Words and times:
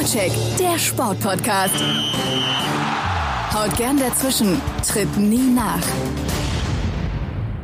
Vorcheck, 0.00 0.32
der 0.58 0.78
Sportpodcast. 0.78 1.74
Haut 3.52 3.76
gern 3.76 3.98
dazwischen, 3.98 4.58
tritt 4.88 5.14
nie 5.18 5.52
nach. 5.54 5.82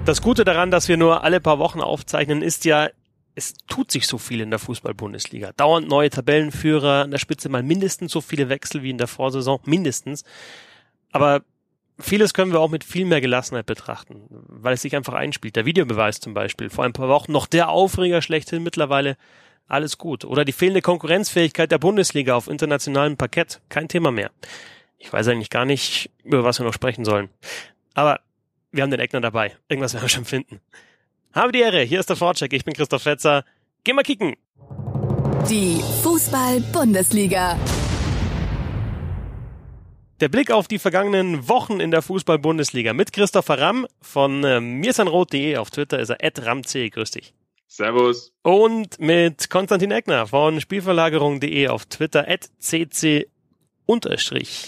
Das 0.05 0.21
Gute 0.21 0.45
daran, 0.45 0.71
dass 0.71 0.87
wir 0.87 0.99
nur 0.99 1.25
alle 1.25 1.41
paar 1.41 1.59
Wochen 1.59 1.81
aufzeichnen, 1.81 2.43
ist 2.43 2.67
ja, 2.67 2.91
es 3.35 3.55
tut 3.69 3.91
sich 3.91 4.07
so 4.07 4.19
viel 4.19 4.43
in 4.43 4.51
der 4.51 4.59
Fußball-Bundesliga. 4.59 5.53
Dauernd 5.57 5.89
neue 5.89 6.11
Tabellenführer, 6.11 7.05
an 7.05 7.11
der 7.11 7.17
Spitze 7.17 7.49
mal 7.49 7.63
mindestens 7.63 8.13
so 8.13 8.21
viele 8.21 8.51
Wechsel 8.51 8.83
wie 8.83 8.91
in 8.91 8.99
der 8.99 9.07
Vorsaison, 9.07 9.61
mindestens. 9.65 10.23
Aber 11.13 11.41
vieles 11.99 12.35
können 12.35 12.53
wir 12.53 12.61
auch 12.61 12.71
mit 12.71 12.85
viel 12.85 13.07
mehr 13.07 13.23
Gelassenheit 13.23 13.65
betrachten, 13.65 14.27
weil 14.29 14.75
es 14.75 14.83
sich 14.83 14.95
einfach 14.95 15.15
einspielt. 15.15 15.57
Der 15.57 15.65
Videobeweis 15.65 16.21
zum 16.21 16.35
Beispiel, 16.35 16.69
vor 16.69 16.85
ein 16.85 16.93
paar 16.93 17.09
Wochen 17.09 17.33
noch 17.33 17.47
der 17.47 17.71
Aufreger 17.71 18.21
schlechthin, 18.21 18.63
mittlerweile 18.63 19.17
alles 19.69 19.99
gut. 19.99 20.25
Oder 20.25 20.45
die 20.45 20.53
fehlende 20.53 20.83
Konkurrenzfähigkeit 20.83 21.71
der 21.71 21.79
Bundesliga 21.79 22.35
auf 22.35 22.49
internationalem 22.49 23.17
Parkett, 23.17 23.61
kein 23.69 23.89
Thema 23.89 24.11
mehr. 24.11 24.31
Ich 24.99 25.13
weiß 25.13 25.29
eigentlich 25.29 25.51
gar 25.51 25.65
nicht, 25.65 26.11
über 26.25 26.45
was 26.45 26.59
wir 26.59 26.67
noch 26.67 26.73
sprechen 26.73 27.05
sollen. 27.05 27.29
Aber 27.95 28.21
wir 28.73 28.83
haben 28.83 28.91
den 28.91 29.01
Eckner 29.01 29.21
dabei. 29.21 29.57
Irgendwas 29.69 29.95
werden 29.95 30.05
wir 30.05 30.09
schon 30.09 30.25
finden. 30.25 30.61
Habe 31.33 31.53
die 31.53 31.61
Ehre, 31.61 31.83
hier 31.83 32.01
ist 32.01 32.09
der 32.09 32.17
Vorcheck. 32.17 32.53
Ich 32.53 32.65
bin 32.65 32.75
Christoph 32.75 33.03
Fetzer. 33.03 33.45
Geh 33.85 33.93
mal 33.93 34.03
kicken. 34.03 34.37
Die 35.51 35.81
Fußball-Bundesliga. 36.03 37.59
Der 40.21 40.29
Blick 40.31 40.51
auf 40.51 40.67
die 40.67 40.79
vergangenen 40.79 41.47
Wochen 41.47 41.79
in 41.79 41.91
der 41.91 42.01
Fußball-Bundesliga 42.01 42.95
mit 42.95 43.13
Christopher 43.13 43.61
Ramm 43.61 43.87
von 44.01 44.43
äh, 44.45 44.61
mirsanrot.de. 44.61 45.59
Auf 45.59 45.71
Twitter 45.71 45.99
ist 45.99 46.09
er 46.09 46.19
@ramc. 46.43 46.91
Grüß 46.91 47.11
dich. 47.11 47.35
Servus. 47.67 48.33
Und 48.43 48.99
mit 49.01 49.51
Konstantin 49.51 49.91
Eckner 49.91 50.27
von 50.27 50.61
Spielverlagerung.de 50.61 51.69
auf 51.69 51.87
Twitter 51.87 52.27
cc 52.61 53.29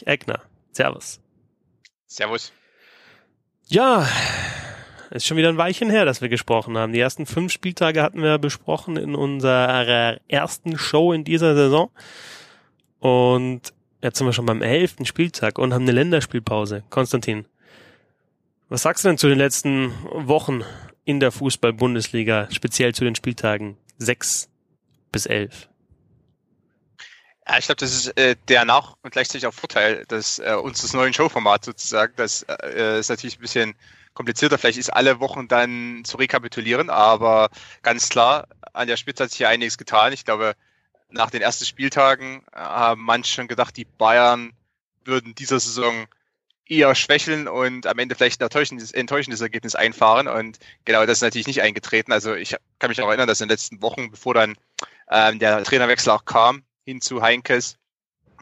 Eckner. 0.04 0.42
Servus. 0.72 1.20
Servus. 2.06 2.52
Ja, 3.66 4.08
ist 5.10 5.26
schon 5.26 5.36
wieder 5.36 5.48
ein 5.48 5.56
Weilchen 5.56 5.90
her, 5.90 6.04
dass 6.04 6.20
wir 6.20 6.28
gesprochen 6.28 6.76
haben. 6.76 6.92
Die 6.92 7.00
ersten 7.00 7.26
fünf 7.26 7.52
Spieltage 7.52 8.02
hatten 8.02 8.22
wir 8.22 8.38
besprochen 8.38 8.96
in 8.96 9.14
unserer 9.14 10.18
ersten 10.28 10.76
Show 10.76 11.12
in 11.12 11.24
dieser 11.24 11.54
Saison. 11.54 11.90
Und 13.00 13.72
jetzt 14.02 14.18
sind 14.18 14.26
wir 14.26 14.32
schon 14.32 14.46
beim 14.46 14.62
elften 14.62 15.06
Spieltag 15.06 15.58
und 15.58 15.72
haben 15.72 15.82
eine 15.82 15.92
Länderspielpause. 15.92 16.82
Konstantin, 16.90 17.46
was 18.68 18.82
sagst 18.82 19.04
du 19.04 19.08
denn 19.08 19.18
zu 19.18 19.28
den 19.28 19.38
letzten 19.38 19.92
Wochen 20.12 20.62
in 21.08 21.20
der 21.20 21.32
Fußball-Bundesliga, 21.32 22.48
speziell 22.50 22.94
zu 22.94 23.02
den 23.02 23.14
Spieltagen 23.14 23.78
sechs 23.96 24.50
bis 25.10 25.24
elf? 25.24 25.70
Ja, 27.48 27.56
ich 27.56 27.64
glaube, 27.64 27.80
das 27.80 27.94
ist 27.94 28.08
äh, 28.18 28.36
der 28.48 28.66
Nach- 28.66 28.94
und 29.02 29.12
gleichzeitig 29.12 29.46
auch 29.46 29.54
Vorteil 29.54 30.04
des, 30.04 30.38
äh, 30.38 30.52
unseres 30.62 30.92
neuen 30.92 31.14
Showformats 31.14 31.64
sozusagen. 31.64 32.12
Das 32.16 32.42
äh, 32.42 32.98
ist 32.98 33.08
natürlich 33.08 33.38
ein 33.38 33.40
bisschen 33.40 33.74
komplizierter. 34.12 34.58
Vielleicht 34.58 34.76
ist 34.76 34.92
alle 34.92 35.18
Wochen 35.18 35.48
dann 35.48 36.02
zu 36.04 36.18
rekapitulieren, 36.18 36.90
aber 36.90 37.48
ganz 37.80 38.10
klar, 38.10 38.46
an 38.74 38.86
der 38.86 38.98
Spitze 38.98 39.24
hat 39.24 39.30
sich 39.30 39.38
hier 39.38 39.48
einiges 39.48 39.78
getan. 39.78 40.12
Ich 40.12 40.26
glaube, 40.26 40.56
nach 41.08 41.30
den 41.30 41.40
ersten 41.40 41.64
Spieltagen 41.64 42.44
haben 42.52 43.00
manche 43.00 43.32
schon 43.32 43.48
gedacht, 43.48 43.78
die 43.78 43.86
Bayern 43.86 44.52
würden 45.06 45.34
dieser 45.34 45.58
Saison 45.58 46.06
eher 46.68 46.94
schwächeln 46.94 47.48
und 47.48 47.86
am 47.86 47.98
Ende 47.98 48.14
vielleicht 48.14 48.40
ein 48.40 48.44
enttäuschendes, 48.44 48.92
enttäuschendes 48.92 49.40
Ergebnis 49.40 49.74
einfahren. 49.74 50.28
Und 50.28 50.58
genau 50.84 51.06
das 51.06 51.18
ist 51.18 51.22
natürlich 51.22 51.46
nicht 51.46 51.62
eingetreten. 51.62 52.12
Also 52.12 52.34
ich 52.34 52.54
kann 52.78 52.90
mich 52.90 53.00
auch 53.00 53.08
erinnern, 53.08 53.28
dass 53.28 53.40
in 53.40 53.48
den 53.48 53.54
letzten 53.54 53.82
Wochen, 53.82 54.10
bevor 54.10 54.34
dann 54.34 54.56
ähm, 55.10 55.38
der 55.38 55.64
Trainerwechsel 55.64 56.12
auch 56.12 56.24
kam, 56.24 56.62
hin 56.84 57.00
zu 57.00 57.22
Heinkes 57.22 57.78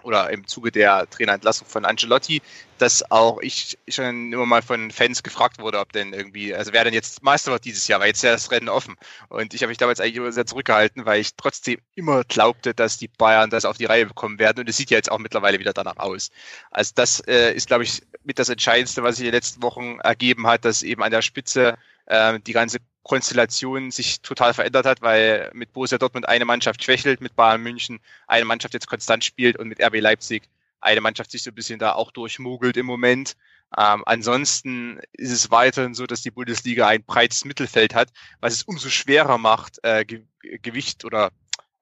oder 0.07 0.31
im 0.31 0.47
Zuge 0.47 0.71
der 0.71 1.11
Trainerentlassung 1.11 1.67
von 1.67 1.85
Angelotti, 1.85 2.41
dass 2.79 3.11
auch 3.11 3.41
ich 3.41 3.77
schon 3.89 4.33
immer 4.33 4.47
mal 4.47 4.63
von 4.63 4.93
Fans 4.93 5.23
gefragt 5.23 5.59
wurde, 5.59 5.81
ob 5.81 5.93
denn 5.93 6.13
irgendwie, 6.13 6.55
also 6.55 6.73
wer 6.73 6.85
denn 6.85 6.95
jetzt 6.95 7.25
Meister 7.25 7.51
wird 7.51 7.65
dieses 7.65 7.89
Jahr, 7.89 7.99
weil 8.01 8.09
jetzt 8.09 8.23
ja 8.23 8.31
das 8.31 8.51
Rennen 8.53 8.69
offen. 8.69 8.95
Und 9.29 9.53
ich 9.53 9.63
habe 9.63 9.71
mich 9.71 9.79
damals 9.79 9.99
eigentlich 9.99 10.17
immer 10.17 10.31
sehr 10.31 10.47
zurückgehalten, 10.47 11.07
weil 11.07 11.21
ich 11.21 11.35
trotzdem 11.35 11.81
immer 11.97 12.23
glaubte, 12.25 12.73
dass 12.73 12.99
die 12.99 13.09
Bayern 13.09 13.51
das 13.51 13.65
auf 13.65 13.79
die 13.79 13.87
Reihe 13.87 14.07
bekommen 14.07 14.39
werden. 14.39 14.61
Und 14.61 14.69
es 14.69 14.77
sieht 14.77 14.91
ja 14.91 14.97
jetzt 14.97 15.11
auch 15.11 15.19
mittlerweile 15.19 15.59
wieder 15.59 15.73
danach 15.73 15.97
aus. 15.97 16.31
Also 16.71 16.93
das 16.95 17.21
äh, 17.27 17.53
ist, 17.53 17.67
glaube 17.67 17.83
ich, 17.83 18.03
mit 18.23 18.39
das 18.39 18.49
Entscheidendste, 18.49 19.03
was 19.03 19.17
sich 19.17 19.27
in 19.27 19.33
den 19.33 19.37
letzten 19.37 19.63
Wochen 19.63 19.99
ergeben 20.01 20.47
hat, 20.47 20.65
dass 20.65 20.85
eben 20.85 21.03
an 21.03 21.11
der 21.11 21.23
Spitze 21.23 21.77
äh, 22.07 22.39
die 22.41 22.53
ganze 22.53 22.79
Konstellation 23.07 23.93
sich 23.93 24.21
total 24.21 24.53
verändert 24.53 24.85
hat, 24.85 25.01
weil 25.01 25.49
mit 25.55 25.73
Borussia 25.73 25.97
Dortmund 25.97 26.29
eine 26.29 26.45
Mannschaft 26.45 26.83
schwächelt, 26.83 27.21
mit 27.21 27.37
Bayern 27.37 27.63
München 27.63 28.01
eine 28.27 28.45
Mannschaft 28.45 28.75
jetzt 28.75 28.89
konstant 28.89 29.23
spielt 29.23 29.57
und 29.57 29.69
mit 29.69 29.81
RB 29.81 30.01
Leipzig 30.01 30.49
eine 30.81 31.01
Mannschaft 31.01 31.31
sich 31.31 31.45
so 31.45 31.53
ein 31.53 31.55
bisschen 31.55 31.79
da 31.79 31.93
auch 31.93 32.11
durchmogelt 32.11 32.77
im 32.77 32.87
Moment. 32.87 33.37
Ähm, 33.79 34.03
ansonsten 34.07 35.01
ist 35.13 35.31
es 35.31 35.53
weiterhin 35.53 35.95
so, 35.95 36.07
dass 36.07 36.23
die 36.23 36.33
Bundesliga 36.33 36.89
ein 36.89 37.05
breites 37.05 37.45
Mittelfeld 37.45 37.95
hat, 37.95 38.09
was 38.41 38.55
es 38.55 38.65
umso 38.65 38.89
schwerer 38.89 39.39
macht, 39.39 39.79
äh, 39.85 40.05
Ge 40.05 40.25
Gewicht 40.63 41.05
oder 41.05 41.31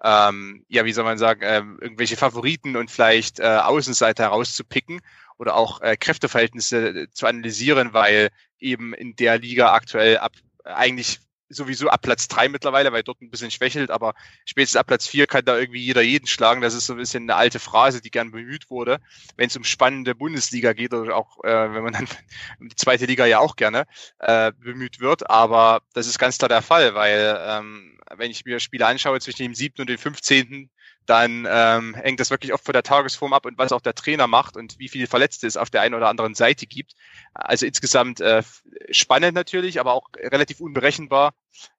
ähm, 0.02 0.66
ja, 0.68 0.84
wie 0.84 0.92
soll 0.92 1.04
man 1.04 1.16
sagen, 1.16 1.40
äh, 1.40 1.56
irgendwelche 1.56 2.18
Favoriten 2.18 2.76
und 2.76 2.90
vielleicht 2.90 3.40
äh, 3.40 3.44
Außenseiter 3.44 4.24
herauszupicken 4.24 5.00
oder 5.38 5.56
auch 5.56 5.80
äh, 5.80 5.96
Kräfteverhältnisse 5.96 7.08
zu 7.12 7.26
analysieren, 7.26 7.94
weil 7.94 8.28
eben 8.58 8.92
in 8.92 9.16
der 9.16 9.38
Liga 9.38 9.72
aktuell 9.72 10.18
ab 10.18 10.32
eigentlich 10.64 11.20
sowieso 11.48 11.88
ab 11.88 12.02
Platz 12.02 12.28
drei 12.28 12.48
mittlerweile, 12.48 12.92
weil 12.92 13.02
dort 13.02 13.20
ein 13.20 13.30
bisschen 13.30 13.50
schwächelt, 13.50 13.90
aber 13.90 14.14
spätestens 14.44 14.78
ab 14.78 14.86
Platz 14.86 15.06
vier 15.06 15.26
kann 15.26 15.44
da 15.44 15.58
irgendwie 15.58 15.80
jeder 15.80 16.02
jeden 16.02 16.26
schlagen. 16.26 16.60
Das 16.60 16.74
ist 16.74 16.86
so 16.86 16.94
ein 16.94 16.98
bisschen 16.98 17.24
eine 17.24 17.36
alte 17.36 17.60
Phrase, 17.60 18.00
die 18.00 18.10
gern 18.10 18.30
bemüht 18.30 18.70
wurde, 18.70 18.98
wenn 19.36 19.48
es 19.48 19.56
um 19.56 19.64
spannende 19.64 20.14
Bundesliga 20.14 20.72
geht 20.72 20.92
oder 20.94 21.16
auch, 21.16 21.42
äh, 21.44 21.74
wenn 21.74 21.84
man 21.84 21.92
dann 21.92 22.08
um 22.60 22.68
die 22.68 22.76
zweite 22.76 23.06
Liga 23.06 23.26
ja 23.26 23.38
auch 23.38 23.56
gerne 23.56 23.86
äh, 24.18 24.52
bemüht 24.58 25.00
wird. 25.00 25.28
Aber 25.30 25.82
das 25.92 26.06
ist 26.06 26.18
ganz 26.18 26.38
klar 26.38 26.48
der 26.48 26.62
Fall, 26.62 26.94
weil 26.94 27.38
ähm, 27.46 27.98
wenn 28.16 28.30
ich 28.30 28.44
mir 28.44 28.60
Spiele 28.60 28.86
anschaue 28.86 29.20
zwischen 29.20 29.42
dem 29.42 29.54
siebten 29.54 29.82
und 29.82 29.90
dem 29.90 29.98
fünfzehnten 29.98 30.70
dann 31.06 31.46
ähm, 31.50 31.94
hängt 31.94 32.20
das 32.20 32.30
wirklich 32.30 32.52
oft 32.54 32.64
von 32.64 32.72
der 32.72 32.82
Tagesform 32.82 33.32
ab 33.32 33.46
und 33.46 33.58
was 33.58 33.72
auch 33.72 33.80
der 33.80 33.94
Trainer 33.94 34.26
macht 34.26 34.56
und 34.56 34.78
wie 34.78 34.88
viele 34.88 35.06
Verletzte 35.06 35.46
es 35.46 35.56
auf 35.56 35.70
der 35.70 35.82
einen 35.82 35.94
oder 35.94 36.08
anderen 36.08 36.34
Seite 36.34 36.66
gibt. 36.66 36.94
Also 37.34 37.66
insgesamt 37.66 38.20
äh, 38.20 38.42
spannend 38.90 39.34
natürlich, 39.34 39.80
aber 39.80 39.92
auch 39.92 40.08
relativ 40.16 40.60
unberechenbar. 40.60 41.34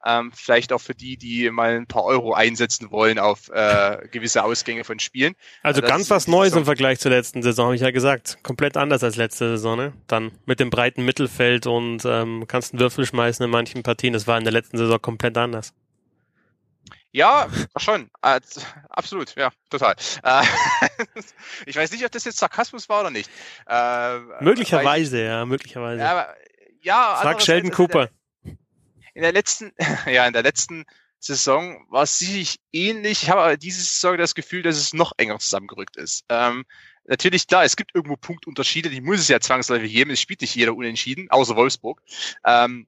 Ähm, 0.06 0.32
vielleicht 0.34 0.72
auch 0.72 0.80
für 0.80 0.96
die, 0.96 1.18
die 1.18 1.50
mal 1.50 1.76
ein 1.76 1.88
paar 1.88 2.06
Euro 2.06 2.34
einsetzen 2.34 2.92
wollen 2.92 3.20
auf 3.20 3.50
äh, 3.50 4.08
gewisse 4.10 4.44
Ausgänge 4.44 4.84
von 4.84 5.00
Spielen. 5.00 5.34
Also, 5.64 5.82
also 5.82 5.92
ganz 5.92 6.10
was 6.10 6.28
Neues 6.28 6.54
im 6.54 6.66
Vergleich 6.66 7.00
zur 7.00 7.12
letzten 7.12 7.44
Saison, 7.44 7.66
habe 7.66 7.76
ich 7.76 7.82
ja 7.82 7.92
gesagt. 7.92 8.38
Komplett 8.42 8.78
anders 8.78 9.04
als 9.04 9.18
letzte 9.18 9.50
Saison. 9.50 9.78
Ne? 9.78 9.94
Dann 10.08 10.32
mit 10.46 10.60
dem 10.60 10.70
breiten 10.70 11.04
Mittelfeld 11.04 11.68
und 11.68 12.06
ähm, 12.06 12.46
kannst 12.48 12.74
einen 12.74 12.80
Würfel 12.80 13.06
schmeißen 13.06 13.44
in 13.44 13.52
manchen 13.52 13.84
Partien. 13.84 14.14
Das 14.14 14.28
war 14.28 14.38
in 14.38 14.46
der 14.46 14.54
letzten 14.54 14.78
Saison 14.78 15.02
komplett 15.02 15.38
anders. 15.38 15.74
Ja, 17.16 17.48
schon. 17.78 18.10
Äh, 18.22 18.42
absolut, 18.90 19.36
ja, 19.38 19.50
total. 19.70 19.96
Äh, 20.22 20.44
ich 21.66 21.78
weiß 21.78 21.90
nicht, 21.94 22.04
ob 22.04 22.12
das 22.12 22.26
jetzt 22.26 22.40
Sarkasmus 22.40 22.90
war 22.90 23.00
oder 23.00 23.10
nicht. 23.10 23.30
Äh, 23.68 24.20
möglicherweise, 24.42 25.22
ich, 25.22 25.26
ja, 25.26 25.46
möglicherweise. 25.46 26.02
Ja, 26.02 26.28
ja 26.82 27.20
Sag 27.24 27.42
Sheldon 27.42 27.72
Cooper. 27.72 28.10
In 28.44 28.52
der, 28.52 28.58
in 29.14 29.22
der, 29.22 29.32
letzten, 29.32 29.72
ja, 30.12 30.28
in 30.28 30.34
der 30.34 30.44
letzten 30.44 30.84
Saison 31.20 31.86
war 31.90 32.04
es 32.04 32.20
sicherlich 32.20 32.60
ähnlich. 32.74 33.24
Ich 33.24 33.30
habe 33.30 33.44
aber 33.44 33.56
diese 33.56 33.82
Saison 33.82 34.18
das 34.18 34.36
Gefühl, 34.36 34.62
dass 34.62 34.76
es 34.76 34.94
noch 34.94 35.14
enger 35.16 35.40
zusammengerückt 35.40 35.96
ist. 35.96 36.26
Ähm, 36.28 36.66
natürlich, 37.06 37.48
klar, 37.48 37.64
es 37.64 37.78
gibt 37.78 37.96
irgendwo 37.96 38.18
Punktunterschiede, 38.18 38.90
die 38.90 39.00
muss 39.00 39.22
es 39.22 39.30
ja 39.30 39.40
zwangsläufig 39.40 39.94
geben. 39.94 40.12
Es 40.12 40.20
spielt 40.20 40.42
nicht 40.42 40.56
jeder 40.56 40.76
unentschieden, 40.76 41.32
außer 41.32 41.56
Wolfsburg. 41.56 42.02
Ähm, 42.44 42.88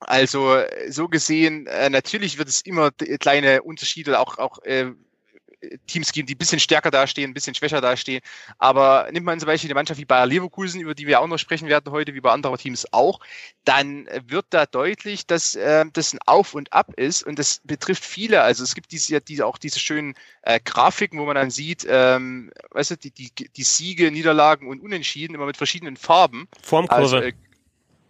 also 0.00 0.60
so 0.88 1.08
gesehen, 1.08 1.66
äh, 1.66 1.90
natürlich 1.90 2.38
wird 2.38 2.48
es 2.48 2.60
immer 2.60 2.90
kleine 2.90 3.62
Unterschiede, 3.62 4.20
auch, 4.20 4.38
auch 4.38 4.62
äh, 4.64 4.92
Teams 5.86 6.12
geben, 6.12 6.26
die 6.26 6.34
ein 6.34 6.38
bisschen 6.38 6.60
stärker 6.60 6.90
dastehen, 6.90 7.30
ein 7.30 7.34
bisschen 7.34 7.54
schwächer 7.54 7.80
dastehen. 7.80 8.20
Aber 8.58 9.08
nimmt 9.10 9.26
man 9.26 9.40
zum 9.40 9.46
Beispiel 9.46 9.68
eine 9.68 9.74
Mannschaft 9.74 10.00
wie 10.00 10.04
Bayer 10.04 10.26
Leverkusen, 10.26 10.80
über 10.80 10.94
die 10.94 11.06
wir 11.06 11.20
auch 11.20 11.26
noch 11.26 11.38
sprechen 11.38 11.68
werden 11.68 11.90
heute, 11.92 12.14
wie 12.14 12.20
bei 12.20 12.30
anderen 12.30 12.56
Teams 12.58 12.86
auch, 12.92 13.20
dann 13.64 14.08
wird 14.26 14.46
da 14.50 14.66
deutlich, 14.66 15.26
dass 15.26 15.54
äh, 15.54 15.84
das 15.92 16.12
ein 16.12 16.18
Auf 16.26 16.54
und 16.54 16.72
Ab 16.72 16.92
ist 16.96 17.22
und 17.22 17.38
das 17.38 17.60
betrifft 17.64 18.04
viele. 18.04 18.42
Also 18.42 18.64
es 18.64 18.74
gibt 18.74 18.92
diese, 18.92 19.20
diese 19.20 19.46
auch 19.46 19.58
diese 19.58 19.80
schönen 19.80 20.14
äh, 20.42 20.60
Grafiken, 20.62 21.18
wo 21.18 21.24
man 21.24 21.36
dann 21.36 21.50
sieht, 21.50 21.86
ähm, 21.88 22.52
weißt 22.70 22.92
du, 22.92 22.96
die, 22.96 23.10
die, 23.10 23.30
die 23.32 23.64
Siege, 23.64 24.10
Niederlagen 24.10 24.68
und 24.68 24.80
Unentschieden 24.80 25.34
immer 25.34 25.46
mit 25.46 25.56
verschiedenen 25.56 25.96
Farben. 25.96 26.48
Formkurve. 26.62 27.02
Also, 27.02 27.16
äh, 27.18 27.32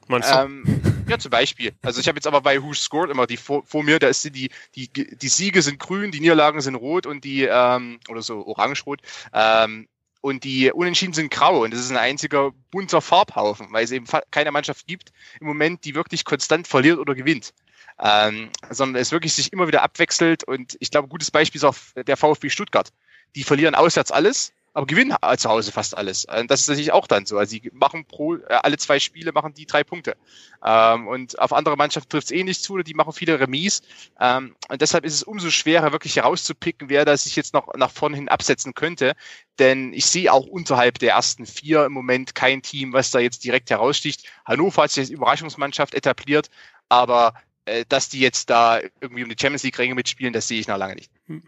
ähm, 0.09 0.96
ja, 1.09 1.19
zum 1.19 1.31
Beispiel. 1.31 1.73
Also 1.83 2.01
ich 2.01 2.09
habe 2.09 2.17
jetzt 2.17 2.27
aber 2.27 2.41
bei 2.41 2.63
Who 2.63 2.75
Scored 2.75 3.11
immer 3.11 3.27
die 3.27 3.37
vor, 3.37 3.65
vor 3.65 3.83
mir, 3.83 3.99
da 3.99 4.09
ist 4.09 4.25
die, 4.25 4.51
die, 4.75 4.89
die 4.89 5.29
Siege 5.29 5.63
sind 5.63 5.79
grün, 5.79 6.11
die 6.11 6.21
Niederlagen 6.21 6.61
sind 6.61 6.75
rot 6.75 7.07
und 7.07 7.25
die, 7.25 7.45
ähm, 7.45 8.01
oder 8.09 8.23
so 8.23 8.47
orange-rot, 8.47 9.01
ähm, 9.33 9.89
und 10.21 10.43
die 10.43 10.73
Unentschieden 10.73 11.13
sind 11.13 11.31
grau 11.31 11.63
und 11.63 11.73
das 11.73 11.81
ist 11.81 11.93
ein 11.93 11.97
einziger 11.97 12.51
bunter 12.73 13.01
Farbhaufen, 13.01 13.69
weil 13.71 13.85
es 13.85 13.93
eben 13.93 14.07
keine 14.33 14.51
Mannschaft 14.51 14.89
gibt 14.89 15.13
im 15.41 15.47
Moment, 15.47 15.85
die 15.85 15.95
wirklich 15.95 16.25
konstant 16.25 16.67
verliert 16.67 16.99
oder 16.99 17.15
gewinnt. 17.15 17.55
Ähm, 17.99 18.51
sondern 18.69 19.01
es 19.01 19.13
wirklich 19.13 19.35
sich 19.35 19.53
immer 19.53 19.69
wieder 19.69 19.83
abwechselt 19.83 20.43
und 20.43 20.77
ich 20.81 20.91
glaube, 20.91 21.07
ein 21.07 21.11
gutes 21.11 21.31
Beispiel 21.31 21.61
ist 21.61 21.65
auch 21.65 21.77
der 21.97 22.17
VfB 22.17 22.51
Stuttgart, 22.51 22.93
die 23.37 23.45
verlieren 23.45 23.75
auswärts 23.75 24.11
alles 24.11 24.53
aber 24.77 24.87
gewinnen 24.87 25.17
zu 25.39 25.49
Hause 25.49 25.73
fast 25.73 25.97
alles. 25.97 26.27
Äh, 26.27 26.45
das 26.47 26.61
ist 26.61 26.69
natürlich 26.69 26.93
auch 26.93 27.07
dann 27.07 27.25
so. 27.25 27.39
Also 27.39 27.53
sie 27.53 27.71
machen 27.73 28.05
pro 28.05 28.35
äh, 28.35 28.43
alle 28.49 28.77
zwei 28.77 29.01
Spiele 29.01 29.33
machen 29.33 29.55
die 29.55 29.65
drei 29.65 29.85
Punkte. 29.85 30.19
Ähm, 30.63 31.09
und 31.09 31.39
auf 31.39 31.55
andere 31.55 31.77
Mannschaften 31.79 32.11
trifft 32.11 32.27
es 32.27 32.31
eh 32.31 32.45
nicht 32.45 32.63
zu, 32.63 32.77
die 32.79 32.93
machen 32.93 33.15
viele 33.15 33.41
Remis. 33.41 33.81
Ähm, 34.21 34.55
und 34.69 34.83
deshalb 34.83 35.07
ist 35.07 35.15
es 35.15 35.23
umso 35.23 35.51
schwerer, 35.51 35.93
wirklich 35.93 36.17
herauszupicken, 36.17 36.91
wer 36.91 37.07
da 37.07 37.17
sich 37.17 37.37
jetzt 37.37 37.55
noch 37.55 37.73
nach 37.75 37.91
vorne 37.91 38.17
hin 38.17 38.29
absetzen 38.29 38.75
könnte. 38.75 39.15
Denn 39.59 39.95
ich 39.95 40.05
sehe 40.05 40.31
auch 40.31 40.47
unterhalb 40.47 40.99
der 40.99 41.15
ersten 41.15 41.47
vier 41.47 41.87
im 41.87 41.93
Moment 41.93 42.35
kein 42.35 42.61
Team, 42.61 42.93
was 42.93 43.11
da 43.11 43.19
jetzt 43.19 43.45
direkt 43.45 43.71
heraussticht. 43.71 44.29
Hannover 44.45 44.83
hat 44.83 44.91
sich 44.91 45.05
als 45.05 45.11
Überraschungsmannschaft 45.11 45.95
etabliert, 45.95 46.51
aber 46.91 47.33
äh, 47.65 47.87
dass 47.89 48.11
die 48.11 48.21
jetzt 48.21 48.51
da 48.51 48.81
irgendwie 49.01 49.23
um 49.23 49.31
die 49.31 49.37
Champions 49.41 49.63
League-Ränge 49.63 49.95
mitspielen, 49.95 50.35
das 50.35 50.49
sehe 50.49 50.61
ich 50.61 50.69
noch 50.69 50.77
lange 50.77 50.97
nicht. 50.97 51.11
Hm. 51.29 51.43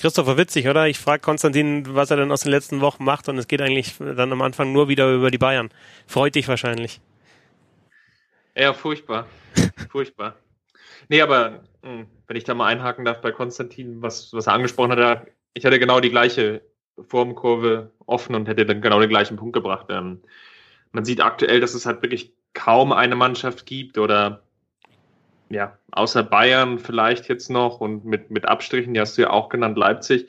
Christopher 0.00 0.38
witzig, 0.38 0.66
oder? 0.66 0.88
Ich 0.88 0.98
frage 0.98 1.20
Konstantin, 1.20 1.94
was 1.94 2.10
er 2.10 2.16
denn 2.16 2.32
aus 2.32 2.40
den 2.40 2.50
letzten 2.50 2.80
Wochen 2.80 3.04
macht 3.04 3.28
und 3.28 3.36
es 3.36 3.48
geht 3.48 3.60
eigentlich 3.60 3.96
dann 3.98 4.32
am 4.32 4.40
Anfang 4.40 4.72
nur 4.72 4.88
wieder 4.88 5.12
über 5.12 5.30
die 5.30 5.38
Bayern. 5.38 5.68
Freut 6.06 6.34
dich 6.34 6.48
wahrscheinlich. 6.48 7.00
Ja, 8.56 8.72
furchtbar. 8.72 9.26
furchtbar. 9.90 10.36
Nee, 11.08 11.20
aber 11.20 11.64
hm, 11.82 12.06
wenn 12.26 12.36
ich 12.36 12.44
da 12.44 12.54
mal 12.54 12.66
einhaken 12.66 13.04
darf 13.04 13.20
bei 13.20 13.30
Konstantin, 13.30 14.00
was, 14.00 14.32
was 14.32 14.46
er 14.46 14.54
angesprochen 14.54 14.92
hat, 14.92 15.26
ich 15.52 15.66
hatte 15.66 15.78
genau 15.78 16.00
die 16.00 16.10
gleiche 16.10 16.62
Formkurve 17.08 17.90
offen 18.06 18.34
und 18.34 18.48
hätte 18.48 18.64
dann 18.64 18.80
genau 18.80 19.00
den 19.00 19.08
gleichen 19.10 19.36
Punkt 19.36 19.52
gebracht. 19.52 19.86
Ähm, 19.90 20.22
man 20.92 21.04
sieht 21.04 21.20
aktuell, 21.20 21.60
dass 21.60 21.74
es 21.74 21.86
halt 21.86 22.02
wirklich 22.02 22.32
kaum 22.54 22.92
eine 22.92 23.16
Mannschaft 23.16 23.66
gibt 23.66 23.98
oder 23.98 24.42
ja, 25.50 25.78
außer 25.92 26.22
Bayern 26.22 26.78
vielleicht 26.78 27.28
jetzt 27.28 27.50
noch 27.50 27.80
und 27.80 28.04
mit, 28.04 28.30
mit 28.30 28.46
Abstrichen, 28.46 28.94
die 28.94 29.00
hast 29.00 29.18
du 29.18 29.22
ja 29.22 29.30
auch 29.30 29.48
genannt, 29.48 29.76
Leipzig, 29.76 30.28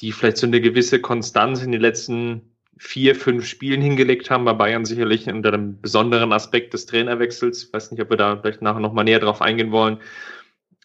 die 0.00 0.12
vielleicht 0.12 0.36
so 0.36 0.46
eine 0.46 0.60
gewisse 0.60 1.00
Konstanz 1.00 1.62
in 1.62 1.72
den 1.72 1.80
letzten 1.80 2.42
vier, 2.78 3.14
fünf 3.14 3.46
Spielen 3.46 3.82
hingelegt 3.82 4.30
haben. 4.30 4.44
Bei 4.44 4.54
Bayern 4.54 4.84
sicherlich 4.84 5.28
unter 5.28 5.52
einem 5.52 5.80
besonderen 5.80 6.32
Aspekt 6.32 6.72
des 6.72 6.86
Trainerwechsels. 6.86 7.64
Ich 7.64 7.72
weiß 7.72 7.90
nicht, 7.90 8.00
ob 8.00 8.10
wir 8.10 8.16
da 8.16 8.38
vielleicht 8.38 8.62
nachher 8.62 8.80
nochmal 8.80 9.04
näher 9.04 9.20
drauf 9.20 9.42
eingehen 9.42 9.70
wollen. 9.70 9.98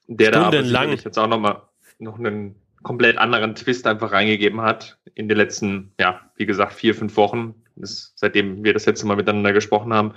Der 0.08 0.32
da 0.32 0.48
aber 0.48 0.62
jetzt 0.94 1.18
auch 1.18 1.28
nochmal 1.28 1.62
noch 2.00 2.20
einen 2.20 2.56
komplett 2.84 3.18
anderen 3.18 3.56
Twist 3.56 3.88
einfach 3.88 4.12
reingegeben 4.12 4.62
hat 4.62 4.98
in 5.16 5.30
den 5.30 5.38
letzten, 5.38 5.94
ja, 6.00 6.20
wie 6.36 6.46
gesagt, 6.46 6.74
vier, 6.74 6.94
fünf 6.94 7.16
Wochen, 7.18 7.56
das, 7.76 8.14
seitdem 8.16 8.64
wir 8.64 8.74
das 8.74 8.86
letzte 8.86 9.08
Mal 9.08 9.16
miteinander 9.16 9.54
gesprochen 9.54 9.94
haben. 9.94 10.14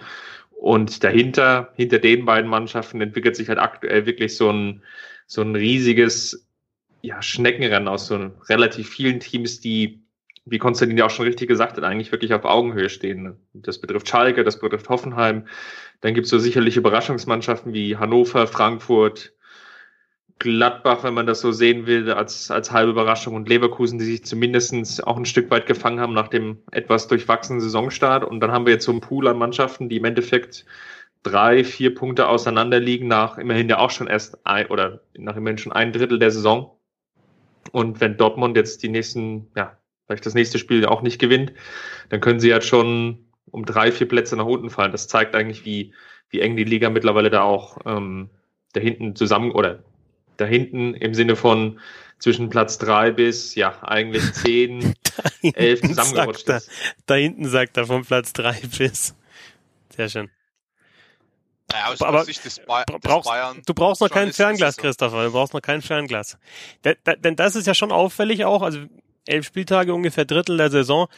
Und 0.59 1.05
dahinter, 1.05 1.73
hinter 1.77 2.01
den 2.01 2.25
beiden 2.25 2.51
Mannschaften 2.51 3.01
entwickelt 3.01 3.37
sich 3.37 3.49
halt 3.49 3.61
aktuell 3.61 4.07
wirklich 4.07 4.37
so 4.37 4.51
ein, 4.51 4.83
so 5.29 5.41
ein 5.41 5.55
riesiges 5.55 6.49
ja, 7.01 7.23
Schneckenrennen 7.23 7.87
aus 7.87 8.09
so 8.09 8.33
relativ 8.49 8.91
vielen 8.91 9.21
Teams, 9.21 9.61
die, 9.61 10.03
wie 10.47 10.59
Konstantin 10.59 10.99
ja 10.99 11.07
auch 11.07 11.11
schon 11.11 11.27
richtig 11.27 11.47
gesagt 11.49 11.77
hat, 11.77 11.85
eigentlich 11.85 12.11
wirklich 12.11 12.35
auf 12.35 12.45
Augenhöhe 12.45 12.89
stehen. 12.89 13.37
Das 13.53 13.81
betrifft 13.81 14.09
Schalke, 14.09 14.43
das 14.43 14.59
betrifft 14.59 14.89
Hoffenheim. 14.89 15.47
Dann 16.01 16.15
gibt 16.15 16.25
es 16.25 16.31
so 16.31 16.41
sicherlich 16.41 16.77
Überraschungsmannschaften 16.77 17.73
wie 17.73 17.97
Hannover, 17.97 18.49
Frankfurt, 18.49 19.33
Gladbach, 20.39 21.03
wenn 21.03 21.15
man 21.15 21.27
das 21.27 21.41
so 21.41 21.51
sehen 21.51 21.87
will, 21.87 22.11
als, 22.13 22.51
als 22.51 22.71
halbe 22.71 22.93
Überraschung 22.93 23.35
und 23.35 23.49
Leverkusen, 23.49 23.99
die 23.99 24.05
sich 24.05 24.25
zumindestens 24.25 25.01
auch 25.01 25.17
ein 25.17 25.25
Stück 25.25 25.51
weit 25.51 25.67
gefangen 25.67 26.01
haben 26.01 26.15
nach 26.15 26.29
dem 26.29 26.59
etwas 26.71 27.09
durchwachsenen 27.09 27.61
Saisonstart. 27.61 28.25
Und 28.25 28.41
dann 28.41 28.53
haben 28.53 28.67
wir 28.67 28.75
jetzt 28.75 28.85
so 28.85 28.93
einen 28.93 29.01
Pool 29.01 29.27
an 29.27 29.39
Mannschaften, 29.39 29.89
die 29.89 29.97
im 29.97 30.05
Endeffekt 30.05 30.65
drei, 31.25 31.65
vier 31.65 31.95
Punkte 31.95 32.29
auseinander 32.29 32.79
liegen 32.79 33.09
nach 33.09 33.39
immerhin 33.39 33.69
ja 33.69 33.79
auch 33.79 33.91
schon 33.91 34.07
erst 34.07 34.47
ein, 34.47 34.67
oder 34.67 35.01
nach 35.17 35.37
immerhin 35.37 35.59
schon 35.59 35.73
ein 35.73 35.93
Drittel 35.93 36.19
der 36.19 36.31
Saison. 36.31 36.71
Und 37.73 38.01
wenn 38.01 38.17
Dortmund 38.17 38.57
jetzt 38.57 38.83
die 38.83 38.89
nächsten, 38.89 39.49
ja, 39.57 39.77
vielleicht 40.07 40.25
das 40.25 40.35
nächste 40.35 40.59
Spiel 40.59 40.87
auch 40.87 41.03
nicht 41.03 41.19
gewinnt, 41.19 41.53
dann 42.11 42.21
können 42.21 42.41
sie 42.41 42.49
jetzt 42.49 42.67
schon 42.67 43.27
um 43.51 43.65
drei, 43.65 43.91
vier 43.93 44.09
Plätze 44.09 44.37
nach 44.37 44.47
unten 44.47 44.71
fallen. 44.71 44.93
Das 44.93 45.09
zeigt 45.09 45.35
eigentlich, 45.35 45.65
wie, 45.65 45.93
wie 46.31 46.41
eng 46.41 46.57
die 46.57 46.65
Liga 46.65 46.91
mittlerweile 46.91 47.31
da 47.31 47.43
auch 47.43 47.79
ähm, 47.85 48.31
da 48.73 48.81
hinten 48.81 49.17
zusammen 49.17 49.51
oder 49.51 49.83
da 50.39 50.47
hinten 50.47 50.95
im 50.95 51.15
Sinne 51.15 51.37
von 51.37 51.79
zwischen 52.19 52.49
Platz 52.49 52.79
drei 52.79 53.11
bis, 53.11 53.55
ja, 53.55 53.83
eigentlich 53.83 54.33
zehn, 54.33 54.95
elf 55.43 55.83
zusammengerutscht 55.83 56.49
ist. 56.49 56.71
Da 57.07 57.15
hinten 57.15 57.49
sagt 57.49 57.77
er 57.77 57.87
von 57.87 58.05
Platz 58.05 58.33
drei 58.33 58.59
bis. 58.79 59.15
Sehr 59.95 60.09
schön. 60.09 60.31
Naja, 61.71 61.89
aus 61.89 62.01
aber 62.01 62.25
Sicht 62.25 62.45
des, 62.45 62.61
ba 62.65 62.85
des 62.85 63.01
brauchst, 63.01 63.29
Bayern 63.29 63.63
du 63.67 63.75
brauchst 63.75 64.01
noch 64.01 64.09
kein 64.09 64.33
Fernglas, 64.33 64.77
so. 64.77 64.83
Christopher. 64.83 65.25
Du 65.25 65.33
brauchst 65.33 65.53
noch 65.53 65.61
kein 65.61 65.83
Fernglas. 65.83 66.39
denn 66.85 67.37
das 67.37 67.57
ist 67.57 67.67
ja 67.67 67.75
schon 67.75 67.93
auffällig 67.93 68.45
auch. 68.45 68.63
Also 68.63 68.81
elf 69.27 69.47
Spieltage, 69.47 69.93
ungefähr 69.93 70.25
Drittel 70.25 70.57
der 70.57 70.71
Saison. 70.71 71.09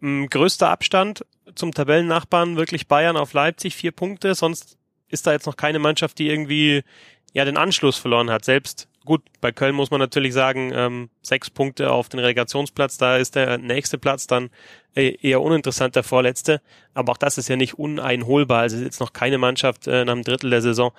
Hm, 0.00 0.30
größter 0.30 0.70
Abstand 0.70 1.26
zum 1.54 1.72
Tabellennachbarn 1.72 2.56
wirklich 2.56 2.86
Bayern 2.86 3.16
auf 3.16 3.34
Leipzig, 3.34 3.76
vier 3.76 3.92
Punkte. 3.92 4.34
Sonst 4.34 4.78
ist 5.08 5.26
da 5.26 5.32
jetzt 5.32 5.46
noch 5.46 5.56
keine 5.56 5.78
Mannschaft, 5.78 6.18
die 6.18 6.28
irgendwie 6.28 6.84
ja 7.32 7.44
den 7.44 7.56
Anschluss 7.56 7.98
verloren 7.98 8.30
hat. 8.30 8.44
Selbst 8.44 8.88
gut, 9.04 9.22
bei 9.40 9.52
Köln 9.52 9.74
muss 9.74 9.90
man 9.90 10.00
natürlich 10.00 10.34
sagen, 10.34 10.70
ähm, 10.74 11.10
sechs 11.22 11.48
Punkte 11.48 11.90
auf 11.90 12.08
den 12.08 12.20
Relegationsplatz, 12.20 12.98
da 12.98 13.16
ist 13.16 13.36
der 13.36 13.56
nächste 13.56 13.96
Platz 13.96 14.26
dann 14.26 14.50
äh, 14.94 15.16
eher 15.22 15.40
uninteressant, 15.40 15.96
der 15.96 16.02
vorletzte. 16.02 16.60
Aber 16.94 17.12
auch 17.12 17.16
das 17.16 17.38
ist 17.38 17.48
ja 17.48 17.56
nicht 17.56 17.78
uneinholbar. 17.78 18.60
Also 18.60 18.76
ist 18.76 18.82
jetzt 18.82 19.00
noch 19.00 19.12
keine 19.12 19.38
Mannschaft 19.38 19.86
äh, 19.86 20.04
nach 20.04 20.12
einem 20.12 20.24
Drittel 20.24 20.50
der 20.50 20.62
Saison 20.62 20.92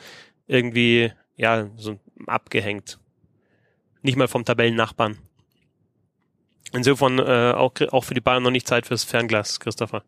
irgendwie 0.47 1.11
ja 1.35 1.69
so 1.77 1.99
abgehängt. 2.25 2.99
Nicht 4.01 4.17
mal 4.17 4.27
vom 4.27 4.43
Tabellennachbarn. 4.43 5.19
Insofern 6.73 7.19
äh, 7.19 7.53
auch, 7.55 7.73
auch 7.91 8.03
für 8.03 8.13
die 8.13 8.21
Bayern 8.21 8.43
noch 8.43 8.51
nicht 8.51 8.67
Zeit 8.67 8.87
fürs 8.87 9.03
Fernglas, 9.03 9.59
Christopher. 9.59 10.03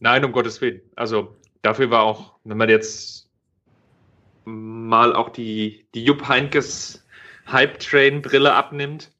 Nein, 0.00 0.24
um 0.24 0.32
Gottes 0.32 0.60
Willen. 0.60 0.82
Also 0.96 1.36
dafür 1.62 1.90
war 1.90 2.02
auch, 2.02 2.34
wenn 2.44 2.56
man 2.56 2.68
jetzt 2.68 3.23
mal 4.44 5.14
auch 5.14 5.30
die, 5.30 5.86
die 5.94 6.04
Jupp 6.04 6.28
Heinkes 6.28 7.04
Hype-Train-Brille 7.50 8.54
abnimmt, 8.54 9.10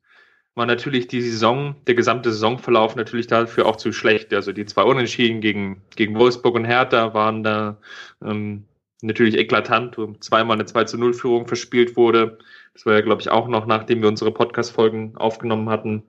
war 0.54 0.66
natürlich 0.66 1.08
die 1.08 1.20
Saison, 1.20 1.74
der 1.86 1.94
gesamte 1.94 2.32
Saisonverlauf 2.32 2.94
natürlich 2.96 3.26
dafür 3.26 3.66
auch 3.66 3.76
zu 3.76 3.92
schlecht. 3.92 4.32
Also 4.32 4.52
die 4.52 4.66
zwei 4.66 4.82
Unentschieden 4.82 5.40
gegen, 5.40 5.82
gegen 5.96 6.16
Wolfsburg 6.16 6.54
und 6.54 6.64
Hertha 6.64 7.12
waren 7.12 7.42
da 7.42 7.78
ähm, 8.24 8.64
natürlich 9.02 9.36
eklatant, 9.36 9.98
wo 9.98 10.12
zweimal 10.14 10.56
eine 10.56 10.64
2 10.64 10.84
zu 10.84 10.98
0 10.98 11.14
Führung 11.14 11.46
verspielt 11.46 11.96
wurde. 11.96 12.38
Das 12.72 12.86
war 12.86 12.94
ja, 12.94 13.00
glaube 13.00 13.20
ich, 13.20 13.30
auch 13.30 13.48
noch, 13.48 13.66
nachdem 13.66 14.00
wir 14.00 14.08
unsere 14.08 14.32
Podcast-Folgen 14.32 15.16
aufgenommen 15.16 15.68
hatten. 15.68 16.04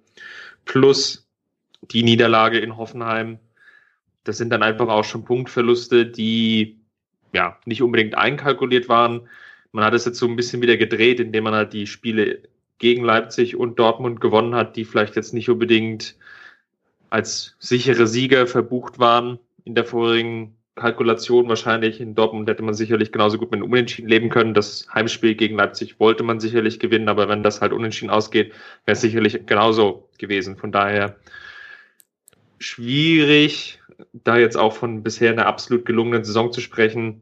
Plus 0.66 1.28
die 1.82 2.04
Niederlage 2.04 2.60
in 2.60 2.78
Hoffenheim. 2.78 3.40
Das 4.24 4.38
sind 4.38 4.50
dann 4.50 4.64
einfach 4.64 4.88
auch 4.88 5.04
schon 5.04 5.26
Punktverluste, 5.26 6.06
die 6.06 6.80
ja, 7.34 7.58
nicht 7.66 7.82
unbedingt 7.82 8.18
einkalkuliert 8.18 8.90
waren. 8.90 9.28
Man 9.72 9.84
hat 9.84 9.94
es 9.94 10.06
jetzt 10.06 10.20
so 10.20 10.28
ein 10.28 10.36
bisschen 10.36 10.62
wieder 10.62 10.78
gedreht, 10.78 11.20
indem 11.20 11.46
man 11.46 11.54
halt 11.54 11.74
die 11.74 11.88
Spiele 11.88 12.44
gegen 12.78 13.04
Leipzig 13.04 13.56
und 13.56 13.80
Dortmund 13.80 14.22
gewonnen 14.22 14.56
hat, 14.56 14.76
die 14.76 14.86
vielleicht 14.86 15.16
jetzt 15.16 15.34
nicht 15.34 15.50
unbedingt 15.50 16.16
als 17.10 17.56
sichere 17.60 18.08
Sieger 18.08 18.48
verbucht 18.48 19.00
waren 19.00 19.40
in 19.64 19.76
der 19.76 19.86
vorigen 19.86 20.56
Kalkulation 20.76 21.48
wahrscheinlich. 21.48 22.02
In 22.02 22.16
Dortmund 22.16 22.50
hätte 22.50 22.64
man 22.64 22.74
sicherlich 22.74 23.12
genauso 23.12 23.38
gut 23.38 23.52
mit 23.52 23.62
einem 23.62 23.72
Unentschieden 23.72 24.10
leben 24.10 24.30
können. 24.30 24.54
Das 24.54 24.88
Heimspiel 24.94 25.36
gegen 25.36 25.56
Leipzig 25.56 26.00
wollte 26.00 26.24
man 26.24 26.40
sicherlich 26.40 26.80
gewinnen, 26.80 27.08
aber 27.08 27.30
wenn 27.30 27.44
das 27.44 27.62
halt 27.62 27.72
unentschieden 27.72 28.12
ausgeht, 28.12 28.54
wäre 28.86 28.94
es 28.94 29.02
sicherlich 29.02 29.46
genauso 29.46 30.10
gewesen. 30.18 30.58
Von 30.58 30.72
daher 30.72 31.16
schwierig, 32.60 33.80
da 34.14 34.38
jetzt 34.38 34.58
auch 34.58 34.74
von 34.74 35.04
bisher 35.04 35.32
einer 35.32 35.46
absolut 35.46 35.86
gelungenen 35.86 36.24
Saison 36.24 36.52
zu 36.52 36.62
sprechen, 36.62 37.22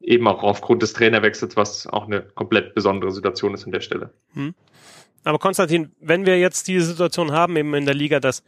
eben 0.00 0.26
auch 0.28 0.42
aufgrund 0.42 0.82
des 0.82 0.92
Trainerwechsels, 0.92 1.56
was 1.56 1.86
auch 1.86 2.06
eine 2.06 2.22
komplett 2.22 2.74
besondere 2.74 3.10
Situation 3.12 3.54
ist 3.54 3.64
an 3.64 3.72
der 3.72 3.80
Stelle. 3.80 4.10
Hm. 4.34 4.54
Aber 5.24 5.38
Konstantin, 5.38 5.92
wenn 6.00 6.26
wir 6.26 6.38
jetzt 6.38 6.68
diese 6.68 6.86
Situation 6.86 7.32
haben 7.32 7.56
eben 7.56 7.74
in 7.74 7.86
der 7.86 7.94
Liga, 7.94 8.20
dass 8.20 8.42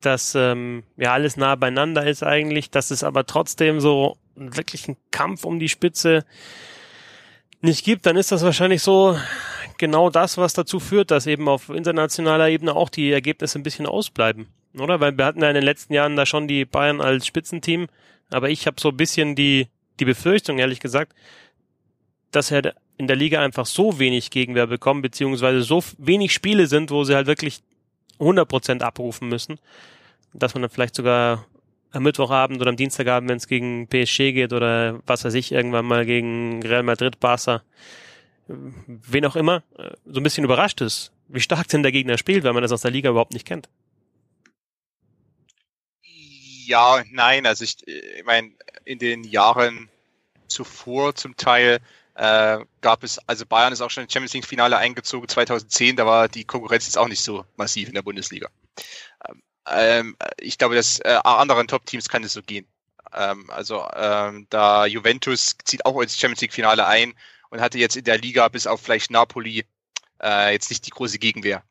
dass 0.00 0.34
ähm, 0.34 0.82
ja 0.96 1.12
alles 1.12 1.36
nah 1.36 1.56
beieinander 1.56 2.06
ist 2.06 2.22
eigentlich, 2.22 2.70
dass 2.70 2.90
es 2.90 3.04
aber 3.04 3.26
trotzdem 3.26 3.80
so 3.80 4.16
wirklich 4.34 4.88
einen 4.88 4.96
Kampf 5.10 5.44
um 5.44 5.58
die 5.58 5.68
Spitze 5.68 6.24
nicht 7.60 7.84
gibt, 7.84 8.06
dann 8.06 8.16
ist 8.16 8.32
das 8.32 8.42
wahrscheinlich 8.42 8.82
so 8.82 9.18
genau 9.76 10.08
das, 10.08 10.38
was 10.38 10.54
dazu 10.54 10.80
führt, 10.80 11.10
dass 11.10 11.26
eben 11.26 11.48
auf 11.48 11.68
internationaler 11.68 12.48
Ebene 12.48 12.74
auch 12.74 12.88
die 12.88 13.12
Ergebnisse 13.12 13.58
ein 13.58 13.62
bisschen 13.62 13.84
ausbleiben 13.84 14.46
oder? 14.78 15.00
Weil 15.00 15.16
wir 15.16 15.24
hatten 15.24 15.42
ja 15.42 15.48
in 15.48 15.54
den 15.54 15.64
letzten 15.64 15.92
Jahren 15.92 16.16
da 16.16 16.26
schon 16.26 16.48
die 16.48 16.64
Bayern 16.64 17.00
als 17.00 17.26
Spitzenteam, 17.26 17.88
aber 18.30 18.50
ich 18.50 18.66
habe 18.66 18.80
so 18.80 18.90
ein 18.90 18.96
bisschen 18.96 19.34
die, 19.34 19.68
die 19.98 20.04
Befürchtung, 20.04 20.58
ehrlich 20.58 20.80
gesagt, 20.80 21.14
dass 22.30 22.50
er 22.50 22.74
in 22.96 23.06
der 23.06 23.16
Liga 23.16 23.42
einfach 23.42 23.66
so 23.66 23.98
wenig 23.98 24.30
Gegenwehr 24.30 24.66
bekommen, 24.66 25.02
beziehungsweise 25.02 25.62
so 25.62 25.82
wenig 25.98 26.32
Spiele 26.32 26.66
sind, 26.66 26.90
wo 26.90 27.04
sie 27.04 27.14
halt 27.14 27.26
wirklich 27.26 27.62
100% 28.18 28.82
abrufen 28.82 29.28
müssen, 29.28 29.58
dass 30.34 30.54
man 30.54 30.62
dann 30.62 30.70
vielleicht 30.70 30.94
sogar 30.94 31.46
am 31.92 32.02
Mittwochabend 32.02 32.60
oder 32.60 32.70
am 32.70 32.76
Dienstagabend, 32.76 33.30
wenn 33.30 33.38
es 33.38 33.48
gegen 33.48 33.88
PSG 33.88 34.32
geht 34.32 34.52
oder 34.52 35.00
was 35.06 35.24
weiß 35.24 35.34
ich, 35.34 35.50
irgendwann 35.50 35.86
mal 35.86 36.06
gegen 36.06 36.62
Real 36.62 36.82
Madrid, 36.82 37.18
Barca, 37.18 37.62
wen 38.46 39.24
auch 39.24 39.36
immer, 39.36 39.62
so 40.06 40.20
ein 40.20 40.22
bisschen 40.22 40.44
überrascht 40.44 40.80
ist, 40.80 41.12
wie 41.28 41.40
stark 41.40 41.68
denn 41.68 41.82
der 41.82 41.92
Gegner 41.92 42.18
spielt, 42.18 42.44
weil 42.44 42.52
man 42.52 42.62
das 42.62 42.72
aus 42.72 42.82
der 42.82 42.90
Liga 42.90 43.10
überhaupt 43.10 43.32
nicht 43.32 43.46
kennt. 43.46 43.68
Ja, 46.70 47.02
nein, 47.10 47.46
also 47.46 47.64
ich, 47.64 47.84
ich 47.88 48.24
meine, 48.24 48.52
in 48.84 49.00
den 49.00 49.24
Jahren 49.24 49.88
zuvor 50.46 51.16
zum 51.16 51.36
Teil 51.36 51.80
äh, 52.14 52.58
gab 52.80 53.02
es, 53.02 53.18
also 53.26 53.44
Bayern 53.44 53.72
ist 53.72 53.80
auch 53.80 53.90
schon 53.90 54.04
ins 54.04 54.12
Champions 54.12 54.34
League 54.34 54.46
Finale 54.46 54.78
eingezogen 54.78 55.28
2010, 55.28 55.96
da 55.96 56.06
war 56.06 56.28
die 56.28 56.44
Konkurrenz 56.44 56.86
jetzt 56.86 56.96
auch 56.96 57.08
nicht 57.08 57.22
so 57.22 57.44
massiv 57.56 57.88
in 57.88 57.94
der 57.94 58.02
Bundesliga. 58.02 58.48
Ähm, 59.66 60.16
ich 60.38 60.58
glaube, 60.58 60.76
dass 60.76 61.00
äh, 61.00 61.18
anderen 61.24 61.66
Top-Teams 61.66 62.08
kann 62.08 62.22
es 62.22 62.34
so 62.34 62.42
gehen. 62.42 62.68
Ähm, 63.12 63.50
also 63.50 63.88
ähm, 63.92 64.46
da 64.50 64.86
Juventus 64.86 65.56
zieht 65.64 65.84
auch 65.84 66.00
ins 66.00 66.16
Champions 66.16 66.40
League 66.42 66.52
Finale 66.52 66.86
ein 66.86 67.14
und 67.48 67.60
hatte 67.60 67.78
jetzt 67.78 67.96
in 67.96 68.04
der 68.04 68.18
Liga 68.18 68.46
bis 68.46 68.68
auf 68.68 68.80
vielleicht 68.80 69.10
Napoli 69.10 69.64
äh, 70.22 70.52
jetzt 70.52 70.70
nicht 70.70 70.86
die 70.86 70.90
große 70.90 71.18
Gegenwehr. 71.18 71.64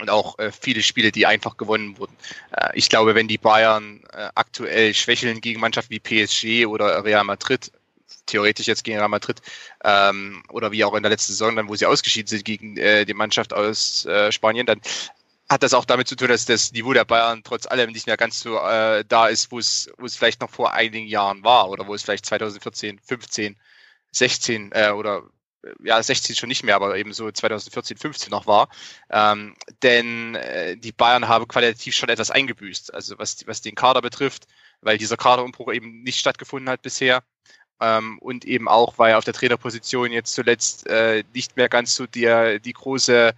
Und 0.00 0.10
auch 0.10 0.38
äh, 0.38 0.50
viele 0.50 0.82
Spiele, 0.82 1.12
die 1.12 1.26
einfach 1.26 1.56
gewonnen 1.56 1.98
wurden. 1.98 2.16
Äh, 2.56 2.70
ich 2.74 2.88
glaube, 2.88 3.14
wenn 3.14 3.28
die 3.28 3.38
Bayern 3.38 4.02
äh, 4.12 4.28
aktuell 4.34 4.92
schwächeln 4.94 5.40
gegen 5.40 5.60
Mannschaften 5.60 5.92
wie 5.92 6.00
PSG 6.00 6.66
oder 6.66 7.04
Real 7.04 7.24
Madrid, 7.24 7.70
theoretisch 8.26 8.66
jetzt 8.66 8.84
gegen 8.84 8.98
Real 8.98 9.08
Madrid, 9.08 9.40
ähm, 9.84 10.42
oder 10.48 10.72
wie 10.72 10.84
auch 10.84 10.94
in 10.94 11.02
der 11.02 11.10
letzten 11.10 11.32
Saison, 11.32 11.56
dann 11.56 11.68
wo 11.68 11.76
sie 11.76 11.86
ausgeschieden 11.86 12.28
sind 12.28 12.44
gegen 12.44 12.76
äh, 12.76 13.04
die 13.04 13.14
Mannschaft 13.14 13.52
aus 13.52 14.04
äh, 14.06 14.32
Spanien, 14.32 14.66
dann 14.66 14.80
hat 15.48 15.62
das 15.62 15.74
auch 15.74 15.84
damit 15.84 16.08
zu 16.08 16.16
tun, 16.16 16.28
dass 16.28 16.46
das 16.46 16.72
Niveau 16.72 16.92
der 16.92 17.04
Bayern 17.04 17.42
trotz 17.44 17.66
allem 17.66 17.92
nicht 17.92 18.06
mehr 18.06 18.16
ganz 18.16 18.40
so 18.40 18.58
äh, 18.58 19.04
da 19.06 19.28
ist, 19.28 19.52
wo 19.52 19.58
es, 19.58 19.90
wo 19.98 20.06
es 20.06 20.16
vielleicht 20.16 20.40
noch 20.40 20.50
vor 20.50 20.72
einigen 20.72 21.06
Jahren 21.06 21.44
war 21.44 21.68
oder 21.70 21.86
wo 21.86 21.94
es 21.94 22.02
vielleicht 22.02 22.26
2014, 22.26 22.98
15, 22.98 23.56
16 24.10 24.72
äh, 24.72 24.90
oder 24.90 25.22
ja, 25.82 26.02
16 26.02 26.36
schon 26.36 26.48
nicht 26.48 26.62
mehr, 26.62 26.76
aber 26.76 26.96
eben 26.96 27.12
so 27.12 27.30
2014, 27.30 27.96
15 27.96 28.30
noch 28.30 28.46
war. 28.46 28.68
Ähm, 29.10 29.54
denn 29.82 30.34
äh, 30.34 30.76
die 30.76 30.92
Bayern 30.92 31.28
haben 31.28 31.48
qualitativ 31.48 31.94
schon 31.94 32.08
etwas 32.08 32.30
eingebüßt, 32.30 32.92
also 32.94 33.18
was, 33.18 33.46
was 33.46 33.62
den 33.62 33.74
Kader 33.74 34.02
betrifft, 34.02 34.46
weil 34.80 34.98
dieser 34.98 35.16
Kaderumbruch 35.16 35.72
eben 35.72 36.02
nicht 36.02 36.18
stattgefunden 36.18 36.68
hat 36.68 36.82
bisher. 36.82 37.22
Ähm, 37.80 38.18
und 38.20 38.44
eben 38.44 38.68
auch, 38.68 38.98
weil 38.98 39.14
auf 39.14 39.24
der 39.24 39.34
Trainerposition 39.34 40.12
jetzt 40.12 40.34
zuletzt 40.34 40.86
äh, 40.86 41.24
nicht 41.34 41.56
mehr 41.56 41.68
ganz 41.68 41.94
so 41.94 42.06
die, 42.06 42.58
die 42.64 42.72
große 42.72 43.34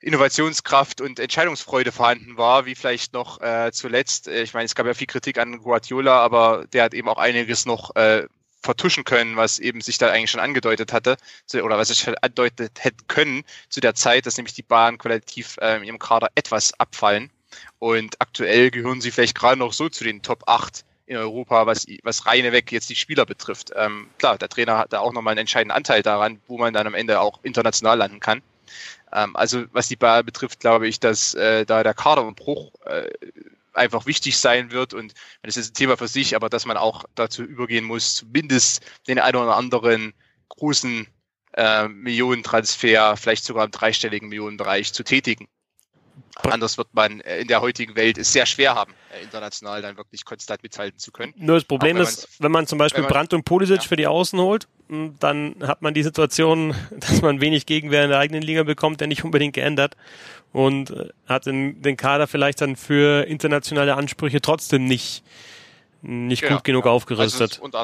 Innovationskraft 0.00 1.00
und 1.00 1.18
Entscheidungsfreude 1.18 1.90
vorhanden 1.90 2.36
war, 2.36 2.66
wie 2.66 2.74
vielleicht 2.74 3.14
noch 3.14 3.40
äh, 3.40 3.70
zuletzt. 3.72 4.28
Ich 4.28 4.52
meine, 4.52 4.66
es 4.66 4.74
gab 4.74 4.86
ja 4.86 4.94
viel 4.94 5.06
Kritik 5.06 5.38
an 5.38 5.60
Guardiola, 5.60 6.18
aber 6.20 6.66
der 6.72 6.84
hat 6.84 6.94
eben 6.94 7.08
auch 7.08 7.18
einiges 7.18 7.64
noch 7.64 7.96
äh, 7.96 8.26
vertuschen 8.64 9.04
können, 9.04 9.36
was 9.36 9.58
eben 9.58 9.80
sich 9.80 9.98
da 9.98 10.10
eigentlich 10.10 10.30
schon 10.30 10.40
angedeutet 10.40 10.92
hatte, 10.92 11.16
oder 11.52 11.78
was 11.78 11.88
sich 11.88 11.98
schon 11.98 12.16
andeutet 12.16 12.82
hätte 12.82 13.04
können 13.06 13.44
zu 13.68 13.80
der 13.80 13.94
Zeit, 13.94 14.26
dass 14.26 14.36
nämlich 14.36 14.54
die 14.54 14.62
Bahn 14.62 14.98
qualitativ 14.98 15.56
äh, 15.60 15.76
in 15.76 15.84
ihrem 15.84 15.98
Kader 15.98 16.28
etwas 16.34 16.78
abfallen. 16.80 17.30
Und 17.78 18.20
aktuell 18.20 18.70
gehören 18.70 19.00
sie 19.00 19.10
vielleicht 19.10 19.36
gerade 19.36 19.58
noch 19.58 19.72
so 19.72 19.88
zu 19.88 20.02
den 20.02 20.22
Top 20.22 20.44
8 20.46 20.84
in 21.06 21.16
Europa, 21.16 21.66
was, 21.66 21.86
was 22.02 22.26
reine 22.26 22.52
weg 22.52 22.72
jetzt 22.72 22.88
die 22.88 22.96
Spieler 22.96 23.26
betrifft. 23.26 23.70
Ähm, 23.76 24.08
klar, 24.18 24.38
der 24.38 24.48
Trainer 24.48 24.78
hat 24.78 24.92
da 24.92 25.00
auch 25.00 25.12
nochmal 25.12 25.32
einen 25.32 25.40
entscheidenden 25.40 25.76
Anteil 25.76 26.02
daran, 26.02 26.40
wo 26.46 26.56
man 26.58 26.72
dann 26.72 26.86
am 26.86 26.94
Ende 26.94 27.20
auch 27.20 27.40
international 27.42 27.98
landen 27.98 28.20
kann. 28.20 28.42
Ähm, 29.12 29.36
also 29.36 29.64
was 29.72 29.88
die 29.88 29.96
Bayern 29.96 30.24
betrifft, 30.24 30.60
glaube 30.60 30.88
ich, 30.88 31.00
dass 31.00 31.34
äh, 31.34 31.66
da 31.66 31.82
der 31.82 31.94
Kaderumbruch 31.94 32.72
äh, 32.86 33.10
einfach 33.74 34.06
wichtig 34.06 34.38
sein 34.38 34.70
wird 34.70 34.94
und 34.94 35.14
das 35.42 35.56
ist 35.56 35.70
ein 35.70 35.74
Thema 35.74 35.96
für 35.96 36.08
sich, 36.08 36.36
aber 36.36 36.48
dass 36.48 36.66
man 36.66 36.76
auch 36.76 37.04
dazu 37.14 37.42
übergehen 37.42 37.84
muss, 37.84 38.16
zumindest 38.16 38.84
den 39.08 39.18
einen 39.18 39.36
oder 39.36 39.56
anderen 39.56 40.14
großen 40.48 41.06
äh, 41.54 41.88
Millionentransfer, 41.88 43.16
vielleicht 43.16 43.44
sogar 43.44 43.64
im 43.64 43.70
dreistelligen 43.70 44.28
Millionenbereich 44.28 44.92
zu 44.92 45.04
tätigen. 45.04 45.48
Anders 46.42 46.78
wird 46.78 46.88
man 46.92 47.20
äh, 47.20 47.40
in 47.40 47.48
der 47.48 47.60
heutigen 47.60 47.94
Welt 47.96 48.18
es 48.18 48.32
sehr 48.32 48.46
schwer 48.46 48.74
haben, 48.74 48.92
äh, 49.12 49.22
international 49.22 49.82
dann 49.82 49.96
wirklich 49.96 50.24
konstant 50.24 50.62
mithalten 50.62 50.98
zu 50.98 51.12
können. 51.12 51.32
Nur 51.36 51.56
das 51.56 51.64
Problem 51.64 51.96
ist, 51.96 52.28
wenn 52.40 52.50
man 52.50 52.66
zum 52.66 52.78
Beispiel 52.78 53.02
man, 53.02 53.12
Brandt 53.12 53.34
und 53.34 53.44
Pulisic 53.44 53.82
ja. 53.82 53.82
für 53.82 53.96
die 53.96 54.06
Außen 54.06 54.38
holt, 54.38 54.66
hm, 54.88 55.14
dann 55.20 55.56
hat 55.62 55.82
man 55.82 55.94
die 55.94 56.02
Situation, 56.02 56.74
dass 56.90 57.22
man 57.22 57.40
wenig 57.40 57.66
Gegenwehr 57.66 58.04
in 58.04 58.10
der 58.10 58.18
eigenen 58.18 58.42
Liga 58.42 58.64
bekommt, 58.64 59.00
der 59.00 59.06
nicht 59.06 59.24
unbedingt 59.24 59.54
geändert 59.54 59.96
und 60.52 60.90
äh, 60.90 61.08
hat 61.26 61.46
den, 61.46 61.82
den 61.82 61.96
Kader 61.96 62.26
vielleicht 62.26 62.60
dann 62.60 62.76
für 62.76 63.26
internationale 63.26 63.94
Ansprüche 63.94 64.40
trotzdem 64.40 64.86
nicht, 64.86 65.22
nicht 66.02 66.42
genau, 66.42 66.56
gut 66.56 66.64
genug 66.64 66.84
ja. 66.86 66.90
aufgerüstet. 66.90 67.60
Also 67.62 67.78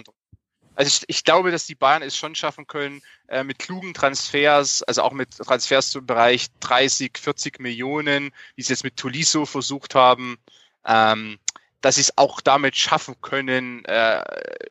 also 0.81 0.89
ich, 0.89 1.05
ich 1.15 1.25
glaube, 1.25 1.51
dass 1.51 1.67
die 1.67 1.75
Bayern 1.75 2.01
es 2.01 2.17
schon 2.17 2.35
schaffen 2.35 2.67
können, 2.67 3.03
äh, 3.29 3.45
mit 3.45 3.59
klugen 3.59 3.93
Transfers, 3.93 4.83
also 4.83 5.03
auch 5.03 5.13
mit 5.13 5.37
Transfers 5.37 5.91
zum 5.91 6.07
Bereich 6.07 6.47
30, 6.61 7.19
40 7.19 7.61
Millionen, 7.61 8.33
wie 8.57 8.63
sie 8.63 8.73
jetzt 8.73 8.83
mit 8.83 8.97
Tolisso 8.97 9.45
versucht 9.45 9.95
haben, 9.95 10.39
ähm, 10.87 11.39
dass 11.83 11.97
sie 11.97 12.01
es 12.01 12.17
auch 12.17 12.41
damit 12.41 12.77
schaffen 12.77 13.15
können, 13.21 13.85
äh, 13.85 14.25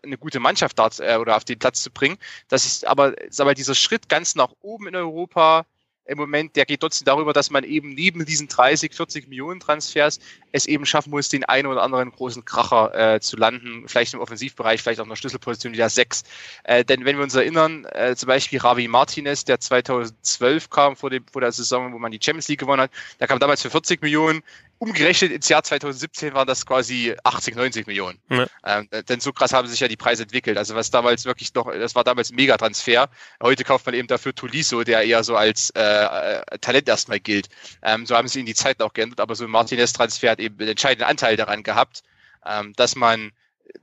eine 0.04 0.18
gute 0.18 0.40
Mannschaft 0.40 0.80
dort 0.80 1.00
äh, 1.00 1.18
oder 1.18 1.38
auf 1.38 1.46
den 1.46 1.60
Platz 1.60 1.84
zu 1.84 1.92
bringen. 1.92 2.18
Das 2.48 2.66
ist 2.66 2.88
aber, 2.88 3.14
sag 3.30 3.46
mal, 3.46 3.54
dieser 3.54 3.76
Schritt 3.76 4.10
ganz 4.10 4.34
nach 4.34 4.54
oben 4.62 4.88
in 4.88 4.96
Europa 4.96 5.68
im 6.10 6.18
Moment, 6.18 6.56
der 6.56 6.66
geht 6.66 6.82
trotzdem 6.82 7.06
darüber, 7.06 7.34
dass 7.34 7.52
man 7.52 7.64
eben 7.64 7.94
neben 7.94 8.26
diesen 8.26 8.48
30, 8.48 8.94
40 8.94 9.28
Millionen 9.28 9.60
Transfers 9.60 10.20
es 10.52 10.66
eben 10.66 10.86
schaffen 10.86 11.12
muss, 11.12 11.30
den 11.30 11.44
einen 11.46 11.68
oder 11.68 11.84
anderen 11.84 12.12
großen 12.12 12.44
Kracher 12.46 13.16
äh, 13.16 13.20
zu 13.20 13.38
landen, 13.38 13.88
vielleicht 13.88 14.14
im 14.16 14.20
Offensivbereich, 14.20 14.82
vielleicht 14.82 15.00
auch 15.00 15.04
in 15.04 15.10
der 15.10 15.16
Schlüsselposition 15.16 15.74
wieder 15.74 15.90
sechs. 15.90 16.24
Äh, 16.64 16.84
denn 16.84 17.06
wenn 17.06 17.18
wir 17.18 17.24
uns 17.24 17.36
erinnern, 17.36 17.86
äh, 17.92 18.16
zum 18.16 18.28
Beispiel 18.28 18.60
Ravi 18.60 18.88
Martinez, 18.88 19.46
der 19.46 19.60
2012 19.60 20.70
kam 20.70 20.96
vor, 20.96 21.12
dem, 21.12 21.24
vor 21.32 21.42
der 21.42 21.52
Saison, 21.52 21.94
wo 21.94 22.00
man 22.00 22.12
die 22.12 22.20
Champions 22.22 22.48
League 22.48 22.60
gewonnen 22.60 22.82
hat, 22.82 22.92
der 23.20 23.28
kam 23.28 23.40
damals 23.40 23.62
für 23.62 23.70
40 23.70 24.02
Millionen, 24.02 24.42
umgerechnet 24.80 25.32
ins 25.32 25.50
Jahr 25.50 25.62
2017 25.62 26.34
waren 26.34 26.48
das 26.48 26.66
quasi 26.66 27.14
80, 27.24 27.56
90 27.56 27.88
Millionen. 27.88 28.20
Ja. 28.30 28.48
Ähm, 28.66 28.88
denn 29.08 29.20
so 29.20 29.34
krass 29.34 29.54
haben 29.54 29.68
sich 29.68 29.82
ja 29.82 29.90
die 29.90 29.98
Preise 29.98 30.24
entwickelt. 30.24 30.58
Also 30.58 30.74
was 30.74 30.90
damals 30.90 31.26
wirklich 31.26 31.54
noch, 31.54 31.72
das 31.72 31.96
war 31.96 32.06
damals 32.06 32.32
ein 32.32 32.36
Megatransfer. 32.36 33.10
Heute 33.44 33.64
kauft 33.66 33.86
man 33.86 33.94
eben 33.94 34.08
dafür 34.08 34.34
Tuliso, 34.34 34.84
der 34.84 35.04
eher 35.04 35.24
so 35.24 35.36
als 35.36 35.70
äh, 35.72 35.82
äh, 35.82 36.58
Talent 36.60 36.88
erstmal 36.88 37.20
gilt. 37.20 37.50
Ähm, 37.84 38.06
so 38.06 38.16
haben 38.16 38.30
sie 38.30 38.40
in 38.40 38.46
die 38.46 38.56
Zeiten 38.56 38.82
auch 38.82 38.94
geändert, 38.94 39.20
aber 39.20 39.36
so 39.36 39.44
ein 39.44 39.52
Martinez-Transfer 39.52 40.32
hat 40.32 40.40
eben 40.40 40.58
einen 40.60 40.70
entscheidenden 40.70 41.10
Anteil 41.10 41.36
daran 41.36 41.64
gehabt, 41.64 42.04
ähm, 42.46 42.74
dass 42.78 42.96
man 42.96 43.32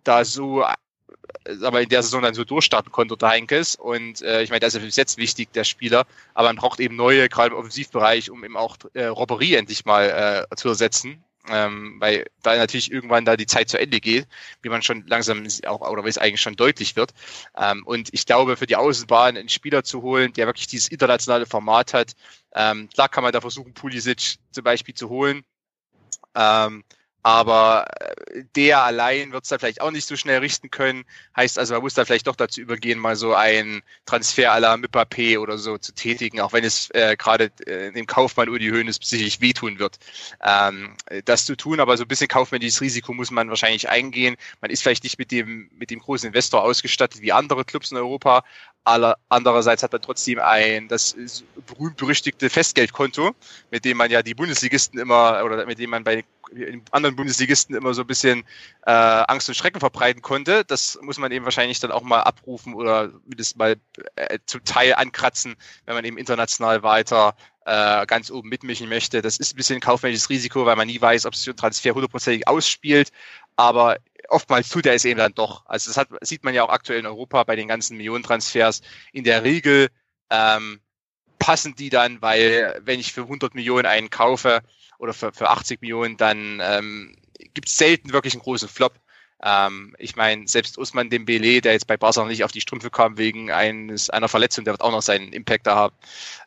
da 0.02 0.24
so 0.24 0.64
aber 1.62 1.82
in 1.82 1.88
der 1.88 2.02
Saison 2.02 2.22
dann 2.22 2.34
so 2.34 2.44
durchstarten 2.44 2.92
konnte 2.92 3.14
unter 3.14 3.28
Heinkes. 3.28 3.76
Und 3.76 4.22
äh, 4.22 4.42
ich 4.42 4.50
meine, 4.50 4.60
das 4.60 4.74
ist 4.74 4.82
bis 4.82 4.96
jetzt 4.96 5.18
wichtig, 5.18 5.52
der 5.52 5.64
Spieler. 5.64 6.06
Aber 6.34 6.48
man 6.48 6.56
braucht 6.56 6.80
eben 6.80 6.96
neue, 6.96 7.28
gerade 7.28 7.54
im 7.54 7.58
Offensivbereich, 7.58 8.30
um 8.30 8.44
eben 8.44 8.56
auch 8.56 8.76
äh, 8.94 9.06
Robberie 9.06 9.54
endlich 9.54 9.84
mal 9.84 10.46
äh, 10.50 10.56
zu 10.56 10.68
ersetzen. 10.68 11.22
Ähm, 11.48 11.96
weil 12.00 12.26
da 12.42 12.56
natürlich 12.56 12.90
irgendwann 12.90 13.24
da 13.24 13.36
die 13.36 13.46
Zeit 13.46 13.68
zu 13.68 13.78
Ende 13.78 14.00
geht, 14.00 14.26
wie 14.62 14.68
man 14.68 14.82
schon 14.82 15.06
langsam 15.06 15.46
auch, 15.66 15.88
oder 15.88 16.04
wie 16.04 16.08
es 16.08 16.18
eigentlich 16.18 16.40
schon 16.40 16.56
deutlich 16.56 16.96
wird. 16.96 17.14
Ähm, 17.56 17.86
und 17.86 18.08
ich 18.12 18.26
glaube, 18.26 18.56
für 18.56 18.66
die 18.66 18.74
Außenbahn 18.74 19.36
einen 19.36 19.48
Spieler 19.48 19.84
zu 19.84 20.02
holen, 20.02 20.32
der 20.32 20.46
wirklich 20.46 20.66
dieses 20.66 20.88
internationale 20.88 21.46
Format 21.46 21.94
hat, 21.94 22.16
ähm, 22.52 22.88
klar 22.92 23.08
kann 23.08 23.22
man 23.22 23.32
da 23.32 23.40
versuchen, 23.40 23.74
Pulisic 23.74 24.38
zum 24.50 24.64
Beispiel 24.64 24.94
zu 24.94 25.08
holen. 25.08 25.44
Ähm, 26.34 26.82
aber 27.26 27.86
äh, 27.98 28.44
der 28.54 28.84
allein 28.84 29.32
wird 29.32 29.42
es 29.42 29.48
da 29.48 29.58
vielleicht 29.58 29.80
auch 29.80 29.90
nicht 29.90 30.06
so 30.06 30.14
schnell 30.14 30.38
richten 30.38 30.70
können. 30.70 31.04
Heißt 31.36 31.58
also, 31.58 31.74
man 31.74 31.82
muss 31.82 31.94
da 31.94 32.04
vielleicht 32.04 32.28
doch 32.28 32.36
dazu 32.36 32.60
übergehen, 32.60 33.00
mal 33.00 33.16
so 33.16 33.34
einen 33.34 33.82
Transfer 34.04 34.52
à 34.52 34.60
la 34.60 34.76
oder 35.40 35.58
so 35.58 35.76
zu 35.76 35.92
tätigen, 35.92 36.40
auch 36.40 36.52
wenn 36.52 36.62
es 36.62 36.88
äh, 36.90 37.16
gerade 37.18 37.50
äh, 37.66 37.90
dem 37.90 38.06
Kaufmann 38.06 38.48
Udi 38.48 38.68
Hoeneß 38.68 39.00
sicherlich 39.02 39.40
wehtun 39.40 39.80
wird, 39.80 39.98
ähm, 40.40 40.94
das 41.24 41.46
zu 41.46 41.56
tun. 41.56 41.80
Aber 41.80 41.96
so 41.96 42.04
ein 42.04 42.08
bisschen 42.08 42.28
kaufmännisches 42.28 42.80
Risiko 42.80 43.12
muss 43.12 43.32
man 43.32 43.48
wahrscheinlich 43.48 43.88
eingehen. 43.88 44.36
Man 44.60 44.70
ist 44.70 44.84
vielleicht 44.84 45.02
nicht 45.02 45.18
mit 45.18 45.32
dem, 45.32 45.68
mit 45.76 45.90
dem 45.90 45.98
großen 45.98 46.28
Investor 46.28 46.62
ausgestattet 46.62 47.22
wie 47.22 47.32
andere 47.32 47.64
Clubs 47.64 47.90
in 47.90 47.96
Europa, 47.96 48.44
aller, 48.86 49.16
andererseits 49.28 49.82
hat 49.82 49.92
man 49.92 50.02
trotzdem 50.02 50.38
ein 50.38 50.88
das 50.88 51.16
berühmt-berüchtigte 51.66 52.48
Festgeldkonto, 52.48 53.32
mit 53.70 53.84
dem 53.84 53.96
man 53.96 54.10
ja 54.10 54.22
die 54.22 54.34
Bundesligisten 54.34 54.98
immer 54.98 55.42
oder 55.44 55.66
mit 55.66 55.78
dem 55.78 55.90
man 55.90 56.04
bei 56.04 56.24
anderen 56.92 57.16
Bundesligisten 57.16 57.74
immer 57.74 57.92
so 57.92 58.02
ein 58.02 58.06
bisschen 58.06 58.44
äh, 58.86 58.92
Angst 58.92 59.48
und 59.48 59.56
Schrecken 59.56 59.80
verbreiten 59.80 60.22
konnte. 60.22 60.64
Das 60.64 60.98
muss 61.02 61.18
man 61.18 61.32
eben 61.32 61.44
wahrscheinlich 61.44 61.80
dann 61.80 61.90
auch 61.90 62.02
mal 62.02 62.20
abrufen 62.20 62.74
oder 62.74 63.10
mindestens 63.26 63.56
mal 63.56 63.76
äh, 64.14 64.38
zum 64.46 64.64
Teil 64.64 64.94
ankratzen, 64.94 65.56
wenn 65.86 65.96
man 65.96 66.04
eben 66.04 66.18
international 66.18 66.84
weiter 66.84 67.34
äh, 67.64 68.06
ganz 68.06 68.30
oben 68.30 68.48
mitmischen 68.48 68.88
möchte. 68.88 69.22
Das 69.22 69.38
ist 69.38 69.54
ein 69.54 69.56
bisschen 69.56 69.76
ein 69.78 69.80
kaufmännisches 69.80 70.30
Risiko, 70.30 70.66
weil 70.66 70.76
man 70.76 70.86
nie 70.86 71.00
weiß, 71.00 71.26
ob 71.26 71.34
sich 71.34 71.48
ein 71.48 71.56
Transfer 71.56 71.94
hundertprozentig 71.94 72.46
ausspielt. 72.46 73.10
Aber 73.56 73.96
oftmals 74.28 74.68
tut 74.68 74.86
er 74.86 74.94
es 74.94 75.04
eben 75.04 75.18
dann 75.18 75.34
doch. 75.34 75.64
Also 75.66 75.90
das 75.90 75.96
hat, 75.96 76.08
sieht 76.20 76.44
man 76.44 76.54
ja 76.54 76.64
auch 76.64 76.70
aktuell 76.70 77.00
in 77.00 77.06
Europa 77.06 77.42
bei 77.44 77.56
den 77.56 77.68
ganzen 77.68 77.96
Millionentransfers. 77.96 78.82
In 79.12 79.24
der 79.24 79.44
Regel 79.44 79.88
ähm, 80.30 80.80
passen 81.38 81.74
die 81.74 81.90
dann, 81.90 82.20
weil 82.22 82.80
wenn 82.82 83.00
ich 83.00 83.12
für 83.12 83.22
100 83.22 83.54
Millionen 83.54 83.86
einen 83.86 84.10
kaufe 84.10 84.62
oder 84.98 85.14
für, 85.14 85.32
für 85.32 85.48
80 85.50 85.80
Millionen, 85.80 86.16
dann 86.16 86.60
ähm, 86.62 87.16
gibt 87.54 87.68
es 87.68 87.76
selten 87.76 88.12
wirklich 88.12 88.34
einen 88.34 88.42
großen 88.42 88.68
Flop. 88.68 88.94
Ähm, 89.42 89.94
ich 89.98 90.16
meine, 90.16 90.48
selbst 90.48 90.78
Usman 90.78 91.10
Dembele, 91.10 91.60
der 91.60 91.72
jetzt 91.72 91.86
bei 91.86 91.96
Barca 91.96 92.20
noch 92.20 92.28
nicht 92.28 92.44
auf 92.44 92.52
die 92.52 92.60
Strümpfe 92.60 92.90
kam 92.90 93.18
wegen 93.18 93.50
eines, 93.50 94.08
einer 94.08 94.28
Verletzung, 94.28 94.64
der 94.64 94.72
wird 94.72 94.80
auch 94.80 94.90
noch 94.90 95.02
seinen 95.02 95.32
Impact 95.32 95.66
da 95.66 95.76
haben. 95.76 95.94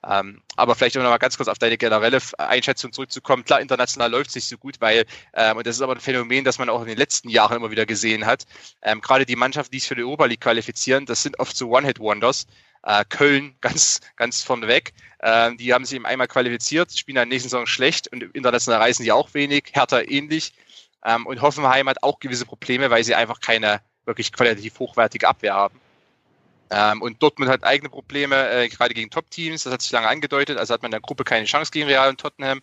Ähm, 0.04 0.42
aber 0.56 0.76
vielleicht 0.76 0.98
um 0.98 1.04
noch 1.04 1.10
mal 1.10 1.18
ganz 1.18 1.38
kurz 1.38 1.50
auf 1.50 1.60
deine 1.60 1.78
generelle 1.78 2.20
Einschätzung 2.38 2.92
zurückzukommen. 2.92 3.46
Klar, 3.46 3.62
international 3.62 4.10
läuft 4.10 4.30
es 4.30 4.36
nicht 4.36 4.48
so 4.48 4.58
gut, 4.58 4.82
weil, 4.82 5.06
ähm, 5.34 5.58
und 5.58 5.68
das 5.68 5.76
ist 5.76 5.82
aber 5.82 5.94
ein 5.94 6.00
Phänomen, 6.00 6.44
das 6.44 6.58
man 6.58 6.70
auch 6.70 6.82
in 6.82 6.88
den 6.88 6.98
letzten 6.98 7.30
Jahren 7.30 7.58
immer 7.58 7.72
wieder 7.72 7.86
gesehen 7.86 8.26
hat, 8.26 8.46
ähm, 8.82 9.02
gerade 9.02 9.26
die 9.26 9.36
Mannschaften, 9.36 9.72
die 9.72 9.80
sich 9.80 9.88
für 9.88 9.96
die 9.96 10.04
Europa 10.04 10.26
League 10.26 10.42
qualifizieren, 10.42 11.06
das 11.06 11.22
sind 11.22 11.40
oft 11.40 11.56
so 11.56 11.70
One-Hit-Wonders. 11.70 12.48
Äh, 12.84 13.04
Köln 13.10 13.56
ganz, 13.62 14.00
ganz 14.16 14.42
vorneweg. 14.42 14.94
Äh, 15.20 15.56
die 15.58 15.74
haben 15.74 15.86
sich 15.86 15.96
eben 15.96 16.06
einmal 16.06 16.28
qualifiziert, 16.28 16.98
spielen 16.98 17.16
der 17.16 17.26
nächsten 17.26 17.50
Saison 17.50 17.68
schlecht 17.68 18.08
und 18.08 18.24
international 18.24 18.80
reisen 18.80 19.04
die 19.04 19.12
auch 19.12 19.34
wenig. 19.34 19.66
Hertha 19.74 20.02
ähnlich. 20.02 20.54
Ähm, 21.06 21.26
und 21.26 21.42
Hoffenheim 21.42 21.88
hat 21.90 22.04
auch 22.04 22.20
gewisse 22.20 22.46
Probleme, 22.46 22.90
weil 22.90 23.04
sie 23.04 23.16
einfach 23.16 23.40
keine 23.40 23.82
wirklich 24.06 24.32
qualitativ 24.32 24.80
hochwertige 24.80 25.28
Abwehr 25.28 25.54
haben. 25.54 25.80
Ähm, 26.72 27.02
und 27.02 27.22
Dortmund 27.22 27.50
hat 27.50 27.64
eigene 27.64 27.90
Probleme, 27.90 28.50
äh, 28.50 28.70
gerade 28.70 28.94
gegen 28.94 29.10
Top-Teams. 29.10 29.64
Das 29.64 29.74
hat 29.74 29.82
sich 29.82 29.92
lange 29.92 30.08
angedeutet. 30.08 30.58
Also 30.58 30.74
hat 30.74 30.82
man 30.82 30.90
in 30.90 30.94
der 30.94 31.02
Gruppe 31.02 31.24
keine 31.24 31.46
Chance 31.46 31.72
gegen 31.72 31.88
Real 31.88 32.10
und 32.10 32.20
Tottenham. 32.20 32.62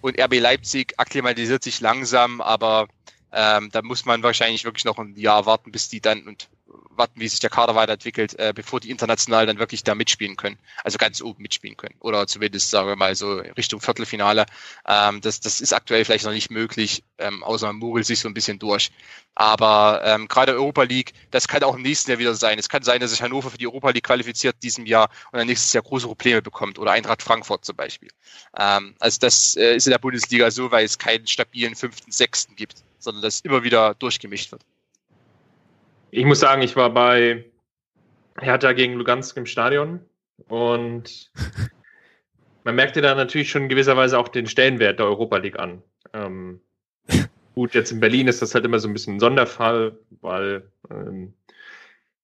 Und 0.00 0.20
RB 0.20 0.40
Leipzig 0.40 0.94
akklimatisiert 0.98 1.62
sich 1.62 1.80
langsam, 1.80 2.40
aber 2.40 2.88
ähm, 3.32 3.70
da 3.72 3.82
muss 3.82 4.04
man 4.04 4.22
wahrscheinlich 4.22 4.64
wirklich 4.64 4.84
noch 4.84 4.98
ein 4.98 5.16
Jahr 5.16 5.46
warten, 5.46 5.72
bis 5.72 5.88
die 5.88 6.00
dann 6.00 6.26
und 6.26 6.48
warten, 6.96 7.20
wie 7.20 7.28
sich 7.28 7.40
der 7.40 7.50
Kader 7.50 7.74
weiterentwickelt, 7.74 8.38
äh, 8.38 8.52
bevor 8.54 8.80
die 8.80 8.90
international 8.90 9.46
dann 9.46 9.58
wirklich 9.58 9.84
da 9.84 9.94
mitspielen 9.94 10.36
können. 10.36 10.58
Also 10.82 10.98
ganz 10.98 11.22
oben 11.22 11.42
mitspielen 11.42 11.76
können. 11.76 11.94
Oder 12.00 12.26
zumindest, 12.26 12.70
sagen 12.70 12.88
wir 12.88 12.96
mal, 12.96 13.14
so 13.14 13.36
Richtung 13.56 13.80
Viertelfinale. 13.80 14.46
Ähm, 14.86 15.20
das, 15.20 15.40
das 15.40 15.60
ist 15.60 15.72
aktuell 15.72 16.04
vielleicht 16.04 16.24
noch 16.24 16.32
nicht 16.32 16.50
möglich, 16.50 17.02
ähm, 17.18 17.42
außer 17.42 17.66
man 17.66 17.76
mogelt 17.76 18.06
sich 18.06 18.20
so 18.20 18.28
ein 18.28 18.34
bisschen 18.34 18.58
durch. 18.58 18.90
Aber 19.34 20.02
ähm, 20.04 20.28
gerade 20.28 20.52
Europa 20.52 20.84
League, 20.84 21.12
das 21.30 21.48
kann 21.48 21.62
auch 21.64 21.74
im 21.74 21.82
nächsten 21.82 22.10
Jahr 22.10 22.18
wieder 22.18 22.34
sein. 22.34 22.58
Es 22.58 22.68
kann 22.68 22.82
sein, 22.82 23.00
dass 23.00 23.10
sich 23.10 23.22
Hannover 23.22 23.50
für 23.50 23.58
die 23.58 23.66
Europa 23.66 23.90
League 23.90 24.04
qualifiziert 24.04 24.56
diesem 24.62 24.86
Jahr 24.86 25.10
und 25.32 25.38
dann 25.38 25.46
nächstes 25.46 25.72
Jahr 25.72 25.82
große 25.82 26.06
Probleme 26.06 26.42
bekommt. 26.42 26.78
Oder 26.78 26.92
Eintracht 26.92 27.22
Frankfurt 27.22 27.64
zum 27.64 27.76
Beispiel. 27.76 28.10
Ähm, 28.56 28.94
also 29.00 29.18
das 29.20 29.56
äh, 29.56 29.76
ist 29.76 29.86
in 29.86 29.90
der 29.90 29.98
Bundesliga 29.98 30.50
so, 30.50 30.70
weil 30.70 30.84
es 30.84 30.98
keinen 30.98 31.26
stabilen 31.26 31.74
fünften, 31.74 32.12
sechsten 32.12 32.54
gibt, 32.56 32.76
sondern 32.98 33.22
das 33.22 33.40
immer 33.40 33.62
wieder 33.64 33.94
durchgemischt 33.94 34.52
wird. 34.52 34.62
Ich 36.16 36.24
muss 36.24 36.38
sagen, 36.38 36.62
ich 36.62 36.76
war 36.76 36.94
bei 36.94 37.44
Hertha 38.38 38.72
gegen 38.72 38.94
Lugansk 38.94 39.36
im 39.36 39.46
Stadion 39.46 39.98
und 40.46 41.32
man 42.64 42.76
merkte 42.76 43.00
da 43.00 43.16
natürlich 43.16 43.50
schon 43.50 43.64
in 43.64 43.68
gewisser 43.68 43.96
Weise 43.96 44.16
auch 44.16 44.28
den 44.28 44.46
Stellenwert 44.46 45.00
der 45.00 45.06
Europa 45.06 45.38
League 45.38 45.58
an. 45.58 45.82
Ähm, 46.12 46.60
gut, 47.56 47.74
jetzt 47.74 47.90
in 47.90 47.98
Berlin 47.98 48.28
ist 48.28 48.42
das 48.42 48.54
halt 48.54 48.64
immer 48.64 48.78
so 48.78 48.86
ein 48.86 48.92
bisschen 48.92 49.16
ein 49.16 49.20
Sonderfall, 49.20 49.98
weil 50.20 50.70
ähm, 50.88 51.34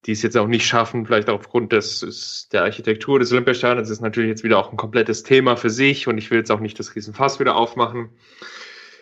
die 0.07 0.13
es 0.13 0.23
jetzt 0.23 0.37
auch 0.37 0.47
nicht 0.47 0.67
schaffen, 0.67 1.05
vielleicht 1.05 1.29
auch 1.29 1.41
aufgrund 1.41 1.73
des, 1.73 2.49
der 2.53 2.63
Architektur 2.63 3.19
des 3.19 3.33
Olympiastadions, 3.33 3.91
ist 3.91 4.03
natürlich 4.03 4.31
jetzt 4.31 4.45
wieder 4.45 4.59
auch 4.59 4.71
ein 4.71 4.77
komplettes 4.77 5.25
Thema 5.25 5.57
für 5.57 5.69
sich 5.69 6.07
und 6.07 6.17
ich 6.17 6.31
will 6.31 6.39
jetzt 6.39 6.53
auch 6.53 6.61
nicht 6.61 6.79
das 6.79 6.95
Riesenfass 6.95 7.41
wieder 7.41 7.57
aufmachen. 7.57 8.11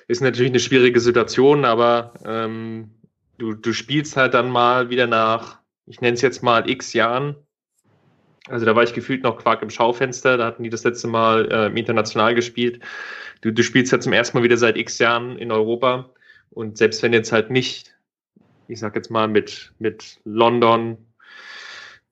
Ist 0.07 0.23
natürlich 0.23 0.51
eine 0.51 0.61
schwierige 0.61 1.01
Situation, 1.01 1.67
aber 1.67 2.15
ähm, 2.25 2.93
du, 3.39 3.55
du 3.55 3.73
spielst 3.73 4.17
halt 4.17 4.35
dann 4.35 4.51
mal 4.51 4.91
wieder 4.91 5.07
nach, 5.07 5.59
ich 5.87 6.01
nenne 6.01 6.15
es 6.15 6.23
jetzt 6.23 6.43
mal 6.43 6.69
x 6.69 6.93
Jahren. 6.93 7.37
Also 8.49 8.65
da 8.65 8.75
war 8.75 8.83
ich 8.83 8.95
gefühlt 8.95 9.23
noch 9.23 9.39
Quark 9.39 9.63
im 9.63 9.71
Schaufenster, 9.71 10.37
da 10.37 10.47
hatten 10.47 10.63
die 10.63 10.71
das 10.71 10.85
letzte 10.85 11.09
Mal 11.09 11.51
äh, 11.51 11.79
international 11.79 12.35
gespielt. 12.35 12.83
Du, 13.41 13.53
du 13.53 13.63
spielst 13.63 13.93
halt 13.93 14.03
zum 14.03 14.13
ersten 14.13 14.37
Mal 14.37 14.45
wieder 14.45 14.57
seit 14.57 14.77
x 14.77 14.99
Jahren 14.99 15.39
in 15.39 15.53
Europa. 15.53 16.11
Und 16.51 16.79
selbst 16.79 17.03
wenn 17.03 17.13
jetzt 17.13 17.31
halt 17.31 17.51
nicht, 17.51 17.95
ich 18.67 18.81
sag 18.81 18.97
jetzt 18.97 19.11
mal 19.11 19.29
mit, 19.29 19.73
mit 19.79 20.19
London, 20.25 20.97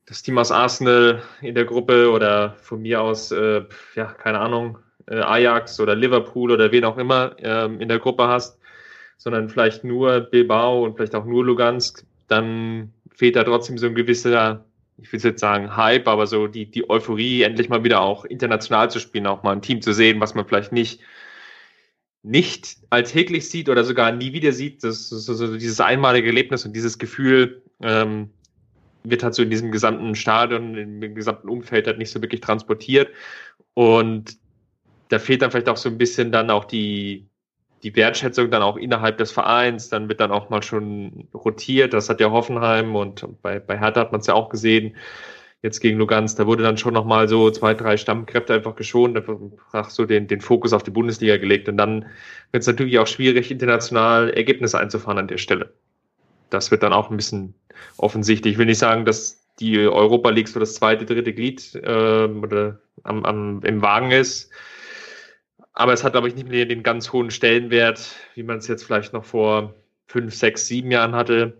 das 0.05 0.23
Team 0.23 0.39
aus 0.39 0.53
Arsenal 0.53 1.23
in 1.41 1.55
der 1.55 1.65
Gruppe 1.65 2.11
oder 2.11 2.57
von 2.61 2.83
mir 2.83 3.01
aus, 3.01 3.33
äh, 3.33 3.65
ja, 3.95 4.05
keine 4.05 4.39
Ahnung, 4.39 4.79
äh, 5.07 5.17
Ajax 5.17 5.81
oder 5.81 5.97
Liverpool 5.97 6.53
oder 6.53 6.71
wen 6.71 6.85
auch 6.85 6.99
immer 6.99 7.35
ähm, 7.39 7.81
in 7.81 7.89
der 7.89 7.99
Gruppe 7.99 8.29
hast, 8.29 8.59
sondern 9.17 9.49
vielleicht 9.49 9.85
nur 9.85 10.21
Bilbao 10.21 10.85
und 10.85 10.97
vielleicht 10.97 11.15
auch 11.15 11.25
nur 11.25 11.45
Lugansk, 11.45 12.05
dann 12.29 12.93
fehlt 13.15 13.37
da 13.37 13.45
trotzdem 13.45 13.79
so 13.79 13.87
ein 13.87 13.95
gewisser, 13.95 14.65
ich 14.99 15.13
will 15.13 15.21
jetzt 15.21 15.41
sagen 15.41 15.77
Hype, 15.77 16.09
aber 16.09 16.27
so 16.27 16.47
die, 16.47 16.71
die 16.71 16.89
Euphorie, 16.89 17.43
endlich 17.43 17.69
mal 17.69 17.85
wieder 17.85 18.01
auch 18.01 18.25
international 18.25 18.91
zu 18.91 18.99
spielen, 18.99 19.27
auch 19.27 19.43
mal 19.43 19.53
ein 19.53 19.63
Team 19.63 19.83
zu 19.83 19.93
sehen, 19.93 20.21
was 20.21 20.35
man 20.35 20.47
vielleicht 20.47 20.73
nicht 20.73 21.01
nicht 22.27 22.79
alltäglich 22.91 23.49
sieht 23.49 23.69
oder 23.69 23.85
sogar 23.85 24.11
nie 24.11 24.33
wieder 24.33 24.51
sieht, 24.51 24.83
das 24.83 25.09
so, 25.09 25.33
so 25.33 25.57
dieses 25.57 25.81
einmalige 25.81 26.27
Erlebnis 26.27 26.65
und 26.65 26.75
dieses 26.75 26.99
Gefühl 26.99 27.63
ähm, 27.81 28.31
wird 29.05 29.23
halt 29.23 29.35
so 29.35 29.43
in 29.43 29.51
diesem 29.51 29.71
gesamten 29.71 30.17
Stadion, 30.17 30.75
im 30.75 31.15
gesamten 31.15 31.49
Umfeld 31.49 31.87
halt 31.87 31.99
nicht 31.99 32.11
so 32.11 32.21
wirklich 32.21 32.41
transportiert. 32.41 33.11
Und 33.75 34.39
da 35.09 35.21
fehlt 35.21 35.43
dann 35.43 35.53
vielleicht 35.53 35.69
auch 35.69 35.77
so 35.77 35.89
ein 35.89 35.99
bisschen 35.99 36.33
dann 36.33 36.51
auch 36.51 36.65
die, 36.65 37.29
die 37.83 37.95
Wertschätzung 37.95 38.51
dann 38.51 38.63
auch 38.63 38.77
innerhalb 38.77 39.19
des 39.19 39.33
Vereins, 39.33 39.89
dann 39.89 40.09
wird 40.09 40.21
dann 40.21 40.33
auch 40.33 40.51
mal 40.51 40.63
schon 40.63 41.29
rotiert. 41.35 41.93
Das 41.93 42.09
hat 42.09 42.21
ja 42.21 42.31
Hoffenheim 42.31 42.97
und 42.97 43.27
bei, 43.43 43.61
bei 43.61 43.79
Hertha 43.79 44.01
hat 44.01 44.13
man 44.13 44.21
es 44.21 44.27
ja 44.27 44.35
auch 44.35 44.49
gesehen. 44.49 44.97
Jetzt 45.63 45.81
gegen 45.81 45.99
Lugansk, 45.99 46.37
da 46.37 46.47
wurde 46.47 46.63
dann 46.63 46.77
schon 46.77 46.95
nochmal 46.95 47.29
so 47.29 47.51
zwei, 47.51 47.75
drei 47.75 47.97
Stammkräfte 47.97 48.55
einfach 48.55 48.77
geschont, 48.77 49.17
einfach 49.17 49.91
so 49.91 50.05
den, 50.05 50.29
den 50.29 50.41
Fokus 50.41 50.73
auf 50.73 50.83
die 50.83 50.91
Bundesliga 50.91 51.39
gelegt. 51.39 51.69
Und 51.69 51.77
dann 51.77 52.07
wird 52.53 52.61
es 52.61 52.67
natürlich 52.67 52.99
auch 52.99 53.07
schwierig, 53.07 53.51
international 53.51 54.31
Ergebnisse 54.31 54.79
einzufahren 54.79 55.19
an 55.19 55.29
der 55.29 55.39
Stelle. 55.39 55.73
Das 56.51 56.71
wird 56.71 56.83
dann 56.83 56.93
auch 56.93 57.11
ein 57.11 57.17
bisschen 57.17 57.55
offensichtlich. 57.97 58.53
Ich 58.53 58.59
will 58.59 58.67
nicht 58.67 58.79
sagen, 58.79 59.05
dass 59.05 59.47
die 59.59 59.79
Europa 59.79 60.31
League 60.31 60.49
so 60.49 60.61
das 60.61 60.75
zweite, 60.75 61.07
dritte 61.07 61.33
Glied 61.33 61.75
äh, 61.75 62.27
oder 62.27 62.79
am, 63.03 63.25
am, 63.25 63.63
im 63.65 63.83
Wagen 63.83 64.11
ist. 64.11 64.51
Aber 65.79 65.93
es 65.93 66.03
hat, 66.03 66.13
glaube 66.13 66.29
ich, 66.29 66.35
nicht 66.35 66.49
mehr 66.49 66.65
den 66.65 66.83
ganz 66.83 67.13
hohen 67.13 67.31
Stellenwert, 67.31 68.17
wie 68.35 68.43
man 68.43 68.57
es 68.59 68.67
jetzt 68.67 68.85
vielleicht 68.85 69.13
noch 69.13 69.27
vor 69.27 69.75
fünf, 70.07 70.35
sechs, 70.35 70.67
sieben 70.67 70.91
Jahren 70.91 71.15
hatte. 71.15 71.59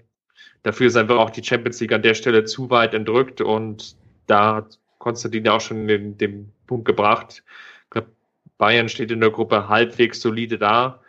Dafür 0.63 0.87
ist 0.87 0.97
einfach 0.97 1.19
auch 1.19 1.29
die 1.29 1.45
Champions 1.45 1.81
League 1.81 1.93
an 1.93 2.01
der 2.01 2.15
Stelle 2.15 2.45
zu 2.45 2.71
weit 2.71 2.95
entrückt 2.95 3.43
und 3.43 3.95
da 4.27 4.57
hat 4.57 4.79
Konstantin 4.99 5.47
auch 5.49 5.61
schon 5.61 5.87
den, 5.87 6.17
den 6.17 6.51
Punkt 6.67 6.87
gebracht. 6.87 7.45
Ich 7.85 7.91
glaube, 7.91 8.09
Bayern 8.57 8.89
steht 8.89 9.11
in 9.11 9.21
der 9.21 9.31
Gruppe 9.31 9.69
halbwegs 9.69 10.23
solide 10.23 10.57
da. 10.57 11.01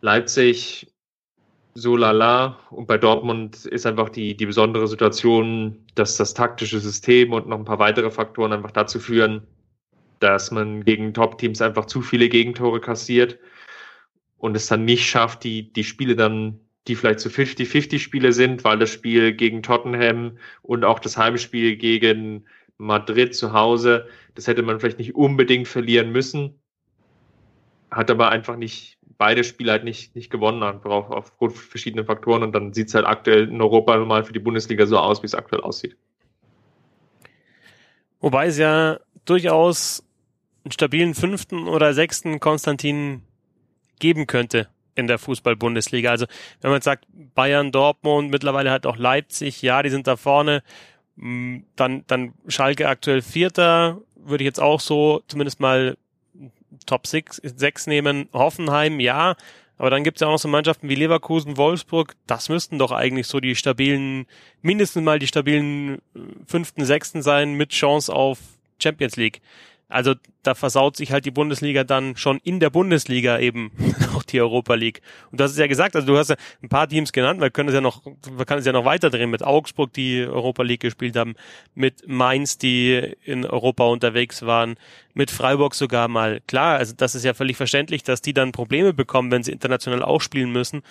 Leipzig 0.00 0.92
so 1.74 1.96
lala. 1.96 2.58
Und 2.70 2.88
bei 2.88 2.98
Dortmund 2.98 3.66
ist 3.66 3.86
einfach 3.86 4.08
die, 4.08 4.36
die 4.36 4.46
besondere 4.46 4.88
Situation, 4.88 5.78
dass 5.94 6.16
das 6.16 6.34
taktische 6.34 6.80
System 6.80 7.32
und 7.32 7.46
noch 7.46 7.58
ein 7.58 7.64
paar 7.64 7.78
weitere 7.78 8.10
Faktoren 8.10 8.52
einfach 8.52 8.72
dazu 8.72 8.98
führen, 8.98 9.46
dass 10.22 10.50
man 10.50 10.84
gegen 10.84 11.14
Top-Teams 11.14 11.60
einfach 11.60 11.86
zu 11.86 12.00
viele 12.00 12.28
Gegentore 12.28 12.80
kassiert 12.80 13.38
und 14.38 14.56
es 14.56 14.66
dann 14.66 14.84
nicht 14.84 15.08
schafft, 15.08 15.44
die, 15.44 15.72
die 15.72 15.84
Spiele 15.84 16.16
dann, 16.16 16.60
die 16.88 16.94
vielleicht 16.94 17.20
zu 17.20 17.28
so 17.28 17.42
50-50 17.42 17.98
Spiele 17.98 18.32
sind, 18.32 18.64
weil 18.64 18.78
das 18.78 18.90
Spiel 18.90 19.32
gegen 19.32 19.62
Tottenham 19.62 20.38
und 20.62 20.84
auch 20.84 20.98
das 20.98 21.16
Heimspiel 21.16 21.76
gegen 21.76 22.44
Madrid 22.78 23.34
zu 23.34 23.52
Hause, 23.52 24.08
das 24.34 24.46
hätte 24.46 24.62
man 24.62 24.80
vielleicht 24.80 24.98
nicht 24.98 25.14
unbedingt 25.14 25.68
verlieren 25.68 26.10
müssen, 26.12 26.60
hat 27.90 28.10
aber 28.10 28.30
einfach 28.30 28.56
nicht 28.56 28.98
beide 29.18 29.44
Spiele 29.44 29.72
halt 29.72 29.84
nicht, 29.84 30.16
nicht 30.16 30.30
gewonnen 30.30 30.64
hat, 30.64 30.84
aufgrund 30.84 31.52
verschiedener 31.52 32.04
Faktoren 32.04 32.42
und 32.42 32.52
dann 32.52 32.72
sieht 32.72 32.88
es 32.88 32.94
halt 32.94 33.06
aktuell 33.06 33.48
in 33.48 33.60
Europa 33.60 33.96
mal 33.98 34.24
für 34.24 34.32
die 34.32 34.40
Bundesliga 34.40 34.86
so 34.86 34.98
aus, 34.98 35.22
wie 35.22 35.26
es 35.26 35.34
aktuell 35.34 35.62
aussieht. 35.62 35.96
Wobei 38.20 38.46
es 38.46 38.58
ja 38.58 38.98
durchaus 39.24 40.04
einen 40.64 40.72
stabilen 40.72 41.14
fünften 41.14 41.68
oder 41.68 41.94
sechsten 41.94 42.40
Konstantin 42.40 43.22
geben 43.98 44.26
könnte 44.26 44.68
in 44.94 45.06
der 45.06 45.18
Fußball-Bundesliga. 45.18 46.10
Also 46.10 46.26
wenn 46.60 46.70
man 46.70 46.82
sagt, 46.82 47.06
Bayern, 47.34 47.72
Dortmund, 47.72 48.30
mittlerweile 48.30 48.70
halt 48.70 48.86
auch 48.86 48.96
Leipzig, 48.96 49.62
ja, 49.62 49.82
die 49.82 49.90
sind 49.90 50.06
da 50.06 50.16
vorne, 50.16 50.62
mm, 51.16 51.58
dann, 51.76 52.04
dann 52.06 52.34
Schalke 52.48 52.88
aktuell 52.88 53.22
Vierter, 53.22 53.98
würde 54.16 54.44
ich 54.44 54.46
jetzt 54.46 54.60
auch 54.60 54.80
so 54.80 55.22
zumindest 55.28 55.60
mal 55.60 55.96
Top 56.86 57.06
6, 57.06 57.40
6 57.42 57.86
nehmen. 57.86 58.28
Hoffenheim, 58.32 59.00
ja, 59.00 59.36
aber 59.78 59.90
dann 59.90 60.04
gibt 60.04 60.16
es 60.16 60.20
ja 60.20 60.28
auch 60.28 60.32
noch 60.32 60.38
so 60.38 60.48
Mannschaften 60.48 60.88
wie 60.88 60.94
Leverkusen, 60.94 61.56
Wolfsburg, 61.56 62.14
das 62.26 62.48
müssten 62.48 62.78
doch 62.78 62.92
eigentlich 62.92 63.26
so 63.26 63.40
die 63.40 63.56
stabilen, 63.56 64.26
mindestens 64.60 65.02
mal 65.02 65.18
die 65.18 65.26
stabilen 65.26 65.96
äh, 66.14 66.20
fünften, 66.46 66.84
sechsten 66.84 67.22
sein 67.22 67.54
mit 67.54 67.70
Chance 67.70 68.14
auf 68.14 68.38
Champions 68.80 69.16
League. 69.16 69.40
Also 69.92 70.14
da 70.42 70.54
versaut 70.54 70.96
sich 70.96 71.12
halt 71.12 71.24
die 71.24 71.30
Bundesliga 71.30 71.84
dann 71.84 72.16
schon 72.16 72.38
in 72.38 72.60
der 72.60 72.70
Bundesliga 72.70 73.38
eben 73.38 73.70
auch 74.14 74.22
die 74.22 74.40
Europa 74.40 74.74
League. 74.74 75.02
Und 75.30 75.38
du 75.38 75.44
hast 75.44 75.52
es 75.52 75.58
ja 75.58 75.66
gesagt, 75.66 75.94
also 75.94 76.06
du 76.06 76.18
hast 76.18 76.30
ja 76.30 76.36
ein 76.62 76.68
paar 76.68 76.88
Teams 76.88 77.12
genannt, 77.12 77.40
weil 77.40 77.50
können 77.50 77.68
es 77.68 77.74
ja 77.74 77.80
noch, 77.80 78.02
man 78.04 78.46
kann 78.46 78.58
es 78.58 78.66
ja 78.66 78.72
noch 78.72 78.84
weiterdrehen 78.84 79.30
mit 79.30 79.42
Augsburg, 79.42 79.92
die 79.92 80.22
Europa 80.22 80.62
League 80.62 80.80
gespielt 80.80 81.16
haben, 81.16 81.34
mit 81.74 82.08
Mainz, 82.08 82.58
die 82.58 83.16
in 83.24 83.44
Europa 83.44 83.84
unterwegs 83.84 84.42
waren, 84.42 84.74
mit 85.14 85.30
Freiburg 85.30 85.74
sogar 85.74 86.08
mal. 86.08 86.40
Klar, 86.46 86.78
also 86.78 86.94
das 86.96 87.14
ist 87.14 87.24
ja 87.24 87.34
völlig 87.34 87.56
verständlich, 87.56 88.02
dass 88.02 88.22
die 88.22 88.32
dann 88.32 88.52
Probleme 88.52 88.92
bekommen, 88.92 89.30
wenn 89.30 89.42
sie 89.42 89.52
international 89.52 90.02
auch 90.02 90.20
spielen 90.20 90.50
müssen 90.50 90.82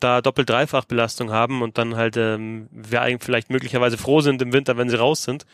da 0.00 0.20
Doppel-Dreifach-Belastung 0.20 1.30
haben 1.30 1.62
und 1.62 1.78
dann 1.78 1.96
halt 1.96 2.16
ähm, 2.16 2.68
wir 2.70 3.00
eigentlich 3.00 3.24
vielleicht 3.24 3.50
möglicherweise 3.50 3.96
froh 3.96 4.20
sind 4.20 4.42
im 4.42 4.52
Winter, 4.52 4.76
wenn 4.76 4.90
sie 4.90 4.98
raus 4.98 5.22
sind. 5.22 5.46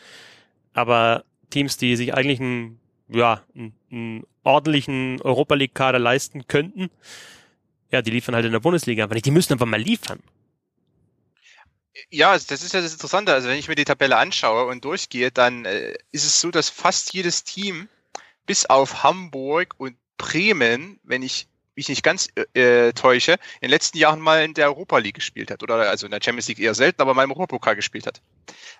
Aber 0.73 1.23
Teams, 1.49 1.77
die 1.77 1.95
sich 1.95 2.13
eigentlich 2.13 2.39
ein 2.39 2.79
ja, 3.07 3.43
einen, 3.55 4.25
ordentlichen 4.43 5.21
Europa 5.21 5.55
League 5.55 5.75
Kader 5.75 5.99
leisten 5.99 6.47
könnten, 6.47 6.89
ja, 7.91 8.01
die 8.01 8.11
liefern 8.11 8.35
halt 8.35 8.45
in 8.45 8.51
der 8.51 8.59
Bundesliga 8.59 9.03
aber 9.03 9.15
nicht. 9.15 9.25
Die 9.25 9.31
müssen 9.31 9.53
einfach 9.53 9.65
mal 9.65 9.81
liefern. 9.81 10.21
Ja, 12.09 12.33
das 12.33 12.61
ist 12.61 12.73
ja 12.73 12.81
das 12.81 12.93
Interessante. 12.93 13.33
Also 13.33 13.47
wenn 13.47 13.57
ich 13.57 13.67
mir 13.67 13.75
die 13.75 13.85
Tabelle 13.85 14.17
anschaue 14.17 14.65
und 14.65 14.83
durchgehe, 14.83 15.31
dann 15.31 15.65
äh, 15.65 15.93
ist 16.11 16.25
es 16.25 16.41
so, 16.41 16.51
dass 16.51 16.69
fast 16.69 17.13
jedes 17.13 17.43
Team 17.43 17.87
bis 18.45 18.65
auf 18.65 19.03
Hamburg 19.03 19.75
und 19.77 19.95
Bremen, 20.17 20.99
wenn 21.03 21.23
ich 21.23 21.47
mich 21.75 21.89
nicht 21.89 22.03
ganz 22.03 22.29
äh, 22.53 22.93
täusche, 22.93 23.33
in 23.33 23.63
den 23.63 23.69
letzten 23.69 23.97
Jahren 23.97 24.19
mal 24.19 24.43
in 24.43 24.53
der 24.53 24.67
Europa 24.67 24.97
League 24.97 25.15
gespielt 25.15 25.51
hat. 25.51 25.63
Oder 25.63 25.89
also 25.89 26.05
in 26.05 26.11
der 26.11 26.21
Champions 26.23 26.47
League 26.47 26.59
eher 26.59 26.73
selten, 26.73 27.01
aber 27.01 27.13
mal 27.13 27.23
im 27.23 27.31
Europapokal 27.31 27.75
gespielt 27.75 28.07
hat. 28.07 28.21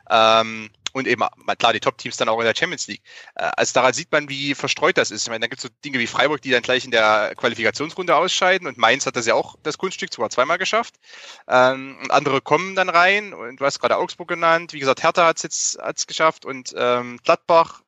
Ähm, 0.09 0.69
und 0.95 1.07
eben 1.07 1.23
klar 1.59 1.73
die 1.73 1.81
Top-Teams 1.81 2.15
dann 2.15 2.29
auch 2.29 2.39
in 2.39 2.45
der 2.45 2.55
Champions 2.55 2.87
League. 2.87 3.01
Äh, 3.35 3.51
also 3.57 3.73
daran 3.73 3.91
sieht 3.91 4.11
man, 4.13 4.29
wie 4.29 4.55
verstreut 4.55 4.97
das 4.97 5.11
ist. 5.11 5.23
Ich 5.23 5.29
meine, 5.29 5.41
da 5.41 5.47
gibt 5.47 5.59
es 5.59 5.63
so 5.63 5.69
Dinge 5.83 5.99
wie 5.99 6.07
Freiburg, 6.07 6.41
die 6.41 6.51
dann 6.51 6.61
gleich 6.61 6.85
in 6.85 6.91
der 6.91 7.33
Qualifikationsrunde 7.35 8.15
ausscheiden 8.15 8.65
und 8.65 8.77
Mainz 8.77 9.05
hat 9.05 9.17
das 9.17 9.25
ja 9.25 9.33
auch 9.33 9.57
das 9.61 9.77
Kunststück 9.77 10.13
sogar 10.13 10.29
zweimal 10.29 10.57
geschafft. 10.57 10.95
Ähm, 11.49 11.97
und 12.01 12.11
andere 12.11 12.39
kommen 12.39 12.75
dann 12.75 12.87
rein 12.87 13.33
und 13.33 13.59
du 13.59 13.65
hast 13.65 13.79
gerade 13.79 13.97
Augsburg 13.97 14.29
genannt. 14.29 14.71
Wie 14.71 14.79
gesagt, 14.79 15.03
Hertha 15.03 15.25
hat 15.25 15.35
es 15.37 15.43
jetzt 15.43 15.77
hat's 15.81 16.07
geschafft 16.07 16.45
und 16.45 16.73
ähm, 16.77 17.19
Gladbach 17.25 17.81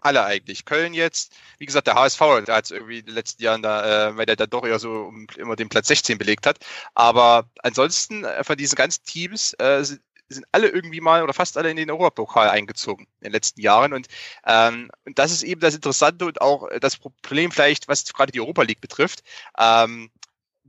alle 0.00 0.24
eigentlich. 0.24 0.64
Köln 0.64 0.94
jetzt, 0.94 1.34
wie 1.58 1.66
gesagt, 1.66 1.86
der 1.86 1.94
HSV, 1.94 2.20
der 2.46 2.56
hat 2.56 2.64
es 2.66 2.70
irgendwie 2.70 3.00
in 3.00 3.06
den 3.06 3.14
letzten 3.14 3.42
Jahren 3.42 3.62
da, 3.62 4.08
äh, 4.08 4.16
weil 4.16 4.26
der 4.26 4.36
da 4.36 4.46
doch 4.46 4.64
eher 4.64 4.78
so 4.78 4.90
um, 4.90 5.26
immer 5.36 5.56
den 5.56 5.68
Platz 5.68 5.88
16 5.88 6.18
belegt 6.18 6.46
hat. 6.46 6.58
Aber 6.94 7.48
ansonsten 7.62 8.24
äh, 8.24 8.44
von 8.44 8.56
diesen 8.56 8.76
ganzen 8.76 9.04
Teams 9.04 9.54
äh, 9.54 9.84
sind 10.28 10.46
alle 10.52 10.68
irgendwie 10.68 11.00
mal 11.00 11.22
oder 11.22 11.32
fast 11.32 11.56
alle 11.56 11.70
in 11.70 11.76
den 11.76 11.90
Europapokal 11.90 12.50
eingezogen 12.50 13.06
in 13.20 13.24
den 13.26 13.32
letzten 13.32 13.60
Jahren. 13.60 13.92
Und, 13.92 14.08
ähm, 14.46 14.90
und 15.04 15.18
das 15.18 15.32
ist 15.32 15.42
eben 15.42 15.60
das 15.60 15.74
Interessante 15.74 16.26
und 16.26 16.40
auch 16.40 16.68
das 16.80 16.96
Problem 16.96 17.50
vielleicht, 17.50 17.88
was 17.88 18.04
gerade 18.12 18.32
die 18.32 18.40
Europa 18.40 18.62
League 18.62 18.80
betrifft. 18.80 19.22
Ähm, 19.58 20.10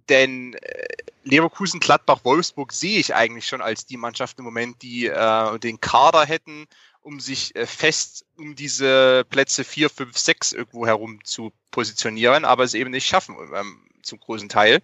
denn 0.09 0.55
äh, 0.55 0.87
Leverkusen, 1.23 1.79
Gladbach, 1.79 2.21
Wolfsburg 2.23 2.73
sehe 2.73 2.99
ich 2.99 3.13
eigentlich 3.13 3.47
schon 3.47 3.61
als 3.61 3.85
die 3.85 3.97
Mannschaft 3.97 4.39
im 4.39 4.45
Moment, 4.45 4.81
die 4.81 5.05
äh, 5.05 5.59
den 5.59 5.79
Kader 5.79 6.25
hätten, 6.25 6.67
um 7.01 7.19
sich 7.19 7.55
äh, 7.55 7.65
fest 7.65 8.25
um 8.35 8.55
diese 8.55 9.25
Plätze 9.29 9.63
4, 9.63 9.89
5, 9.89 10.17
6 10.17 10.51
irgendwo 10.53 10.87
herum 10.87 11.23
zu 11.23 11.51
positionieren, 11.71 12.45
aber 12.45 12.63
es 12.63 12.73
eben 12.73 12.91
nicht 12.91 13.07
schaffen 13.07 13.35
ähm, 13.53 13.87
zum 14.01 14.19
großen 14.19 14.49
Teil. 14.49 14.81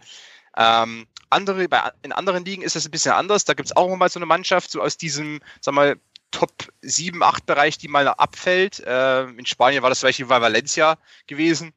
Ähm, 0.57 1.07
andere, 1.29 1.67
bei, 1.67 1.91
in 2.03 2.11
anderen 2.11 2.45
Ligen 2.45 2.61
ist 2.61 2.75
das 2.75 2.85
ein 2.85 2.91
bisschen 2.91 3.11
anders. 3.11 3.45
Da 3.45 3.53
gibt 3.53 3.67
es 3.67 3.75
auch 3.75 3.93
mal 3.95 4.09
so 4.09 4.19
eine 4.19 4.25
Mannschaft, 4.25 4.71
so 4.71 4.81
aus 4.81 4.97
diesem, 4.97 5.41
sag 5.61 5.73
mal, 5.73 5.97
Top 6.31 6.51
7, 6.81 7.23
8 7.23 7.45
Bereich, 7.45 7.77
die 7.77 7.87
mal 7.87 8.07
abfällt. 8.07 8.79
Äh, 8.81 9.23
in 9.23 9.45
Spanien 9.45 9.83
war 9.83 9.89
das 9.89 9.99
zum 9.99 10.07
Beispiel 10.07 10.27
Valencia 10.27 10.97
gewesen 11.27 11.73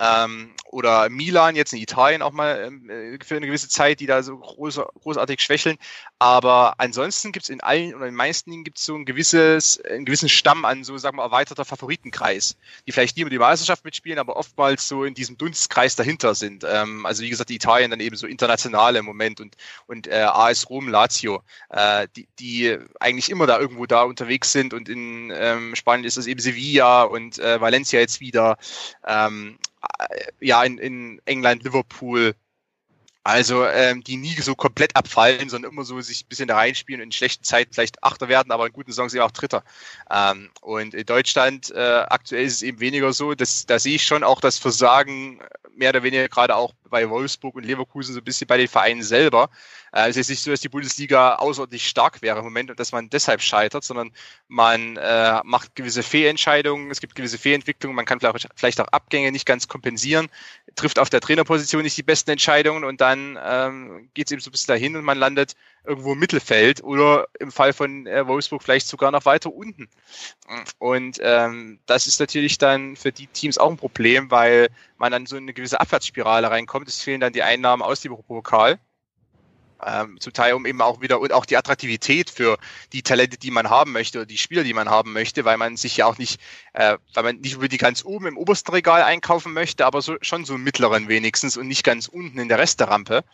ähm, 0.00 0.50
oder 0.64 1.10
Milan 1.10 1.56
jetzt 1.56 1.72
in 1.74 1.78
Italien 1.78 2.22
auch 2.22 2.32
mal 2.32 2.64
ähm, 2.64 2.88
äh, 2.88 3.18
für 3.22 3.36
eine 3.36 3.46
gewisse 3.46 3.68
Zeit, 3.68 4.00
die 4.00 4.06
da 4.06 4.22
so 4.22 4.38
groß, 4.38 4.80
großartig 5.02 5.40
schwächeln. 5.40 5.76
Aber 6.18 6.74
ansonsten 6.78 7.32
gibt 7.32 7.44
es 7.44 7.50
in 7.50 7.60
allen 7.60 7.94
oder 7.94 8.06
in 8.06 8.12
den 8.12 8.16
meisten 8.16 8.50
Ligen 8.50 8.64
gibt 8.64 8.78
es 8.78 8.84
so 8.84 8.94
ein 8.94 9.04
gewisses, 9.04 9.80
einen 9.84 10.06
gewissen 10.06 10.30
Stamm 10.30 10.64
an 10.64 10.84
so, 10.84 10.96
sagen 10.96 11.18
wir, 11.18 11.22
erweiterter 11.22 11.66
Favoritenkreis, 11.66 12.56
die 12.86 12.92
vielleicht 12.92 13.16
nie 13.16 13.22
über 13.22 13.30
die 13.30 13.38
Meisterschaft 13.38 13.84
mitspielen, 13.84 14.18
aber 14.18 14.36
oftmals 14.36 14.88
so 14.88 15.04
in 15.04 15.12
diesem 15.12 15.36
Dunstkreis 15.36 15.96
dahinter 15.96 16.34
sind. 16.34 16.64
Ähm, 16.66 17.04
also 17.04 17.22
wie 17.22 17.30
gesagt, 17.30 17.50
die 17.50 17.56
Italien 17.56 17.90
dann 17.90 18.00
eben 18.00 18.16
so 18.16 18.26
internationale 18.26 19.00
im 19.00 19.04
Moment 19.04 19.40
und, 19.40 19.56
und 19.86 20.06
äh, 20.06 20.22
AS 20.22 20.70
Rom, 20.70 20.88
Lazio, 20.88 21.42
äh, 21.68 22.08
die, 22.16 22.26
die 22.38 22.78
eigentlich 23.00 23.28
immer 23.28 23.46
da 23.46 23.58
irgendwo 23.58 23.84
da 23.84 24.02
unterwegs 24.04 24.52
sind 24.52 24.72
und 24.72 24.88
in 24.88 25.30
ähm, 25.34 25.76
Spanien 25.76 26.06
ist 26.06 26.16
es 26.16 26.26
eben 26.26 26.40
Sevilla 26.40 27.02
und 27.02 27.38
äh, 27.38 27.60
Valencia 27.60 28.00
jetzt 28.00 28.20
wieder. 28.20 28.56
Ähm, 29.06 29.58
äh, 29.79 29.79
ja, 30.40 30.62
in, 30.64 30.78
in 30.78 31.20
England, 31.24 31.62
Liverpool, 31.64 32.34
also 33.22 33.66
ähm, 33.66 34.02
die 34.02 34.16
nie 34.16 34.34
so 34.40 34.54
komplett 34.54 34.96
abfallen, 34.96 35.50
sondern 35.50 35.72
immer 35.72 35.84
so 35.84 36.00
sich 36.00 36.24
ein 36.24 36.28
bisschen 36.28 36.48
da 36.48 36.56
reinspielen 36.56 37.02
und 37.02 37.08
in 37.08 37.12
schlechten 37.12 37.44
Zeiten 37.44 37.72
vielleicht 37.72 38.02
Achter 38.02 38.28
werden, 38.28 38.50
aber 38.50 38.66
in 38.66 38.72
guten 38.72 38.92
Songs 38.92 39.12
eben 39.12 39.22
auch 39.22 39.30
Dritter. 39.30 39.62
Ähm, 40.10 40.50
und 40.62 40.94
in 40.94 41.04
Deutschland 41.04 41.70
äh, 41.70 42.04
aktuell 42.08 42.44
ist 42.44 42.54
es 42.54 42.62
eben 42.62 42.80
weniger 42.80 43.12
so. 43.12 43.34
Das, 43.34 43.66
da 43.66 43.78
sehe 43.78 43.96
ich 43.96 44.04
schon 44.04 44.24
auch 44.24 44.40
das 44.40 44.58
Versagen 44.58 45.40
mehr 45.74 45.90
oder 45.90 46.02
weniger 46.02 46.28
gerade 46.28 46.56
auch 46.56 46.72
bei 46.90 47.08
Wolfsburg 47.08 47.54
und 47.54 47.64
Leverkusen 47.64 48.14
so 48.14 48.20
ein 48.20 48.24
bisschen 48.24 48.46
bei 48.46 48.56
den 48.56 48.68
Vereinen 48.68 49.02
selber. 49.02 49.48
Äh, 49.92 50.10
es 50.10 50.16
ist 50.16 50.28
nicht 50.28 50.42
so, 50.42 50.50
dass 50.50 50.60
die 50.60 50.68
Bundesliga 50.68 51.36
außerordentlich 51.36 51.88
stark 51.88 52.22
wäre 52.22 52.38
im 52.38 52.44
Moment 52.44 52.70
und 52.70 52.80
dass 52.80 52.92
man 52.92 53.08
deshalb 53.08 53.40
scheitert, 53.40 53.84
sondern 53.84 54.12
man 54.48 54.96
äh, 54.96 55.40
macht 55.44 55.74
gewisse 55.74 56.02
Fehlentscheidungen, 56.02 56.90
es 56.90 57.00
gibt 57.00 57.14
gewisse 57.14 57.38
Fehlentwicklungen, 57.38 57.96
man 57.96 58.04
kann 58.04 58.20
vielleicht, 58.20 58.48
vielleicht 58.54 58.80
auch 58.80 58.88
Abgänge 58.88 59.32
nicht 59.32 59.46
ganz 59.46 59.68
kompensieren, 59.68 60.28
trifft 60.76 60.98
auf 60.98 61.10
der 61.10 61.20
Trainerposition 61.20 61.82
nicht 61.82 61.96
die 61.96 62.02
besten 62.02 62.30
Entscheidungen 62.30 62.84
und 62.84 63.00
dann 63.00 63.38
ähm, 63.42 64.10
geht 64.14 64.26
es 64.26 64.32
eben 64.32 64.40
so 64.40 64.50
ein 64.50 64.52
bisschen 64.52 64.74
dahin 64.74 64.96
und 64.96 65.04
man 65.04 65.18
landet 65.18 65.54
irgendwo 65.84 66.12
im 66.12 66.18
Mittelfeld 66.18 66.82
oder 66.82 67.28
im 67.38 67.50
Fall 67.50 67.72
von 67.72 68.06
äh, 68.06 68.26
Wolfsburg 68.26 68.62
vielleicht 68.62 68.86
sogar 68.86 69.10
noch 69.10 69.24
weiter 69.24 69.52
unten. 69.52 69.88
Und 70.78 71.18
ähm, 71.22 71.78
das 71.86 72.06
ist 72.06 72.20
natürlich 72.20 72.58
dann 72.58 72.96
für 72.96 73.12
die 73.12 73.26
Teams 73.26 73.58
auch 73.58 73.70
ein 73.70 73.76
Problem, 73.76 74.30
weil 74.30 74.68
man 74.98 75.12
dann 75.12 75.26
so 75.26 75.36
in 75.36 75.44
eine 75.44 75.54
gewisse 75.54 75.80
Abwärtsspirale 75.80 76.50
reinkommt. 76.50 76.79
Es 76.88 77.02
fehlen 77.02 77.20
dann 77.20 77.32
die 77.32 77.42
Einnahmen 77.42 77.82
aus 77.82 78.00
dem 78.00 78.16
Pokal 78.16 78.78
ähm, 79.84 80.18
zum 80.20 80.32
Teil 80.32 80.54
um 80.54 80.66
eben 80.66 80.80
auch 80.80 81.00
wieder 81.00 81.20
und 81.20 81.32
auch 81.32 81.44
die 81.44 81.56
Attraktivität 81.56 82.30
für 82.30 82.58
die 82.92 83.02
Talente, 83.02 83.38
die 83.38 83.50
man 83.50 83.70
haben 83.70 83.92
möchte 83.92 84.18
oder 84.18 84.26
die 84.26 84.38
Spieler, 84.38 84.64
die 84.64 84.74
man 84.74 84.90
haben 84.90 85.12
möchte, 85.12 85.44
weil 85.44 85.56
man 85.56 85.76
sich 85.76 85.98
ja 85.98 86.06
auch 86.06 86.18
nicht, 86.18 86.40
äh, 86.74 86.96
weil 87.14 87.24
man 87.24 87.36
nicht 87.36 87.54
über 87.54 87.68
die 87.68 87.78
ganz 87.78 88.04
oben 88.04 88.26
im 88.26 88.36
obersten 88.36 88.72
Regal 88.72 89.02
einkaufen 89.02 89.52
möchte, 89.52 89.86
aber 89.86 90.02
so, 90.02 90.16
schon 90.20 90.44
so 90.44 90.54
im 90.54 90.64
mittleren 90.64 91.08
wenigstens 91.08 91.56
und 91.56 91.68
nicht 91.68 91.84
ganz 91.84 92.08
unten 92.08 92.38
in 92.38 92.48
der 92.48 92.58
Resterampe. 92.58 93.24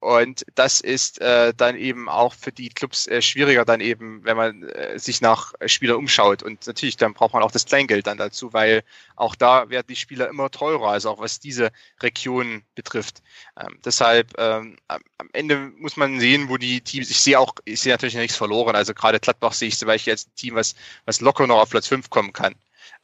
Und 0.00 0.46
das 0.54 0.80
ist 0.80 1.20
äh, 1.20 1.52
dann 1.56 1.76
eben 1.76 2.08
auch 2.08 2.32
für 2.32 2.52
die 2.52 2.68
Clubs 2.68 3.08
äh, 3.08 3.20
schwieriger 3.20 3.64
dann 3.64 3.80
eben, 3.80 4.24
wenn 4.24 4.36
man 4.36 4.62
äh, 4.62 4.96
sich 4.96 5.20
nach 5.20 5.54
Spielern 5.66 5.96
umschaut. 5.96 6.44
Und 6.44 6.68
natürlich, 6.68 6.96
dann 6.96 7.14
braucht 7.14 7.32
man 7.32 7.42
auch 7.42 7.50
das 7.50 7.64
Kleingeld 7.64 8.06
dann 8.06 8.16
dazu, 8.16 8.52
weil 8.52 8.84
auch 9.16 9.34
da 9.34 9.70
werden 9.70 9.88
die 9.88 9.96
Spieler 9.96 10.28
immer 10.28 10.50
teurer, 10.50 10.90
also 10.90 11.10
auch 11.10 11.18
was 11.18 11.40
diese 11.40 11.72
Region 12.00 12.62
betrifft. 12.76 13.22
Ähm, 13.58 13.80
deshalb 13.84 14.34
ähm, 14.38 14.76
am 14.86 15.00
Ende 15.32 15.72
muss 15.78 15.96
man 15.96 16.20
sehen, 16.20 16.48
wo 16.48 16.58
die 16.58 16.80
Teams, 16.80 17.10
ich 17.10 17.20
sehe 17.20 17.38
auch, 17.38 17.54
ich 17.64 17.80
sehe 17.80 17.92
natürlich 17.92 18.14
nichts 18.14 18.36
verloren. 18.36 18.76
Also 18.76 18.94
gerade 18.94 19.18
Gladbach 19.18 19.52
sehe 19.52 19.68
ich 19.68 19.78
zum 19.78 19.88
Beispiel 19.88 20.12
als 20.12 20.28
ein 20.28 20.34
Team, 20.36 20.54
was, 20.54 20.76
was 21.06 21.20
locker 21.20 21.48
noch 21.48 21.60
auf 21.60 21.70
Platz 21.70 21.88
5 21.88 22.08
kommen 22.08 22.32
kann. 22.32 22.54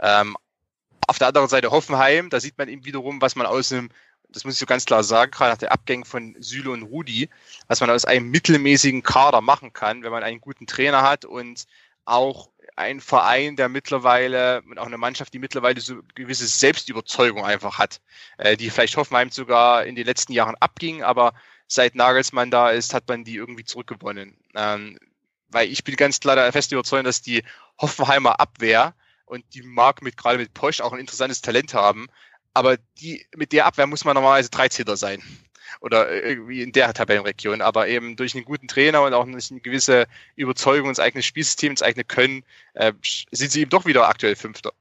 Ähm, 0.00 0.36
auf 1.08 1.18
der 1.18 1.28
anderen 1.28 1.48
Seite 1.48 1.72
Hoffenheim, 1.72 2.30
da 2.30 2.38
sieht 2.38 2.56
man 2.56 2.68
eben 2.68 2.84
wiederum, 2.84 3.20
was 3.20 3.34
man 3.34 3.46
aus 3.46 3.72
einem 3.72 3.90
das 4.34 4.44
muss 4.44 4.54
ich 4.54 4.60
so 4.60 4.66
ganz 4.66 4.84
klar 4.84 5.04
sagen, 5.04 5.30
gerade 5.30 5.52
nach 5.52 5.58
der 5.58 5.72
Abgängen 5.72 6.04
von 6.04 6.36
Süle 6.40 6.70
und 6.70 6.82
Rudi, 6.82 7.30
was 7.68 7.80
man 7.80 7.90
aus 7.90 8.04
einem 8.04 8.30
mittelmäßigen 8.30 9.02
Kader 9.02 9.40
machen 9.40 9.72
kann, 9.72 10.02
wenn 10.02 10.10
man 10.10 10.22
einen 10.22 10.40
guten 10.40 10.66
Trainer 10.66 11.02
hat 11.02 11.24
und 11.24 11.64
auch 12.04 12.50
ein 12.76 13.00
Verein, 13.00 13.56
der 13.56 13.68
mittlerweile 13.68 14.62
und 14.62 14.78
auch 14.78 14.86
eine 14.86 14.98
Mannschaft, 14.98 15.32
die 15.32 15.38
mittlerweile 15.38 15.80
so 15.80 16.00
gewisse 16.14 16.46
Selbstüberzeugung 16.46 17.44
einfach 17.44 17.78
hat, 17.78 18.00
äh, 18.36 18.56
die 18.56 18.70
vielleicht 18.70 18.96
Hoffenheim 18.96 19.30
sogar 19.30 19.86
in 19.86 19.94
den 19.94 20.06
letzten 20.06 20.32
Jahren 20.32 20.56
abging, 20.58 21.02
aber 21.02 21.34
seit 21.68 21.94
Nagelsmann 21.94 22.50
da 22.50 22.70
ist, 22.70 22.92
hat 22.92 23.08
man 23.08 23.24
die 23.24 23.36
irgendwie 23.36 23.64
zurückgewonnen. 23.64 24.36
Ähm, 24.54 24.98
weil 25.48 25.70
ich 25.70 25.84
bin 25.84 25.94
ganz 25.94 26.18
klar 26.18 26.34
der 26.34 26.52
feste 26.52 26.74
Überzeugung, 26.74 27.04
dass 27.04 27.22
die 27.22 27.44
Hoffenheimer 27.78 28.40
Abwehr 28.40 28.94
und 29.24 29.44
die 29.54 29.62
mag 29.62 30.02
mit 30.02 30.16
gerade 30.16 30.38
mit 30.38 30.52
Posch 30.52 30.80
auch 30.80 30.92
ein 30.92 31.00
interessantes 31.00 31.42
Talent 31.42 31.74
haben, 31.74 32.08
aber 32.54 32.78
die, 33.00 33.26
mit 33.36 33.52
der 33.52 33.66
Abwehr 33.66 33.86
muss 33.86 34.04
man 34.04 34.14
normalerweise 34.14 34.50
13 34.50 34.96
sein. 34.96 35.22
Oder 35.80 36.22
irgendwie 36.24 36.62
in 36.62 36.72
der 36.72 36.94
Tabellenregion. 36.94 37.60
Aber 37.60 37.88
eben 37.88 38.16
durch 38.16 38.34
einen 38.34 38.44
guten 38.44 38.68
Trainer 38.68 39.02
und 39.02 39.12
auch 39.12 39.26
durch 39.26 39.50
eine 39.50 39.60
gewisse 39.60 40.06
Überzeugung 40.36 40.88
ins 40.88 41.00
eigene 41.00 41.22
Spielsystem, 41.22 41.72
ins 41.72 41.82
eigene 41.82 42.04
Können, 42.04 42.44
äh, 42.74 42.92
sind 43.02 43.50
sie 43.50 43.60
eben 43.60 43.70
doch 43.70 43.84
wieder 43.84 44.08
aktuell 44.08 44.36
Fünfter. 44.36 44.72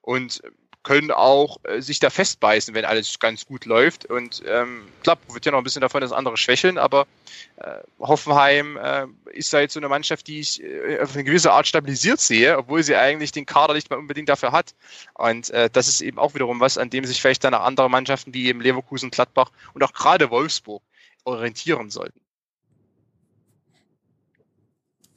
Und 0.00 0.40
können 0.86 1.10
auch 1.10 1.58
äh, 1.64 1.80
sich 1.80 1.98
da 1.98 2.10
festbeißen, 2.10 2.72
wenn 2.72 2.84
alles 2.84 3.18
ganz 3.18 3.44
gut 3.44 3.64
läuft. 3.64 4.06
Und 4.06 4.40
ähm, 4.46 4.86
klar, 5.02 5.16
profitieren 5.16 5.54
noch 5.54 5.60
ein 5.60 5.64
bisschen 5.64 5.80
davon, 5.80 6.00
dass 6.00 6.12
andere 6.12 6.36
schwächeln, 6.36 6.78
aber 6.78 7.08
äh, 7.56 7.78
Hoffenheim 7.98 8.76
äh, 8.76 9.06
ist 9.32 9.52
da 9.52 9.58
jetzt 9.58 9.74
so 9.74 9.80
eine 9.80 9.88
Mannschaft, 9.88 10.28
die 10.28 10.38
ich 10.38 10.62
äh, 10.62 11.00
auf 11.00 11.14
eine 11.14 11.24
gewisse 11.24 11.50
Art 11.50 11.66
stabilisiert 11.66 12.20
sehe, 12.20 12.56
obwohl 12.56 12.84
sie 12.84 12.94
eigentlich 12.94 13.32
den 13.32 13.46
Kader 13.46 13.74
nicht 13.74 13.90
mal 13.90 13.98
unbedingt 13.98 14.28
dafür 14.28 14.52
hat. 14.52 14.76
Und 15.14 15.50
äh, 15.50 15.68
das 15.68 15.88
ist 15.88 16.02
eben 16.02 16.20
auch 16.20 16.34
wiederum 16.34 16.60
was, 16.60 16.78
an 16.78 16.88
dem 16.88 17.04
sich 17.04 17.20
vielleicht 17.20 17.42
dann 17.42 17.54
auch 17.54 17.64
andere 17.64 17.90
Mannschaften 17.90 18.32
wie 18.32 18.46
eben 18.46 18.60
Leverkusen, 18.60 19.10
Gladbach 19.10 19.50
und 19.74 19.82
auch 19.82 19.92
gerade 19.92 20.30
Wolfsburg 20.30 20.84
orientieren 21.24 21.90
sollten. 21.90 22.20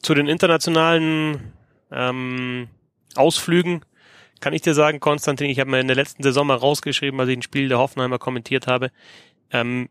Zu 0.02 0.16
den 0.16 0.28
internationalen 0.28 1.54
ähm, 1.92 2.70
Ausflügen 3.14 3.86
kann 4.40 4.54
ich 4.54 4.62
dir 4.62 4.74
sagen, 4.74 5.00
Konstantin, 5.00 5.50
ich 5.50 5.60
habe 5.60 5.70
mir 5.70 5.80
in 5.80 5.88
der 5.88 5.96
letzten 5.96 6.24
Saison 6.24 6.48
mal 6.48 6.56
rausgeschrieben, 6.56 7.20
als 7.20 7.30
ich 7.30 7.38
ein 7.38 7.42
Spiel 7.42 7.68
der 7.68 7.80
Hoffenheimer 7.80 8.20
kommentiert 8.20 8.68
habe. 8.68 8.92
Ähm, 9.52 9.90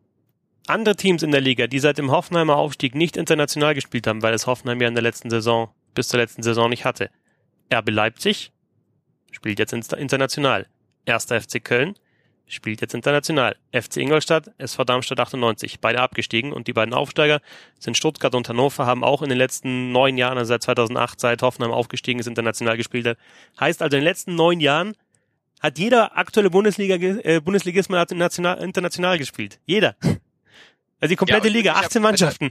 andere 0.67 0.97
Teams 0.97 1.23
in 1.23 1.33
der 1.33 1.41
Liga, 1.41 1.67
die 1.67 1.79
seit 1.79 1.99
dem 1.99 2.11
Hoffenheimer 2.11 2.57
Aufstieg 2.57 2.95
nicht 2.95 3.17
international 3.17 3.75
gespielt 3.75 4.07
haben, 4.07 4.23
weil 4.23 4.35
es 4.35 4.47
Hoffenheim 4.47 4.81
ja 4.81 4.89
in 4.89 4.95
der 4.95 5.03
letzten 5.03 5.31
Saison 5.31 5.71
bis 5.95 6.09
zur 6.09 6.21
letzten 6.21 6.43
Saison 6.43 6.69
nicht 6.71 6.85
hatte. 6.85 7.11
RB 7.73 7.91
Leipzig 7.91 8.53
spielt 9.31 9.59
jetzt 9.59 9.73
international. 9.73 10.67
Erster 11.05 11.41
FC 11.41 11.63
Köln 11.65 11.95
spielt 12.49 12.81
jetzt 12.81 12.95
international. 12.95 13.57
FC 13.73 13.99
Ingolstadt, 13.99 14.51
SV 14.59 14.85
Darmstadt 14.85 15.21
98, 15.21 15.81
beide 15.81 16.01
abgestiegen 16.01 16.53
und 16.53 16.67
die 16.67 16.73
beiden 16.73 16.95
Aufsteiger 16.95 17.41
sind 17.79 17.97
Stuttgart 17.97 18.35
und 18.35 18.49
Hannover, 18.49 18.87
haben 18.87 19.05
auch 19.05 19.23
in 19.23 19.29
den 19.29 19.39
letzten 19.39 19.93
neun 19.93 20.19
Jahren, 20.19 20.39
also 20.39 20.49
seit 20.49 20.63
2008, 20.63 21.21
seit 21.21 21.43
Hoffenheim 21.43 21.73
aufgestiegen 21.73 22.21
ist, 22.21 22.27
international 22.27 22.77
gespielt 22.77 23.07
hat. 23.07 23.19
Heißt 23.61 23.83
also 23.83 23.97
in 23.97 24.01
den 24.01 24.09
letzten 24.09 24.35
neun 24.35 24.61
Jahren 24.61 24.95
hat 25.61 25.79
jeder 25.79 26.17
aktuelle 26.17 26.51
Bundesliga, 26.51 26.95
äh, 26.95 27.41
Bundesligist 27.41 27.91
mal 27.91 28.07
national, 28.13 28.59
international 28.59 29.19
gespielt. 29.19 29.61
Jeder. 29.67 29.97
Also 31.01 31.13
die 31.13 31.17
komplette 31.17 31.49
ja, 31.49 31.53
Liga, 31.53 31.73
18 31.75 32.03
Mannschaften. 32.03 32.51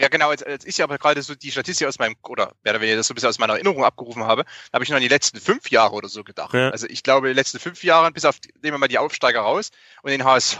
Ja, 0.00 0.08
genau, 0.08 0.30
als, 0.30 0.42
als 0.42 0.64
ich 0.64 0.82
aber 0.82 0.98
gerade 0.98 1.22
so 1.22 1.34
die 1.34 1.50
Statistik 1.50 1.86
aus 1.86 1.98
meinem, 1.98 2.16
oder 2.22 2.52
mehr 2.62 2.74
oder 2.74 2.80
weniger 2.80 2.96
das 2.96 3.08
so 3.08 3.12
ein 3.12 3.16
bisschen 3.16 3.30
aus 3.30 3.38
meiner 3.38 3.54
Erinnerung 3.54 3.84
abgerufen 3.84 4.24
habe, 4.24 4.44
habe 4.72 4.84
ich 4.84 4.90
nur 4.90 4.96
an 4.96 5.02
die 5.02 5.08
letzten 5.08 5.40
fünf 5.40 5.70
Jahre 5.70 5.94
oder 5.94 6.08
so 6.08 6.24
gedacht. 6.24 6.54
Ja. 6.54 6.70
Also 6.70 6.86
ich 6.88 7.02
glaube, 7.02 7.28
die 7.28 7.34
letzten 7.34 7.58
fünf 7.58 7.82
Jahre, 7.82 8.10
bis 8.12 8.24
auf, 8.24 8.36
nehmen 8.62 8.74
wir 8.74 8.78
mal 8.78 8.88
die 8.88 8.98
Aufsteiger 8.98 9.40
raus 9.40 9.70
und 10.02 10.10
den 10.10 10.24
HSV, 10.24 10.58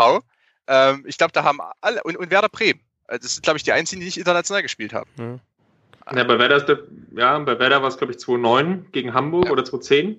ähm, 0.67 1.05
ich 1.07 1.19
glaube, 1.19 1.33
da 1.33 1.45
haben 1.45 1.61
alle, 1.81 2.03
und, 2.03 2.17
und 2.17 2.31
Werder 2.31 2.49
Bremen, 2.49 2.81
also 3.07 3.23
das 3.23 3.35
sind, 3.35 3.43
glaube 3.43 3.57
ich, 3.57 3.63
die 3.63 3.73
einzigen, 3.73 4.01
die 4.01 4.07
nicht 4.07 4.19
international 4.19 4.63
gespielt 4.63 4.93
haben. 4.93 5.11
Ja, 5.19 6.17
ja 6.17 6.25
bei 6.25 6.39
Werder 6.39 6.57
ist 6.57 6.67
der, 6.67 6.81
ja, 7.17 7.39
bei 7.39 7.59
Werder 7.59 7.81
war 7.83 7.89
es, 7.89 7.97
glaube 7.97 8.13
ich, 8.13 8.19
2009 8.19 8.93
gegen 8.93 9.15
Hamburg 9.15 9.47
ja. 9.47 9.53
oder 9.53 9.65
2010. 9.65 10.19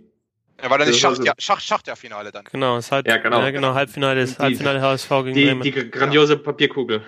Ja, 0.62 0.70
war 0.70 0.78
dann 0.78 0.88
nicht 0.88 1.00
Schacht, 1.00 1.20
also, 1.20 1.82
ja, 1.86 1.96
Finale 1.96 2.32
dann. 2.32 2.46
Genau, 2.52 2.78
es 2.78 2.92
halt, 2.92 3.08
ja, 3.08 3.18
genau. 3.18 3.40
Ja, 3.40 3.52
genau, 3.52 3.74
Halbfinale 3.74 4.22
ist 4.22 4.40
Halbfinale 4.40 4.82
HSV 4.82 5.10
gegen 5.10 5.34
die, 5.34 5.46
Bremen. 5.46 5.62
Die 5.62 5.72
grandiose 5.72 6.38
Papierkugel. 6.38 7.02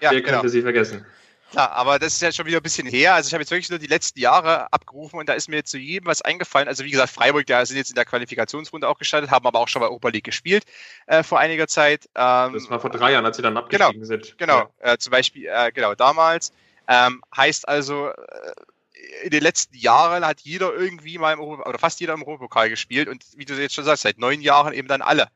Ja, 0.00 0.10
Wer 0.10 0.20
genau. 0.20 0.32
könnte 0.32 0.48
sie 0.50 0.62
vergessen? 0.62 1.06
Klar, 1.52 1.70
aber 1.72 1.98
das 1.98 2.14
ist 2.14 2.22
ja 2.22 2.32
schon 2.32 2.46
wieder 2.46 2.56
ein 2.56 2.62
bisschen 2.62 2.86
her. 2.86 3.14
Also 3.14 3.28
ich 3.28 3.34
habe 3.34 3.42
jetzt 3.42 3.50
wirklich 3.50 3.68
nur 3.68 3.78
die 3.78 3.86
letzten 3.86 4.18
Jahre 4.18 4.72
abgerufen 4.72 5.18
und 5.18 5.28
da 5.28 5.34
ist 5.34 5.48
mir 5.48 5.56
jetzt 5.56 5.70
zu 5.70 5.76
jedem 5.76 6.06
was 6.06 6.22
eingefallen. 6.22 6.66
Also 6.66 6.82
wie 6.82 6.90
gesagt, 6.90 7.12
Freiburg, 7.12 7.46
da 7.46 7.64
sind 7.66 7.76
jetzt 7.76 7.90
in 7.90 7.94
der 7.94 8.06
Qualifikationsrunde 8.06 8.88
auch 8.88 8.98
gestartet, 8.98 9.30
haben 9.30 9.46
aber 9.46 9.58
auch 9.58 9.68
schon 9.68 9.80
bei 9.80 9.86
Europa 9.86 10.08
League 10.08 10.24
gespielt 10.24 10.64
äh, 11.06 11.22
vor 11.22 11.38
einiger 11.38 11.68
Zeit. 11.68 12.06
Ähm, 12.14 12.54
das 12.54 12.70
war 12.70 12.80
vor 12.80 12.88
drei 12.88 13.12
Jahren, 13.12 13.26
als 13.26 13.36
sie 13.36 13.42
dann 13.42 13.58
abgestiegen 13.58 13.92
genau, 13.92 14.04
sind. 14.06 14.38
Genau, 14.38 14.70
ja. 14.82 14.92
äh, 14.94 14.98
zum 14.98 15.10
Beispiel, 15.10 15.46
äh, 15.46 15.70
genau, 15.72 15.94
damals. 15.94 16.52
Ähm, 16.88 17.22
heißt 17.36 17.68
also, 17.68 18.08
äh, 18.08 18.14
in 19.24 19.30
den 19.30 19.42
letzten 19.42 19.76
Jahren 19.76 20.24
hat 20.24 20.40
jeder 20.40 20.72
irgendwie 20.72 21.18
mal 21.18 21.34
im 21.34 21.40
Europa, 21.40 21.68
oder 21.68 21.78
fast 21.78 22.00
jeder 22.00 22.14
im 22.14 22.22
Europapokal 22.22 22.70
gespielt 22.70 23.08
und 23.08 23.24
wie 23.36 23.44
du 23.44 23.60
jetzt 23.60 23.74
schon 23.74 23.84
sagst, 23.84 24.04
seit 24.04 24.16
neun 24.16 24.40
Jahren 24.40 24.72
eben 24.72 24.88
dann 24.88 25.02
alle. 25.02 25.28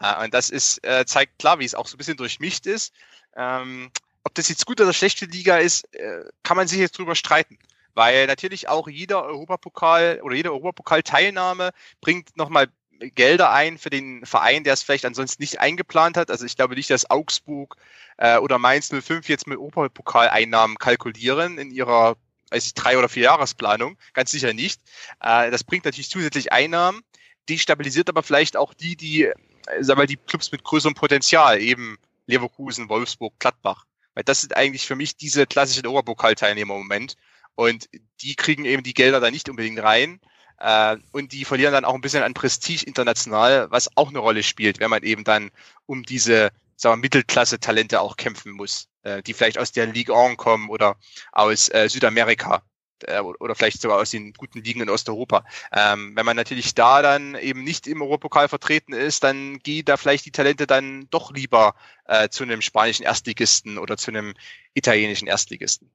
Äh, 0.00 0.22
und 0.22 0.34
das 0.34 0.50
ist, 0.50 0.86
äh, 0.86 1.04
zeigt 1.04 1.40
klar, 1.40 1.58
wie 1.58 1.64
es 1.64 1.74
auch 1.74 1.88
so 1.88 1.96
ein 1.96 1.98
bisschen 1.98 2.16
durchmischt 2.16 2.66
ist. 2.66 2.92
Ähm, 3.36 3.90
ob 4.24 4.34
das 4.34 4.48
jetzt 4.48 4.66
gut 4.66 4.80
oder 4.80 4.92
schlechte 4.92 5.26
Liga 5.26 5.58
ist, 5.58 5.84
äh, 5.94 6.24
kann 6.42 6.56
man 6.56 6.66
sich 6.66 6.78
jetzt 6.78 6.98
drüber 6.98 7.14
streiten. 7.14 7.58
Weil 7.94 8.26
natürlich 8.26 8.68
auch 8.68 8.88
jeder 8.88 9.24
Europapokal 9.24 10.20
oder 10.22 10.34
jede 10.34 10.52
Europapokal-Teilnahme 10.52 11.70
bringt 12.00 12.36
nochmal 12.36 12.68
Gelder 12.98 13.52
ein 13.52 13.78
für 13.78 13.90
den 13.90 14.24
Verein, 14.24 14.64
der 14.64 14.72
es 14.72 14.82
vielleicht 14.82 15.04
ansonsten 15.04 15.42
nicht 15.42 15.60
eingeplant 15.60 16.16
hat. 16.16 16.30
Also 16.30 16.44
ich 16.44 16.56
glaube 16.56 16.74
nicht, 16.74 16.90
dass 16.90 17.10
Augsburg 17.10 17.76
äh, 18.16 18.38
oder 18.38 18.58
Mainz 18.58 18.88
05 18.90 19.28
jetzt 19.28 19.46
mit 19.46 19.58
Europapokaleinnahmen 19.58 20.78
kalkulieren 20.78 21.58
in 21.58 21.70
ihrer 21.70 22.16
weiß 22.50 22.66
ich, 22.66 22.74
drei 22.74 22.96
oder 22.98 23.08
vier 23.08 23.24
Jahresplanung. 23.24 23.98
Ganz 24.12 24.30
sicher 24.30 24.52
nicht. 24.52 24.80
Äh, 25.20 25.50
das 25.50 25.64
bringt 25.64 25.84
natürlich 25.84 26.10
zusätzlich 26.10 26.52
Einnahmen. 26.52 27.02
Die 27.48 27.58
stabilisiert 27.58 28.08
aber 28.08 28.22
vielleicht 28.22 28.56
auch 28.56 28.74
die, 28.74 28.96
die, 28.96 29.24
äh, 29.24 29.34
sagen 29.80 30.00
wir, 30.00 30.06
die 30.06 30.16
Clubs 30.16 30.52
mit 30.52 30.62
größerem 30.62 30.94
Potenzial, 30.94 31.60
eben 31.60 31.98
Leverkusen, 32.26 32.88
Wolfsburg, 32.88 33.34
Gladbach. 33.38 33.86
Weil 34.14 34.24
das 34.24 34.40
sind 34.40 34.56
eigentlich 34.56 34.86
für 34.86 34.96
mich 34.96 35.16
diese 35.16 35.46
klassischen 35.46 35.86
Oberpokalteilnehmer 35.86 36.74
im 36.74 36.80
Moment. 36.80 37.16
Und 37.54 37.88
die 38.20 38.34
kriegen 38.34 38.64
eben 38.64 38.82
die 38.82 38.94
Gelder 38.94 39.20
da 39.20 39.30
nicht 39.30 39.48
unbedingt 39.48 39.82
rein. 39.82 40.20
Äh, 40.58 40.96
und 41.12 41.32
die 41.32 41.44
verlieren 41.44 41.72
dann 41.72 41.84
auch 41.84 41.94
ein 41.94 42.00
bisschen 42.00 42.22
an 42.22 42.34
Prestige 42.34 42.84
international, 42.86 43.70
was 43.70 43.96
auch 43.96 44.08
eine 44.08 44.18
Rolle 44.18 44.42
spielt, 44.42 44.80
wenn 44.80 44.90
man 44.90 45.02
eben 45.02 45.24
dann 45.24 45.50
um 45.86 46.02
diese 46.02 46.50
sagen 46.76 46.96
wir, 46.96 47.02
Mittelklasse-Talente 47.02 48.00
auch 48.00 48.16
kämpfen 48.16 48.52
muss, 48.52 48.88
äh, 49.02 49.22
die 49.22 49.32
vielleicht 49.32 49.58
aus 49.58 49.72
der 49.72 49.86
Ligue 49.86 50.16
1 50.16 50.36
kommen 50.36 50.68
oder 50.68 50.96
aus 51.32 51.68
äh, 51.68 51.88
Südamerika 51.88 52.62
äh, 53.06 53.20
oder 53.20 53.54
vielleicht 53.54 53.80
sogar 53.80 53.98
aus 53.98 54.10
den 54.10 54.32
guten 54.32 54.62
Ligen 54.62 54.80
in 54.80 54.90
Osteuropa. 54.90 55.44
Ähm, 55.72 56.12
wenn 56.14 56.26
man 56.26 56.36
natürlich 56.36 56.74
da 56.74 57.02
dann 57.02 57.34
eben 57.36 57.64
nicht 57.64 57.86
im 57.86 58.02
Europapokal 58.02 58.48
vertreten 58.48 58.92
ist, 58.92 59.24
dann 59.24 59.58
geht 59.58 59.88
da 59.88 59.96
vielleicht 59.96 60.26
die 60.26 60.32
Talente 60.32 60.66
dann 60.66 61.06
doch 61.10 61.32
lieber 61.32 61.74
äh, 62.06 62.28
zu 62.28 62.44
einem 62.44 62.62
spanischen 62.62 63.04
Erstligisten 63.04 63.78
oder 63.78 63.96
zu 63.96 64.10
einem 64.10 64.34
italienischen 64.74 65.28
Erstligisten. 65.28 65.90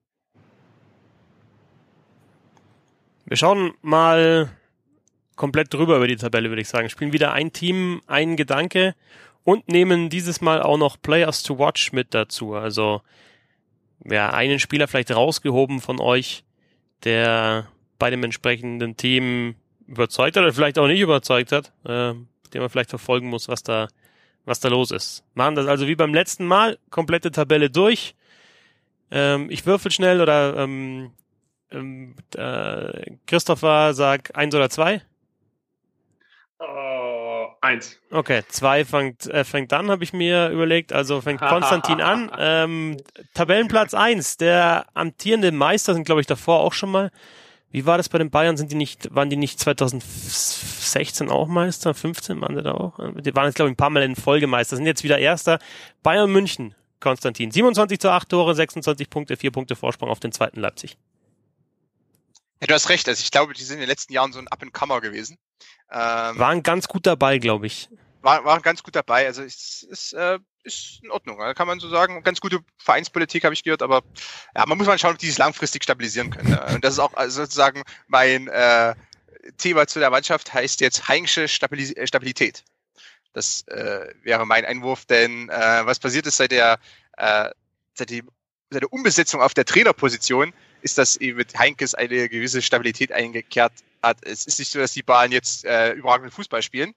Wir 3.24 3.36
schauen 3.36 3.74
mal 3.80 4.50
komplett 5.36 5.72
drüber 5.72 5.96
über 5.96 6.08
die 6.08 6.16
Tabelle, 6.16 6.48
würde 6.48 6.62
ich 6.62 6.68
sagen. 6.68 6.90
Spielen 6.90 7.12
wieder 7.12 7.32
ein 7.32 7.52
Team, 7.52 8.02
ein 8.06 8.36
Gedanke 8.36 8.94
und 9.44 9.68
nehmen 9.68 10.10
dieses 10.10 10.40
Mal 10.40 10.62
auch 10.62 10.76
noch 10.76 11.00
Players 11.00 11.42
to 11.42 11.58
Watch 11.58 11.92
mit 11.92 12.12
dazu. 12.12 12.54
Also 12.54 13.02
ja, 14.04 14.30
einen 14.30 14.58
Spieler 14.58 14.88
vielleicht 14.88 15.12
rausgehoben 15.12 15.80
von 15.80 16.00
euch, 16.00 16.44
der 17.04 17.68
bei 17.98 18.10
dem 18.10 18.24
entsprechenden 18.24 18.96
Team 18.96 19.56
überzeugt 19.86 20.36
hat 20.36 20.42
oder 20.42 20.52
vielleicht 20.52 20.78
auch 20.78 20.86
nicht 20.86 21.00
überzeugt 21.00 21.52
hat, 21.52 21.72
äh, 21.84 22.14
den 22.52 22.60
man 22.60 22.68
vielleicht 22.68 22.90
verfolgen 22.90 23.28
muss, 23.28 23.48
was 23.48 23.62
da, 23.62 23.88
was 24.44 24.60
da 24.60 24.68
los 24.68 24.90
ist. 24.90 25.24
Machen 25.34 25.54
das 25.54 25.66
also 25.66 25.86
wie 25.86 25.96
beim 25.96 26.14
letzten 26.14 26.46
Mal, 26.46 26.78
komplette 26.90 27.30
Tabelle 27.30 27.70
durch. 27.70 28.14
Ähm, 29.10 29.50
ich 29.50 29.66
würfel 29.66 29.90
schnell 29.90 30.20
oder 30.20 30.56
ähm, 30.56 31.12
ähm, 31.72 32.14
äh, 32.36 33.16
Christopher 33.26 33.94
sag 33.94 34.36
eins 34.36 34.54
oder 34.54 34.70
zwei. 34.70 35.02
Uh, 36.60 36.99
eins. 37.60 37.98
Okay, 38.10 38.42
zwei 38.48 38.84
fängt, 38.84 39.26
äh, 39.26 39.44
fängt 39.44 39.72
an, 39.72 39.90
habe 39.90 40.04
ich 40.04 40.12
mir 40.12 40.48
überlegt. 40.50 40.92
Also 40.92 41.20
fängt 41.20 41.40
Konstantin 41.40 42.00
an. 42.00 42.30
Ähm, 42.42 42.96
Tabellenplatz 43.34 43.92
eins, 43.92 44.36
der 44.36 44.86
amtierende 44.94 45.52
Meister 45.52 45.94
sind, 45.94 46.04
glaube 46.04 46.20
ich, 46.20 46.26
davor 46.26 46.60
auch 46.60 46.72
schon 46.72 46.90
mal. 46.90 47.10
Wie 47.70 47.86
war 47.86 47.96
das 47.98 48.08
bei 48.08 48.18
den 48.18 48.30
Bayern? 48.30 48.56
Sind 48.56 48.72
die 48.72 48.76
nicht, 48.76 49.14
waren 49.14 49.30
die 49.30 49.36
nicht 49.36 49.60
2016 49.60 51.28
auch 51.28 51.46
Meister? 51.48 51.94
15 51.94 52.40
waren 52.40 52.56
sie 52.56 52.62
da 52.62 52.72
auch? 52.72 52.98
Die 53.20 53.34
waren 53.34 53.46
jetzt, 53.46 53.56
glaube 53.56 53.68
ich, 53.68 53.74
ein 53.74 53.76
paar 53.76 53.90
Mal 53.90 54.02
in 54.02 54.16
Folge 54.16 54.46
Meister. 54.46 54.76
Sind 54.76 54.86
jetzt 54.86 55.04
wieder 55.04 55.18
Erster. 55.18 55.58
Bayern 56.02 56.32
München, 56.32 56.74
Konstantin. 56.98 57.50
27 57.50 58.00
zu 58.00 58.10
8 58.10 58.28
Tore, 58.28 58.54
26 58.54 59.10
Punkte, 59.10 59.36
4 59.36 59.50
Punkte 59.50 59.76
Vorsprung 59.76 60.08
auf 60.08 60.20
den 60.20 60.32
zweiten 60.32 60.60
Leipzig. 60.60 60.96
Ja, 62.60 62.66
du 62.66 62.74
hast 62.74 62.88
recht. 62.88 63.08
Also 63.08 63.22
ich 63.22 63.30
glaube, 63.30 63.54
die 63.54 63.62
sind 63.62 63.74
in 63.74 63.80
den 63.80 63.88
letzten 63.88 64.12
Jahren 64.12 64.32
so 64.32 64.38
ein 64.38 64.48
Up-and-Comer 64.48 65.00
gewesen. 65.00 65.38
Ähm, 65.90 66.38
waren 66.38 66.62
ganz 66.62 66.88
gut 66.88 67.06
dabei, 67.06 67.38
glaube 67.38 67.66
ich. 67.66 67.88
Waren, 68.20 68.44
waren 68.44 68.62
ganz 68.62 68.82
gut 68.82 68.94
dabei. 68.94 69.26
Also 69.26 69.42
es 69.42 69.82
ist, 69.82 70.12
äh, 70.12 70.38
ist 70.62 71.00
in 71.02 71.10
Ordnung, 71.10 71.38
kann 71.54 71.66
man 71.66 71.80
so 71.80 71.88
sagen. 71.88 72.22
Ganz 72.22 72.40
gute 72.40 72.60
Vereinspolitik 72.76 73.44
habe 73.44 73.54
ich 73.54 73.64
gehört, 73.64 73.82
aber 73.82 74.02
ja, 74.54 74.66
man 74.66 74.76
muss 74.76 74.86
mal 74.86 74.98
schauen, 74.98 75.12
ob 75.12 75.18
die 75.18 75.26
sich 75.26 75.38
langfristig 75.38 75.82
stabilisieren 75.82 76.30
können. 76.30 76.58
Und 76.74 76.84
das 76.84 76.94
ist 76.94 76.98
auch 76.98 77.14
also 77.14 77.42
sozusagen 77.42 77.82
mein 78.08 78.48
äh, 78.48 78.94
Thema 79.56 79.86
zu 79.86 79.98
der 79.98 80.10
Mannschaft, 80.10 80.52
heißt 80.52 80.80
jetzt 80.82 81.08
Heinsche 81.08 81.44
äh, 81.44 81.48
Stabilität. 81.48 82.64
Das 83.32 83.62
äh, 83.68 84.12
wäre 84.22 84.46
mein 84.46 84.64
Einwurf, 84.64 85.06
denn 85.06 85.48
äh, 85.48 85.86
was 85.86 85.98
passiert 85.98 86.26
ist 86.26 86.36
seit 86.36 86.50
der, 86.50 86.78
äh, 87.16 87.50
seit, 87.94 88.10
die, 88.10 88.22
seit 88.70 88.82
der 88.82 88.92
Umbesetzung 88.92 89.40
auf 89.40 89.54
der 89.54 89.64
Trainerposition, 89.64 90.52
ist, 90.82 90.98
dass 90.98 91.16
eben 91.16 91.38
mit 91.38 91.58
Heinkes 91.58 91.94
eine 91.94 92.28
gewisse 92.28 92.62
Stabilität 92.62 93.12
eingekehrt 93.12 93.72
hat. 94.02 94.18
Es 94.22 94.46
ist 94.46 94.58
nicht 94.58 94.70
so, 94.70 94.78
dass 94.78 94.92
die 94.92 95.02
Bayern 95.02 95.32
jetzt 95.32 95.64
äh, 95.64 95.92
überragenden 95.92 96.32
Fußball 96.32 96.62
spielen. 96.62 96.94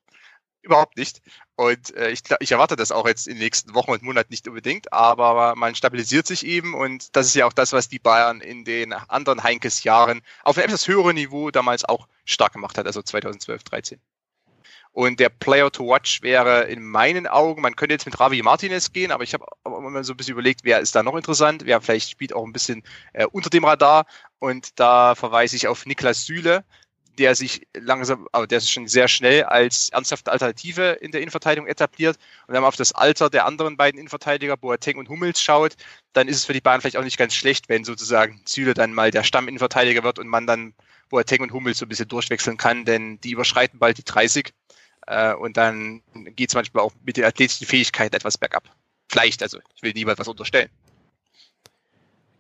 Überhaupt 0.61 0.95
nicht. 0.95 1.21
Und 1.55 1.93
äh, 1.95 2.09
ich, 2.09 2.21
ich 2.39 2.51
erwarte 2.53 2.75
das 2.75 2.91
auch 2.91 3.05
jetzt 3.05 3.27
in 3.27 3.35
den 3.35 3.43
nächsten 3.43 3.73
Wochen 3.73 3.91
und 3.91 4.01
Monaten 4.01 4.31
nicht 4.31 4.47
unbedingt, 4.47 4.93
aber 4.93 5.55
man 5.55 5.75
stabilisiert 5.75 6.25
sich 6.25 6.45
eben 6.45 6.73
und 6.73 7.15
das 7.15 7.27
ist 7.27 7.35
ja 7.35 7.45
auch 7.45 7.53
das, 7.53 7.73
was 7.73 7.89
die 7.89 7.99
Bayern 7.99 8.39
in 8.39 8.63
den 8.63 8.93
anderen 8.93 9.43
Heinkes 9.43 9.83
Jahren 9.83 10.21
auf 10.43 10.57
einem 10.57 10.67
etwas 10.67 10.87
höheren 10.87 11.15
Niveau 11.15 11.51
damals 11.51 11.83
auch 11.83 12.07
stark 12.25 12.53
gemacht 12.53 12.77
hat, 12.77 12.87
also 12.87 13.01
2012, 13.01 13.63
13. 13.63 13.99
Und 14.93 15.19
der 15.19 15.29
Player 15.29 15.71
to 15.71 15.87
watch 15.87 16.21
wäre 16.21 16.65
in 16.65 16.83
meinen 16.83 17.25
Augen, 17.25 17.63
man 17.63 17.75
könnte 17.75 17.95
jetzt 17.95 18.05
mit 18.05 18.19
Ravi 18.19 18.43
Martinez 18.43 18.93
gehen, 18.93 19.11
aber 19.11 19.23
ich 19.23 19.33
habe 19.33 19.43
immer 19.65 20.03
so 20.03 20.13
ein 20.13 20.17
bisschen 20.17 20.33
überlegt, 20.33 20.61
wer 20.63 20.79
ist 20.79 20.93
da 20.95 21.01
noch 21.01 21.15
interessant, 21.15 21.65
wer 21.65 21.81
vielleicht 21.81 22.11
spielt 22.11 22.33
auch 22.33 22.45
ein 22.45 22.53
bisschen 22.53 22.83
äh, 23.13 23.25
unter 23.25 23.49
dem 23.49 23.65
Radar. 23.65 24.05
Und 24.37 24.79
da 24.79 25.15
verweise 25.15 25.55
ich 25.55 25.67
auf 25.67 25.87
Niklas 25.87 26.25
Süle, 26.25 26.63
der 27.17 27.33
sich 27.33 27.67
langsam, 27.75 28.27
aber 28.31 28.45
der 28.45 28.59
sich 28.59 28.71
schon 28.71 28.87
sehr 28.87 29.07
schnell 29.07 29.43
als 29.43 29.89
ernsthafte 29.89 30.31
Alternative 30.31 30.97
in 31.01 31.11
der 31.11 31.21
Innenverteidigung 31.21 31.67
etabliert. 31.67 32.17
Und 32.45 32.53
wenn 32.53 32.61
man 32.61 32.67
auf 32.67 32.75
das 32.75 32.91
Alter 32.91 33.31
der 33.31 33.47
anderen 33.47 33.77
beiden 33.77 33.97
Innenverteidiger, 33.97 34.57
Boateng 34.57 34.97
und 34.97 35.09
Hummels, 35.09 35.41
schaut, 35.41 35.73
dann 36.13 36.27
ist 36.27 36.37
es 36.37 36.45
für 36.45 36.53
die 36.53 36.61
Bahn 36.61 36.81
vielleicht 36.81 36.97
auch 36.97 37.03
nicht 37.03 37.17
ganz 37.17 37.33
schlecht, 37.33 37.67
wenn 37.67 37.83
sozusagen 37.83 38.41
Süle 38.45 38.75
dann 38.75 38.93
mal 38.93 39.09
der 39.09 39.23
Stamminnenverteidiger 39.23 40.03
wird 40.03 40.19
und 40.19 40.27
man 40.27 40.45
dann 40.45 40.75
Boateng 41.09 41.41
und 41.41 41.51
Hummels 41.51 41.79
so 41.79 41.85
ein 41.85 41.89
bisschen 41.89 42.07
durchwechseln 42.07 42.57
kann, 42.57 42.85
denn 42.85 43.19
die 43.21 43.31
überschreiten 43.31 43.79
bald 43.79 43.97
die 43.97 44.03
30 44.03 44.53
äh, 45.07 45.33
und 45.33 45.57
dann 45.57 46.01
geht 46.35 46.49
es 46.49 46.55
manchmal 46.55 46.83
auch 46.83 46.93
mit 47.05 47.17
den 47.17 47.25
athletischen 47.25 47.67
Fähigkeiten 47.67 48.15
etwas 48.15 48.37
bergab. 48.37 48.63
Vielleicht, 49.09 49.43
also 49.43 49.59
ich 49.75 49.83
will 49.83 49.93
niemand 49.93 50.19
was 50.19 50.27
unterstellen. 50.27 50.69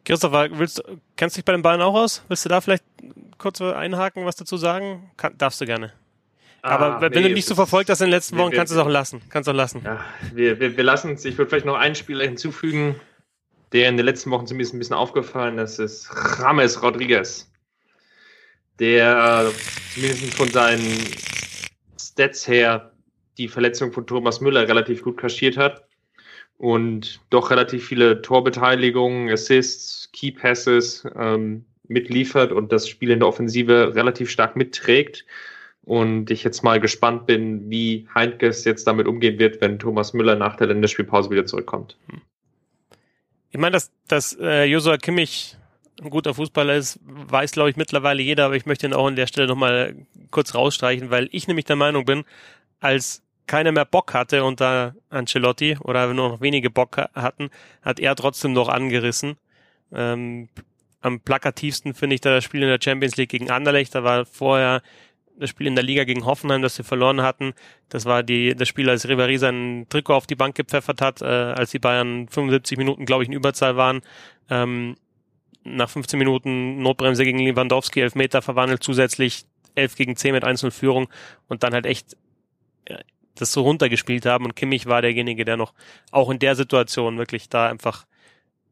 Christopher, 0.05 0.49
willst, 0.51 0.83
kennst 1.15 1.35
du 1.35 1.39
dich 1.39 1.45
bei 1.45 1.53
den 1.53 1.61
Bayern 1.61 1.81
auch 1.81 1.95
aus? 1.95 2.23
Willst 2.27 2.45
du 2.45 2.49
da 2.49 2.59
vielleicht 2.61 2.83
kurz 3.37 3.61
einhaken, 3.61 4.25
was 4.25 4.35
dazu 4.35 4.57
sagen? 4.57 5.11
Kann, 5.15 5.37
darfst 5.37 5.61
du 5.61 5.65
gerne. 5.65 5.93
Aber 6.61 6.95
ah, 6.97 7.01
wenn 7.01 7.11
nee, 7.11 7.27
du 7.27 7.33
nicht 7.33 7.47
so 7.47 7.55
verfolgt 7.55 7.89
hast 7.89 7.99
in 7.99 8.05
den 8.05 8.11
letzten 8.11 8.37
Wochen, 8.37 8.51
wir, 8.51 8.57
kannst 8.57 8.71
du 8.71 8.77
es 8.77 8.81
auch 8.81 8.89
lassen. 8.89 9.21
Kannst 9.29 9.49
auch 9.49 9.53
lassen. 9.53 9.81
Ja, 9.83 10.03
wir, 10.33 10.59
wir, 10.61 10.77
wir 10.77 10.83
lassen 10.83 11.13
es. 11.13 11.25
Ich 11.25 11.37
würde 11.37 11.49
vielleicht 11.49 11.65
noch 11.65 11.75
einen 11.75 11.95
Spieler 11.95 12.23
hinzufügen, 12.23 12.95
der 13.73 13.89
in 13.89 13.97
den 13.97 14.05
letzten 14.05 14.31
Wochen 14.31 14.47
zumindest 14.47 14.73
ein 14.73 14.79
bisschen 14.79 14.95
aufgefallen 14.95 15.57
ist, 15.57 15.79
ist 15.79 16.09
Rames 16.39 16.81
Rodriguez. 16.81 17.51
Der 18.79 19.51
zumindest 19.93 20.33
von 20.35 20.49
seinen 20.49 20.97
Stats 22.09 22.47
her 22.47 22.91
die 23.37 23.47
Verletzung 23.47 23.91
von 23.91 24.05
Thomas 24.05 24.41
Müller 24.41 24.67
relativ 24.67 25.03
gut 25.03 25.17
kaschiert 25.17 25.57
hat 25.57 25.85
und 26.57 27.19
doch 27.29 27.49
relativ 27.51 27.85
viele 27.87 28.21
Torbeteiligungen, 28.21 29.29
Assists, 29.29 30.09
Key 30.13 30.31
Passes 30.31 31.05
ähm, 31.15 31.65
mitliefert 31.87 32.51
und 32.51 32.71
das 32.71 32.87
Spiel 32.87 33.11
in 33.11 33.19
der 33.19 33.27
Offensive 33.27 33.95
relativ 33.95 34.29
stark 34.29 34.55
mitträgt. 34.55 35.25
Und 35.85 36.31
ich 36.31 36.45
jetzt 36.45 36.63
mal 36.63 36.79
gespannt 36.79 37.25
bin, 37.25 37.69
wie 37.69 38.07
Heinkes 38.15 38.63
jetzt 38.63 38.87
damit 38.87 39.05
umgehen 39.05 39.37
wird, 39.37 39.59
wenn 39.59 39.79
Thomas 39.79 40.13
Müller 40.13 40.35
nach 40.35 40.55
der 40.55 40.67
Länderspielpause 40.67 41.29
wieder 41.29 41.45
zurückkommt. 41.45 41.97
Ich 43.51 43.59
meine, 43.59 43.73
dass, 43.73 43.91
dass 44.07 44.37
äh, 44.39 44.63
Josua 44.63 44.97
Kimmich 44.97 45.57
ein 46.01 46.09
guter 46.09 46.33
Fußballer 46.33 46.75
ist, 46.75 46.99
weiß, 47.03 47.51
glaube 47.51 47.69
ich, 47.69 47.75
mittlerweile 47.75 48.21
jeder, 48.21 48.45
aber 48.45 48.55
ich 48.55 48.65
möchte 48.65 48.87
ihn 48.87 48.93
auch 48.93 49.07
an 49.07 49.15
der 49.15 49.27
Stelle 49.27 49.47
nochmal 49.47 49.95
kurz 50.31 50.55
rausstreichen, 50.55 51.11
weil 51.11 51.29
ich 51.31 51.47
nämlich 51.47 51.65
der 51.65 51.75
Meinung 51.75 52.05
bin, 52.05 52.23
als 52.79 53.21
keiner 53.45 53.71
mehr 53.71 53.85
Bock 53.85 54.13
hatte 54.13 54.43
unter 54.43 54.95
Ancelotti 55.09 55.77
oder 55.81 56.13
nur 56.13 56.29
noch 56.29 56.41
wenige 56.41 56.69
Bock 56.69 56.97
hatten, 56.97 57.49
hat 57.81 57.99
er 57.99 58.15
trotzdem 58.15 58.53
noch 58.53 58.69
angerissen. 58.69 59.35
Ähm, 59.91 60.49
am 61.01 61.19
plakativsten 61.19 61.93
finde 61.93 62.15
ich 62.15 62.21
da 62.21 62.33
das 62.33 62.43
Spiel 62.43 62.63
in 62.63 62.69
der 62.69 62.79
Champions 62.81 63.17
League 63.17 63.29
gegen 63.29 63.51
Anderlecht. 63.51 63.93
Da 63.93 64.03
war 64.03 64.25
vorher 64.25 64.81
das 65.37 65.49
Spiel 65.49 65.67
in 65.67 65.75
der 65.75 65.83
Liga 65.83 66.03
gegen 66.05 66.25
Hoffenheim, 66.25 66.61
das 66.61 66.75
sie 66.75 66.83
verloren 66.83 67.21
hatten. 67.21 67.53
Das 67.89 68.05
war 68.05 68.23
die, 68.23 68.55
das 68.55 68.67
Spiel, 68.67 68.89
als 68.89 69.07
Ribéry 69.07 69.37
sein 69.37 69.85
Trikot 69.89 70.13
auf 70.13 70.27
die 70.27 70.35
Bank 70.35 70.55
gepfeffert 70.55 71.01
hat, 71.01 71.21
äh, 71.21 71.25
als 71.25 71.71
die 71.71 71.79
Bayern 71.79 72.27
75 72.29 72.77
Minuten, 72.77 73.05
glaube 73.05 73.23
ich, 73.23 73.29
in 73.29 73.35
Überzahl 73.35 73.75
waren. 73.75 74.01
Ähm, 74.49 74.95
nach 75.63 75.89
15 75.89 76.17
Minuten 76.19 76.81
Notbremse 76.81 77.23
gegen 77.23 77.39
Lewandowski, 77.39 78.01
Elfmeter 78.01 78.41
verwandelt, 78.41 78.83
zusätzlich 78.83 79.45
11 79.75 79.95
gegen 79.95 80.15
10 80.15 80.33
mit 80.33 80.43
1 80.43 80.65
Führung 80.69 81.09
und 81.47 81.63
dann 81.63 81.73
halt 81.73 81.85
echt 81.85 82.15
das 83.35 83.51
so 83.51 83.61
runtergespielt 83.61 84.25
haben 84.25 84.45
und 84.45 84.55
Kimmich 84.55 84.85
war 84.85 85.01
derjenige, 85.01 85.45
der 85.45 85.57
noch 85.57 85.73
auch 86.11 86.29
in 86.29 86.39
der 86.39 86.55
Situation 86.55 87.17
wirklich 87.17 87.49
da 87.49 87.67
einfach 87.67 88.05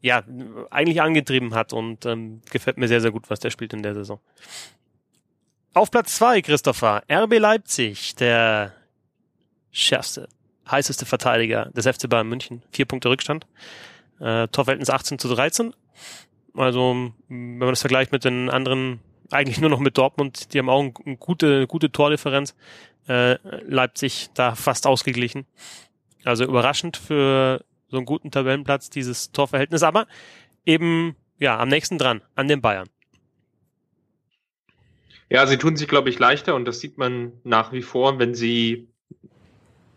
ja 0.01 0.23
eigentlich 0.69 1.01
angetrieben 1.01 1.53
hat 1.53 1.73
und 1.73 2.05
ähm, 2.05 2.41
gefällt 2.49 2.77
mir 2.77 2.87
sehr, 2.87 3.01
sehr 3.01 3.11
gut, 3.11 3.29
was 3.29 3.39
der 3.39 3.49
spielt 3.49 3.73
in 3.73 3.83
der 3.83 3.93
Saison. 3.93 4.19
Auf 5.73 5.89
Platz 5.89 6.15
zwei 6.15 6.41
Christopher, 6.41 7.03
RB 7.09 7.39
Leipzig, 7.39 8.15
der 8.15 8.73
schärfste, 9.71 10.27
heißeste 10.69 11.05
Verteidiger 11.05 11.65
des 11.71 11.87
FC 11.87 12.09
Bayern 12.09 12.27
München. 12.27 12.61
Vier 12.71 12.85
Punkte 12.85 13.09
Rückstand. 13.09 13.47
Äh, 14.19 14.47
Torverhältnis 14.49 14.89
18 14.89 15.17
zu 15.17 15.33
13. 15.33 15.73
Also, 16.55 17.11
wenn 17.29 17.57
man 17.57 17.69
das 17.69 17.81
vergleicht 17.81 18.11
mit 18.11 18.25
den 18.25 18.49
anderen, 18.49 18.99
eigentlich 19.29 19.61
nur 19.61 19.69
noch 19.69 19.79
mit 19.79 19.97
Dortmund, 19.97 20.53
die 20.53 20.59
haben 20.59 20.69
auch 20.69 20.91
eine 21.05 21.17
gute, 21.17 21.67
gute 21.67 21.91
Tordifferenz 21.91 22.55
äh, 23.07 23.37
Leipzig 23.65 24.29
da 24.33 24.55
fast 24.55 24.85
ausgeglichen. 24.85 25.45
Also 26.23 26.43
überraschend 26.43 26.97
für 26.97 27.63
so 27.89 27.97
einen 27.97 28.05
guten 28.05 28.31
Tabellenplatz 28.31 28.89
dieses 28.89 29.31
Torverhältnis, 29.31 29.83
aber 29.83 30.07
eben 30.65 31.15
ja 31.39 31.57
am 31.59 31.69
nächsten 31.69 31.97
dran 31.97 32.21
an 32.35 32.47
den 32.47 32.61
Bayern. 32.61 32.87
Ja, 35.29 35.47
sie 35.47 35.57
tun 35.57 35.77
sich, 35.77 35.87
glaube 35.87 36.09
ich, 36.09 36.19
leichter 36.19 36.55
und 36.55 36.65
das 36.65 36.79
sieht 36.79 36.97
man 36.97 37.31
nach 37.43 37.71
wie 37.71 37.81
vor, 37.81 38.19
wenn 38.19 38.35
sie 38.35 38.89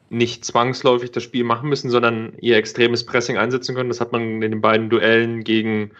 nicht 0.08 0.44
zwangsläufig 0.44 1.10
das 1.10 1.24
Spiel 1.24 1.44
machen 1.44 1.68
müssen, 1.68 1.90
sondern 1.90 2.34
ihr 2.40 2.56
extremes 2.56 3.04
Pressing 3.04 3.36
einsetzen 3.36 3.74
können. 3.74 3.88
Das 3.88 4.00
hat 4.00 4.12
man 4.12 4.42
in 4.42 4.52
den 4.52 4.60
beiden 4.60 4.90
Duellen 4.90 5.42
gegen 5.42 5.90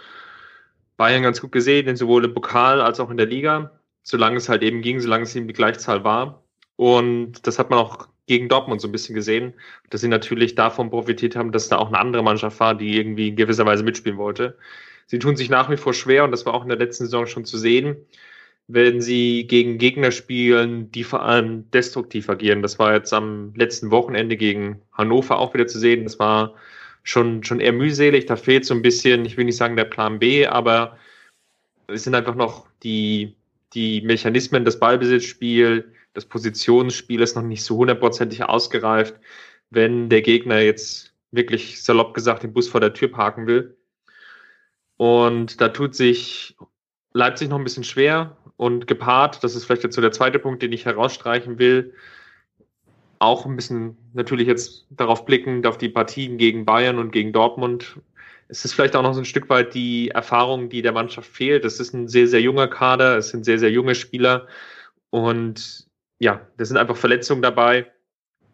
Bayern 0.96 1.22
ganz 1.22 1.40
gut 1.40 1.52
gesehen, 1.52 1.96
sowohl 1.96 2.24
im 2.24 2.34
Pokal 2.34 2.80
als 2.80 3.00
auch 3.00 3.10
in 3.10 3.16
der 3.16 3.26
Liga, 3.26 3.80
solange 4.02 4.36
es 4.36 4.48
halt 4.48 4.62
eben 4.62 4.82
ging, 4.82 5.00
solange 5.00 5.24
es 5.24 5.34
eben 5.34 5.48
die 5.48 5.54
Gleichzahl 5.54 6.04
war. 6.04 6.44
Und 6.76 7.46
das 7.46 7.58
hat 7.58 7.70
man 7.70 7.78
auch 7.78 8.08
gegen 8.26 8.48
Dortmund 8.48 8.80
so 8.80 8.88
ein 8.88 8.92
bisschen 8.92 9.14
gesehen, 9.14 9.54
dass 9.90 10.00
sie 10.00 10.08
natürlich 10.08 10.54
davon 10.54 10.90
profitiert 10.90 11.36
haben, 11.36 11.52
dass 11.52 11.68
da 11.68 11.78
auch 11.78 11.88
eine 11.88 11.98
andere 11.98 12.22
Mannschaft 12.22 12.58
war, 12.60 12.74
die 12.74 12.96
irgendwie 12.96 13.28
in 13.28 13.36
gewisser 13.36 13.66
Weise 13.66 13.84
mitspielen 13.84 14.18
wollte. 14.18 14.56
Sie 15.06 15.18
tun 15.18 15.36
sich 15.36 15.50
nach 15.50 15.70
wie 15.70 15.76
vor 15.76 15.92
schwer 15.92 16.24
und 16.24 16.30
das 16.30 16.46
war 16.46 16.54
auch 16.54 16.62
in 16.62 16.70
der 16.70 16.78
letzten 16.78 17.04
Saison 17.04 17.26
schon 17.26 17.44
zu 17.44 17.58
sehen, 17.58 17.96
wenn 18.66 19.02
sie 19.02 19.46
gegen 19.46 19.76
Gegner 19.76 20.10
spielen, 20.10 20.90
die 20.90 21.04
vor 21.04 21.22
allem 21.22 21.70
destruktiv 21.70 22.30
agieren. 22.30 22.62
Das 22.62 22.78
war 22.78 22.94
jetzt 22.94 23.12
am 23.12 23.52
letzten 23.54 23.90
Wochenende 23.90 24.36
gegen 24.38 24.80
Hannover 24.92 25.38
auch 25.38 25.52
wieder 25.52 25.66
zu 25.66 25.78
sehen. 25.78 26.04
Das 26.04 26.18
war 26.18 26.54
schon, 27.04 27.44
schon 27.44 27.60
eher 27.60 27.72
mühselig. 27.72 28.26
Da 28.26 28.34
fehlt 28.34 28.64
so 28.64 28.74
ein 28.74 28.82
bisschen, 28.82 29.24
ich 29.24 29.36
will 29.36 29.44
nicht 29.44 29.56
sagen 29.56 29.76
der 29.76 29.84
Plan 29.84 30.18
B, 30.18 30.46
aber 30.46 30.98
es 31.86 32.02
sind 32.02 32.16
einfach 32.16 32.34
noch 32.34 32.66
die, 32.82 33.36
die 33.74 34.00
Mechanismen, 34.00 34.64
das 34.64 34.80
Ballbesitzspiel, 34.80 35.92
das 36.14 36.24
Positionsspiel 36.24 37.20
ist 37.20 37.36
noch 37.36 37.42
nicht 37.42 37.62
so 37.62 37.76
hundertprozentig 37.76 38.42
ausgereift, 38.42 39.14
wenn 39.70 40.08
der 40.08 40.22
Gegner 40.22 40.60
jetzt 40.60 41.12
wirklich 41.30 41.82
salopp 41.82 42.14
gesagt 42.14 42.42
den 42.42 42.52
Bus 42.52 42.68
vor 42.68 42.80
der 42.80 42.94
Tür 42.94 43.08
parken 43.08 43.46
will. 43.46 43.76
Und 44.96 45.60
da 45.60 45.68
tut 45.68 45.94
sich 45.94 46.56
Leipzig 47.12 47.48
noch 47.48 47.58
ein 47.58 47.64
bisschen 47.64 47.84
schwer 47.84 48.36
und 48.56 48.86
gepaart, 48.86 49.42
das 49.42 49.54
ist 49.54 49.64
vielleicht 49.64 49.82
jetzt 49.82 49.96
so 49.96 50.00
der 50.00 50.12
zweite 50.12 50.38
Punkt, 50.38 50.62
den 50.62 50.72
ich 50.72 50.84
herausstreichen 50.84 51.58
will, 51.58 51.92
auch 53.24 53.46
ein 53.46 53.56
bisschen 53.56 53.96
natürlich 54.12 54.46
jetzt 54.46 54.86
darauf 54.90 55.24
blickend 55.24 55.66
auf 55.66 55.78
die 55.78 55.88
Partien 55.88 56.38
gegen 56.38 56.64
Bayern 56.64 56.98
und 56.98 57.10
gegen 57.12 57.32
Dortmund. 57.32 58.00
Es 58.48 58.64
ist 58.64 58.74
vielleicht 58.74 58.94
auch 58.94 59.02
noch 59.02 59.14
so 59.14 59.20
ein 59.20 59.24
Stück 59.24 59.48
weit 59.48 59.74
die 59.74 60.10
Erfahrung, 60.10 60.68
die 60.68 60.82
der 60.82 60.92
Mannschaft 60.92 61.30
fehlt. 61.30 61.64
Es 61.64 61.80
ist 61.80 61.94
ein 61.94 62.08
sehr, 62.08 62.28
sehr 62.28 62.40
junger 62.40 62.68
Kader, 62.68 63.16
es 63.16 63.30
sind 63.30 63.44
sehr, 63.44 63.58
sehr 63.58 63.70
junge 63.70 63.94
Spieler 63.94 64.46
und 65.10 65.86
ja, 66.18 66.40
da 66.56 66.64
sind 66.64 66.76
einfach 66.76 66.96
Verletzungen 66.96 67.42
dabei, 67.42 67.86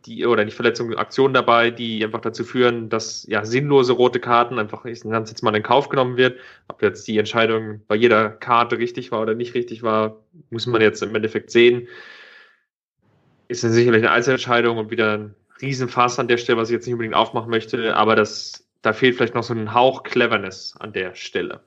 die, 0.07 0.27
oder 0.27 0.45
nicht 0.45 0.55
Verletzungen, 0.55 0.97
Aktionen 0.97 1.35
dabei, 1.35 1.71
die 1.71 2.05
einfach 2.05 2.21
dazu 2.21 2.45
führen, 2.45 2.89
dass 2.89 3.27
ja 3.29 3.45
sinnlose 3.45 3.93
rote 3.93 4.21
Karten 4.21 4.59
einfach 4.59 4.85
ich 4.85 5.05
nenne 5.05 5.25
jetzt 5.27 5.43
mal 5.43 5.55
in 5.55 5.63
Kauf 5.63 5.89
genommen 5.89 6.17
wird. 6.17 6.39
Ob 6.69 6.83
jetzt 6.83 7.07
die 7.07 7.19
Entscheidung 7.19 7.83
bei 7.87 7.97
jeder 7.97 8.31
Karte 8.31 8.79
richtig 8.79 9.13
war 9.13 9.21
oder 9.21 9.35
nicht 9.35 9.55
richtig 9.55 9.83
war, 9.83 10.17
muss 10.51 10.67
man 10.67 10.81
jetzt 10.81 11.03
im 11.03 11.15
Endeffekt 11.15 11.51
sehen. 11.51 11.89
Ist 13.51 13.65
dann 13.65 13.73
sicherlich 13.73 14.05
eine 14.05 14.13
Einzelentscheidung 14.13 14.79
und 14.79 14.93
wieder 14.93 15.19
ein 15.19 15.35
Riesenfass 15.61 16.21
an 16.21 16.29
der 16.29 16.37
Stelle, 16.37 16.57
was 16.57 16.71
ich 16.71 16.75
jetzt 16.75 16.87
nicht 16.87 16.95
unbedingt 16.95 17.17
aufmachen 17.17 17.51
möchte, 17.51 17.97
aber 17.97 18.15
das, 18.15 18.65
da 18.81 18.93
fehlt 18.93 19.17
vielleicht 19.17 19.35
noch 19.35 19.43
so 19.43 19.53
ein 19.53 19.75
Hauch 19.75 20.05
Cleverness 20.05 20.77
an 20.79 20.93
der 20.93 21.17
Stelle. 21.17 21.59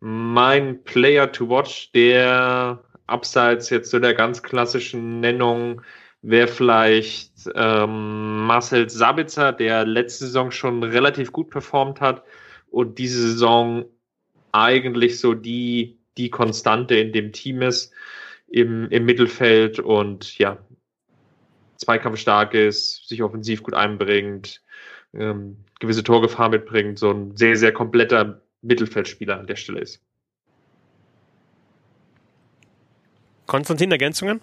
Mein 0.00 0.82
Player 0.84 1.30
to 1.30 1.50
watch, 1.50 1.92
der 1.92 2.82
abseits 3.06 3.68
jetzt 3.68 3.90
so 3.90 3.98
der 3.98 4.14
ganz 4.14 4.42
klassischen 4.42 5.20
Nennung 5.20 5.82
wäre 6.22 6.48
vielleicht 6.48 7.50
ähm, 7.54 8.46
Marcel 8.46 8.88
Sabitzer, 8.88 9.52
der 9.52 9.84
letzte 9.84 10.24
Saison 10.24 10.50
schon 10.50 10.82
relativ 10.82 11.32
gut 11.32 11.50
performt 11.50 12.00
hat 12.00 12.24
und 12.70 12.98
diese 12.98 13.20
Saison 13.20 13.84
eigentlich 14.52 15.20
so 15.20 15.34
die, 15.34 15.98
die 16.16 16.30
Konstante 16.30 16.94
in 16.94 17.12
dem 17.12 17.32
Team 17.32 17.60
ist 17.60 17.92
im, 18.48 18.88
im 18.88 19.04
Mittelfeld 19.04 19.80
und 19.80 20.38
ja, 20.38 20.56
zweikampfstark 21.76 22.54
ist, 22.54 23.08
sich 23.08 23.22
offensiv 23.22 23.62
gut 23.62 23.74
einbringt, 23.74 24.62
ähm, 25.12 25.64
gewisse 25.80 26.02
Torgefahr 26.02 26.48
mitbringt, 26.48 26.98
so 26.98 27.10
ein 27.10 27.36
sehr, 27.36 27.56
sehr 27.56 27.72
kompletter 27.72 28.42
Mittelfeldspieler 28.62 29.38
an 29.38 29.46
der 29.46 29.56
Stelle 29.56 29.80
ist. 29.80 30.00
Konstantin, 33.46 33.92
Ergänzungen? 33.92 34.40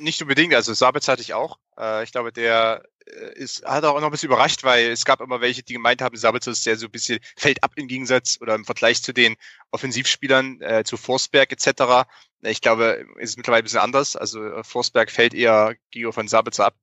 Nicht 0.00 0.20
unbedingt, 0.22 0.54
also 0.54 0.72
Sabitz 0.72 1.08
hatte 1.08 1.22
ich 1.22 1.34
auch. 1.34 1.58
Äh, 1.78 2.04
ich 2.04 2.12
glaube, 2.12 2.32
der 2.32 2.82
äh, 3.06 3.34
ist, 3.34 3.64
hat 3.64 3.84
auch 3.84 4.00
noch 4.00 4.08
ein 4.08 4.10
bisschen 4.10 4.28
überrascht, 4.28 4.64
weil 4.64 4.90
es 4.90 5.04
gab 5.04 5.20
immer 5.20 5.40
welche, 5.40 5.62
die 5.62 5.74
gemeint 5.74 6.02
haben, 6.02 6.16
Sabitzer 6.16 6.52
ist 6.52 6.64
sehr 6.64 6.76
so 6.76 6.86
ein 6.86 6.90
bisschen 6.90 7.20
fällt 7.36 7.62
ab 7.62 7.72
im 7.76 7.88
Gegensatz 7.88 8.38
oder 8.40 8.54
im 8.54 8.64
Vergleich 8.64 9.02
zu 9.02 9.12
den 9.12 9.36
Offensivspielern, 9.70 10.60
äh, 10.60 10.84
zu 10.84 10.96
Forsberg 10.96 11.52
etc. 11.52 12.08
Ich 12.42 12.60
glaube, 12.60 13.06
es 13.18 13.30
ist 13.30 13.36
mittlerweile 13.36 13.62
ein 13.62 13.64
bisschen 13.64 13.80
anders. 13.80 14.16
Also 14.16 14.44
äh, 14.44 14.64
Forsberg 14.64 15.10
fällt 15.10 15.34
eher 15.34 15.74
Gio 15.90 16.12
von 16.12 16.28
Sabitzer 16.28 16.66
ab, 16.66 16.74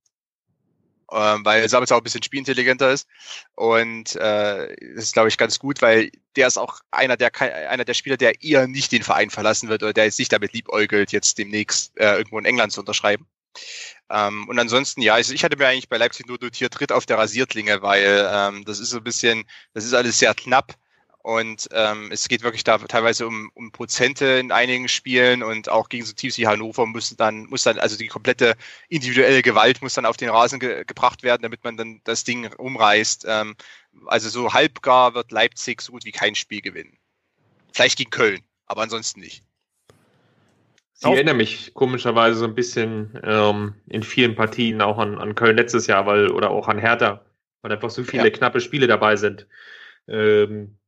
ähm, 1.11 1.43
weil 1.43 1.67
Sabitzer 1.67 1.95
auch 1.95 2.01
ein 2.01 2.03
bisschen 2.03 2.23
spielintelligenter 2.23 2.91
ist. 2.91 3.07
Und 3.55 4.15
äh, 4.15 4.75
das 4.95 5.05
ist, 5.05 5.13
glaube 5.13 5.29
ich, 5.29 5.37
ganz 5.37 5.59
gut, 5.59 5.81
weil 5.81 6.11
der 6.35 6.47
ist 6.47 6.57
auch 6.57 6.79
einer 6.91 7.17
der 7.17 7.31
einer 7.41 7.85
der 7.85 7.93
Spieler, 7.93 8.17
der 8.17 8.41
eher 8.41 8.67
nicht 8.67 8.91
den 8.91 9.03
Verein 9.03 9.29
verlassen 9.29 9.69
wird 9.69 9.83
oder 9.83 9.93
der 9.93 10.05
jetzt 10.05 10.19
nicht 10.19 10.31
damit 10.31 10.53
liebäugelt, 10.53 11.11
jetzt 11.11 11.37
demnächst 11.37 11.97
äh, 11.97 12.17
irgendwo 12.17 12.39
in 12.39 12.45
England 12.45 12.71
zu 12.71 12.79
unterschreiben. 12.79 13.27
Ähm, 14.09 14.47
und 14.47 14.57
ansonsten, 14.59 15.01
ja, 15.01 15.15
also 15.15 15.33
ich 15.33 15.43
hatte 15.43 15.57
mir 15.57 15.67
eigentlich 15.67 15.89
bei 15.89 15.97
Leipzig 15.97 16.27
nur 16.27 16.37
dotiert, 16.37 16.73
tritt 16.73 16.91
auf 16.91 17.05
der 17.05 17.17
Rasierklinge, 17.17 17.81
weil 17.81 18.27
ähm, 18.31 18.65
das 18.65 18.79
ist 18.79 18.89
so 18.91 18.97
ein 18.97 19.03
bisschen, 19.03 19.45
das 19.73 19.85
ist 19.85 19.93
alles 19.93 20.19
sehr 20.19 20.33
knapp. 20.33 20.75
Und 21.29 21.69
ähm, 21.73 22.09
es 22.11 22.27
geht 22.27 22.41
wirklich 22.41 22.63
da 22.63 22.79
teilweise 22.79 23.27
um, 23.27 23.51
um 23.53 23.71
Prozente 23.71 24.25
in 24.25 24.51
einigen 24.51 24.87
Spielen 24.87 25.43
und 25.43 25.69
auch 25.69 25.87
gegen 25.87 26.03
so 26.03 26.11
Teams 26.11 26.39
wie 26.39 26.47
Hannover 26.47 26.87
muss 26.87 27.15
dann, 27.15 27.43
muss 27.43 27.61
dann, 27.61 27.77
also 27.77 27.99
die 27.99 28.07
komplette 28.07 28.55
individuelle 28.87 29.43
Gewalt 29.43 29.79
muss 29.83 29.93
dann 29.93 30.07
auf 30.07 30.17
den 30.17 30.31
Rasen 30.31 30.59
ge 30.59 30.83
gebracht 30.85 31.21
werden, 31.21 31.43
damit 31.43 31.63
man 31.63 31.77
dann 31.77 32.01
das 32.03 32.23
Ding 32.23 32.51
umreißt. 32.51 33.27
Ähm, 33.29 33.55
also 34.07 34.27
so 34.27 34.53
halbgar 34.53 35.13
wird 35.13 35.31
Leipzig 35.31 35.83
so 35.83 35.91
gut 35.91 36.03
wie 36.03 36.11
kein 36.11 36.33
Spiel 36.33 36.61
gewinnen. 36.61 36.97
Vielleicht 37.73 37.99
gegen 37.99 38.09
Köln, 38.09 38.41
aber 38.65 38.81
ansonsten 38.81 39.19
nicht. 39.19 39.43
Ich 40.99 41.05
erinnere 41.05 41.35
mich 41.35 41.75
komischerweise 41.75 42.39
so 42.39 42.45
ein 42.45 42.55
bisschen 42.55 43.19
ähm, 43.23 43.75
in 43.87 44.01
vielen 44.01 44.33
Partien 44.33 44.81
auch 44.81 44.97
an, 44.97 45.19
an 45.19 45.35
Köln 45.35 45.57
letztes 45.57 45.85
Jahr, 45.85 46.07
weil, 46.07 46.31
oder 46.31 46.49
auch 46.49 46.67
an 46.67 46.79
Hertha, 46.79 47.23
weil 47.61 47.71
einfach 47.71 47.91
so 47.91 48.03
viele 48.03 48.23
ja. 48.23 48.29
knappe 48.31 48.61
Spiele 48.61 48.87
dabei 48.87 49.15
sind. 49.15 49.45
Ähm, 50.07 50.78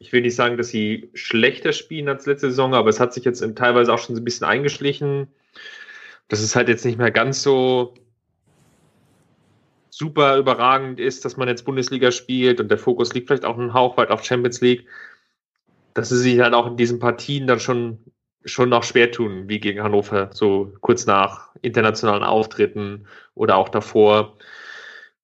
ich 0.00 0.12
will 0.12 0.22
nicht 0.22 0.36
sagen, 0.36 0.56
dass 0.56 0.68
sie 0.68 1.10
schlechter 1.14 1.72
spielen 1.72 2.08
als 2.08 2.26
letzte 2.26 2.50
Saison, 2.50 2.74
aber 2.74 2.88
es 2.88 3.00
hat 3.00 3.12
sich 3.12 3.24
jetzt 3.24 3.44
teilweise 3.56 3.92
auch 3.92 3.98
schon 3.98 4.14
so 4.14 4.20
ein 4.20 4.24
bisschen 4.24 4.46
eingeschlichen. 4.46 5.28
Das 6.28 6.40
ist 6.40 6.56
halt 6.56 6.68
jetzt 6.68 6.84
nicht 6.84 6.98
mehr 6.98 7.10
ganz 7.10 7.42
so 7.42 7.94
super 9.90 10.36
überragend 10.36 11.00
ist, 11.00 11.24
dass 11.24 11.36
man 11.36 11.48
jetzt 11.48 11.64
Bundesliga 11.64 12.12
spielt 12.12 12.60
und 12.60 12.68
der 12.68 12.78
Fokus 12.78 13.12
liegt 13.14 13.26
vielleicht 13.26 13.44
auch 13.44 13.58
einen 13.58 13.74
Hauch 13.74 13.96
weit 13.96 14.10
auf 14.10 14.24
Champions 14.24 14.60
League, 14.60 14.86
dass 15.94 16.10
sie 16.10 16.18
sich 16.18 16.38
halt 16.38 16.54
auch 16.54 16.66
in 16.68 16.76
diesen 16.76 17.00
Partien 17.00 17.46
dann 17.46 17.58
schon 17.58 17.98
schon 18.44 18.68
noch 18.68 18.84
schwer 18.84 19.10
tun, 19.10 19.48
wie 19.48 19.60
gegen 19.60 19.82
Hannover, 19.82 20.30
so 20.32 20.72
kurz 20.80 21.06
nach 21.06 21.50
internationalen 21.62 22.22
Auftritten 22.22 23.06
oder 23.34 23.56
auch 23.56 23.68
davor. 23.68 24.36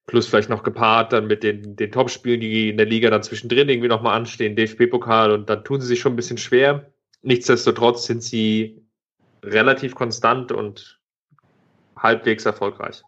Plus 0.06 0.26
vielleicht 0.26 0.50
noch 0.50 0.62
gepaart 0.62 1.12
dann 1.12 1.26
mit 1.26 1.42
den, 1.42 1.76
den 1.76 1.90
Topspielen, 1.90 2.40
die 2.40 2.68
in 2.68 2.76
der 2.76 2.86
Liga 2.86 3.10
dann 3.10 3.22
zwischendrin 3.22 3.68
irgendwie 3.68 3.88
nochmal 3.88 4.16
anstehen, 4.16 4.54
DFB-Pokal 4.56 5.32
und 5.32 5.48
dann 5.48 5.64
tun 5.64 5.80
sie 5.80 5.86
sich 5.86 6.00
schon 6.00 6.12
ein 6.12 6.16
bisschen 6.16 6.38
schwer. 6.38 6.92
Nichtsdestotrotz 7.22 8.04
sind 8.04 8.22
sie 8.22 8.84
relativ 9.42 9.94
konstant 9.94 10.52
und 10.52 11.00
halbwegs 11.96 12.44
erfolgreich. 12.44 13.02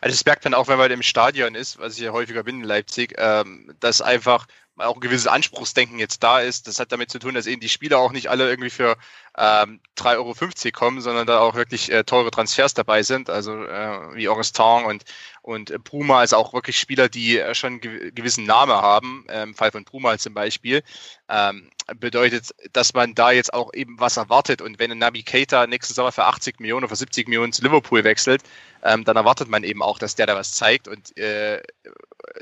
Also 0.00 0.14
das 0.14 0.24
merkt 0.24 0.44
man 0.44 0.54
auch, 0.54 0.68
wenn 0.68 0.78
man 0.78 0.90
im 0.90 1.02
Stadion 1.02 1.54
ist, 1.54 1.78
was 1.78 1.96
ich 1.96 2.04
ja 2.04 2.12
häufiger 2.12 2.42
bin 2.42 2.60
in 2.60 2.64
Leipzig, 2.64 3.14
ähm, 3.18 3.74
dass 3.80 4.00
einfach 4.00 4.46
auch 4.82 4.96
ein 4.96 5.00
gewisses 5.00 5.26
Anspruchsdenken 5.26 5.98
jetzt 5.98 6.22
da 6.22 6.40
ist. 6.40 6.66
Das 6.66 6.78
hat 6.78 6.92
damit 6.92 7.10
zu 7.10 7.18
tun, 7.18 7.34
dass 7.34 7.46
eben 7.46 7.60
die 7.60 7.68
Spieler 7.68 7.98
auch 7.98 8.12
nicht 8.12 8.28
alle 8.28 8.48
irgendwie 8.48 8.70
für 8.70 8.96
ähm, 9.36 9.80
3,50 9.96 10.16
Euro 10.16 10.72
kommen, 10.72 11.00
sondern 11.00 11.26
da 11.26 11.40
auch 11.40 11.54
wirklich 11.54 11.90
äh, 11.90 12.04
teure 12.04 12.30
Transfers 12.30 12.74
dabei 12.74 13.02
sind, 13.02 13.30
also 13.30 13.64
äh, 13.64 14.14
wie 14.14 14.28
Augustin 14.28 14.84
und, 14.84 15.04
und 15.40 15.70
äh, 15.70 15.78
Puma, 15.78 16.20
also 16.20 16.36
auch 16.36 16.52
wirklich 16.52 16.78
Spieler, 16.78 17.08
die 17.08 17.38
äh, 17.38 17.54
schon 17.54 17.80
einen 17.82 18.14
gewissen 18.14 18.44
Namen 18.44 18.74
haben, 18.74 19.24
äh, 19.28 19.42
im 19.42 19.54
Fall 19.54 19.70
von 19.70 19.84
Puma 19.84 20.18
zum 20.18 20.34
Beispiel, 20.34 20.82
ähm, 21.28 21.70
bedeutet, 21.96 22.54
dass 22.72 22.94
man 22.94 23.14
da 23.14 23.30
jetzt 23.30 23.54
auch 23.54 23.72
eben 23.74 23.98
was 23.98 24.16
erwartet. 24.16 24.60
Und 24.60 24.78
wenn 24.78 24.92
ein 24.92 24.98
Nabi 24.98 25.22
Keita 25.22 25.66
nächsten 25.66 25.94
Sommer 25.94 26.12
für 26.12 26.24
80 26.24 26.60
Millionen 26.60 26.84
oder 26.84 26.90
für 26.90 26.96
70 26.96 27.28
Millionen 27.28 27.52
zu 27.52 27.62
Liverpool 27.62 28.04
wechselt, 28.04 28.42
ähm, 28.82 29.04
dann 29.04 29.16
erwartet 29.16 29.48
man 29.48 29.64
eben 29.64 29.82
auch, 29.82 29.98
dass 29.98 30.14
der 30.14 30.26
da 30.26 30.36
was 30.36 30.52
zeigt 30.52 30.88
und 30.88 31.16
äh, 31.16 31.62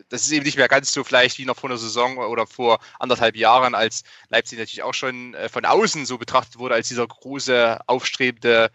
das 0.09 0.23
ist 0.23 0.33
eben 0.33 0.45
nicht 0.45 0.57
mehr 0.57 0.69
ganz 0.69 0.93
so 0.93 1.05
vielleicht 1.05 1.39
wie 1.39 1.45
noch 1.45 1.57
vor 1.57 1.71
einer 1.71 1.79
Saison 1.79 2.19
oder 2.19 2.47
vor 2.47 2.81
anderthalb 2.99 3.37
Jahren, 3.37 3.75
als 3.75 4.05
Leipzig 4.29 4.59
natürlich 4.59 4.83
auch 4.83 4.95
schon 4.95 5.35
äh, 5.35 5.49
von 5.49 5.65
außen 5.65 6.07
so 6.07 6.19
betrachtet 6.19 6.59
wurde 6.59 6.75
als 6.75 6.89
dieser 6.89 7.07
große, 7.07 7.81
aufstrebende, 7.87 8.71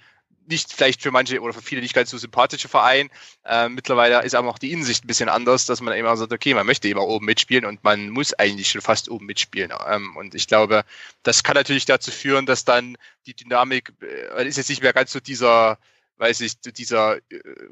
nicht 0.48 0.74
vielleicht 0.74 1.02
für 1.02 1.12
manche 1.12 1.42
oder 1.42 1.54
für 1.54 1.62
viele 1.62 1.82
nicht 1.82 1.96
ganz 1.96 2.10
so 2.10 2.18
sympathische 2.18 2.68
Verein. 2.68 3.10
Äh, 3.44 3.70
mittlerweile 3.70 4.22
ist 4.24 4.36
aber 4.36 4.50
auch 4.50 4.60
die 4.60 4.72
Innensicht 4.72 5.04
ein 5.04 5.08
bisschen 5.08 5.30
anders, 5.30 5.66
dass 5.66 5.82
man 5.82 5.98
immer 5.98 6.16
sagt, 6.18 6.34
okay, 6.34 6.54
man 6.54 6.66
möchte 6.66 6.88
immer 6.88 7.06
oben 7.06 7.26
mitspielen 7.26 7.66
und 7.66 7.84
man 7.84 8.10
muss 8.10 8.34
eigentlich 8.34 8.70
schon 8.70 8.82
fast 8.82 9.10
oben 9.10 9.26
mitspielen. 9.26 9.74
Ähm, 9.88 10.16
und 10.16 10.36
ich 10.36 10.48
glaube, 10.48 10.84
das 11.24 11.44
kann 11.44 11.56
natürlich 11.56 11.86
dazu 11.86 12.12
führen, 12.12 12.46
dass 12.46 12.66
dann 12.66 12.98
die 13.26 13.34
Dynamik, 13.34 13.94
äh, 14.02 14.48
ist 14.48 14.58
jetzt 14.58 14.70
nicht 14.70 14.84
mehr 14.84 14.94
ganz 14.94 15.12
so 15.12 15.20
dieser, 15.20 15.80
weiß 16.18 16.42
ich, 16.42 16.60
dieser 16.60 17.18
äh, 17.18 17.22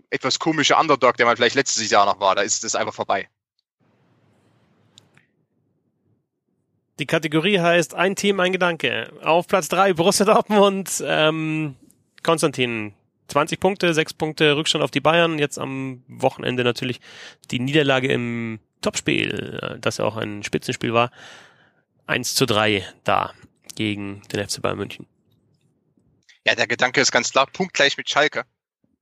etwas 0.10 0.40
komische 0.40 0.76
Underdog, 0.76 1.18
der 1.18 1.26
man 1.26 1.36
vielleicht 1.36 1.56
letztes 1.56 1.90
Jahr 1.90 2.06
noch 2.06 2.20
war, 2.20 2.36
da 2.36 2.42
ist 2.42 2.64
das 2.64 2.76
einfach 2.76 2.94
vorbei. 2.94 3.30
Die 7.00 7.08
Kategorie 7.08 7.60
heißt 7.60 7.96
Ein 7.96 8.16
Team, 8.16 8.40
ein 8.40 8.52
Gedanke. 8.52 9.12
Auf 9.24 9.48
Platz 9.48 9.68
drei 9.68 9.94
Borussia 9.94 10.26
Dortmund. 10.26 11.04
Ähm, 11.06 11.76
Konstantin, 12.22 12.94
20 13.30 13.60
Punkte, 13.60 13.94
6 13.94 14.14
Punkte 14.14 14.56
Rückstand 14.56 14.84
auf 14.84 14.92
die 14.92 15.00
Bayern. 15.00 15.40
Jetzt 15.40 15.58
am 15.58 16.04
Wochenende 16.08 16.64
natürlich 16.64 17.02
die 17.50 17.60
Niederlage 17.60 18.08
im 18.08 18.60
Topspiel, 18.82 19.60
äh, 19.62 19.80
das 19.80 19.98
ja 19.98 20.06
auch 20.06 20.18
ein 20.18 20.44
Spitzenspiel 20.44 20.94
war. 20.94 21.12
1 22.06 22.36
zu 22.36 22.46
3 22.46 22.86
da 23.04 23.34
gegen 23.76 24.22
den 24.32 24.48
FC 24.48 24.62
Bayern 24.62 24.78
München. 24.78 25.08
Ja, 26.46 26.56
der 26.56 26.68
Gedanke 26.68 27.00
ist 27.02 27.12
ganz 27.12 27.32
klar, 27.32 27.48
punktgleich 27.48 27.98
mit 27.98 28.10
Schalke. 28.10 28.46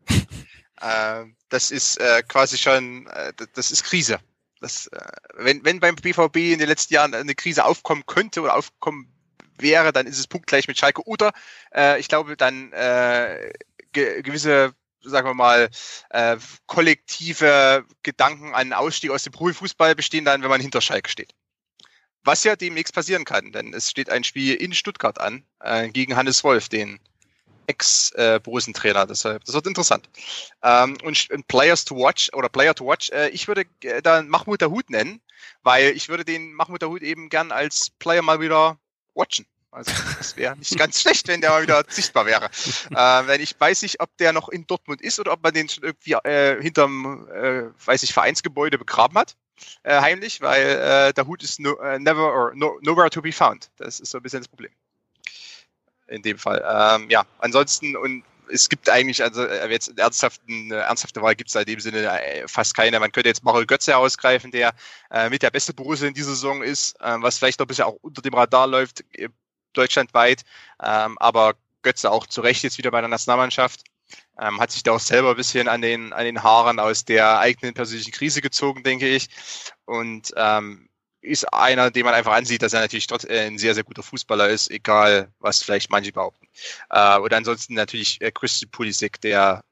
äh, 0.82 1.26
das 1.50 1.72
ist 1.72 1.98
äh, 1.98 2.24
quasi 2.28 2.58
schon, 2.58 3.08
äh, 3.08 3.34
das 3.54 3.72
ist 3.72 3.84
Krise. 3.84 4.20
Das, 4.60 4.88
äh, 4.88 5.12
wenn, 5.34 5.66
wenn 5.66 5.80
beim 5.80 5.96
BVB 5.96 6.38
in 6.38 6.60
den 6.60 6.68
letzten 6.68 6.94
Jahren 6.94 7.16
eine 7.16 7.34
Krise 7.34 7.66
aufkommen 7.66 8.06
könnte 8.06 8.42
oder 8.42 8.56
aufkommen 8.56 9.12
wäre, 9.58 9.92
dann 9.92 10.08
ist 10.08 10.20
es 10.20 10.28
punktgleich 10.28 10.68
mit 10.68 10.78
Schalke. 10.78 11.02
Oder 11.08 11.34
äh, 11.74 12.00
ich 12.00 12.08
glaube, 12.08 12.38
dann 12.38 12.72
äh, 12.74 13.52
ge 13.92 14.22
gewisse, 14.22 14.76
sagen 15.02 15.28
wir 15.28 15.34
mal, 15.34 15.70
äh, 16.12 16.38
kollektive 16.68 17.86
Gedanken 18.04 18.54
an 18.54 18.74
Ausstieg 18.74 19.10
aus 19.10 19.24
dem 19.24 19.34
Profifußball 19.34 19.96
bestehen 19.96 20.26
dann, 20.26 20.44
wenn 20.44 20.50
man 20.50 20.62
hinter 20.62 20.82
Schalke 20.82 21.10
steht. 21.10 21.34
Was 22.24 22.44
ja 22.44 22.56
demnächst 22.56 22.94
passieren 22.94 23.26
kann, 23.26 23.52
denn 23.52 23.74
es 23.74 23.90
steht 23.90 24.12
ein 24.12 24.24
Spiel 24.24 24.54
in 24.54 24.74
Stuttgart 24.74 25.20
an 25.20 25.44
äh, 25.60 25.90
gegen 25.90 26.16
Hannes 26.16 26.44
Wolf, 26.44 26.70
den 26.70 27.00
Ex-Borussen-Trainer. 27.72 29.08
Deshalb, 29.08 29.44
das 29.46 29.56
wird 29.56 29.68
interessant. 29.68 30.10
Ähm, 30.62 30.98
und, 31.04 31.30
und, 31.32 31.48
Players 31.48 31.86
to 31.86 31.96
Watch 31.96 32.30
oder 32.34 32.50
Player 32.50 32.76
to 32.76 32.86
Watch, 32.86 33.10
äh, 33.12 33.30
ich 33.30 33.48
würde 33.48 33.66
äh, 33.84 34.02
dann 34.02 34.28
Mahmoud 34.28 34.62
Dahoud 34.62 34.90
nennen, 34.90 35.22
weil 35.64 35.92
ich 35.92 36.10
würde 36.10 36.26
den 36.26 36.54
Mahmoud 36.54 36.82
Dahoud 36.82 37.02
eben 37.02 37.30
gern 37.30 37.52
als 37.52 37.90
Player 38.00 38.22
mal 38.22 38.40
wieder 38.40 38.78
watchen. 39.14 39.46
Also 39.72 39.92
das 40.18 40.36
wäre 40.36 40.58
nicht 40.58 40.78
ganz 40.78 41.00
schlecht, 41.02 41.30
wenn 41.30 41.40
der 41.40 41.52
mal 41.52 41.64
wieder 41.64 41.84
sichtbar 41.88 42.26
wäre. 42.26 42.46
Äh, 42.46 43.28
wenn 43.28 43.40
ich 43.40 43.56
weiß 43.58 43.84
nicht, 43.84 44.02
ob 44.02 44.16
der 44.18 44.34
noch 44.34 44.50
in 44.50 44.68
Dortmund 44.68 45.02
ist 45.02 45.20
oder 45.20 45.32
ob 45.32 45.44
man 45.44 45.54
den 45.54 45.70
schon 45.70 45.84
irgendwie 45.84 46.14
äh, 46.14 46.62
hinterm, 46.62 47.30
äh, 47.30 47.64
weiß 47.86 48.04
ich, 48.04 48.12
Vereinsgebäude 48.12 48.78
begraben 48.78 49.18
hat. 49.18 49.38
Äh, 49.84 50.02
heimlich, 50.02 50.42
weil 50.42 50.64
äh, 50.64 51.14
der 51.14 51.28
Hut 51.28 51.44
ist 51.44 51.60
no, 51.60 51.74
uh, 51.74 52.00
never 52.00 52.34
or 52.34 52.52
no, 52.56 52.80
nowhere 52.82 53.10
to 53.10 53.22
be 53.22 53.32
found. 53.32 53.72
Das 53.78 54.00
ist 54.00 54.10
so 54.10 54.18
ein 54.18 54.24
bisschen 54.24 54.40
das 54.40 54.48
Problem 54.48 54.72
in 56.12 56.22
dem 56.22 56.38
Fall. 56.38 56.64
Ähm, 56.68 57.10
ja, 57.10 57.24
ansonsten 57.40 57.96
und 57.96 58.24
es 58.52 58.70
gibt 58.70 58.90
eigentlich, 58.90 59.24
also 59.24 59.44
äh, 59.46 59.70
jetzt 59.72 59.98
ernsthaften, 59.98 60.72
ernsthafte 60.72 61.22
Wahl 61.22 61.36
gibt 61.36 61.50
es 61.50 61.56
in 61.56 61.66
dem 61.66 61.80
Sinne 61.80 62.22
äh, 62.22 62.48
fast 62.48 62.76
keine. 62.76 63.00
Man 63.00 63.12
könnte 63.12 63.30
jetzt 63.30 63.44
Mario 63.44 63.66
Götze 63.66 63.96
ausgreifen, 63.96 64.52
der 64.52 64.74
äh, 65.10 65.30
mit 65.30 65.42
der 65.42 65.52
beste 65.52 65.74
Borussia 65.74 66.08
in 66.08 66.14
dieser 66.14 66.32
Saison 66.32 66.62
ist, 66.62 67.00
äh, 67.02 67.16
was 67.20 67.38
vielleicht 67.38 67.60
noch 67.60 67.66
ein 67.66 67.68
bisschen 67.68 67.86
auch 67.86 67.98
unter 68.02 68.22
dem 68.22 68.34
Radar 68.34 68.68
läuft, 68.68 69.04
äh, 69.14 69.30
deutschlandweit. 69.74 70.44
Ähm, 70.84 71.18
aber 71.20 71.56
Götze 71.82 72.12
auch 72.12 72.28
zu 72.28 72.42
Recht 72.42 72.64
jetzt 72.64 72.78
wieder 72.78 72.92
bei 72.92 73.02
der 73.02 73.10
Nationalmannschaft. 73.10 73.84
Ähm, 74.40 74.60
hat 74.60 74.72
sich 74.72 74.84
da 74.84 74.92
auch 74.92 75.00
selber 75.00 75.32
ein 75.32 75.36
bisschen 75.38 75.68
an 75.68 75.82
den, 75.82 76.12
an 76.14 76.26
den 76.26 76.44
Haaren 76.44 76.80
aus 76.80 77.06
der 77.06 77.40
eigenen 77.40 77.74
persönlichen 77.74 78.12
Krise 78.12 78.42
gezogen, 78.42 78.84
denke 78.84 79.08
ich. 79.08 79.30
Und 79.86 80.34
ähm, 80.36 80.90
ist 81.22 81.46
einer, 81.54 81.92
den 81.92 82.06
man 82.06 82.14
einfach 82.14 82.34
ansieht, 82.34 82.62
dass 82.62 82.74
er 82.74 82.82
natürlich 82.82 83.08
trotz, 83.08 83.24
äh, 83.26 83.48
ein 83.48 83.58
sehr, 83.58 83.74
sehr 83.74 83.84
guter 83.84 84.04
Fußballer 84.04 84.50
ist, 84.50 84.72
egal 84.72 85.32
was 85.40 85.62
vielleicht 85.64 85.90
manche 85.92 86.12
behaupten. 86.12 86.48
Äh, 86.90 87.20
und 87.20 87.34
ansonsten 87.34 87.76
natürlich 87.76 88.20
äh, 88.22 88.32
Christian 88.32 88.72
Pulisic, 88.72 89.22
der 89.22 89.64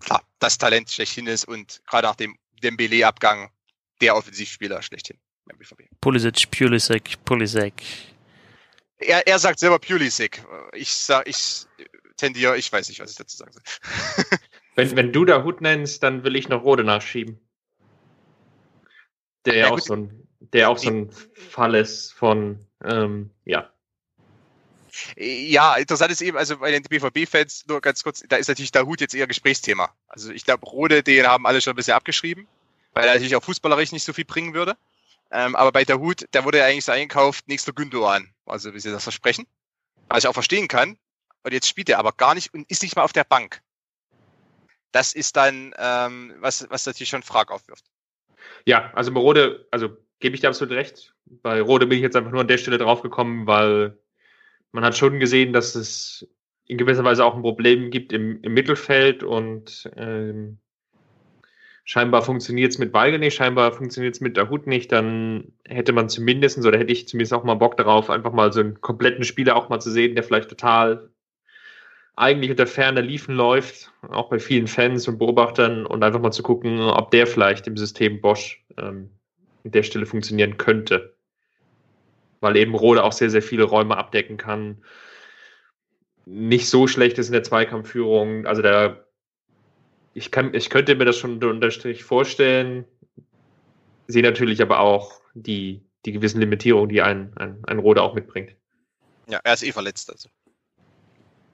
klar, 0.00 0.22
das 0.38 0.58
Talent 0.58 0.90
schlechthin 0.90 1.26
ist 1.26 1.46
und 1.46 1.82
gerade 1.86 2.06
nach 2.06 2.16
dem 2.16 2.36
Dembele-Abgang 2.62 3.50
der 4.00 4.16
Offensivspieler 4.16 4.82
schlechthin. 4.82 5.18
Pulisic, 6.00 6.50
Pulisic, 6.50 7.24
Pulisic. 7.24 7.74
Er, 8.98 9.26
er 9.26 9.38
sagt 9.40 9.58
selber 9.58 9.80
Pulisic. 9.80 10.44
Ich 10.72 10.92
sag, 10.92 11.26
ich, 11.28 11.66
tendiere. 12.22 12.56
Ich 12.56 12.72
weiß 12.72 12.88
nicht, 12.88 13.00
was 13.00 13.10
ich 13.10 13.16
dazu 13.16 13.36
sagen 13.36 13.52
soll. 13.52 13.62
wenn, 14.76 14.96
wenn 14.96 15.12
du 15.12 15.24
da 15.24 15.42
Hut 15.42 15.60
nennst, 15.60 16.02
dann 16.02 16.24
will 16.24 16.36
ich 16.36 16.48
noch 16.48 16.62
Rode 16.62 16.84
nachschieben. 16.84 17.40
Der 19.44 19.56
ja, 19.56 19.70
auch 19.70 19.80
so 19.80 19.94
ein, 19.94 20.21
der 20.52 20.70
auch 20.70 20.78
so 20.78 20.90
ein 20.90 21.10
Fall 21.50 21.74
ist 21.74 22.12
von, 22.12 22.66
ähm, 22.84 23.30
ja. 23.44 23.70
Ja, 25.16 25.76
interessant 25.76 26.12
ist 26.12 26.20
eben, 26.20 26.36
also 26.36 26.58
bei 26.58 26.70
den 26.70 26.82
BVB-Fans, 26.82 27.64
nur 27.66 27.80
ganz 27.80 28.02
kurz, 28.02 28.22
da 28.28 28.36
ist 28.36 28.48
natürlich 28.48 28.72
der 28.72 28.86
Hut 28.86 29.00
jetzt 29.00 29.14
eher 29.14 29.26
Gesprächsthema. 29.26 29.90
Also 30.06 30.30
ich 30.32 30.44
glaube, 30.44 30.66
Rode, 30.66 31.02
den 31.02 31.26
haben 31.26 31.46
alle 31.46 31.60
schon 31.60 31.72
ein 31.72 31.76
bisschen 31.76 31.94
abgeschrieben, 31.94 32.46
weil 32.92 33.04
er 33.06 33.14
natürlich 33.14 33.36
auch 33.36 33.42
fußballerisch 33.42 33.92
nicht 33.92 34.04
so 34.04 34.12
viel 34.12 34.26
bringen 34.26 34.52
würde. 34.52 34.76
Ähm, 35.30 35.56
aber 35.56 35.72
bei 35.72 35.84
der 35.84 35.98
Hut, 35.98 36.26
der 36.34 36.44
wurde 36.44 36.58
ja 36.58 36.66
eigentlich 36.66 36.84
so 36.84 36.92
eingekauft, 36.92 37.48
nächster 37.48 37.72
Gündogan. 37.72 38.34
Also 38.44 38.74
wie 38.74 38.80
sie 38.80 38.90
das 38.90 39.02
versprechen. 39.02 39.46
Was 40.08 40.24
ich 40.24 40.28
auch 40.28 40.34
verstehen 40.34 40.68
kann. 40.68 40.98
Und 41.42 41.52
jetzt 41.52 41.68
spielt 41.68 41.88
er 41.88 41.98
aber 41.98 42.12
gar 42.12 42.34
nicht 42.34 42.52
und 42.52 42.70
ist 42.70 42.82
nicht 42.82 42.96
mal 42.96 43.02
auf 43.02 43.14
der 43.14 43.24
Bank. 43.24 43.62
Das 44.92 45.14
ist 45.14 45.36
dann, 45.36 45.74
ähm, 45.78 46.34
was, 46.38 46.68
was 46.68 46.84
natürlich 46.84 47.08
schon 47.08 47.22
Fragen 47.22 47.50
aufwirft. 47.50 47.86
Ja, 48.66 48.92
also 48.94 49.12
bei 49.12 49.20
Rode, 49.20 49.66
also 49.70 49.96
gebe 50.22 50.34
ich 50.34 50.40
dir 50.40 50.48
absolut 50.48 50.74
recht. 50.74 51.14
Bei 51.26 51.60
Rode 51.60 51.86
bin 51.86 51.98
ich 51.98 52.02
jetzt 52.02 52.16
einfach 52.16 52.30
nur 52.30 52.40
an 52.40 52.48
der 52.48 52.58
Stelle 52.58 52.78
draufgekommen, 52.78 53.46
weil 53.46 53.98
man 54.70 54.84
hat 54.84 54.96
schon 54.96 55.20
gesehen, 55.20 55.52
dass 55.52 55.74
es 55.74 56.26
in 56.66 56.78
gewisser 56.78 57.04
Weise 57.04 57.24
auch 57.24 57.34
ein 57.34 57.42
Problem 57.42 57.90
gibt 57.90 58.12
im, 58.12 58.40
im 58.42 58.54
Mittelfeld 58.54 59.22
und 59.22 59.90
ähm, 59.96 60.58
scheinbar 61.84 62.22
funktioniert 62.22 62.72
es 62.72 62.78
mit 62.78 62.94
Weigel 62.94 63.18
nicht, 63.18 63.34
scheinbar 63.34 63.72
funktioniert 63.72 64.14
es 64.14 64.20
mit 64.20 64.36
der 64.36 64.48
Hut 64.48 64.66
nicht, 64.66 64.92
dann 64.92 65.52
hätte 65.66 65.92
man 65.92 66.08
zumindest, 66.08 66.64
oder 66.64 66.78
hätte 66.78 66.92
ich 66.92 67.08
zumindest 67.08 67.34
auch 67.34 67.44
mal 67.44 67.54
Bock 67.54 67.76
darauf, 67.76 68.08
einfach 68.08 68.32
mal 68.32 68.52
so 68.52 68.60
einen 68.60 68.80
kompletten 68.80 69.24
Spieler 69.24 69.56
auch 69.56 69.68
mal 69.68 69.80
zu 69.80 69.90
sehen, 69.90 70.14
der 70.14 70.24
vielleicht 70.24 70.48
total 70.48 71.10
eigentlich 72.14 72.50
unter 72.50 72.66
Ferne 72.66 73.00
liefen 73.00 73.34
läuft, 73.34 73.92
auch 74.08 74.30
bei 74.30 74.38
vielen 74.38 74.68
Fans 74.68 75.08
und 75.08 75.18
Beobachtern 75.18 75.84
und 75.84 76.04
einfach 76.04 76.20
mal 76.20 76.30
zu 76.30 76.42
gucken, 76.42 76.80
ob 76.80 77.10
der 77.10 77.26
vielleicht 77.26 77.66
im 77.66 77.76
System 77.76 78.20
Bosch 78.20 78.64
ähm, 78.78 79.10
an 79.64 79.70
der 79.70 79.82
Stelle 79.82 80.06
funktionieren 80.06 80.56
könnte. 80.56 81.14
Weil 82.40 82.56
eben 82.56 82.74
Rode 82.74 83.04
auch 83.04 83.12
sehr, 83.12 83.30
sehr 83.30 83.42
viele 83.42 83.64
Räume 83.64 83.96
abdecken 83.96 84.36
kann. 84.36 84.82
Nicht 86.24 86.68
so 86.68 86.86
schlecht 86.86 87.18
ist 87.18 87.28
in 87.28 87.32
der 87.32 87.42
Zweikampfführung. 87.42 88.46
Also 88.46 88.62
der 88.62 89.06
ich, 90.14 90.30
kann, 90.30 90.54
ich 90.54 90.70
könnte 90.70 90.94
mir 90.94 91.04
das 91.04 91.18
schon 91.18 91.42
unter 91.42 91.70
Strich 91.70 92.04
vorstellen, 92.04 92.84
sehe 94.06 94.22
natürlich 94.22 94.60
aber 94.60 94.80
auch 94.80 95.20
die, 95.34 95.82
die 96.04 96.12
gewissen 96.12 96.40
Limitierungen, 96.40 96.88
die 96.88 97.02
ein, 97.02 97.32
ein, 97.36 97.62
ein 97.64 97.78
Rode 97.78 98.02
auch 98.02 98.14
mitbringt. 98.14 98.54
Ja, 99.28 99.40
er 99.42 99.54
ist 99.54 99.62
eh 99.62 99.72
verletzt. 99.72 100.10
Also. 100.10 100.28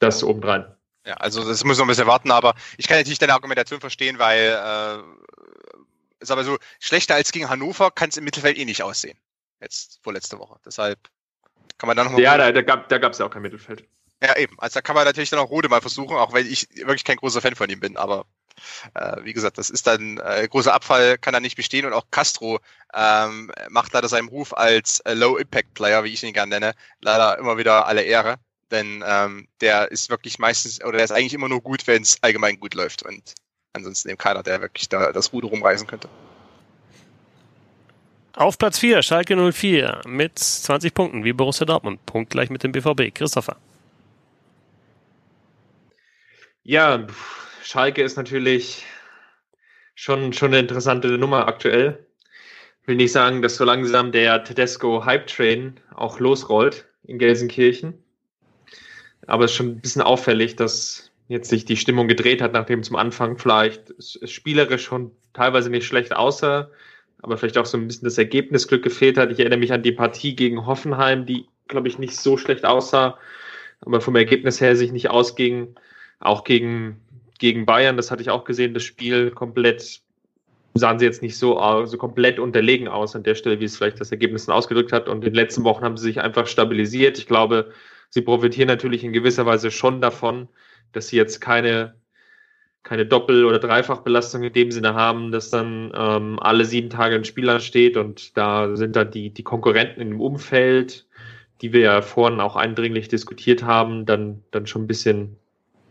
Das 0.00 0.24
obendrein. 0.24 0.66
Ja, 1.06 1.14
also 1.14 1.44
das 1.46 1.64
muss 1.64 1.78
noch 1.78 1.84
ein 1.84 1.88
bisschen 1.88 2.06
warten, 2.06 2.30
aber 2.30 2.54
ich 2.76 2.88
kann 2.88 2.98
natürlich 2.98 3.18
deine 3.18 3.32
Argumentation 3.32 3.80
verstehen, 3.80 4.18
weil 4.18 4.48
äh, 4.48 4.98
ist 6.20 6.30
aber 6.30 6.44
so, 6.44 6.58
schlechter 6.80 7.14
als 7.14 7.32
gegen 7.32 7.48
Hannover 7.48 7.90
kann 7.90 8.08
es 8.08 8.16
im 8.16 8.24
Mittelfeld 8.24 8.58
eh 8.58 8.64
nicht 8.64 8.82
aussehen. 8.82 9.18
Jetzt 9.60 10.00
vorletzte 10.02 10.38
Woche. 10.38 10.58
Deshalb 10.64 10.98
kann 11.78 11.88
man 11.88 11.96
dann 11.96 12.06
nochmal. 12.06 12.22
Ja, 12.22 12.36
da, 12.36 12.52
da 12.52 12.62
gab 12.62 12.90
es 13.12 13.18
da 13.18 13.24
ja 13.24 13.28
auch 13.28 13.32
kein 13.32 13.42
Mittelfeld. 13.42 13.88
Ja, 14.22 14.36
eben. 14.36 14.58
Also 14.58 14.74
da 14.74 14.80
kann 14.80 14.96
man 14.96 15.04
natürlich 15.04 15.30
dann 15.30 15.38
auch 15.38 15.50
Rode 15.50 15.68
mal 15.68 15.80
versuchen, 15.80 16.16
auch 16.16 16.32
wenn 16.32 16.46
ich 16.46 16.68
wirklich 16.74 17.04
kein 17.04 17.16
großer 17.16 17.40
Fan 17.40 17.54
von 17.54 17.70
ihm 17.70 17.78
bin, 17.78 17.96
aber 17.96 18.26
äh, 18.94 19.22
wie 19.22 19.32
gesagt, 19.32 19.58
das 19.58 19.70
ist 19.70 19.86
dann 19.86 20.18
äh, 20.18 20.48
großer 20.48 20.74
Abfall, 20.74 21.18
kann 21.18 21.32
da 21.32 21.40
nicht 21.40 21.56
bestehen 21.56 21.86
und 21.86 21.92
auch 21.92 22.06
Castro 22.10 22.58
ähm, 22.94 23.52
macht 23.68 23.92
leider 23.92 24.08
seinem 24.08 24.28
Ruf 24.28 24.56
als 24.56 25.00
äh, 25.00 25.14
Low-Impact-Player, 25.14 26.02
wie 26.02 26.12
ich 26.12 26.24
ihn 26.24 26.32
gerne 26.32 26.58
nenne, 26.58 26.74
leider 27.00 27.38
immer 27.38 27.58
wieder 27.58 27.86
alle 27.86 28.02
Ehre. 28.02 28.36
Denn 28.72 29.04
ähm, 29.06 29.48
der 29.60 29.92
ist 29.92 30.10
wirklich 30.10 30.38
meistens, 30.38 30.82
oder 30.82 30.98
der 30.98 31.04
ist 31.04 31.12
eigentlich 31.12 31.34
immer 31.34 31.48
nur 31.48 31.62
gut, 31.62 31.86
wenn 31.86 32.02
es 32.02 32.22
allgemein 32.22 32.58
gut 32.58 32.74
läuft 32.74 33.04
und 33.04 33.34
ansonsten 33.72 34.08
eben 34.08 34.18
keiner, 34.18 34.42
der 34.42 34.60
wirklich 34.60 34.88
da 34.88 35.12
das 35.12 35.32
Ruder 35.32 35.48
rumreißen 35.48 35.86
könnte. 35.86 36.08
Auf 38.34 38.56
Platz 38.56 38.78
4, 38.78 39.02
Schalke 39.02 39.52
04 39.52 40.02
mit 40.06 40.38
20 40.38 40.94
Punkten, 40.94 41.24
wie 41.24 41.32
Borussia 41.32 41.66
Dortmund. 41.66 42.04
Punkt 42.06 42.30
gleich 42.30 42.50
mit 42.50 42.62
dem 42.62 42.70
BVB. 42.70 43.12
Christopher. 43.12 43.56
Ja, 46.62 47.06
Schalke 47.62 48.02
ist 48.02 48.16
natürlich 48.16 48.84
schon, 49.94 50.32
schon 50.32 50.48
eine 50.48 50.60
interessante 50.60 51.08
Nummer 51.18 51.48
aktuell. 51.48 52.06
Ich 52.82 52.88
will 52.88 52.96
nicht 52.96 53.12
sagen, 53.12 53.42
dass 53.42 53.56
so 53.56 53.64
langsam 53.64 54.12
der 54.12 54.44
Tedesco 54.44 55.04
Hype 55.04 55.26
Train 55.26 55.80
auch 55.94 56.20
losrollt 56.20 56.86
in 57.02 57.18
Gelsenkirchen. 57.18 57.94
Aber 59.26 59.46
es 59.46 59.50
ist 59.50 59.56
schon 59.56 59.66
ein 59.66 59.80
bisschen 59.80 60.02
auffällig, 60.02 60.56
dass 60.56 61.07
jetzt 61.28 61.48
sich 61.48 61.64
die 61.64 61.76
Stimmung 61.76 62.08
gedreht 62.08 62.42
hat, 62.42 62.52
nachdem 62.52 62.82
zum 62.82 62.96
Anfang 62.96 63.38
vielleicht 63.38 63.94
spielerisch 64.28 64.84
schon 64.84 65.12
teilweise 65.34 65.70
nicht 65.70 65.86
schlecht 65.86 66.16
aussah, 66.16 66.70
aber 67.20 67.36
vielleicht 67.36 67.58
auch 67.58 67.66
so 67.66 67.78
ein 67.78 67.86
bisschen 67.86 68.04
das 68.04 68.18
Ergebnisglück 68.18 68.82
gefehlt 68.82 69.18
hat. 69.18 69.30
Ich 69.30 69.38
erinnere 69.38 69.58
mich 69.58 69.72
an 69.72 69.82
die 69.82 69.92
Partie 69.92 70.34
gegen 70.34 70.66
Hoffenheim, 70.66 71.26
die, 71.26 71.46
glaube 71.68 71.88
ich, 71.88 71.98
nicht 71.98 72.16
so 72.16 72.36
schlecht 72.36 72.64
aussah, 72.64 73.18
aber 73.80 74.00
vom 74.00 74.16
Ergebnis 74.16 74.60
her 74.60 74.74
sich 74.76 74.92
nicht 74.92 75.10
ausging. 75.10 75.74
Auch 76.20 76.42
gegen 76.42 77.00
gegen 77.38 77.66
Bayern, 77.66 77.96
das 77.96 78.10
hatte 78.10 78.22
ich 78.22 78.30
auch 78.30 78.44
gesehen, 78.44 78.74
das 78.74 78.82
Spiel 78.82 79.30
komplett 79.30 80.00
sahen 80.74 80.98
sie 80.98 81.06
jetzt 81.06 81.22
nicht 81.22 81.38
so, 81.38 81.86
so 81.86 81.96
komplett 81.96 82.38
unterlegen 82.38 82.88
aus 82.88 83.16
an 83.16 83.22
der 83.22 83.34
Stelle, 83.34 83.58
wie 83.58 83.64
es 83.64 83.76
vielleicht 83.76 84.00
das 84.00 84.12
Ergebnis 84.12 84.48
ausgedrückt 84.48 84.92
hat. 84.92 85.08
Und 85.08 85.18
in 85.18 85.32
den 85.32 85.34
letzten 85.34 85.64
Wochen 85.64 85.82
haben 85.82 85.96
sie 85.96 86.04
sich 86.04 86.20
einfach 86.20 86.46
stabilisiert. 86.46 87.18
Ich 87.18 87.26
glaube, 87.26 87.72
sie 88.10 88.22
profitieren 88.22 88.68
natürlich 88.68 89.02
in 89.02 89.12
gewisser 89.12 89.46
Weise 89.46 89.70
schon 89.70 90.00
davon, 90.00 90.48
dass 90.92 91.08
sie 91.08 91.16
jetzt 91.16 91.40
keine, 91.40 91.94
keine 92.82 93.06
Doppel- 93.06 93.44
oder 93.44 93.58
Dreifachbelastung 93.58 94.42
in 94.42 94.52
dem 94.52 94.70
Sinne 94.70 94.94
haben, 94.94 95.32
dass 95.32 95.50
dann 95.50 95.92
ähm, 95.94 96.38
alle 96.40 96.64
sieben 96.64 96.90
Tage 96.90 97.16
ein 97.16 97.24
Spiel 97.24 97.48
ansteht 97.48 97.96
und 97.96 98.36
da 98.36 98.76
sind 98.76 98.96
dann 98.96 99.10
die, 99.10 99.30
die 99.30 99.42
Konkurrenten 99.42 100.00
im 100.00 100.20
Umfeld, 100.20 101.06
die 101.60 101.72
wir 101.72 101.80
ja 101.80 102.02
vorhin 102.02 102.40
auch 102.40 102.56
eindringlich 102.56 103.08
diskutiert 103.08 103.62
haben, 103.62 104.06
dann, 104.06 104.42
dann 104.50 104.66
schon 104.66 104.84
ein 104.84 104.86
bisschen 104.86 105.36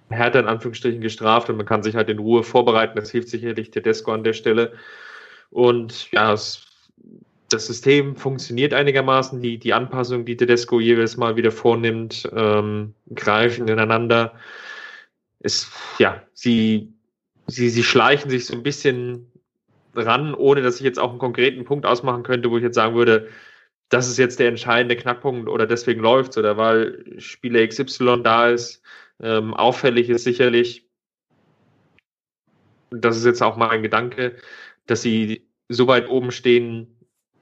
härter 0.10 0.39
in 0.39 0.48
Anführungsstrichen 0.48 1.02
gestraft 1.02 1.50
und 1.50 1.58
man 1.58 1.66
kann 1.66 1.84
sich 1.84 1.95
halt 1.95 2.10
in 2.10 2.20
Ruhe 2.20 2.43
vorbereiten. 2.43 2.95
Das 2.95 3.12
hilft 3.12 3.30
sicherlich 3.30 3.72
Tedesco 3.72 4.12
an 4.12 4.24
der 4.24 4.34
Stelle. 4.34 4.74
Und 5.50 6.12
ja, 6.12 6.34
es, 6.34 6.66
das 7.50 7.68
System 7.68 8.16
funktioniert 8.16 8.74
einigermaßen. 8.74 9.41
Die, 9.41 9.58
die 9.58 9.74
Anpassung, 9.74 10.26
die 10.26 10.38
Tedesco 10.38 10.80
jedes 10.80 11.18
Mal 11.18 11.36
wieder 11.36 11.52
vornimmt, 11.52 12.30
ähm, 12.34 12.93
greifen 13.14 13.68
ineinander. 13.68 14.34
Es, 15.39 15.71
ja, 15.99 16.23
sie, 16.33 16.93
sie, 17.47 17.69
sie 17.69 17.83
schleichen 17.83 18.29
sich 18.29 18.45
so 18.45 18.55
ein 18.55 18.63
bisschen 18.63 19.31
ran, 19.95 20.33
ohne 20.33 20.61
dass 20.61 20.77
ich 20.77 20.81
jetzt 20.81 20.99
auch 20.99 21.09
einen 21.09 21.19
konkreten 21.19 21.65
Punkt 21.65 21.85
ausmachen 21.85 22.23
könnte, 22.23 22.49
wo 22.51 22.57
ich 22.57 22.63
jetzt 22.63 22.75
sagen 22.75 22.95
würde, 22.95 23.29
das 23.89 24.09
ist 24.09 24.17
jetzt 24.17 24.39
der 24.39 24.49
entscheidende 24.49 24.95
Knackpunkt 24.95 25.47
oder 25.47 25.65
deswegen 25.65 26.01
läuft's 26.01 26.38
oder 26.38 26.57
weil 26.57 27.19
Spieler 27.19 27.65
XY 27.65 28.21
da 28.23 28.49
ist. 28.49 28.81
Ähm, 29.21 29.53
auffällig 29.53 30.09
ist 30.09 30.25
sicherlich, 30.25 30.88
das 32.91 33.17
ist 33.17 33.25
jetzt 33.25 33.41
auch 33.41 33.57
mal 33.57 33.69
ein 33.69 33.83
Gedanke, 33.83 34.35
dass 34.85 35.01
sie 35.01 35.47
so 35.69 35.88
weit 35.88 36.09
oben 36.09 36.31
stehen 36.31 36.97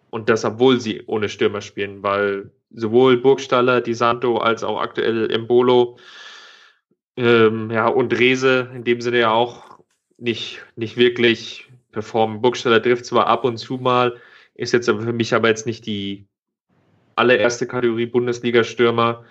und 0.10 0.30
das, 0.30 0.46
obwohl 0.46 0.80
sie 0.80 1.04
ohne 1.08 1.30
Stürmer 1.30 1.62
spielen, 1.62 2.04
weil 2.04 2.52
sowohl 2.72 3.18
Burgstaller, 3.18 3.82
Di 3.82 3.94
Santo 3.94 4.38
als 4.38 4.64
auch 4.64 4.80
aktuell 4.80 5.32
Embolo 5.32 5.98
ähm, 7.18 7.72
ja, 7.72 7.88
und 7.88 8.18
Rese 8.18 8.72
in 8.74 8.84
dem 8.84 9.02
Sinne 9.02 9.20
ja 9.20 9.32
auch 9.32 9.80
nicht, 10.18 10.62
nicht 10.76 10.98
wirklich 10.98 11.70
performen. 11.92 12.42
Burgstaller 12.42 12.82
trifft 12.82 13.06
zwar 13.06 13.28
ab 13.28 13.44
und 13.46 13.58
zu 13.58 13.78
mal, 13.78 14.20
ist 14.54 14.74
jetzt 14.74 14.86
für 14.90 15.14
mich 15.14 15.34
aber 15.34 15.50
jetzt 15.50 15.66
nicht 15.66 15.86
die 15.86 16.28
allererste 17.16 17.68
Kategorie 17.68 18.06
Bundesliga-Stürmer. 18.06 19.26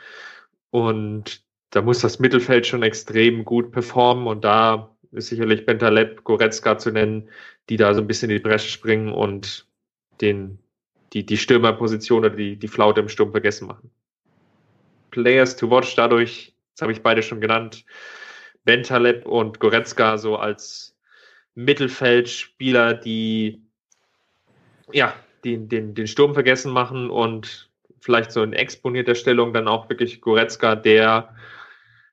Und 0.70 1.44
da 1.70 1.82
muss 1.82 2.00
das 2.00 2.18
Mittelfeld 2.18 2.66
schon 2.66 2.82
extrem 2.82 3.44
gut 3.44 3.72
performen 3.72 4.26
und 4.26 4.44
da 4.44 4.94
ist 5.12 5.28
sicherlich 5.28 5.66
Bentaleb, 5.66 6.24
Goretzka 6.24 6.78
zu 6.78 6.90
nennen, 6.90 7.28
die 7.68 7.76
da 7.76 7.94
so 7.94 8.00
ein 8.00 8.06
bisschen 8.06 8.30
in 8.30 8.36
die 8.36 8.42
Bresche 8.42 8.68
springen 8.68 9.12
und 9.12 9.66
den, 10.20 10.58
die, 11.12 11.24
die 11.24 11.36
Stürmerposition 11.36 12.20
oder 12.20 12.30
die, 12.30 12.56
die 12.56 12.68
Flaute 12.68 13.00
im 13.00 13.08
Sturm 13.08 13.30
vergessen 13.30 13.68
machen. 13.68 13.90
Players 15.10 15.56
to 15.56 15.70
watch 15.70 15.94
dadurch, 15.94 16.53
das 16.74 16.82
habe 16.82 16.92
ich 16.92 17.02
beide 17.02 17.22
schon 17.22 17.40
genannt, 17.40 17.84
Bentaleb 18.64 19.26
und 19.26 19.60
Goretzka 19.60 20.18
so 20.18 20.36
als 20.36 20.96
Mittelfeldspieler, 21.54 22.94
die 22.94 23.62
ja, 24.92 25.14
den, 25.44 25.68
den, 25.68 25.94
den 25.94 26.06
Sturm 26.06 26.34
vergessen 26.34 26.72
machen 26.72 27.10
und 27.10 27.70
vielleicht 28.00 28.32
so 28.32 28.42
in 28.42 28.52
exponierter 28.52 29.14
Stellung 29.14 29.52
dann 29.52 29.68
auch 29.68 29.88
wirklich 29.88 30.20
Goretzka, 30.20 30.74
der 30.74 31.34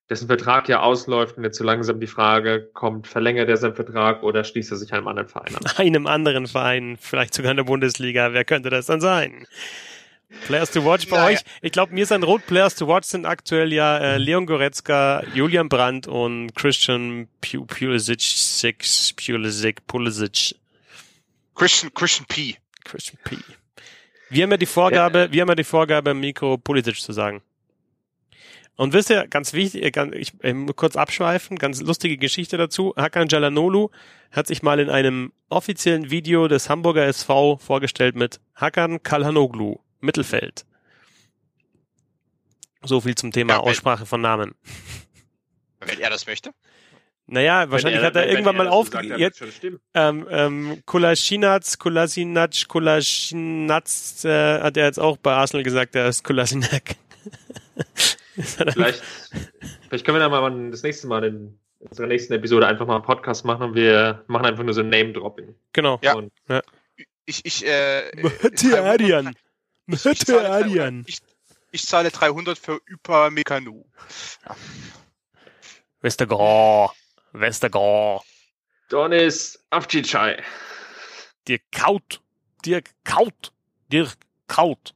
dessen 0.09 0.27
Vertrag 0.27 0.67
ja 0.67 0.81
ausläuft 0.81 1.37
und 1.37 1.45
jetzt 1.45 1.57
so 1.57 1.63
langsam 1.63 1.99
die 1.99 2.07
Frage 2.07 2.69
kommt, 2.73 3.07
verlängert 3.07 3.47
er 3.47 3.57
seinen 3.57 3.75
Vertrag 3.75 4.23
oder 4.23 4.43
schließt 4.43 4.71
er 4.71 4.77
sich 4.77 4.93
einem 4.93 5.07
anderen 5.07 5.29
Verein 5.29 5.55
an? 5.55 5.63
Einem 5.77 6.05
anderen 6.05 6.47
Verein, 6.47 6.97
vielleicht 6.99 7.33
sogar 7.33 7.51
in 7.51 7.57
der 7.57 7.63
Bundesliga, 7.63 8.33
wer 8.33 8.43
könnte 8.43 8.69
das 8.69 8.87
dann 8.87 8.99
sein? 8.99 9.47
Players 10.47 10.71
to 10.71 10.83
watch 10.83 11.07
bei 11.07 11.17
Naja. 11.17 11.37
euch. 11.37 11.39
Ich 11.61 11.71
glaube, 11.71 11.93
mir 11.93 12.05
sind 12.05 12.23
Rot 12.23 12.45
Players 12.47 12.75
to 12.75 12.87
watch 12.87 13.07
sind 13.07 13.25
aktuell 13.25 13.71
ja 13.73 13.97
äh, 13.97 14.17
Leon 14.17 14.45
Goretzka, 14.45 15.23
Julian 15.33 15.69
Brandt 15.69 16.07
und 16.07 16.53
Christian 16.55 17.27
Pu- 17.41 17.65
Pulisic, 17.65 18.21
Six, 18.21 19.13
Pulisic, 19.13 19.85
Pulisic, 19.87 20.55
Christian, 21.55 21.93
Christian 21.93 22.25
P. 22.27 22.55
Christian 22.83 23.19
P. 23.23 23.37
Wir 24.29 24.43
haben 24.43 24.51
ja 24.51 24.57
die 24.57 24.65
Vorgabe, 24.65 25.27
wir 25.31 25.41
haben 25.41 25.49
ja 25.49 25.55
die 25.55 25.63
Vorgabe, 25.63 26.13
Mikro 26.13 26.57
Pulisic 26.57 26.95
zu 26.99 27.11
sagen. 27.13 27.41
Und 28.77 28.93
wisst 28.93 29.09
ihr, 29.11 29.27
ganz 29.27 29.53
wichtig, 29.53 29.95
äh, 29.95 30.15
ich 30.15 30.33
muss 30.53 30.75
kurz 30.75 30.95
abschweifen, 30.95 31.57
ganz 31.57 31.81
lustige 31.81 32.17
Geschichte 32.17 32.57
dazu. 32.57 32.93
Hakan 32.97 33.27
Jalanolu 33.29 33.89
hat 34.31 34.47
sich 34.47 34.63
mal 34.63 34.79
in 34.79 34.89
einem 34.89 35.33
offiziellen 35.49 36.09
Video 36.09 36.47
des 36.47 36.69
Hamburger 36.69 37.05
SV 37.05 37.57
vorgestellt 37.57 38.15
mit 38.15 38.39
Hakan 38.55 39.03
Kalhanoglu, 39.03 39.75
Mittelfeld. 40.01 40.65
So 42.83 42.99
viel 43.01 43.15
zum 43.15 43.31
Thema 43.31 43.53
Ja, 43.53 43.59
wenn- 43.61 43.69
Aussprache 43.69 44.05
von 44.05 44.21
Namen. 44.21 44.55
Wenn 45.83 45.99
er 45.99 46.11
das 46.11 46.27
möchte. 46.27 46.51
Naja, 47.25 47.71
wahrscheinlich 47.71 48.01
hat 48.03 48.15
er 48.15 48.23
wenn 48.23 48.29
irgendwann 48.29 48.55
mal 48.57 48.65
dazu 48.65 48.75
auf, 48.77 48.89
sagt, 48.89 49.09
dann 49.09 49.19
jetzt, 49.19 49.41
wird's 49.41 49.53
schon 49.55 49.57
stimmen. 49.57 49.79
ähm, 49.95 50.27
ähm, 50.29 50.83
Kolasinac, 50.85 51.63
Kolasinac, 51.79 52.67
Kolasinac, 52.67 53.85
äh, 54.23 54.59
hat 54.61 54.77
er 54.77 54.85
jetzt 54.85 54.99
auch 54.99 55.17
bei 55.17 55.31
Arsenal 55.33 55.63
gesagt, 55.63 55.95
er 55.95 56.07
ist 56.07 56.23
Kolasinac. 56.23 56.95
Er 58.37 58.71
Vielleicht, 58.73 59.01
vielleicht 59.89 60.05
können 60.05 60.17
wir 60.17 60.19
dann 60.19 60.29
mal 60.31 60.69
das 60.71 60.83
nächste 60.83 61.07
Mal 61.07 61.23
in 61.23 61.59
unserer 61.79 62.05
nächsten 62.07 62.33
Episode 62.33 62.67
einfach 62.67 62.85
mal 62.85 62.95
einen 62.97 63.03
Podcast 63.05 63.43
machen 63.43 63.63
und 63.69 63.75
wir 63.75 64.23
machen 64.27 64.45
einfach 64.45 64.63
nur 64.63 64.73
so 64.75 64.81
ein 64.81 64.89
Name-Dropping. 64.89 65.55
genau. 65.73 65.99
Ja. 66.03 66.13
Und 66.13 66.31
Ich, 67.25 67.43
ich, 67.45 67.65
äh, 67.65 68.11
Mehdi 68.15 68.69
300 68.71 68.85
Arian. 68.85 69.35
Ich, 69.93 70.05
ich, 70.05 70.19
zahle 70.25 70.43
300, 70.43 70.51
Arian. 70.51 71.03
ich, 71.07 71.19
ich 71.71 71.85
zahle 71.85 72.11
300 72.11 72.57
für 72.57 72.79
Upamecano. 72.91 73.85
Westergaard. 76.01 76.91
Westergaard. 77.33 78.23
Donis 78.89 79.63
Avcicai. 79.69 80.43
Dir 81.47 81.59
kaut. 81.71 82.21
Dir 82.65 82.81
kaut. 83.03 83.51
Dir 83.91 84.09
kaut. 84.47 84.93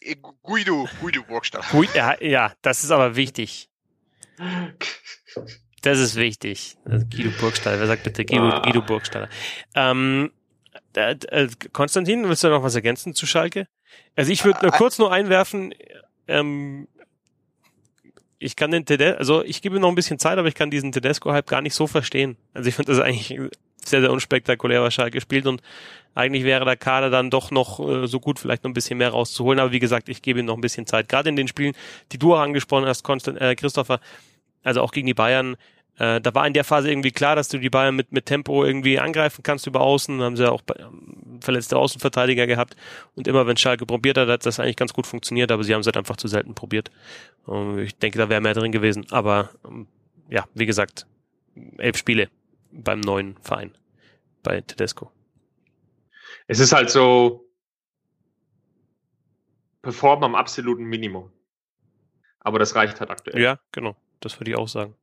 Äh, 0.00 0.16
Guido, 0.42 0.88
Guido 1.00 1.22
Burgstaller. 1.22 1.70
Hui, 1.72 1.88
ja, 1.94 2.16
ja, 2.22 2.52
das 2.62 2.84
ist 2.84 2.90
aber 2.90 3.16
wichtig. 3.16 3.68
Das 5.82 5.98
ist 5.98 6.14
wichtig. 6.16 6.76
Also 6.84 7.04
Guido 7.06 7.30
Burgstaller. 7.40 7.80
Wer 7.80 7.86
sagt 7.88 8.04
bitte 8.04 8.24
Guido, 8.24 8.48
Ah. 8.48 8.60
Guido 8.60 8.82
Burgstaller? 8.82 9.28
Ähm, 9.74 10.26
äh, 10.26 10.28
äh, 10.28 10.41
Konstantin, 11.72 12.28
willst 12.28 12.44
du 12.44 12.48
noch 12.48 12.62
was 12.62 12.74
ergänzen 12.74 13.14
zu 13.14 13.26
Schalke? 13.26 13.66
Also 14.16 14.32
ich 14.32 14.44
würde 14.44 14.60
nur 14.62 14.74
Äh, 14.74 14.76
kurz 14.76 14.98
nur 14.98 15.12
einwerfen, 15.12 15.74
ähm, 16.28 16.88
ich 18.38 18.56
kann 18.56 18.70
den 18.70 18.84
Tedesco, 18.84 19.18
also 19.18 19.44
ich 19.44 19.62
gebe 19.62 19.76
ihm 19.76 19.82
noch 19.82 19.88
ein 19.88 19.94
bisschen 19.94 20.18
Zeit, 20.18 20.38
aber 20.38 20.48
ich 20.48 20.54
kann 20.54 20.70
diesen 20.70 20.92
Tedesco-Hype 20.92 21.46
gar 21.46 21.62
nicht 21.62 21.74
so 21.74 21.86
verstehen. 21.86 22.36
Also 22.54 22.68
ich 22.68 22.74
finde 22.74 22.92
das 22.92 23.00
eigentlich 23.00 23.38
sehr, 23.84 24.00
sehr 24.00 24.10
unspektakulär, 24.10 24.82
was 24.82 24.94
Schalke 24.94 25.20
spielt 25.20 25.46
und 25.46 25.62
eigentlich 26.14 26.44
wäre 26.44 26.64
der 26.64 26.76
Kader 26.76 27.08
dann 27.10 27.30
doch 27.30 27.50
noch 27.50 27.80
äh, 27.80 28.06
so 28.06 28.20
gut, 28.20 28.38
vielleicht 28.38 28.64
noch 28.64 28.70
ein 28.70 28.74
bisschen 28.74 28.98
mehr 28.98 29.10
rauszuholen. 29.10 29.58
Aber 29.60 29.72
wie 29.72 29.78
gesagt, 29.78 30.08
ich 30.08 30.22
gebe 30.22 30.40
ihm 30.40 30.46
noch 30.46 30.56
ein 30.56 30.60
bisschen 30.60 30.86
Zeit. 30.86 31.08
Gerade 31.08 31.28
in 31.28 31.36
den 31.36 31.48
Spielen, 31.48 31.74
die 32.10 32.18
du 32.18 32.34
auch 32.34 32.40
angesprochen 32.40 32.84
hast, 32.84 33.02
Konstant, 33.02 33.40
äh, 33.40 33.54
Christopher, 33.54 34.00
also 34.62 34.82
auch 34.82 34.92
gegen 34.92 35.06
die 35.06 35.14
Bayern, 35.14 35.56
äh, 35.98 36.20
da 36.20 36.34
war 36.34 36.46
in 36.46 36.54
der 36.54 36.64
Phase 36.64 36.90
irgendwie 36.90 37.10
klar, 37.10 37.36
dass 37.36 37.48
du 37.48 37.58
die 37.58 37.70
Bayern 37.70 37.94
mit, 37.94 38.12
mit 38.12 38.26
Tempo 38.26 38.64
irgendwie 38.64 38.98
angreifen 38.98 39.42
kannst 39.42 39.66
über 39.66 39.80
Außen. 39.80 40.18
Da 40.18 40.24
haben 40.24 40.36
sie 40.36 40.44
ja 40.44 40.50
auch 40.50 40.62
ähm, 40.78 41.38
verletzte 41.40 41.76
Außenverteidiger 41.76 42.46
gehabt. 42.46 42.76
Und 43.14 43.28
immer 43.28 43.46
wenn 43.46 43.56
Schalke 43.56 43.84
probiert 43.84 44.16
hat, 44.16 44.28
hat 44.28 44.46
das 44.46 44.58
eigentlich 44.58 44.76
ganz 44.76 44.92
gut 44.94 45.06
funktioniert, 45.06 45.52
aber 45.52 45.64
sie 45.64 45.74
haben 45.74 45.80
es 45.80 45.86
halt 45.86 45.96
einfach 45.96 46.16
zu 46.16 46.28
selten 46.28 46.54
probiert. 46.54 46.90
Und 47.44 47.78
ich 47.78 47.96
denke, 47.96 48.18
da 48.18 48.28
wäre 48.28 48.40
mehr 48.40 48.54
drin 48.54 48.72
gewesen. 48.72 49.06
Aber 49.10 49.50
ähm, 49.66 49.86
ja, 50.28 50.46
wie 50.54 50.66
gesagt, 50.66 51.06
elf 51.76 51.98
Spiele 51.98 52.30
beim 52.70 53.00
neuen 53.00 53.36
Verein 53.42 53.76
bei 54.42 54.62
Tedesco. 54.62 55.10
Es 56.46 56.58
ist 56.58 56.72
halt 56.72 56.90
so 56.90 57.48
performen 59.82 60.24
am 60.24 60.34
absoluten 60.34 60.84
Minimum. 60.84 61.30
Aber 62.40 62.58
das 62.58 62.74
reicht 62.74 62.98
halt 63.00 63.10
aktuell. 63.10 63.40
Ja, 63.40 63.58
genau. 63.72 63.94
Das 64.20 64.40
würde 64.40 64.50
ich 64.50 64.56
auch 64.56 64.68
sagen. 64.68 64.96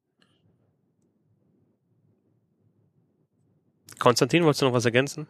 Konstantin, 3.99 4.43
wolltest 4.43 4.61
du 4.61 4.65
noch 4.65 4.73
was 4.73 4.85
ergänzen? 4.85 5.27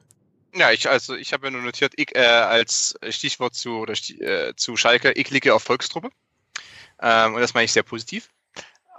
Ja, 0.55 0.72
ich, 0.72 0.89
also 0.89 1.15
ich 1.15 1.34
habe 1.34 1.45
mir 1.45 1.51
nur 1.51 1.61
notiert, 1.61 1.93
ich, 1.95 2.15
äh, 2.15 2.22
als 2.22 2.97
Stichwort 3.09 3.53
zu, 3.53 3.78
oder 3.78 3.93
äh, 3.93 4.55
zu 4.55 4.78
Schalke, 4.78 5.11
eklige 5.11 5.51
Erfolgstruppe. 5.51 6.09
Ähm, 7.01 7.36
und 7.36 7.41
das 7.41 7.53
meine 7.53 7.65
ich 7.65 7.72
sehr 7.72 7.84
positiv. 7.84 8.30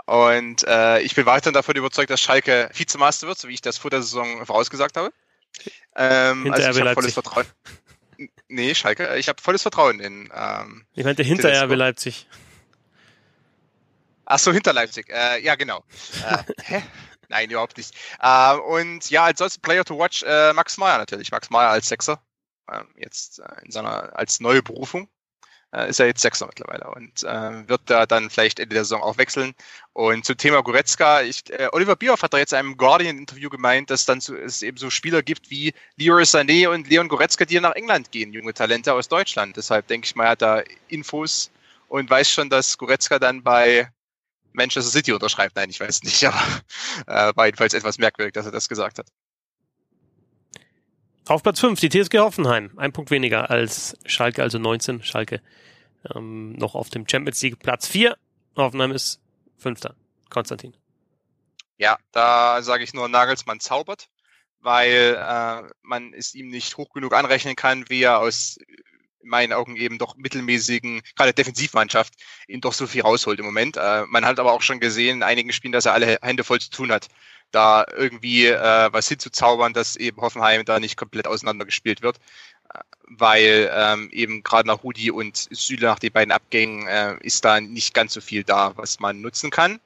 Und 0.06 0.64
äh, 0.66 1.00
ich 1.00 1.14
bin 1.14 1.26
weiterhin 1.26 1.54
davon 1.54 1.76
überzeugt, 1.76 2.10
dass 2.10 2.20
Schalke 2.20 2.70
Vizemeister 2.74 3.26
wird, 3.26 3.38
so 3.38 3.48
wie 3.48 3.54
ich 3.54 3.60
das 3.60 3.78
vor 3.78 3.90
der 3.90 4.02
Saison 4.02 4.44
vorausgesagt 4.44 4.96
habe. 4.96 5.12
Ähm, 5.96 6.44
Hinter 6.44 6.66
also 6.66 6.80
ich 6.80 6.86
habe 6.86 6.94
volles 6.94 7.14
Leipzig. 7.14 7.14
Vertrauen. 7.14 7.46
Nee, 8.48 8.74
Schalke, 8.74 9.16
ich 9.16 9.28
habe 9.28 9.40
volles 9.40 9.62
Vertrauen 9.62 10.00
in. 10.00 10.28
Ähm, 10.34 10.84
Ich 10.94 11.04
meinte 11.04 11.22
hinter. 11.22 11.50
RB 11.64 11.74
Leipzig. 11.74 12.26
Ach 14.24 14.38
so, 14.38 14.52
hinter 14.52 14.72
Leipzig. 14.72 15.08
Äh, 15.10 15.42
ja, 15.42 15.54
genau. 15.56 15.84
Äh, 16.24 16.44
hä? 16.62 16.82
Nein, 17.30 17.48
überhaupt 17.50 17.76
nicht. 17.76 17.94
Äh, 18.20 18.56
und 18.56 19.08
ja, 19.08 19.26
ansonsten 19.26 19.62
Player 19.62 19.84
to 19.84 19.96
watch 19.98 20.22
äh, 20.24 20.52
Max 20.52 20.76
Meyer 20.76 20.98
natürlich. 20.98 21.30
Max 21.30 21.48
Meyer 21.48 21.70
als 21.70 21.88
Sechser. 21.88 22.22
Ähm, 22.70 22.88
jetzt 22.96 23.38
äh, 23.38 23.64
in 23.64 23.70
seiner 23.70 24.16
als 24.18 24.40
neue 24.40 24.62
Berufung. 24.62 25.08
Äh, 25.72 25.88
ist 25.90 26.00
er 26.00 26.06
jetzt 26.06 26.22
Sechser 26.22 26.46
mittlerweile 26.46 26.90
und 26.90 27.22
äh, 27.22 27.68
wird 27.68 27.82
da 27.86 28.04
dann 28.04 28.28
vielleicht 28.28 28.58
Ende 28.58 28.74
der 28.74 28.84
Saison 28.84 29.02
auch 29.02 29.18
wechseln. 29.18 29.54
Und 29.92 30.24
zum 30.24 30.36
Thema 30.36 30.62
Goretzka, 30.62 31.22
ich, 31.22 31.48
äh, 31.50 31.68
Oliver 31.70 31.94
Bierhoff 31.94 32.24
hat 32.24 32.32
da 32.34 32.38
jetzt 32.38 32.52
in 32.52 32.58
einem 32.58 32.76
Guardian-Interview 32.76 33.48
gemeint, 33.48 33.88
dass 33.90 34.04
dann 34.04 34.20
so, 34.20 34.34
es 34.34 34.62
eben 34.62 34.76
so 34.76 34.90
Spieler 34.90 35.22
gibt 35.22 35.48
wie 35.50 35.72
Leroy 35.96 36.24
Sané 36.24 36.66
und 36.68 36.88
Leon 36.88 37.06
Goretzka, 37.06 37.44
die 37.44 37.60
nach 37.60 37.76
England 37.76 38.10
gehen, 38.10 38.32
junge 38.32 38.52
Talente 38.52 38.92
aus 38.92 39.06
Deutschland. 39.06 39.56
Deshalb 39.56 39.86
denke 39.86 40.06
ich 40.06 40.16
mal, 40.16 40.24
er 40.24 40.30
hat 40.30 40.42
da 40.42 40.62
Infos 40.88 41.52
und 41.86 42.10
weiß 42.10 42.28
schon, 42.28 42.50
dass 42.50 42.76
Goretzka 42.76 43.20
dann 43.20 43.44
bei 43.44 43.88
Manchester 44.52 44.90
City 44.90 45.12
unterschreibt. 45.12 45.56
Nein, 45.56 45.70
ich 45.70 45.80
weiß 45.80 46.02
nicht, 46.02 46.24
aber 46.26 46.40
äh, 47.06 47.36
war 47.36 47.46
jedenfalls 47.46 47.74
etwas 47.74 47.98
merkwürdig, 47.98 48.34
dass 48.34 48.46
er 48.46 48.52
das 48.52 48.68
gesagt 48.68 48.98
hat. 48.98 49.06
Auf 51.26 51.42
Platz 51.42 51.60
5, 51.60 51.78
die 51.78 51.88
TSG 51.88 52.18
Hoffenheim. 52.18 52.72
Ein 52.76 52.92
Punkt 52.92 53.10
weniger 53.10 53.50
als 53.50 53.96
Schalke, 54.04 54.42
also 54.42 54.58
19. 54.58 55.02
Schalke 55.04 55.40
ähm, 56.14 56.52
noch 56.54 56.74
auf 56.74 56.90
dem 56.90 57.06
Champions 57.08 57.40
League 57.42 57.58
Platz 57.60 57.86
4. 57.86 58.16
Hoffenheim 58.56 58.92
ist 58.92 59.20
Fünfter. 59.56 59.94
Konstantin. 60.28 60.74
Ja, 61.76 61.98
da 62.12 62.62
sage 62.62 62.84
ich 62.84 62.94
nur, 62.94 63.08
Nagelsmann 63.08 63.60
zaubert, 63.60 64.08
weil 64.60 65.16
äh, 65.18 65.62
man 65.82 66.12
es 66.14 66.34
ihm 66.34 66.48
nicht 66.48 66.76
hoch 66.76 66.92
genug 66.92 67.14
anrechnen 67.14 67.56
kann, 67.56 67.88
wie 67.88 68.02
er 68.02 68.18
aus 68.18 68.58
in 69.22 69.28
meinen 69.28 69.52
Augen 69.52 69.76
eben 69.76 69.98
doch 69.98 70.16
mittelmäßigen, 70.16 71.02
gerade 71.16 71.32
Defensivmannschaft, 71.32 72.14
ihm 72.48 72.60
doch 72.60 72.72
so 72.72 72.86
viel 72.86 73.02
rausholt 73.02 73.38
im 73.38 73.44
Moment. 73.44 73.76
Äh, 73.76 74.04
man 74.06 74.24
hat 74.24 74.38
aber 74.38 74.52
auch 74.52 74.62
schon 74.62 74.80
gesehen 74.80 75.18
in 75.18 75.22
einigen 75.22 75.52
Spielen, 75.52 75.72
dass 75.72 75.86
er 75.86 75.94
alle 75.94 76.18
Hände 76.22 76.44
voll 76.44 76.60
zu 76.60 76.70
tun 76.70 76.92
hat, 76.92 77.08
da 77.50 77.84
irgendwie 77.96 78.46
äh, 78.46 78.88
was 78.92 79.08
hinzuzaubern, 79.08 79.72
dass 79.72 79.96
eben 79.96 80.20
Hoffenheim 80.20 80.64
da 80.64 80.80
nicht 80.80 80.96
komplett 80.96 81.26
auseinandergespielt 81.26 82.02
wird. 82.02 82.16
Äh, 82.72 82.78
Weil 83.08 83.70
ähm, 83.74 84.08
eben 84.12 84.42
gerade 84.42 84.68
nach 84.68 84.82
Rudi 84.84 85.10
und 85.10 85.36
Süle, 85.50 85.86
nach 85.86 85.98
den 85.98 86.12
beiden 86.12 86.32
Abgängen, 86.32 86.86
äh, 86.86 87.16
ist 87.22 87.44
da 87.44 87.60
nicht 87.60 87.94
ganz 87.94 88.14
so 88.14 88.20
viel 88.20 88.44
da, 88.44 88.76
was 88.76 89.00
man 89.00 89.20
nutzen 89.20 89.50
kann. 89.50 89.80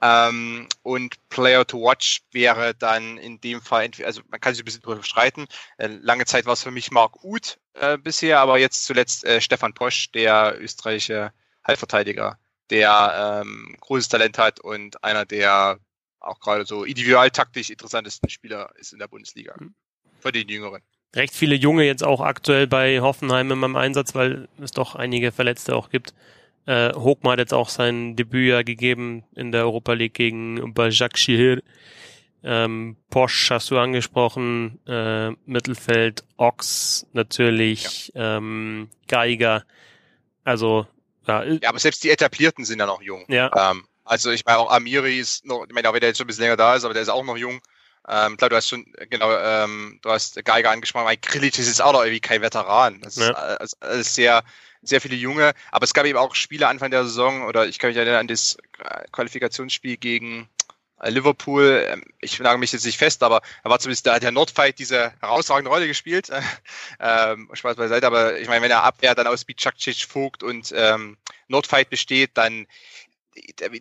Ähm, 0.00 0.68
und 0.82 1.16
Player 1.28 1.66
to 1.66 1.80
Watch 1.80 2.22
wäre 2.30 2.74
dann 2.74 3.18
in 3.18 3.40
dem 3.40 3.60
Fall, 3.60 3.90
also 4.04 4.22
man 4.28 4.40
kann 4.40 4.54
sich 4.54 4.62
ein 4.62 4.64
bisschen 4.64 4.82
drüber 4.82 5.02
streiten. 5.02 5.46
Äh, 5.76 5.88
lange 5.88 6.24
Zeit 6.24 6.46
war 6.46 6.52
es 6.52 6.62
für 6.62 6.70
mich 6.70 6.90
Marc 6.90 7.24
Uth 7.24 7.58
äh, 7.74 7.98
bisher, 7.98 8.40
aber 8.40 8.58
jetzt 8.58 8.84
zuletzt 8.84 9.24
äh, 9.24 9.40
Stefan 9.40 9.74
Posch, 9.74 10.12
der 10.12 10.56
österreichische 10.60 11.32
Halbverteidiger, 11.64 12.38
der 12.70 13.42
ähm, 13.42 13.76
großes 13.80 14.08
Talent 14.08 14.38
hat 14.38 14.60
und 14.60 15.02
einer 15.02 15.24
der 15.24 15.78
auch 16.20 16.40
gerade 16.40 16.64
so 16.64 16.84
individualtaktisch 16.84 17.70
interessantesten 17.70 18.28
Spieler 18.28 18.70
ist 18.76 18.92
in 18.92 18.98
der 18.98 19.08
Bundesliga. 19.08 19.54
Mhm. 19.58 19.74
Für 20.20 20.32
den 20.32 20.48
Jüngeren. 20.48 20.82
Recht 21.14 21.34
viele 21.34 21.54
Junge 21.54 21.84
jetzt 21.84 22.04
auch 22.04 22.20
aktuell 22.20 22.66
bei 22.66 23.00
Hoffenheim 23.00 23.50
in 23.50 23.58
meinem 23.58 23.76
Einsatz, 23.76 24.14
weil 24.14 24.48
es 24.60 24.72
doch 24.72 24.94
einige 24.94 25.32
Verletzte 25.32 25.74
auch 25.74 25.90
gibt. 25.90 26.12
Äh, 26.68 26.92
Hochmar 26.94 27.32
hat 27.32 27.38
jetzt 27.38 27.54
auch 27.54 27.70
sein 27.70 28.14
Debüt 28.14 28.50
ja 28.50 28.60
gegeben 28.60 29.24
in 29.34 29.52
der 29.52 29.62
Europa 29.62 29.94
League 29.94 30.12
gegen 30.12 30.74
Bajak 30.74 31.16
Shihir. 31.16 31.62
Ähm, 32.44 32.98
Posch 33.08 33.50
hast 33.50 33.70
du 33.70 33.78
angesprochen, 33.78 34.78
äh, 34.86 35.30
Mittelfeld, 35.46 36.24
Ox 36.36 37.06
natürlich, 37.14 38.12
ähm, 38.14 38.90
Geiger. 39.08 39.64
Also, 40.44 40.86
ja, 41.26 41.42
Ja, 41.42 41.70
aber 41.70 41.78
selbst 41.78 42.04
die 42.04 42.10
Etablierten 42.10 42.66
sind 42.66 42.80
ja 42.80 42.86
noch 42.86 43.00
jung. 43.00 43.24
ja 43.28 43.50
Ähm, 43.56 43.84
also 44.04 44.30
ich 44.30 44.44
meine 44.44 44.58
auch 44.58 44.70
Amiri 44.70 45.18
ist 45.18 45.46
noch, 45.46 45.64
ich 45.66 45.72
meine, 45.72 45.88
auch 45.88 45.94
wenn 45.94 46.00
der 46.00 46.10
jetzt 46.10 46.18
schon 46.18 46.26
ein 46.26 46.28
bisschen 46.28 46.44
länger 46.44 46.58
da 46.58 46.76
ist, 46.76 46.84
aber 46.84 46.92
der 46.92 47.02
ist 47.02 47.08
auch 47.08 47.24
noch 47.24 47.38
jung. 47.38 47.62
Ähm, 48.08 48.36
klar, 48.36 48.50
du 48.50 48.56
hast 48.56 48.68
schon, 48.68 48.86
genau, 49.10 49.30
ähm, 49.36 49.98
du 50.02 50.10
hast 50.10 50.42
Geiger 50.44 50.70
angesprochen, 50.70 51.06
weil 51.06 51.18
Grilic 51.18 51.58
ist 51.58 51.66
jetzt 51.66 51.82
auch 51.82 51.92
noch 51.92 52.02
irgendwie 52.02 52.20
kein 52.20 52.40
Veteran. 52.40 53.00
Das 53.02 53.16
ja. 53.16 53.56
ist 53.56 53.76
alles 53.82 54.14
sehr, 54.14 54.42
sehr 54.82 55.00
viele 55.00 55.16
Junge, 55.16 55.52
aber 55.70 55.84
es 55.84 55.92
gab 55.92 56.06
eben 56.06 56.18
auch 56.18 56.34
Spiele 56.34 56.68
Anfang 56.68 56.90
der 56.90 57.04
Saison 57.04 57.42
oder 57.46 57.66
ich 57.66 57.78
kann 57.78 57.88
mich 57.88 57.96
erinnern 57.96 58.20
an 58.20 58.28
das 58.28 58.56
Qualifikationsspiel 59.12 59.96
gegen 59.98 60.48
äh, 61.00 61.10
Liverpool, 61.10 61.86
ähm, 61.88 62.02
ich 62.20 62.38
nagel 62.40 62.58
mich 62.58 62.72
jetzt 62.72 62.86
nicht 62.86 62.98
fest, 62.98 63.22
aber 63.22 63.42
er 63.62 63.70
war 63.70 63.78
zumindest, 63.78 64.06
da 64.06 64.14
hat 64.14 64.22
der 64.22 64.32
Nordfight 64.32 64.78
diese 64.78 65.12
herausragende 65.20 65.70
Rolle 65.70 65.86
gespielt. 65.86 66.30
ähm, 67.00 67.50
Spaß 67.52 67.76
beiseite, 67.76 68.06
aber 68.06 68.38
ich 68.38 68.48
meine, 68.48 68.62
wenn 68.62 68.70
er 68.70 68.84
Abwehr 68.84 69.14
dann 69.14 69.26
aus 69.26 69.44
Bicakcic, 69.44 70.04
Vogt 70.04 70.42
und 70.42 70.72
ähm, 70.74 71.16
Nordfight 71.48 71.90
besteht, 71.90 72.32
dann 72.34 72.66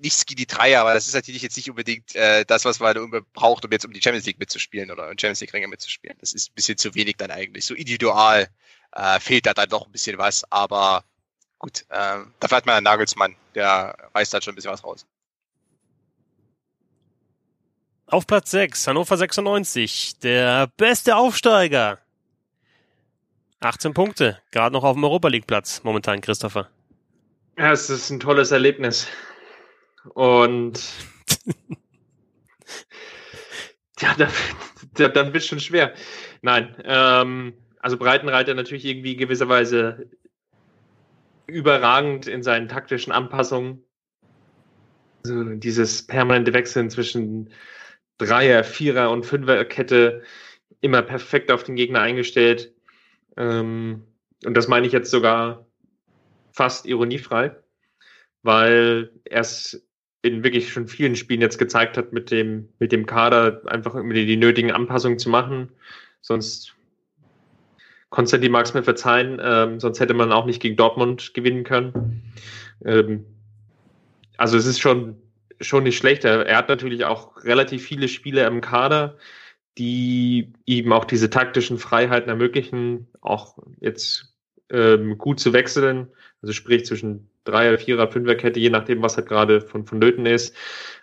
nicht 0.01 0.13
Ski 0.13 0.35
die 0.35 0.45
Dreier, 0.45 0.81
aber 0.81 0.93
das 0.93 1.07
ist 1.07 1.15
natürlich 1.15 1.41
jetzt 1.41 1.57
nicht 1.57 1.69
unbedingt 1.69 2.15
äh, 2.15 2.45
das, 2.45 2.65
was 2.65 2.79
man 2.79 3.23
braucht, 3.33 3.65
um 3.65 3.71
jetzt 3.71 3.85
um 3.85 3.93
die 3.93 4.01
Champions 4.01 4.25
League 4.25 4.39
mitzuspielen 4.39 4.91
oder 4.91 5.05
um 5.05 5.17
Champions 5.17 5.41
League 5.41 5.53
Ränge 5.53 5.67
mitzuspielen. 5.67 6.17
Das 6.19 6.33
ist 6.33 6.51
ein 6.51 6.55
bisschen 6.55 6.77
zu 6.77 6.93
wenig 6.95 7.15
dann 7.17 7.31
eigentlich. 7.31 7.65
So 7.65 7.73
individual 7.73 8.47
äh, 8.91 9.19
fehlt 9.19 9.45
da 9.45 9.53
dann 9.53 9.69
doch 9.69 9.85
ein 9.85 9.91
bisschen 9.91 10.17
was, 10.17 10.43
aber 10.51 11.03
gut, 11.59 11.85
äh, 11.89 12.19
dafür 12.39 12.57
hat 12.57 12.65
man 12.65 12.75
einen 12.75 12.83
Nagelsmann, 12.83 13.35
der 13.55 13.95
reißt 14.13 14.33
halt 14.33 14.43
schon 14.43 14.53
ein 14.53 14.55
bisschen 14.55 14.71
was 14.71 14.83
raus. 14.83 15.05
Auf 18.09 18.25
Platz 18.25 18.51
6, 18.51 18.87
Hannover 18.87 19.17
96, 19.17 20.19
der 20.19 20.67
beste 20.77 21.17
Aufsteiger. 21.17 21.99
18 23.59 23.93
Punkte, 23.93 24.41
gerade 24.51 24.71
noch 24.71 24.83
auf 24.83 24.95
dem 24.95 25.03
Europa 25.03 25.27
League 25.27 25.47
Platz 25.47 25.81
momentan, 25.83 26.21
Christopher. 26.21 26.69
Ja, 27.57 27.71
es 27.71 27.89
ist 27.89 28.09
ein 28.11 28.19
tolles 28.19 28.51
Erlebnis. 28.51 29.07
Und 30.13 30.81
ja, 33.99 34.15
da, 34.17 34.27
da, 34.95 35.07
dann 35.09 35.33
wird 35.33 35.43
schon 35.43 35.59
schwer. 35.59 35.93
Nein, 36.41 36.75
ähm, 36.83 37.53
also 37.79 37.97
Breitenreiter 37.97 38.53
natürlich 38.53 38.85
irgendwie 38.85 39.15
gewisserweise 39.15 40.09
überragend 41.47 42.27
in 42.27 42.43
seinen 42.43 42.67
taktischen 42.67 43.13
Anpassungen. 43.13 43.83
Also 45.23 45.43
dieses 45.55 46.05
permanente 46.05 46.53
Wechseln 46.53 46.89
zwischen 46.89 47.51
Dreier, 48.17 48.63
Vierer 48.63 49.11
und 49.11 49.25
Fünferkette 49.25 50.23
immer 50.81 51.01
perfekt 51.01 51.51
auf 51.51 51.63
den 51.63 51.75
Gegner 51.75 52.01
eingestellt. 52.01 52.73
Ähm, 53.35 54.03
und 54.45 54.53
das 54.55 54.67
meine 54.67 54.85
ich 54.87 54.93
jetzt 54.93 55.11
sogar 55.11 55.65
fast 56.51 56.85
ironiefrei, 56.85 57.55
weil 58.43 59.11
er 59.25 59.41
es 59.41 59.86
in 60.27 60.43
wirklich 60.43 60.71
schon 60.71 60.87
vielen 60.87 61.15
Spielen 61.15 61.41
jetzt 61.41 61.57
gezeigt 61.57 61.97
hat, 61.97 62.13
mit 62.13 62.31
dem, 62.31 62.69
mit 62.79 62.91
dem 62.91 63.05
Kader 63.05 63.61
einfach 63.65 63.95
irgendwie 63.95 64.25
die 64.25 64.37
nötigen 64.37 64.71
Anpassungen 64.71 65.19
zu 65.19 65.29
machen. 65.29 65.69
Sonst 66.21 66.75
Konstantin 68.09 68.51
mag 68.51 68.65
es 68.65 68.73
mir 68.73 68.83
verzeihen, 68.83 69.39
ähm, 69.41 69.79
sonst 69.79 69.99
hätte 69.99 70.13
man 70.13 70.31
auch 70.31 70.45
nicht 70.45 70.61
gegen 70.61 70.77
Dortmund 70.77 71.33
gewinnen 71.33 71.63
können. 71.63 72.23
Ähm, 72.85 73.25
also 74.37 74.57
es 74.57 74.65
ist 74.65 74.79
schon 74.79 75.17
schon 75.61 75.83
nicht 75.83 75.97
schlecht. 75.97 76.25
Er, 76.25 76.55
hat 76.55 76.69
natürlich 76.69 77.05
auch 77.05 77.43
relativ 77.43 77.85
viele 77.85 78.07
Spiele 78.07 78.45
im 78.45 78.61
Kader, 78.61 79.17
die 79.77 80.53
ihm 80.65 80.91
auch 80.91 81.05
diese 81.05 81.29
taktischen 81.29 81.77
Freiheiten 81.77 82.29
ermöglichen, 82.29 83.07
auch 83.21 83.57
jetzt 83.79 84.33
ähm, 84.71 85.17
gut 85.17 85.39
zu 85.39 85.53
wechseln. 85.53 86.07
Also 86.41 86.53
sprich 86.53 86.85
zwischen 86.85 87.29
Dreier, 87.43 87.77
Vierer, 87.77 88.11
Fünferkette, 88.11 88.59
je 88.59 88.69
nachdem, 88.69 89.01
was 89.01 89.17
halt 89.17 89.27
gerade 89.27 89.61
von, 89.61 89.85
von 89.85 89.99
Nöten 89.99 90.25
ist. 90.25 90.55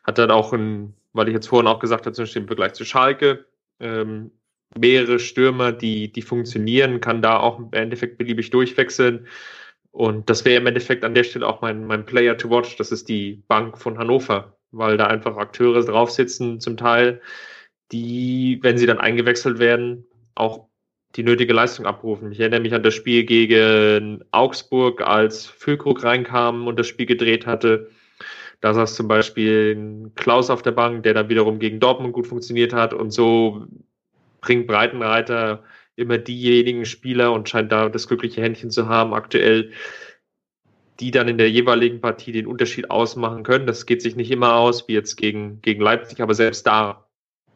Hat 0.04 0.18
dann 0.18 0.30
auch 0.30 0.52
ein, 0.52 0.94
weil 1.12 1.28
ich 1.28 1.34
jetzt 1.34 1.48
vorhin 1.48 1.68
auch 1.68 1.80
gesagt 1.80 2.06
habe, 2.06 2.14
zum 2.14 2.24
Beispiel 2.24 2.42
im 2.42 2.48
Vergleich 2.48 2.74
zu 2.74 2.84
Schalke, 2.84 3.46
ähm, 3.80 4.30
mehrere 4.76 5.18
Stürmer, 5.18 5.72
die, 5.72 6.12
die 6.12 6.22
funktionieren, 6.22 7.00
kann 7.00 7.22
da 7.22 7.38
auch 7.38 7.58
im 7.58 7.68
Endeffekt 7.72 8.18
beliebig 8.18 8.50
durchwechseln. 8.50 9.26
Und 9.92 10.28
das 10.28 10.44
wäre 10.44 10.60
im 10.60 10.66
Endeffekt 10.66 11.04
an 11.04 11.14
der 11.14 11.24
Stelle 11.24 11.46
auch 11.46 11.60
mein, 11.60 11.86
mein 11.86 12.04
Player 12.04 12.36
to 12.36 12.50
watch. 12.50 12.76
Das 12.76 12.90
ist 12.90 13.08
die 13.08 13.44
Bank 13.46 13.78
von 13.78 13.98
Hannover, 13.98 14.56
weil 14.72 14.96
da 14.96 15.06
einfach 15.06 15.36
Akteure 15.36 15.84
drauf 15.84 16.10
sitzen, 16.10 16.60
zum 16.60 16.76
Teil, 16.76 17.20
die, 17.92 18.58
wenn 18.62 18.76
sie 18.76 18.86
dann 18.86 18.98
eingewechselt 18.98 19.60
werden, 19.60 20.04
auch 20.34 20.66
die 21.16 21.22
nötige 21.22 21.52
Leistung 21.52 21.86
abrufen. 21.86 22.32
Ich 22.32 22.40
erinnere 22.40 22.60
mich 22.60 22.74
an 22.74 22.82
das 22.82 22.94
Spiel 22.94 23.24
gegen 23.24 24.24
Augsburg, 24.32 25.00
als 25.00 25.46
Füllkrug 25.46 26.02
reinkam 26.02 26.66
und 26.66 26.78
das 26.78 26.86
Spiel 26.86 27.06
gedreht 27.06 27.46
hatte. 27.46 27.90
Da 28.60 28.74
saß 28.74 28.94
zum 28.94 29.08
Beispiel 29.08 30.10
Klaus 30.14 30.50
auf 30.50 30.62
der 30.62 30.72
Bank, 30.72 31.02
der 31.02 31.14
dann 31.14 31.28
wiederum 31.28 31.58
gegen 31.58 31.80
Dortmund 31.80 32.14
gut 32.14 32.26
funktioniert 32.26 32.72
hat 32.72 32.94
und 32.94 33.10
so 33.10 33.66
bringt 34.40 34.66
Breitenreiter 34.66 35.62
immer 35.96 36.18
diejenigen 36.18 36.84
Spieler 36.84 37.32
und 37.32 37.48
scheint 37.48 37.70
da 37.70 37.88
das 37.88 38.08
glückliche 38.08 38.42
Händchen 38.42 38.70
zu 38.70 38.88
haben 38.88 39.14
aktuell, 39.14 39.70
die 41.00 41.10
dann 41.10 41.28
in 41.28 41.38
der 41.38 41.50
jeweiligen 41.50 42.00
Partie 42.00 42.32
den 42.32 42.46
Unterschied 42.46 42.90
ausmachen 42.90 43.42
können. 43.42 43.66
Das 43.66 43.86
geht 43.86 44.02
sich 44.02 44.16
nicht 44.16 44.30
immer 44.30 44.54
aus, 44.54 44.88
wie 44.88 44.94
jetzt 44.94 45.16
gegen, 45.16 45.60
gegen 45.60 45.82
Leipzig, 45.82 46.20
aber 46.20 46.34
selbst 46.34 46.66
da, 46.66 47.06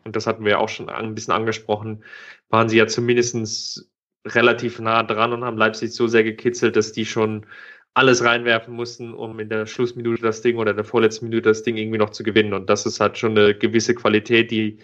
und 0.05 0.15
das 0.17 0.27
hatten 0.27 0.45
wir 0.45 0.53
ja 0.53 0.59
auch 0.59 0.69
schon 0.69 0.89
ein 0.89 1.15
bisschen 1.15 1.35
angesprochen, 1.35 2.05
waren 2.51 2.69
sie 2.69 2.79
ja 2.79 2.87
zumindest 2.87 3.91
relativ 4.27 4.79
nah 4.79 5.03
dran 5.03 5.33
und 5.33 5.45
haben 5.45 5.57
Leipzig 5.57 5.93
so 5.93 6.07
sehr 6.07 6.25
gekitzelt, 6.25 6.77
dass 6.77 6.93
die 6.93 7.07
schon 7.07 7.47
alles 7.95 8.23
reinwerfen 8.23 8.75
mussten, 8.75 9.15
um 9.15 9.41
in 9.41 9.49
der 9.49 9.67
Schlussminute 9.67 10.23
das 10.23 10.43
Ding 10.43 10.57
oder 10.57 10.71
in 10.71 10.77
der 10.77 10.85
vorletzten 10.85 11.27
Minute 11.27 11.49
das 11.49 11.63
Ding 11.63 11.77
irgendwie 11.77 11.99
noch 11.99 12.11
zu 12.11 12.23
gewinnen. 12.23 12.53
Und 12.53 12.71
das 12.71 12.87
ist 12.87 13.01
halt 13.01 13.19
schon 13.19 13.37
eine 13.37 13.55
gewisse 13.55 13.95
Qualität, 13.95 14.51
die 14.51 14.79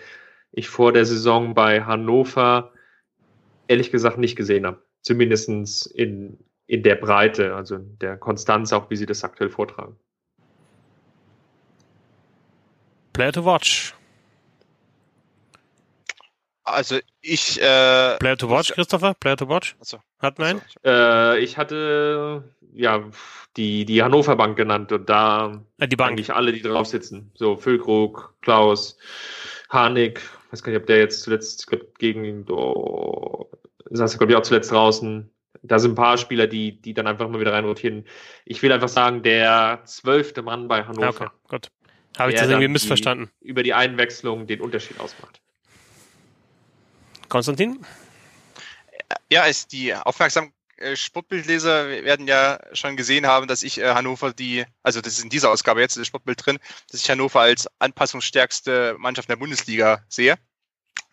ich 0.52 0.68
vor 0.68 0.92
der 0.92 1.04
Saison 1.04 1.54
bei 1.54 1.82
Hannover 1.82 2.72
ehrlich 3.68 3.90
gesagt 3.90 4.18
nicht 4.18 4.36
gesehen 4.36 4.66
habe. 4.66 4.82
Zumindest 5.02 5.86
in, 5.86 6.38
in 6.66 6.82
der 6.82 6.96
Breite, 6.96 7.54
also 7.54 7.78
der 7.78 8.16
Konstanz, 8.16 8.72
auch 8.72 8.90
wie 8.90 8.96
sie 8.96 9.06
das 9.06 9.22
aktuell 9.22 9.50
vortragen. 9.50 9.96
Player 13.12 13.32
to 13.32 13.44
watch. 13.44 13.94
Also 16.64 16.98
ich. 17.20 17.60
Äh, 17.60 18.16
Player 18.18 18.36
to 18.36 18.48
watch, 18.48 18.72
Christopher? 18.72 19.14
Player 19.14 19.36
to 19.36 19.48
watch? 19.48 19.76
Achso. 19.80 19.98
Hat 20.18 20.38
nein? 20.38 20.60
Äh, 20.84 21.38
ich 21.40 21.58
hatte 21.58 22.44
ja 22.72 23.04
die, 23.56 23.84
die 23.84 24.02
Hannover 24.02 24.36
Bank 24.36 24.56
genannt 24.56 24.90
und 24.90 25.08
da 25.08 25.62
ja, 25.78 25.86
die 25.86 25.96
Bank. 25.96 26.12
eigentlich 26.12 26.32
alle, 26.34 26.52
die 26.52 26.62
drauf 26.62 26.86
sitzen. 26.86 27.30
So 27.34 27.56
Füllkrug, 27.56 28.34
Klaus, 28.40 28.96
Harnik, 29.68 30.20
weiß 30.50 30.62
gar 30.62 30.72
nicht, 30.72 30.80
ob 30.80 30.86
der 30.86 30.98
jetzt 30.98 31.22
zuletzt 31.22 31.66
glaub, 31.66 31.98
gegen 31.98 32.50
oh, 32.50 33.50
saß 33.90 34.18
glaube 34.18 34.32
ich 34.32 34.38
auch 34.38 34.42
zuletzt 34.42 34.72
draußen. 34.72 35.30
Da 35.62 35.78
sind 35.78 35.92
ein 35.92 35.96
paar 35.96 36.18
Spieler, 36.18 36.46
die, 36.46 36.80
die 36.80 36.92
dann 36.92 37.06
einfach 37.06 37.28
mal 37.28 37.40
wieder 37.40 37.52
reinrotieren. 37.52 38.06
Ich 38.44 38.62
will 38.62 38.72
einfach 38.72 38.88
sagen, 38.88 39.22
der 39.22 39.80
zwölfte 39.84 40.42
Mann 40.42 40.68
bei 40.68 40.84
Hannover. 40.84 41.08
Okay, 41.08 41.28
gut. 41.48 41.68
Habe 42.18 42.32
ich 42.32 42.38
das 42.38 42.48
irgendwie 42.48 42.68
missverstanden? 42.68 43.30
Die, 43.42 43.48
über 43.48 43.62
die 43.62 43.74
Einwechslung 43.74 44.46
den 44.46 44.60
Unterschied 44.60 45.00
ausmacht. 45.00 45.40
Konstantin? 47.34 47.84
Ja, 49.28 49.42
ist 49.46 49.72
die 49.72 49.92
aufmerksam 49.92 50.52
äh, 50.76 50.94
Sportbildleser 50.94 51.88
werden 51.88 52.28
ja 52.28 52.60
schon 52.74 52.96
gesehen 52.96 53.26
haben, 53.26 53.48
dass 53.48 53.64
ich 53.64 53.80
äh, 53.80 53.92
Hannover 53.92 54.32
die, 54.32 54.64
also 54.84 55.00
das 55.00 55.14
ist 55.14 55.24
in 55.24 55.30
dieser 55.30 55.50
Ausgabe 55.50 55.80
jetzt 55.80 55.96
das 55.96 56.06
Sportbild 56.06 56.46
drin, 56.46 56.60
dass 56.92 57.00
ich 57.00 57.10
Hannover 57.10 57.40
als 57.40 57.68
anpassungsstärkste 57.80 58.94
Mannschaft 58.98 59.28
der 59.28 59.34
Bundesliga 59.34 60.04
sehe 60.08 60.38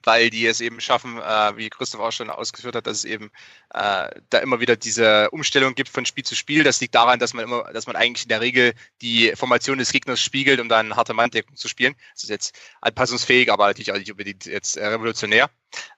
weil 0.04 0.30
die 0.30 0.46
es 0.46 0.62
eben 0.62 0.82
schaffen, 0.82 1.18
äh, 1.18 1.58
wie 1.58 1.70
Christoph 1.70 2.02
auch 2.02 2.12
schon 2.12 2.30
ausgeführt 2.30 2.76
hat, 2.76 2.88
dass 2.88 3.00
es 3.00 3.06
eben 3.06 3.32
äh, 3.74 4.10
da 4.30 4.40
immer 4.40 4.60
wieder 4.60 4.76
diese 4.76 5.30
Umstellung 5.32 5.76
gibt 5.76 5.90
von 5.90 6.06
Spiel 6.06 6.24
zu 6.24 6.36
Spiel. 6.36 6.64
Das 6.64 6.82
liegt 6.82 6.96
daran, 6.96 7.20
dass 7.20 7.34
man 7.34 7.46
immer, 7.46 7.72
dass 7.74 7.88
man 7.88 7.96
eigentlich 7.96 8.24
in 8.24 8.30
der 8.30 8.42
Regel 8.42 8.74
die 9.02 9.34
Formation 9.36 9.78
des 9.78 9.92
Gegners 9.92 10.20
spiegelt, 10.20 10.60
um 10.60 10.70
dann 10.70 10.96
harte 10.96 11.14
Manndeckung 11.14 11.56
zu 11.56 11.68
spielen. 11.68 11.96
Das 12.14 12.24
ist 12.24 12.30
jetzt 12.30 12.60
anpassungsfähig, 12.82 13.52
aber 13.52 13.68
natürlich 13.68 13.92
auch 13.92 13.98
nicht 13.98 14.12
unbedingt 14.12 14.46
jetzt 14.46 14.78
äh, 14.78 14.86
revolutionär. 14.86 15.50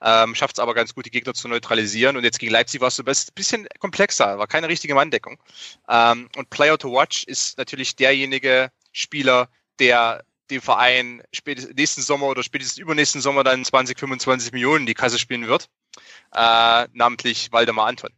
Ähm, 0.01 0.36
Schafft 0.36 0.58
es 0.58 0.60
aber 0.60 0.74
ganz 0.74 0.93
gut, 0.93 1.06
die 1.06 1.12
Gegner 1.12 1.34
zu 1.34 1.47
neutralisieren. 1.47 2.18
Und 2.18 2.24
jetzt 2.24 2.39
gegen 2.39 2.51
Leipzig 2.51 2.82
war 2.82 2.89
es 2.89 2.95
so 2.95 3.04
ein 3.04 3.34
bisschen 3.36 3.68
komplexer, 3.80 4.38
war 4.38 4.47
keine 4.47 4.68
richtige 4.68 4.95
Manndeckung. 4.95 5.38
Ähm, 5.89 6.30
und 6.36 6.49
Player 6.49 6.78
to 6.78 6.91
Watch 6.91 7.24
ist 7.24 7.58
natürlich 7.58 7.95
derjenige 7.95 8.70
Spieler, 8.91 9.49
der 9.80 10.24
dem 10.54 10.62
Verein 10.62 11.24
spätestens 11.32 11.76
nächsten 11.76 12.01
Sommer 12.01 12.28
oder 12.28 12.43
spätestens 12.43 12.78
übernächsten 12.78 13.22
Sommer 13.22 13.43
dann 13.43 13.64
20, 13.64 13.99
25 13.99 14.51
Millionen 14.54 14.82
in 14.82 14.86
die 14.86 14.93
Kasse 14.93 15.20
spielen 15.20 15.47
wird. 15.47 15.70
Äh, 16.34 16.88
namentlich 16.93 17.51
Waldemar 17.51 17.88
Anton. 17.88 18.12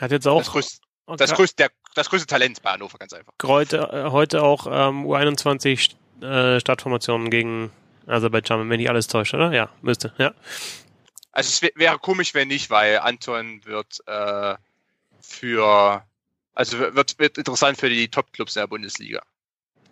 Hat 0.00 0.10
jetzt 0.10 0.26
auch. 0.26 0.38
Das 0.38 0.50
größte, 0.50 0.80
das 1.16 1.32
größte, 1.32 1.56
der, 1.56 1.70
das 1.94 2.08
größte 2.08 2.26
Talent 2.26 2.62
bei 2.62 2.70
Hannover, 2.70 2.98
ganz 2.98 3.12
einfach. 3.12 3.32
Heute, 3.42 3.78
äh, 3.92 4.10
heute 4.10 4.42
auch 4.42 4.66
ähm, 4.66 5.06
U21 5.06 5.94
äh, 6.22 6.60
Startformationen 6.60 7.30
gegen 7.30 7.70
Aserbaidschan, 8.06 8.68
wenn 8.68 8.78
nicht 8.78 8.90
alles 8.90 9.06
täuscht, 9.06 9.34
oder? 9.34 9.52
Ja, 9.52 9.70
müsste, 9.82 10.12
ja. 10.18 10.34
Also 11.32 11.48
es 11.48 11.72
wäre 11.76 11.98
komisch, 11.98 12.34
wenn 12.34 12.48
nicht, 12.48 12.70
weil 12.70 12.98
Anton 12.98 13.64
wird 13.64 14.00
äh, 14.06 14.56
für 15.20 16.04
also 16.60 16.78
wird, 16.78 17.18
wird 17.18 17.38
interessant 17.38 17.78
für 17.78 17.88
die 17.88 18.08
Top-Clubs 18.08 18.54
der 18.54 18.66
Bundesliga. 18.66 19.22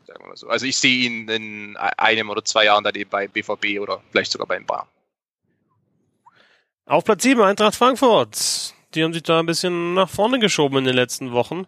Sagen 0.09 0.25
wir 0.25 0.29
mal 0.29 0.37
so. 0.37 0.49
Also 0.49 0.65
ich 0.65 0.79
sehe 0.79 1.05
ihn 1.05 1.29
in 1.29 1.77
einem 1.77 2.31
oder 2.31 2.43
zwei 2.43 2.65
Jahren 2.65 2.83
daneben 2.83 3.11
bei 3.11 3.29
BVB 3.29 3.79
oder 3.79 4.03
vielleicht 4.11 4.33
sogar 4.33 4.47
beim 4.47 4.65
Bar. 4.65 4.89
Auf 6.87 7.05
Platz 7.05 7.25
7 7.25 7.43
Eintracht 7.43 7.75
Frankfurt. 7.75 8.73
Die 8.95 9.05
haben 9.05 9.13
sich 9.13 9.23
da 9.23 9.39
ein 9.39 9.45
bisschen 9.45 9.93
nach 9.93 10.09
vorne 10.09 10.39
geschoben 10.39 10.79
in 10.79 10.85
den 10.85 10.95
letzten 10.95 11.33
Wochen. 11.33 11.67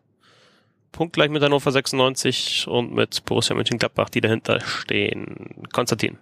Punktgleich 0.90 1.28
mit 1.28 1.42
Hannover 1.42 1.70
96 1.70 2.66
und 2.66 2.94
mit 2.94 3.26
Borussia 3.26 3.54
Mönchengladbach, 3.54 4.08
die 4.08 4.22
dahinter 4.22 4.62
stehen. 4.62 5.68
Konstantin. 5.74 6.18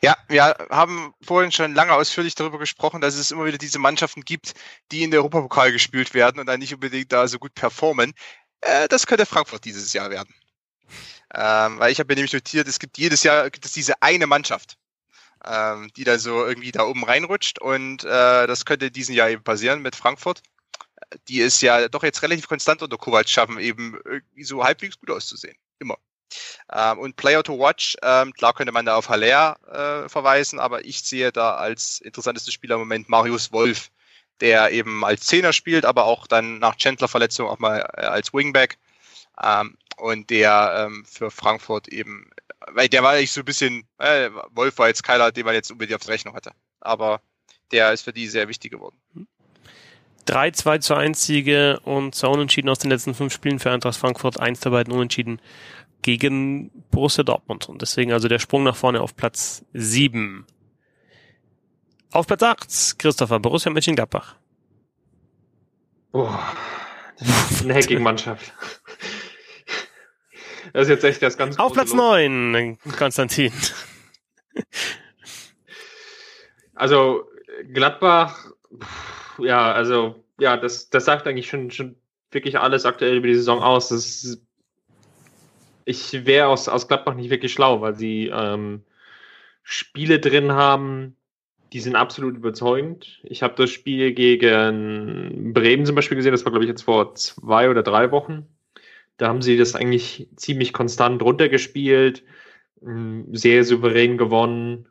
Ja, 0.00 0.16
wir 0.28 0.56
haben 0.70 1.12
vorhin 1.20 1.52
schon 1.52 1.74
lange 1.74 1.92
ausführlich 1.92 2.36
darüber 2.36 2.58
gesprochen, 2.58 3.02
dass 3.02 3.16
es 3.16 3.30
immer 3.30 3.44
wieder 3.44 3.58
diese 3.58 3.78
Mannschaften 3.78 4.22
gibt, 4.22 4.54
die 4.92 5.02
in 5.02 5.10
der 5.10 5.20
Europapokal 5.20 5.72
gespielt 5.72 6.14
werden 6.14 6.40
und 6.40 6.46
dann 6.46 6.60
nicht 6.60 6.72
unbedingt 6.72 7.12
da 7.12 7.28
so 7.28 7.38
gut 7.38 7.54
performen. 7.54 8.14
Äh, 8.62 8.88
das 8.88 9.06
könnte 9.06 9.26
Frankfurt 9.26 9.66
dieses 9.66 9.92
Jahr 9.92 10.08
werden. 10.08 10.34
Ähm, 11.34 11.78
weil 11.78 11.92
ich 11.92 11.98
habe 11.98 12.08
mir 12.08 12.16
nämlich 12.16 12.32
notiert, 12.32 12.68
es 12.68 12.78
gibt 12.78 12.98
jedes 12.98 13.22
Jahr 13.22 13.50
gibt 13.50 13.64
es 13.64 13.72
diese 13.72 14.00
eine 14.02 14.26
Mannschaft, 14.26 14.76
ähm, 15.44 15.90
die 15.96 16.04
da 16.04 16.18
so 16.18 16.44
irgendwie 16.46 16.72
da 16.72 16.84
oben 16.84 17.04
reinrutscht. 17.04 17.58
Und 17.58 18.04
äh, 18.04 18.46
das 18.46 18.64
könnte 18.64 18.90
diesen 18.90 19.14
Jahr 19.14 19.30
eben 19.30 19.42
passieren 19.42 19.82
mit 19.82 19.96
Frankfurt. 19.96 20.42
Die 21.28 21.40
ist 21.40 21.60
ja 21.60 21.88
doch 21.88 22.02
jetzt 22.02 22.22
relativ 22.22 22.48
konstant 22.48 22.82
unter 22.82 22.96
Kovac 22.96 23.28
schaffen, 23.28 23.58
eben 23.58 23.98
irgendwie 24.04 24.44
so 24.44 24.64
halbwegs 24.64 24.98
gut 24.98 25.10
auszusehen. 25.10 25.56
Immer. 25.78 25.98
Ähm, 26.72 26.98
und 26.98 27.16
Player 27.16 27.42
to 27.42 27.58
Watch, 27.58 27.96
ähm, 28.02 28.32
klar 28.32 28.54
könnte 28.54 28.72
man 28.72 28.86
da 28.86 28.96
auf 28.96 29.08
Haller 29.08 29.56
äh, 30.04 30.08
verweisen, 30.08 30.58
aber 30.58 30.84
ich 30.84 31.02
sehe 31.02 31.32
da 31.32 31.54
als 31.54 32.00
interessanteste 32.00 32.52
Spieler 32.52 32.76
im 32.76 32.82
Moment 32.82 33.08
Marius 33.08 33.52
Wolf, 33.52 33.90
der 34.40 34.72
eben 34.72 35.04
als 35.04 35.26
Zehner 35.26 35.52
spielt, 35.52 35.84
aber 35.84 36.04
auch 36.04 36.26
dann 36.26 36.58
nach 36.58 36.76
Chandler-Verletzung 36.76 37.48
auch 37.48 37.58
mal 37.58 37.80
äh, 37.96 38.02
als 38.02 38.32
Wingback. 38.32 38.78
Ähm, 39.42 39.76
und 39.96 40.30
der 40.30 40.86
ähm, 40.86 41.04
für 41.04 41.30
Frankfurt 41.30 41.88
eben 41.88 42.30
weil 42.72 42.88
der 42.88 43.02
war 43.02 43.12
eigentlich 43.12 43.32
so 43.32 43.40
ein 43.40 43.44
bisschen, 43.44 43.84
äh, 43.98 44.30
Wolf 44.50 44.78
war 44.78 44.88
jetzt 44.88 45.02
keiner, 45.02 45.32
den 45.32 45.44
man 45.44 45.54
jetzt 45.54 45.70
unbedingt 45.70 45.96
auf 45.96 46.06
der 46.06 46.14
Rechnung 46.14 46.34
hatte. 46.34 46.52
Aber 46.80 47.20
der 47.72 47.92
ist 47.92 48.02
für 48.02 48.12
die 48.12 48.26
sehr 48.26 48.48
wichtig 48.48 48.72
geworden. 48.72 48.96
3 50.26 50.52
2 50.52 50.78
zu 50.78 50.94
1 50.94 51.22
Siege 51.22 51.80
und 51.84 52.14
zwei 52.14 52.28
Unentschieden 52.28 52.70
aus 52.70 52.78
den 52.78 52.90
letzten 52.90 53.14
fünf 53.14 53.32
Spielen 53.32 53.58
für 53.58 53.70
Eintracht 53.70 53.96
Frankfurt, 53.96 54.40
eins 54.40 54.60
der 54.60 54.70
beiden 54.70 54.92
Unentschieden 54.92 55.40
gegen 56.00 56.70
Borussia 56.90 57.24
Dortmund. 57.24 57.68
Und 57.68 57.82
deswegen 57.82 58.12
also 58.12 58.28
der 58.28 58.38
Sprung 58.38 58.62
nach 58.62 58.76
vorne 58.76 59.02
auf 59.02 59.16
Platz 59.16 59.64
7. 59.74 60.46
Auf 62.10 62.26
Platz 62.26 62.42
8, 62.42 62.98
Christopher, 62.98 63.40
Borussia 63.40 63.70
Mönchengladbach. 63.70 64.36
Boah, 66.12 66.40
eine 67.62 67.74
hackige 67.74 68.00
Mannschaft. 68.00 68.52
Das 70.72 70.82
ist 70.84 70.88
jetzt 70.88 71.04
echt 71.04 71.22
das 71.22 71.36
ganz 71.36 71.58
Auf 71.58 71.72
Platz 71.72 71.90
Los. 71.90 71.98
9, 71.98 72.78
Konstantin. 72.96 73.52
Also 76.74 77.24
Gladbach, 77.72 78.50
ja, 79.38 79.72
also 79.72 80.24
ja, 80.38 80.56
das, 80.56 80.90
das 80.90 81.04
sagt 81.04 81.26
eigentlich 81.26 81.48
schon, 81.48 81.70
schon 81.70 81.96
wirklich 82.30 82.58
alles 82.58 82.84
aktuell 82.84 83.16
über 83.16 83.28
die 83.28 83.36
Saison 83.36 83.62
aus. 83.62 83.88
Das, 83.90 84.38
ich 85.84 86.26
wäre 86.26 86.48
aus, 86.48 86.68
aus 86.68 86.88
Gladbach 86.88 87.14
nicht 87.14 87.30
wirklich 87.30 87.52
schlau, 87.52 87.80
weil 87.80 87.94
sie 87.94 88.26
ähm, 88.34 88.82
Spiele 89.62 90.18
drin 90.18 90.52
haben, 90.52 91.16
die 91.72 91.80
sind 91.80 91.96
absolut 91.96 92.36
überzeugend. 92.36 93.20
Ich 93.24 93.42
habe 93.42 93.54
das 93.56 93.70
Spiel 93.70 94.12
gegen 94.12 95.52
Bremen 95.52 95.86
zum 95.86 95.94
Beispiel 95.94 96.16
gesehen, 96.16 96.32
das 96.32 96.44
war 96.44 96.52
glaube 96.52 96.64
ich 96.64 96.70
jetzt 96.70 96.82
vor 96.82 97.14
zwei 97.14 97.70
oder 97.70 97.82
drei 97.82 98.10
Wochen. 98.10 98.46
Da 99.16 99.28
haben 99.28 99.42
sie 99.42 99.56
das 99.56 99.74
eigentlich 99.74 100.28
ziemlich 100.36 100.72
konstant 100.72 101.22
runtergespielt, 101.22 102.24
hm, 102.80 103.34
sehr 103.34 103.64
souverän 103.64 104.18
gewonnen, 104.18 104.88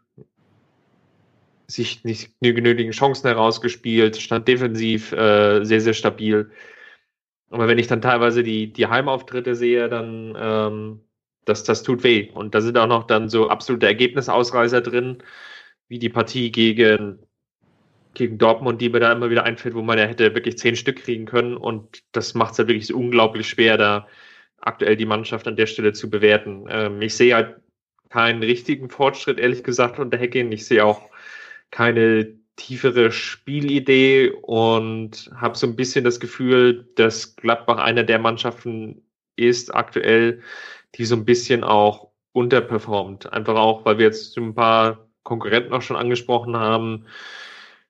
sich 1.68 2.04
nicht 2.04 2.34
genügend 2.42 2.94
Chancen 2.94 3.28
herausgespielt, 3.28 4.18
stand 4.18 4.48
defensiv 4.48 5.12
äh, 5.12 5.64
sehr, 5.64 5.82
sehr 5.82 5.94
stabil. 5.94 6.52
Aber 7.50 7.68
wenn 7.68 7.80
ich 7.80 7.88
dann 7.88 8.02
teilweise 8.02 8.44
die, 8.44 8.74
die 8.74 8.88
Heimauftritte 8.88 9.56
sehe, 9.56 9.90
dann 9.90 10.36
ähm, 10.38 11.02
das, 11.46 11.64
das 11.64 11.84
tut 11.84 12.04
weh. 12.04 12.32
Und 12.34 12.56
da 12.56 12.62
sind 12.62 12.78
auch 12.78 12.88
noch 12.88 13.06
dann 13.06 13.30
so 13.30 13.50
absolute 13.50 13.86
Ergebnisausreißer 13.86 14.82
drin, 14.82 15.24
wie 15.88 16.00
die 16.00 16.10
Partie 16.10 16.52
gegen 16.52 17.20
gegen 18.14 18.38
Dortmund, 18.38 18.82
die 18.82 18.90
mir 18.90 19.00
da 19.00 19.12
immer 19.12 19.30
wieder 19.30 19.44
einfällt, 19.44 19.76
wo 19.76 19.82
man 19.82 19.98
ja 19.98 20.06
hätte 20.06 20.36
wirklich 20.36 20.58
zehn 20.58 20.76
Stück 20.76 21.04
kriegen 21.04 21.26
können. 21.26 21.58
Und 21.58 22.04
das 22.12 22.34
macht 22.34 22.54
es 22.54 22.60
halt 22.60 22.68
wirklich 22.70 22.88
so 22.88 22.98
unglaublich 22.98 23.48
schwer, 23.48 23.78
da 23.78 24.08
aktuell 24.62 24.96
die 24.96 25.06
Mannschaft 25.06 25.48
an 25.48 25.56
der 25.56 25.68
Stelle 25.68 25.94
zu 25.94 26.10
bewerten. 26.10 26.66
Ähm, 26.70 27.02
ich 27.02 27.16
sehe 27.16 27.36
halt 27.36 27.58
keinen 28.10 28.44
richtigen 28.44 28.90
Fortschritt, 28.90 29.40
ehrlich 29.40 29.64
gesagt, 29.64 30.00
unter 30.00 30.20
Hacking. 30.20 30.52
Ich 30.52 30.66
sehe 30.66 30.86
auch 30.86 31.10
keine 31.72 32.38
tiefere 32.56 33.12
Spielidee 33.12 34.30
und 34.30 35.32
habe 35.36 35.58
so 35.58 35.66
ein 35.66 35.76
bisschen 35.76 36.04
das 36.04 36.20
Gefühl, 36.20 36.88
dass 36.96 37.36
Gladbach 37.36 37.80
einer 37.80 38.04
der 38.04 38.20
Mannschaften 38.20 39.02
ist 39.36 39.74
aktuell, 39.74 40.42
die 40.96 41.06
so 41.06 41.16
ein 41.16 41.26
bisschen 41.26 41.64
auch 41.64 42.10
unterperformt. 42.34 43.32
Einfach 43.34 43.56
auch, 43.56 43.86
weil 43.86 43.98
wir 43.98 44.06
jetzt 44.06 44.38
ein 44.38 44.54
paar 44.54 45.08
Konkurrenten 45.24 45.74
auch 45.74 45.82
schon 45.82 45.96
angesprochen 45.96 46.56
haben. 46.56 47.06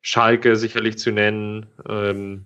Schalke 0.03 0.55
sicherlich 0.55 0.99
zu 0.99 1.11
nennen, 1.11 1.65
ähm, 1.89 2.45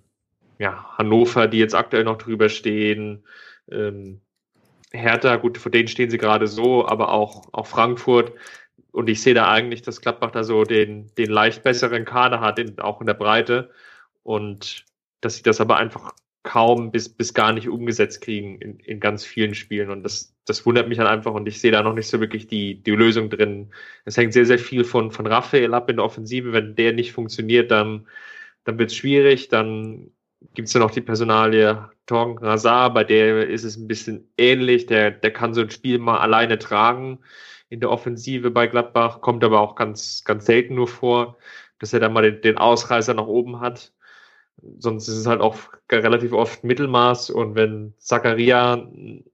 ja, 0.58 0.96
Hannover, 0.96 1.48
die 1.48 1.58
jetzt 1.58 1.74
aktuell 1.74 2.04
noch 2.04 2.16
drüber 2.16 2.48
stehen, 2.48 3.24
ähm, 3.70 4.20
Hertha, 4.92 5.36
gut, 5.36 5.58
vor 5.58 5.70
denen 5.70 5.88
stehen 5.88 6.08
sie 6.08 6.18
gerade 6.18 6.46
so, 6.46 6.86
aber 6.86 7.12
auch, 7.12 7.52
auch 7.52 7.66
Frankfurt. 7.66 8.32
Und 8.90 9.08
ich 9.10 9.20
sehe 9.20 9.34
da 9.34 9.50
eigentlich, 9.50 9.82
dass 9.82 10.00
Gladbach 10.00 10.30
da 10.30 10.44
so 10.44 10.64
den, 10.64 11.14
den 11.16 11.30
leicht 11.30 11.62
besseren 11.62 12.04
Kader 12.04 12.40
hat, 12.40 12.58
in, 12.58 12.78
auch 12.78 13.00
in 13.00 13.06
der 13.06 13.14
Breite. 13.14 13.70
Und 14.22 14.86
dass 15.20 15.36
sie 15.36 15.42
das 15.42 15.60
aber 15.60 15.76
einfach 15.76 16.14
kaum 16.42 16.90
bis, 16.90 17.08
bis 17.08 17.34
gar 17.34 17.52
nicht 17.52 17.68
umgesetzt 17.68 18.22
kriegen 18.22 18.58
in, 18.60 18.78
in 18.80 19.00
ganz 19.00 19.24
vielen 19.24 19.54
Spielen. 19.54 19.90
Und 19.90 20.04
das, 20.04 20.34
das 20.48 20.64
wundert 20.66 20.88
mich 20.88 20.98
dann 20.98 21.06
einfach 21.06 21.34
und 21.34 21.46
ich 21.48 21.60
sehe 21.60 21.72
da 21.72 21.82
noch 21.82 21.94
nicht 21.94 22.08
so 22.08 22.20
wirklich 22.20 22.46
die, 22.46 22.82
die 22.82 22.90
Lösung 22.92 23.30
drin. 23.30 23.70
Es 24.04 24.16
hängt 24.16 24.32
sehr, 24.32 24.46
sehr 24.46 24.58
viel 24.58 24.84
von, 24.84 25.10
von 25.10 25.26
Raphael 25.26 25.74
ab 25.74 25.90
in 25.90 25.96
der 25.96 26.04
Offensive. 26.04 26.52
Wenn 26.52 26.74
der 26.76 26.92
nicht 26.92 27.12
funktioniert, 27.12 27.70
dann, 27.70 28.06
dann 28.64 28.78
wird 28.78 28.90
es 28.90 28.96
schwierig. 28.96 29.48
Dann 29.48 30.10
gibt 30.54 30.68
es 30.68 30.74
ja 30.74 30.80
noch 30.80 30.90
die 30.90 31.00
Personalie 31.00 31.90
Tong 32.06 32.38
Razar, 32.38 32.92
bei 32.94 33.04
der 33.04 33.48
ist 33.48 33.64
es 33.64 33.76
ein 33.76 33.88
bisschen 33.88 34.28
ähnlich. 34.38 34.86
Der, 34.86 35.10
der 35.10 35.32
kann 35.32 35.54
so 35.54 35.60
ein 35.60 35.70
Spiel 35.70 35.98
mal 35.98 36.18
alleine 36.18 36.58
tragen 36.58 37.20
in 37.68 37.80
der 37.80 37.90
Offensive 37.90 38.50
bei 38.50 38.66
Gladbach, 38.66 39.20
kommt 39.20 39.44
aber 39.44 39.60
auch 39.60 39.74
ganz, 39.76 40.24
ganz 40.24 40.46
selten 40.46 40.74
nur 40.74 40.88
vor, 40.88 41.36
dass 41.78 41.92
er 41.92 42.00
dann 42.00 42.14
mal 42.14 42.22
den, 42.22 42.40
den 42.40 42.58
Ausreißer 42.58 43.14
nach 43.14 43.26
oben 43.26 43.60
hat 43.60 43.92
sonst 44.78 45.08
ist 45.08 45.16
es 45.16 45.26
halt 45.26 45.40
auch 45.40 45.56
relativ 45.90 46.32
oft 46.32 46.64
Mittelmaß 46.64 47.30
und 47.30 47.54
wenn 47.54 47.94
Zakaria 47.98 48.76
mm, 48.76 49.24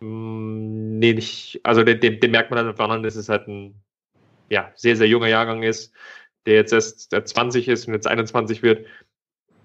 nee, 0.00 1.14
nicht, 1.14 1.60
also 1.62 1.82
den, 1.82 2.00
den, 2.00 2.20
den 2.20 2.30
merkt 2.30 2.50
man 2.50 2.58
dann 2.58 2.68
einfach 2.68 2.88
an, 2.88 3.02
dass 3.02 3.16
es 3.16 3.28
halt 3.28 3.48
ein 3.48 3.74
ja, 4.48 4.70
sehr, 4.74 4.96
sehr 4.96 5.08
junger 5.08 5.28
Jahrgang 5.28 5.62
ist, 5.62 5.92
der 6.46 6.54
jetzt 6.54 6.72
erst 6.72 7.10
20 7.10 7.68
ist 7.68 7.88
und 7.88 7.94
jetzt 7.94 8.06
21 8.06 8.62
wird, 8.62 8.86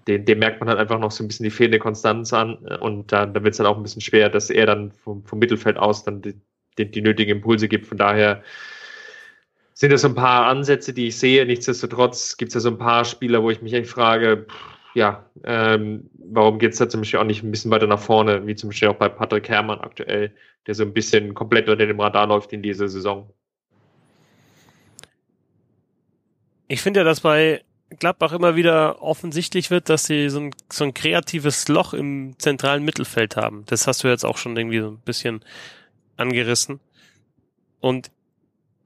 den, 0.08 0.24
dem 0.24 0.38
merkt 0.40 0.60
man 0.60 0.68
halt 0.68 0.78
einfach 0.78 0.98
noch 0.98 1.12
so 1.12 1.22
ein 1.22 1.28
bisschen 1.28 1.44
die 1.44 1.50
fehlende 1.50 1.78
Konstanz 1.78 2.32
an 2.32 2.56
und 2.80 3.12
da, 3.12 3.26
da 3.26 3.42
wird 3.44 3.52
es 3.52 3.58
dann 3.58 3.66
auch 3.66 3.76
ein 3.76 3.82
bisschen 3.82 4.00
schwer, 4.00 4.28
dass 4.28 4.50
er 4.50 4.66
dann 4.66 4.90
vom, 4.90 5.24
vom 5.24 5.38
Mittelfeld 5.38 5.76
aus 5.76 6.02
dann 6.02 6.22
die, 6.22 6.34
die, 6.78 6.90
die 6.90 7.02
nötigen 7.02 7.36
Impulse 7.36 7.68
gibt. 7.68 7.86
Von 7.86 7.98
daher 7.98 8.42
sind 9.74 9.92
das 9.92 10.02
so 10.02 10.08
ein 10.08 10.14
paar 10.14 10.46
Ansätze, 10.46 10.92
die 10.92 11.08
ich 11.08 11.18
sehe. 11.18 11.46
Nichtsdestotrotz 11.46 12.36
gibt 12.36 12.50
es 12.50 12.54
ja 12.54 12.60
so 12.60 12.70
ein 12.70 12.78
paar 12.78 13.04
Spieler, 13.04 13.42
wo 13.42 13.50
ich 13.50 13.62
mich 13.62 13.72
echt 13.74 13.90
frage, 13.90 14.46
pff, 14.48 14.71
ja, 14.94 15.24
ähm, 15.44 16.10
warum 16.14 16.58
geht 16.58 16.72
es 16.72 16.78
da 16.78 16.88
zum 16.88 17.00
Beispiel 17.00 17.20
auch 17.20 17.24
nicht 17.24 17.42
ein 17.42 17.50
bisschen 17.50 17.70
weiter 17.70 17.86
nach 17.86 18.00
vorne, 18.00 18.46
wie 18.46 18.54
zum 18.54 18.70
Beispiel 18.70 18.88
auch 18.88 18.96
bei 18.96 19.08
Patrick 19.08 19.48
Herrmann 19.48 19.80
aktuell, 19.80 20.34
der 20.66 20.74
so 20.74 20.82
ein 20.82 20.92
bisschen 20.92 21.34
komplett 21.34 21.68
unter 21.68 21.86
dem 21.86 22.00
Radar 22.00 22.26
läuft 22.26 22.52
in 22.52 22.62
dieser 22.62 22.88
Saison? 22.88 23.30
Ich 26.68 26.80
finde 26.80 27.00
ja, 27.00 27.04
dass 27.04 27.20
bei 27.20 27.62
Gladbach 27.98 28.32
immer 28.32 28.56
wieder 28.56 29.02
offensichtlich 29.02 29.70
wird, 29.70 29.88
dass 29.88 30.06
sie 30.06 30.28
so 30.30 30.40
ein, 30.40 30.54
so 30.70 30.84
ein 30.84 30.94
kreatives 30.94 31.68
Loch 31.68 31.92
im 31.92 32.34
zentralen 32.38 32.84
Mittelfeld 32.84 33.36
haben. 33.36 33.64
Das 33.66 33.86
hast 33.86 34.04
du 34.04 34.08
jetzt 34.08 34.24
auch 34.24 34.38
schon 34.38 34.56
irgendwie 34.56 34.80
so 34.80 34.88
ein 34.88 34.98
bisschen 34.98 35.44
angerissen. 36.16 36.80
Und 37.80 38.10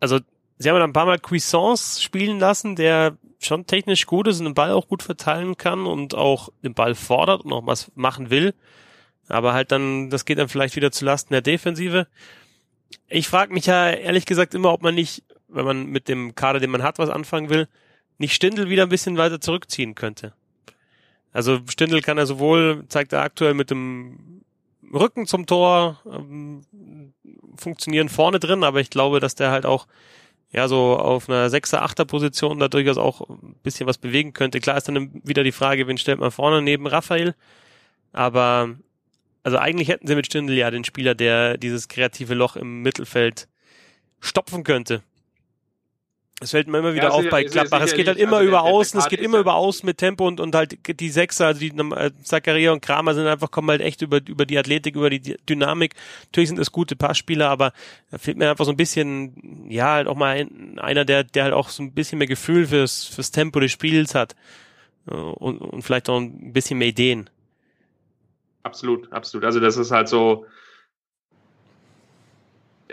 also 0.00 0.18
sie 0.58 0.70
haben 0.70 0.80
ein 0.80 0.92
paar 0.92 1.06
Mal 1.06 1.18
Cuisance 1.18 2.02
spielen 2.02 2.38
lassen, 2.38 2.76
der 2.76 3.16
schon 3.46 3.66
technisch 3.66 4.06
gut 4.06 4.26
ist 4.28 4.38
und 4.38 4.44
den 4.44 4.54
Ball 4.54 4.72
auch 4.72 4.88
gut 4.88 5.02
verteilen 5.02 5.56
kann 5.56 5.86
und 5.86 6.14
auch 6.14 6.50
den 6.62 6.74
Ball 6.74 6.94
fordert 6.94 7.44
und 7.44 7.52
auch 7.52 7.66
was 7.66 7.90
machen 7.94 8.30
will. 8.30 8.54
Aber 9.28 9.52
halt 9.54 9.72
dann, 9.72 10.10
das 10.10 10.24
geht 10.24 10.38
dann 10.38 10.48
vielleicht 10.48 10.76
wieder 10.76 10.92
zu 10.92 11.04
Lasten 11.04 11.32
der 11.32 11.42
Defensive. 11.42 12.06
Ich 13.08 13.28
frage 13.28 13.52
mich 13.52 13.66
ja 13.66 13.90
ehrlich 13.90 14.26
gesagt 14.26 14.54
immer, 14.54 14.72
ob 14.72 14.82
man 14.82 14.94
nicht, 14.94 15.24
wenn 15.48 15.64
man 15.64 15.86
mit 15.86 16.08
dem 16.08 16.34
Kader, 16.34 16.60
den 16.60 16.70
man 16.70 16.82
hat, 16.82 16.98
was 16.98 17.10
anfangen 17.10 17.48
will, 17.48 17.68
nicht 18.18 18.34
Stindel 18.34 18.68
wieder 18.68 18.84
ein 18.84 18.88
bisschen 18.88 19.16
weiter 19.16 19.40
zurückziehen 19.40 19.94
könnte. 19.94 20.32
Also 21.32 21.60
Stindel 21.68 22.00
kann 22.00 22.18
er 22.18 22.26
sowohl, 22.26 22.84
zeigt 22.88 23.12
er 23.12 23.22
aktuell 23.22 23.54
mit 23.54 23.70
dem 23.70 24.42
Rücken 24.92 25.26
zum 25.26 25.46
Tor, 25.46 26.00
ähm, 26.10 26.62
funktionieren 27.56 28.08
vorne 28.08 28.38
drin, 28.38 28.64
aber 28.64 28.80
ich 28.80 28.90
glaube, 28.90 29.20
dass 29.20 29.34
der 29.34 29.50
halt 29.50 29.66
auch 29.66 29.86
ja 30.56 30.68
so 30.68 30.96
auf 30.96 31.28
einer 31.28 31.48
6er, 31.48 31.82
8er 31.82 32.06
Position 32.06 32.58
da 32.58 32.68
durchaus 32.68 32.96
auch 32.96 33.20
ein 33.28 33.54
bisschen 33.62 33.86
was 33.86 33.98
bewegen 33.98 34.32
könnte. 34.32 34.58
Klar 34.58 34.78
ist 34.78 34.88
dann 34.88 35.20
wieder 35.22 35.44
die 35.44 35.52
Frage, 35.52 35.86
wen 35.86 35.98
stellt 35.98 36.18
man 36.18 36.30
vorne 36.30 36.62
neben 36.62 36.86
Raphael, 36.86 37.34
aber 38.12 38.74
also 39.42 39.58
eigentlich 39.58 39.88
hätten 39.88 40.06
sie 40.06 40.16
mit 40.16 40.26
Stindl 40.26 40.54
ja 40.54 40.70
den 40.70 40.82
Spieler, 40.82 41.14
der 41.14 41.58
dieses 41.58 41.88
kreative 41.88 42.34
Loch 42.34 42.56
im 42.56 42.82
Mittelfeld 42.82 43.48
stopfen 44.18 44.64
könnte. 44.64 45.02
Es 46.38 46.50
fällt 46.50 46.68
mir 46.68 46.78
immer 46.78 46.92
wieder 46.92 47.04
ja, 47.04 47.10
auf 47.10 47.26
bei 47.30 47.44
Gladbach. 47.44 47.80
Es 47.80 47.94
geht 47.94 48.08
halt 48.08 48.18
immer 48.18 48.36
also 48.36 48.48
über 48.48 48.58
der, 48.58 48.64
Außen, 48.64 49.00
es 49.00 49.08
geht 49.08 49.20
immer 49.20 49.38
über 49.38 49.54
Außen 49.54 49.86
mit 49.86 49.96
Tempo 49.96 50.28
und, 50.28 50.38
und 50.38 50.54
halt 50.54 50.76
die 51.00 51.08
Sechser, 51.08 51.46
also 51.46 51.60
die 51.60 51.68
äh, 51.68 52.10
Zakaria 52.22 52.72
und 52.72 52.82
Kramer 52.82 53.14
sind 53.14 53.26
einfach, 53.26 53.50
kommen 53.50 53.70
halt 53.70 53.80
echt 53.80 54.02
über, 54.02 54.20
über 54.26 54.44
die 54.44 54.58
Athletik, 54.58 54.96
über 54.96 55.08
die 55.08 55.38
Dynamik. 55.48 55.94
Natürlich 56.26 56.50
sind 56.50 56.58
es 56.58 56.72
gute 56.72 56.94
Passspieler, 56.94 57.48
aber 57.48 57.72
da 58.10 58.18
fehlt 58.18 58.36
mir 58.36 58.50
einfach 58.50 58.66
so 58.66 58.70
ein 58.70 58.76
bisschen, 58.76 59.66
ja, 59.70 59.92
halt 59.92 60.08
auch 60.08 60.14
mal 60.14 60.36
ein, 60.36 60.78
einer, 60.78 61.06
der, 61.06 61.24
der 61.24 61.44
halt 61.44 61.54
auch 61.54 61.70
so 61.70 61.82
ein 61.82 61.92
bisschen 61.92 62.18
mehr 62.18 62.28
Gefühl 62.28 62.66
fürs, 62.66 63.04
fürs 63.04 63.30
Tempo 63.30 63.58
des 63.58 63.72
Spiels 63.72 64.14
hat. 64.14 64.36
Äh, 65.10 65.14
und, 65.14 65.58
und 65.58 65.82
vielleicht 65.82 66.10
auch 66.10 66.20
ein 66.20 66.52
bisschen 66.52 66.78
mehr 66.78 66.88
Ideen. 66.88 67.30
Absolut, 68.62 69.10
absolut. 69.10 69.46
Also 69.46 69.58
das 69.58 69.78
ist 69.78 69.90
halt 69.90 70.08
so, 70.08 70.44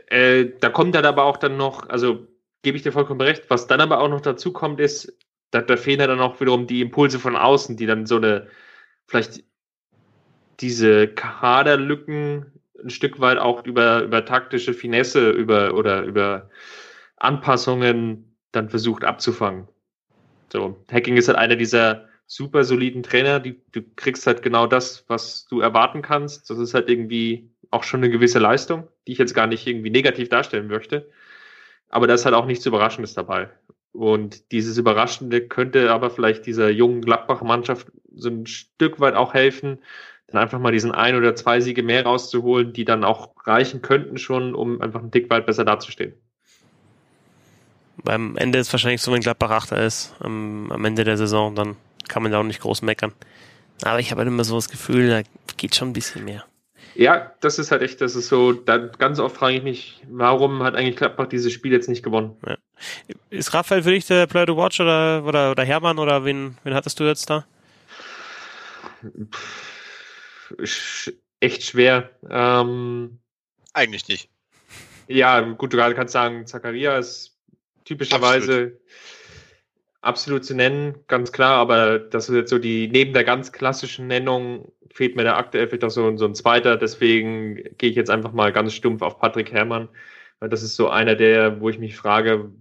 äh, 0.08 0.46
da 0.62 0.70
kommt 0.70 0.96
dann 0.96 1.06
aber 1.06 1.24
auch 1.26 1.36
dann 1.36 1.58
noch, 1.58 1.90
also 1.90 2.28
gebe 2.64 2.78
ich 2.78 2.84
dir 2.84 2.92
vollkommen 2.92 3.22
recht. 3.22 3.50
Was 3.50 3.68
dann 3.68 3.82
aber 3.82 4.00
auch 4.00 4.10
noch 4.10 4.22
dazu 4.22 4.52
kommt, 4.52 4.80
ist, 4.80 5.16
da, 5.52 5.62
da 5.62 5.78
fehlen 5.78 6.00
ja 6.00 6.08
dann 6.08 6.20
auch 6.20 6.42
wiederum 6.42 6.66
die 6.66 6.82
Impulse 6.82 7.20
von 7.20 7.36
außen, 7.36 7.78
die 7.78 7.86
dann 7.86 8.08
so 8.08 8.18
eine, 8.18 8.48
vielleicht 9.06 9.44
diese 10.60 11.08
Kaderlücken 11.08 12.52
ein 12.84 12.90
Stück 12.90 13.20
weit 13.20 13.38
auch 13.38 13.66
über, 13.66 14.02
über 14.02 14.26
taktische 14.26 14.74
Finesse 14.74 15.30
über, 15.30 15.74
oder 15.74 16.04
über 16.04 16.50
Anpassungen 17.18 18.36
dann 18.52 18.70
versucht 18.70 19.04
abzufangen. 19.04 19.68
So, 20.52 20.84
Hacking 20.92 21.18
ist 21.18 21.28
halt 21.28 21.38
einer 21.38 21.56
dieser 21.56 22.08
super 22.28 22.64
soliden 22.64 23.04
Trainer, 23.04 23.40
die, 23.40 23.62
du 23.72 23.82
kriegst 23.96 24.28
halt 24.28 24.42
genau 24.42 24.68
das, 24.68 25.06
was 25.08 25.46
du 25.48 25.62
erwarten 25.62 26.02
kannst. 26.02 26.50
Das 26.50 26.58
ist 26.58 26.74
halt 26.74 26.90
irgendwie 26.90 27.50
auch 27.72 27.84
schon 27.84 28.02
eine 28.02 28.10
gewisse 28.10 28.40
Leistung, 28.40 28.88
die 29.08 29.14
ich 29.14 29.18
jetzt 29.18 29.34
gar 29.34 29.48
nicht 29.48 29.66
irgendwie 29.66 29.90
negativ 29.90 30.30
darstellen 30.30 30.68
möchte. 30.68 31.10
Aber 31.94 32.08
da 32.08 32.16
ist 32.16 32.26
halt 32.26 32.34
auch 32.34 32.48
nichts 32.48 32.66
Überraschendes 32.66 33.14
dabei. 33.14 33.50
Und 33.92 34.52
dieses 34.52 34.80
Überraschende 34.80 35.48
könnte 35.48 35.92
aber 35.92 36.10
vielleicht 36.10 36.48
dieser 36.48 36.72
jungen 36.72 37.02
Gladbacher 37.02 37.46
Mannschaft 37.46 37.92
so 38.16 38.30
ein 38.30 38.48
Stück 38.48 39.00
weit 39.00 39.14
auch 39.14 39.36
helfen, 39.36 39.78
dann 40.26 40.42
einfach 40.42 40.58
mal 40.58 40.72
diesen 40.72 40.92
ein 40.92 41.16
oder 41.16 41.36
zwei 41.36 41.60
Siege 41.60 41.84
mehr 41.84 42.04
rauszuholen, 42.04 42.74
die 42.74 42.84
dann 42.84 43.04
auch 43.04 43.30
reichen 43.46 43.84
könnten 43.84 44.18
schon, 44.18 44.56
um 44.56 44.82
einfach 44.82 45.02
einen 45.02 45.12
Tick 45.12 45.30
weit 45.30 45.46
besser 45.46 45.66
dazustehen. 45.66 46.14
Beim 48.04 48.38
Ende 48.38 48.58
ist 48.58 48.74
wahrscheinlich 48.74 49.04
so, 49.04 49.12
wenn 49.12 49.22
Gladbach 49.22 49.52
Achter 49.52 49.86
ist, 49.86 50.16
am, 50.18 50.72
am 50.72 50.84
Ende 50.84 51.04
der 51.04 51.18
Saison, 51.18 51.54
dann 51.54 51.76
kann 52.08 52.24
man 52.24 52.32
da 52.32 52.40
auch 52.40 52.44
nicht 52.44 52.62
groß 52.62 52.82
meckern. 52.82 53.14
Aber 53.84 54.00
ich 54.00 54.10
habe 54.10 54.22
halt 54.22 54.30
immer 54.30 54.44
so 54.44 54.56
das 54.56 54.70
Gefühl, 54.70 55.10
da 55.10 55.22
geht 55.58 55.76
schon 55.76 55.90
ein 55.90 55.94
bisschen 55.94 56.26
mehr. 56.26 56.44
Ja, 56.96 57.34
das 57.40 57.60
ist 57.60 57.72
halt 57.72 57.82
echt, 57.82 58.02
das 58.02 58.16
ist 58.16 58.28
so, 58.28 58.54
da 58.54 58.78
ganz 58.78 59.20
oft 59.20 59.36
frage 59.36 59.58
ich 59.58 59.64
mich, 59.64 60.02
warum 60.10 60.64
hat 60.64 60.76
eigentlich 60.76 60.96
Gladbach 60.96 61.28
dieses 61.28 61.52
Spiel 61.52 61.72
jetzt 61.72 61.90
nicht 61.90 62.04
gewonnen? 62.04 62.38
Ja. 62.46 62.58
Ist 63.30 63.54
Raphael 63.54 63.84
für 63.84 63.92
dich 63.92 64.06
der 64.06 64.28
Player 64.28 64.46
to 64.46 64.58
Watch 64.58 64.80
oder, 64.80 65.24
oder, 65.26 65.52
oder 65.52 65.64
Hermann 65.64 65.98
oder 65.98 66.24
wen, 66.24 66.58
wen 66.64 66.74
hattest 66.74 67.00
du 67.00 67.04
jetzt 67.06 67.30
da? 67.30 67.46
echt 71.40 71.64
schwer. 71.64 72.12
Ähm, 72.30 73.20
eigentlich 73.74 74.08
nicht. 74.08 74.30
Ja, 75.08 75.42
gut, 75.42 75.74
du 75.74 75.78
kannst 75.78 76.14
sagen, 76.14 76.46
Zacharias 76.46 77.36
typischerweise 77.86 78.54
Absolut 78.54 78.84
absolut 80.04 80.46
zu 80.46 80.54
nennen, 80.54 80.96
ganz 81.08 81.32
klar, 81.32 81.58
aber 81.58 81.98
das 81.98 82.30
ist 82.30 82.36
jetzt 82.36 82.50
so 82.50 82.60
die, 82.60 82.90
neben 82.90 83.14
der 83.14 83.24
ganz 83.24 83.52
klassischen 83.52 84.08
Nennung 84.08 84.72
fehlt 84.94 85.16
mir 85.16 85.24
da 85.24 85.38
aktuell 85.38 85.68
vielleicht 85.68 85.86
auch 85.86 85.90
so, 85.90 86.16
so 86.18 86.26
ein 86.26 86.36
zweiter, 86.36 86.78
deswegen 86.78 87.56
gehe 87.78 87.90
ich 87.90 87.96
jetzt 87.96 88.12
einfach 88.12 88.34
mal 88.34 88.52
ganz 88.52 88.74
stumpf 88.74 89.02
auf 89.02 89.20
Patrick 89.20 89.52
Herrmann, 89.52 89.90
weil 90.40 90.50
das 90.50 90.62
ist 90.62 90.76
so 90.76 90.90
einer 90.90 91.16
der, 91.16 91.60
wo 91.62 91.70
ich 91.70 91.80
mich 91.80 91.96
frage, 91.96 92.52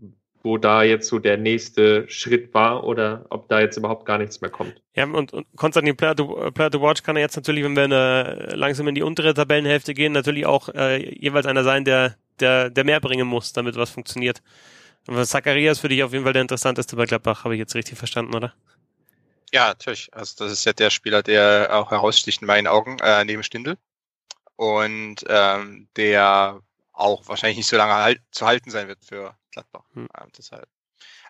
wo 0.45 0.57
da 0.57 0.82
jetzt 0.82 1.09
so 1.09 1.18
der 1.18 1.36
nächste 1.36 2.09
Schritt 2.09 2.53
war 2.55 2.84
oder 2.84 3.26
ob 3.30 3.49
da 3.49 3.61
jetzt 3.61 3.76
überhaupt 3.76 4.07
gar 4.07 4.18
nichts 4.18 4.40
mehr 4.40 4.51
kommt. 4.51 4.80
Ja, 4.95 5.05
und, 5.05 5.32
und 5.32 5.47
Konstantin 5.57 5.97
Player 5.97 6.16
to, 6.16 6.51
Player 6.53 6.70
to 6.70 6.80
Watch 6.80 7.03
kann 7.03 7.16
er 7.16 7.22
jetzt 7.22 7.36
natürlich, 7.36 7.64
wenn 7.64 7.76
wir 7.76 7.84
eine, 7.84 8.49
langsam 8.55 8.88
in 8.88 8.95
die 8.95 9.03
untere 9.03 9.34
Tabellenhälfte 9.34 9.95
gehen, 9.95 10.12
natürlich 10.12 10.47
auch 10.47 10.68
äh, 10.70 11.14
jeweils 11.16 11.47
einer 11.47 11.64
sein, 11.64 11.84
der, 11.84 12.16
der, 12.40 12.70
der 12.70 12.84
mehr 12.84 13.01
bringen 13.01 13.26
muss, 13.26 13.53
damit 13.53 13.76
was 13.76 13.90
funktioniert. 13.90 14.43
Aber 15.07 15.24
Zacharias 15.26 15.80
für 15.80 15.88
dich 15.88 16.03
auf 16.03 16.12
jeden 16.12 16.24
Fall 16.24 16.32
der 16.32 16.42
interessanteste 16.42 16.96
bei 16.96 17.07
Gladbach, 17.07 17.44
habe 17.44 17.55
ich 17.55 17.59
jetzt 17.59 17.74
richtig 17.74 17.98
verstanden, 17.98 18.34
oder? 18.34 18.55
Ja, 19.53 19.68
natürlich. 19.68 20.09
Also 20.12 20.44
das 20.44 20.53
ist 20.53 20.64
ja 20.64 20.72
der 20.72 20.90
Spieler, 20.90 21.22
der 21.22 21.68
auch 21.72 21.90
heraussticht 21.90 22.40
in 22.40 22.46
meinen 22.46 22.66
Augen, 22.66 22.98
äh, 23.00 23.24
neben 23.24 23.42
Stindl. 23.42 23.76
Und 24.57 25.24
ähm, 25.28 25.88
der 25.96 26.61
auch 26.92 27.26
wahrscheinlich 27.28 27.57
nicht 27.59 27.68
so 27.68 27.76
lange 27.76 27.94
halt, 27.94 28.20
zu 28.30 28.46
halten 28.46 28.70
sein 28.70 28.88
wird 28.88 29.05
für 29.05 29.36
Gladbach. 29.50 29.84
Hm. 29.94 30.09
Ähm, 30.18 30.28
deshalb 30.36 30.68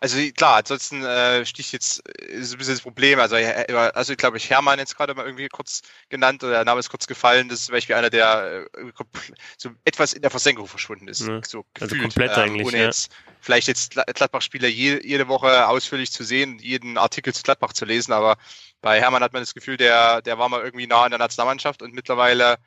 also 0.03 0.19
klar, 0.33 0.57
ansonsten 0.57 1.05
äh, 1.05 1.47
sticht 1.47 1.73
jetzt 1.73 2.03
äh, 2.09 2.33
ist 2.33 2.53
ein 2.53 2.59
bisschen 2.59 2.75
das 2.75 2.83
Problem. 2.83 3.21
Also, 3.21 3.37
also 3.37 4.13
ich 4.13 4.19
glaube, 4.19 4.37
ich 4.37 4.51
Hermann 4.51 4.81
jetzt 4.81 4.97
gerade 4.97 5.15
mal 5.15 5.25
irgendwie 5.25 5.47
kurz 5.47 5.83
genannt 6.09 6.43
oder 6.43 6.55
der 6.55 6.65
Name 6.65 6.81
ist 6.81 6.91
kurz 6.91 7.07
gefallen. 7.07 7.49
Das 7.49 7.61
ist 7.61 7.67
zum 7.67 7.75
Beispiel 7.75 7.95
einer, 7.95 8.11
der 8.11 8.67
äh, 8.75 8.93
so 9.57 9.71
etwas 9.85 10.13
in 10.13 10.23
der 10.23 10.33
Versenkung 10.33 10.67
verschwunden 10.67 11.07
ist. 11.07 11.21
Ja, 11.21 11.27
so 11.27 11.39
also 11.39 11.65
gefühlt, 11.75 11.93
also 11.93 11.97
komplett 12.03 12.37
ähm, 12.37 12.43
eigentlich. 12.43 12.67
Ohne 12.67 12.79
ja. 12.79 12.85
jetzt 12.87 13.13
vielleicht 13.41 13.69
jetzt 13.69 13.95
Gladbach-Spieler 13.95 14.67
je, 14.67 15.01
jede 15.05 15.29
Woche 15.29 15.69
ausführlich 15.69 16.11
zu 16.11 16.25
sehen, 16.25 16.59
jeden 16.59 16.99
Artikel 16.99 17.33
zu 17.33 17.45
Gladbach 17.45 17.73
zu 17.73 17.85
lesen, 17.85 18.13
aber 18.13 18.39
bei 18.81 19.01
Hermann 19.01 19.23
hat 19.23 19.33
man 19.33 19.43
das 19.43 19.55
Gefühl, 19.55 19.77
der, 19.77 20.21
der 20.23 20.37
war 20.37 20.49
mal 20.49 20.63
irgendwie 20.63 20.89
nah 20.89 21.05
an 21.05 21.13
der 21.13 21.21
Nationalmannschaft 21.21 21.81
und 21.81 21.95
mittlerweile 21.95 22.59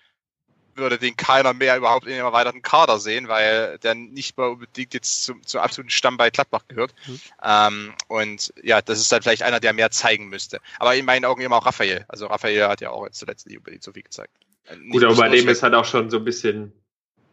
würde 0.76 0.98
den 0.98 1.16
keiner 1.16 1.54
mehr 1.54 1.78
überhaupt 1.78 2.06
in 2.06 2.14
dem 2.14 2.26
erweiterten 2.26 2.62
Kader 2.62 3.00
sehen, 3.00 3.28
weil 3.28 3.78
der 3.80 3.96
nicht 3.96 4.38
mal 4.38 4.50
unbedingt 4.50 4.94
jetzt 4.94 5.24
zum, 5.24 5.46
zum 5.46 5.62
absoluten 5.62 5.90
Stamm 5.90 6.18
bei 6.18 6.30
Gladbach 6.30 6.64
gehört. 6.68 6.94
Mhm. 7.08 7.20
Ähm, 7.44 7.94
und 8.08 8.54
ja, 8.62 8.82
das 8.82 9.00
ist 9.00 9.12
dann 9.12 9.22
vielleicht 9.22 9.44
einer, 9.44 9.60
der 9.60 9.74
mehr 9.74 9.92
zeigen 9.92 10.28
müsste. 10.28 10.60
Aber 10.80 10.96
in 10.96 11.06
meinen 11.06 11.26
Augen 11.26 11.42
immer 11.42 11.58
auch 11.58 11.66
Raphael. 11.66 12.06
Also 12.08 12.28
Raphael 12.28 12.68
hat 12.68 12.82
ja 12.82 12.90
auch 12.90 13.06
jetzt 13.06 13.20
zuletzt 13.20 13.48
nicht 13.48 13.58
unbedingt 13.58 13.84
so 13.84 13.92
viel 13.92 14.04
gezeigt. 14.04 14.34
Äh, 14.66 14.76
nicht 14.78 14.92
Gut, 14.92 15.04
aber 15.04 15.16
bei 15.16 15.30
dem 15.30 15.48
ist 15.48 15.64
halt 15.64 15.74
auch 15.74 15.86
schon 15.86 16.10
so 16.10 16.18
ein 16.18 16.26
bisschen 16.26 16.74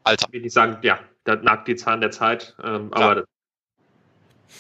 Alter. 0.05 0.29
Wie 0.31 0.41
die 0.41 0.51
sagen, 0.51 0.79
ja, 0.83 0.99
da 1.25 1.37
nagt 1.37 1.69
die 1.69 1.77
Zahn 1.77 2.01
der 2.01 2.11
Zeit. 2.11 2.55
Ähm, 2.63 2.93
aber 2.93 3.25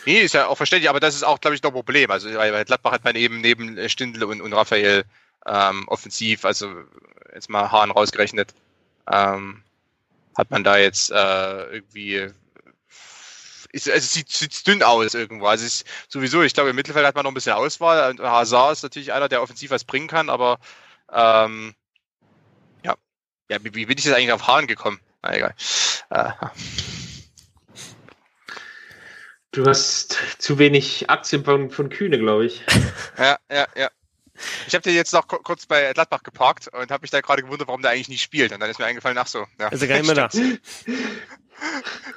Nee, 0.06 0.20
ist 0.20 0.34
ja 0.34 0.46
auch 0.46 0.56
verständlich, 0.56 0.88
aber 0.88 1.00
das 1.00 1.14
ist 1.14 1.22
auch, 1.22 1.40
glaube 1.40 1.54
ich, 1.54 1.62
noch 1.62 1.70
ein 1.70 1.74
Problem. 1.74 2.10
Also 2.10 2.28
bei 2.32 2.64
Gladbach 2.64 2.92
hat 2.92 3.04
man 3.04 3.14
eben 3.14 3.40
neben 3.40 3.88
Stindl 3.88 4.24
und, 4.24 4.40
und 4.40 4.52
Raphael 4.52 5.04
ähm, 5.46 5.84
offensiv, 5.86 6.44
also 6.44 6.72
jetzt 7.34 7.50
mal 7.50 7.70
Hahn 7.70 7.90
rausgerechnet, 7.90 8.54
ähm, 9.10 9.62
hat 10.36 10.50
man 10.50 10.64
da 10.64 10.78
jetzt 10.78 11.10
äh, 11.10 11.64
irgendwie 11.74 12.32
ist, 13.72 13.88
also 13.88 13.96
es 13.96 14.12
sieht, 14.12 14.28
sieht 14.30 14.66
dünn 14.66 14.82
aus 14.82 15.14
irgendwo. 15.14 15.46
Also 15.46 15.64
ist 15.64 15.86
sowieso, 16.08 16.42
ich 16.42 16.52
glaube, 16.52 16.70
im 16.70 16.76
Mittelfeld 16.76 17.06
hat 17.06 17.14
man 17.14 17.24
noch 17.24 17.30
ein 17.30 17.34
bisschen 17.34 17.54
Auswahl. 17.54 18.10
Und 18.10 18.20
Hazard 18.20 18.74
ist 18.74 18.82
natürlich 18.82 19.12
einer, 19.12 19.28
der 19.28 19.42
offensiv 19.42 19.70
was 19.70 19.84
bringen 19.84 20.08
kann, 20.08 20.28
aber 20.28 20.58
ähm, 21.10 21.74
ja. 22.84 22.94
ja, 23.48 23.64
wie, 23.64 23.74
wie 23.74 23.86
bin 23.86 23.96
ich 23.98 24.04
jetzt 24.04 24.14
eigentlich 24.14 24.32
auf 24.32 24.46
Hahn 24.46 24.66
gekommen? 24.66 25.00
Na 25.22 25.34
egal. 25.34 25.54
Äh. 26.10 26.32
Du 29.52 29.66
hast 29.66 30.18
zu 30.38 30.58
wenig 30.58 31.08
Aktien 31.10 31.44
von, 31.44 31.70
von 31.70 31.88
Kühne, 31.88 32.18
glaube 32.18 32.46
ich. 32.46 32.62
Ja, 33.18 33.38
ja, 33.50 33.66
ja. 33.76 33.90
Ich 34.72 34.74
habe 34.74 34.84
den 34.84 34.94
jetzt 34.94 35.12
noch 35.12 35.28
kurz 35.28 35.66
bei 35.66 35.92
Gladbach 35.92 36.22
geparkt 36.22 36.68
und 36.68 36.90
habe 36.90 37.02
mich 37.02 37.10
da 37.10 37.20
gerade 37.20 37.42
gewundert, 37.42 37.68
warum 37.68 37.82
der 37.82 37.90
eigentlich 37.90 38.08
nicht 38.08 38.22
spielt. 38.22 38.52
Und 38.52 38.60
dann 38.60 38.70
ist 38.70 38.78
mir 38.78 38.86
eingefallen, 38.86 39.18
ach 39.18 39.26
so. 39.26 39.44
Ja. 39.58 39.68
Ist 39.68 39.82
er 39.82 39.88
gar 39.88 39.96
nicht 39.98 40.06
mehr 40.06 40.14
da. 40.14 40.30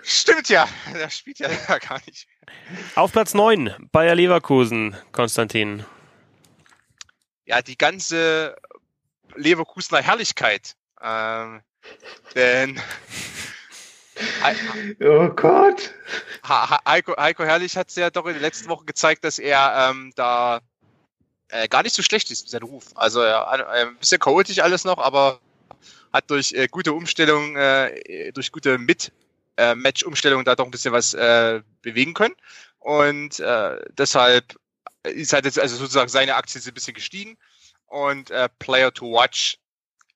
Stimmt 0.02 0.48
ja, 0.48 0.66
der 0.94 1.10
spielt 1.10 1.40
ja 1.40 1.50
gar 1.80 2.00
nicht. 2.06 2.30
Auf 2.96 3.12
Platz 3.12 3.34
9, 3.34 3.76
Bayer 3.92 4.16
Leverkusen, 4.16 4.96
Konstantin. 5.12 5.84
Ja, 7.44 7.62
die 7.62 7.78
ganze 7.78 8.56
Leverkusener 9.36 10.02
Herrlichkeit. 10.02 10.78
Ähm, 11.02 11.62
denn 12.36 12.80
Oh 15.02 15.28
Gott. 15.28 15.94
Heiko, 16.48 17.18
Heiko 17.18 17.44
Herrlich 17.44 17.76
hat 17.76 17.90
es 17.90 17.96
ja 17.98 18.10
doch 18.10 18.26
in 18.28 18.34
den 18.34 18.42
letzten 18.42 18.70
Wochen 18.70 18.86
gezeigt, 18.86 19.26
dass 19.26 19.40
er 19.40 19.90
ähm, 19.92 20.14
da 20.16 20.62
äh, 21.56 21.68
gar 21.68 21.84
nicht 21.84 21.96
so 21.96 22.04
schlecht 22.04 22.32
ist, 22.32 22.50
sein 22.50 22.64
Ruf. 22.64 22.86
Also 22.96 23.22
äh, 23.22 23.34
ein 23.34 23.98
bisschen 23.98 24.20
chaotisch 24.20 24.60
alles 24.60 24.84
noch, 24.84 24.98
aber 24.98 25.40
hat 26.12 26.30
durch 26.30 26.54
äh, 26.54 26.68
gute 26.68 26.94
Umstellung, 26.94 27.56
äh, 27.56 28.32
durch 28.34 28.52
gute 28.52 28.78
Mit-Match-Umstellung 28.78 30.46
da 30.46 30.56
doch 30.56 30.66
ein 30.66 30.72
bisschen 30.72 30.94
was 30.94 31.14
äh, 31.14 31.62
bewegen 31.82 32.14
können. 32.14 32.36
Und 32.80 33.40
äh, 33.40 33.80
deshalb 33.98 34.56
ist 35.04 35.34
halt 35.34 35.46
jetzt 35.46 35.60
also 35.60 35.76
sozusagen 35.76 36.10
seine 36.10 36.36
Aktie 36.36 36.62
ein 36.66 36.74
bisschen 36.74 36.94
gestiegen. 36.94 37.38
Und 37.88 38.32
äh, 38.32 38.50
Player 38.60 38.94
to 38.94 39.12
Watch 39.12 39.58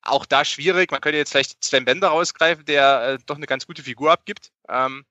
auch 0.02 0.26
da 0.26 0.44
schwierig. 0.44 0.90
Man 0.90 1.00
könnte 1.00 1.18
jetzt 1.18 1.32
vielleicht 1.32 1.62
Sven 1.62 1.84
Bender 1.84 2.08
rausgreifen, 2.08 2.64
der 2.64 3.02
äh, 3.02 3.18
doch 3.26 3.36
eine 3.36 3.46
ganz 3.46 3.66
gute 3.66 3.82
Figur 3.82 4.10
abgibt. 4.10 4.50
Ähm, 4.68 5.04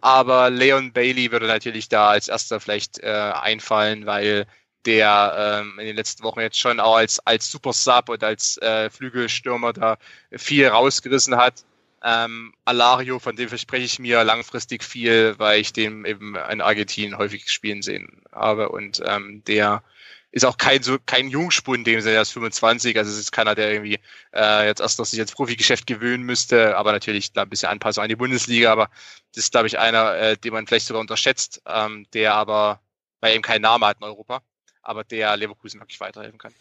aber 0.00 0.50
Leon 0.50 0.92
Bailey 0.92 1.30
würde 1.30 1.46
natürlich 1.46 1.88
da 1.88 2.08
als 2.08 2.28
erster 2.28 2.58
vielleicht 2.58 2.98
äh, 2.98 3.08
einfallen, 3.08 4.06
weil 4.06 4.46
der 4.86 5.62
ähm, 5.62 5.78
in 5.78 5.86
den 5.86 5.96
letzten 5.96 6.22
Wochen 6.22 6.40
jetzt 6.40 6.58
schon 6.58 6.80
auch 6.80 6.96
als, 6.96 7.18
als 7.26 7.50
Super 7.50 7.72
Sub 7.72 8.08
und 8.08 8.22
als 8.24 8.58
äh, 8.58 8.90
Flügelstürmer 8.90 9.72
da 9.72 9.98
viel 10.32 10.68
rausgerissen 10.68 11.36
hat. 11.36 11.64
Ähm, 12.04 12.52
Alario, 12.64 13.18
von 13.20 13.36
dem 13.36 13.48
verspreche 13.48 13.84
ich 13.84 13.98
mir 13.98 14.24
langfristig 14.24 14.82
viel, 14.82 15.34
weil 15.38 15.60
ich 15.60 15.72
den 15.72 16.04
eben 16.04 16.34
in 16.34 16.60
Argentinien 16.60 17.16
häufig 17.16 17.50
spielen 17.50 17.82
sehen 17.82 18.22
habe. 18.32 18.70
Und 18.70 19.00
ähm, 19.06 19.42
der 19.46 19.84
ist 20.32 20.44
auch 20.44 20.56
kein 20.56 20.82
so 20.82 20.98
kein 21.04 21.28
Jungspund, 21.28 21.86
dem 21.86 22.04
er 22.04 22.22
ist 22.22 22.32
25, 22.32 22.96
also 22.98 23.10
es 23.10 23.18
ist 23.18 23.32
keiner, 23.32 23.54
der 23.54 23.72
irgendwie 23.72 24.00
äh, 24.34 24.66
jetzt 24.66 24.80
erst 24.80 24.98
noch 24.98 25.04
sich 25.04 25.18
ins 25.20 25.32
Profigeschäft 25.32 25.86
gewöhnen 25.86 26.24
müsste, 26.24 26.76
aber 26.76 26.92
natürlich 26.92 27.32
da 27.32 27.42
ein 27.42 27.50
bisschen 27.50 27.68
Anpassung 27.68 28.02
an 28.02 28.08
die 28.08 28.16
Bundesliga, 28.16 28.72
aber 28.72 28.88
das 29.34 29.44
ist, 29.44 29.52
glaube 29.52 29.66
ich, 29.66 29.78
einer, 29.78 30.14
äh, 30.16 30.36
den 30.38 30.54
man 30.54 30.66
vielleicht 30.66 30.86
sogar 30.86 31.00
unterschätzt, 31.00 31.62
ähm, 31.66 32.06
der 32.14 32.34
aber 32.34 32.80
bei 33.20 33.34
ihm 33.34 33.42
keinen 33.42 33.62
Namen 33.62 33.84
hat 33.84 33.98
in 34.00 34.04
Europa, 34.04 34.42
aber 34.82 35.04
der 35.04 35.36
Leverkusen 35.36 35.80
wirklich 35.80 36.00
weiterhelfen 36.00 36.38
kann. 36.38 36.52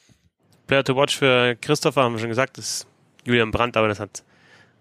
Player 0.68 0.84
to 0.84 0.96
watch 0.96 1.18
für 1.18 1.56
Christopher, 1.60 2.04
haben 2.04 2.14
wir 2.14 2.20
schon 2.20 2.30
gesagt, 2.30 2.58
ist 2.58 2.88
Julian 3.26 3.52
Brandt, 3.52 3.76
aber 3.78 3.88
das 3.88 4.00
hat 4.00 4.24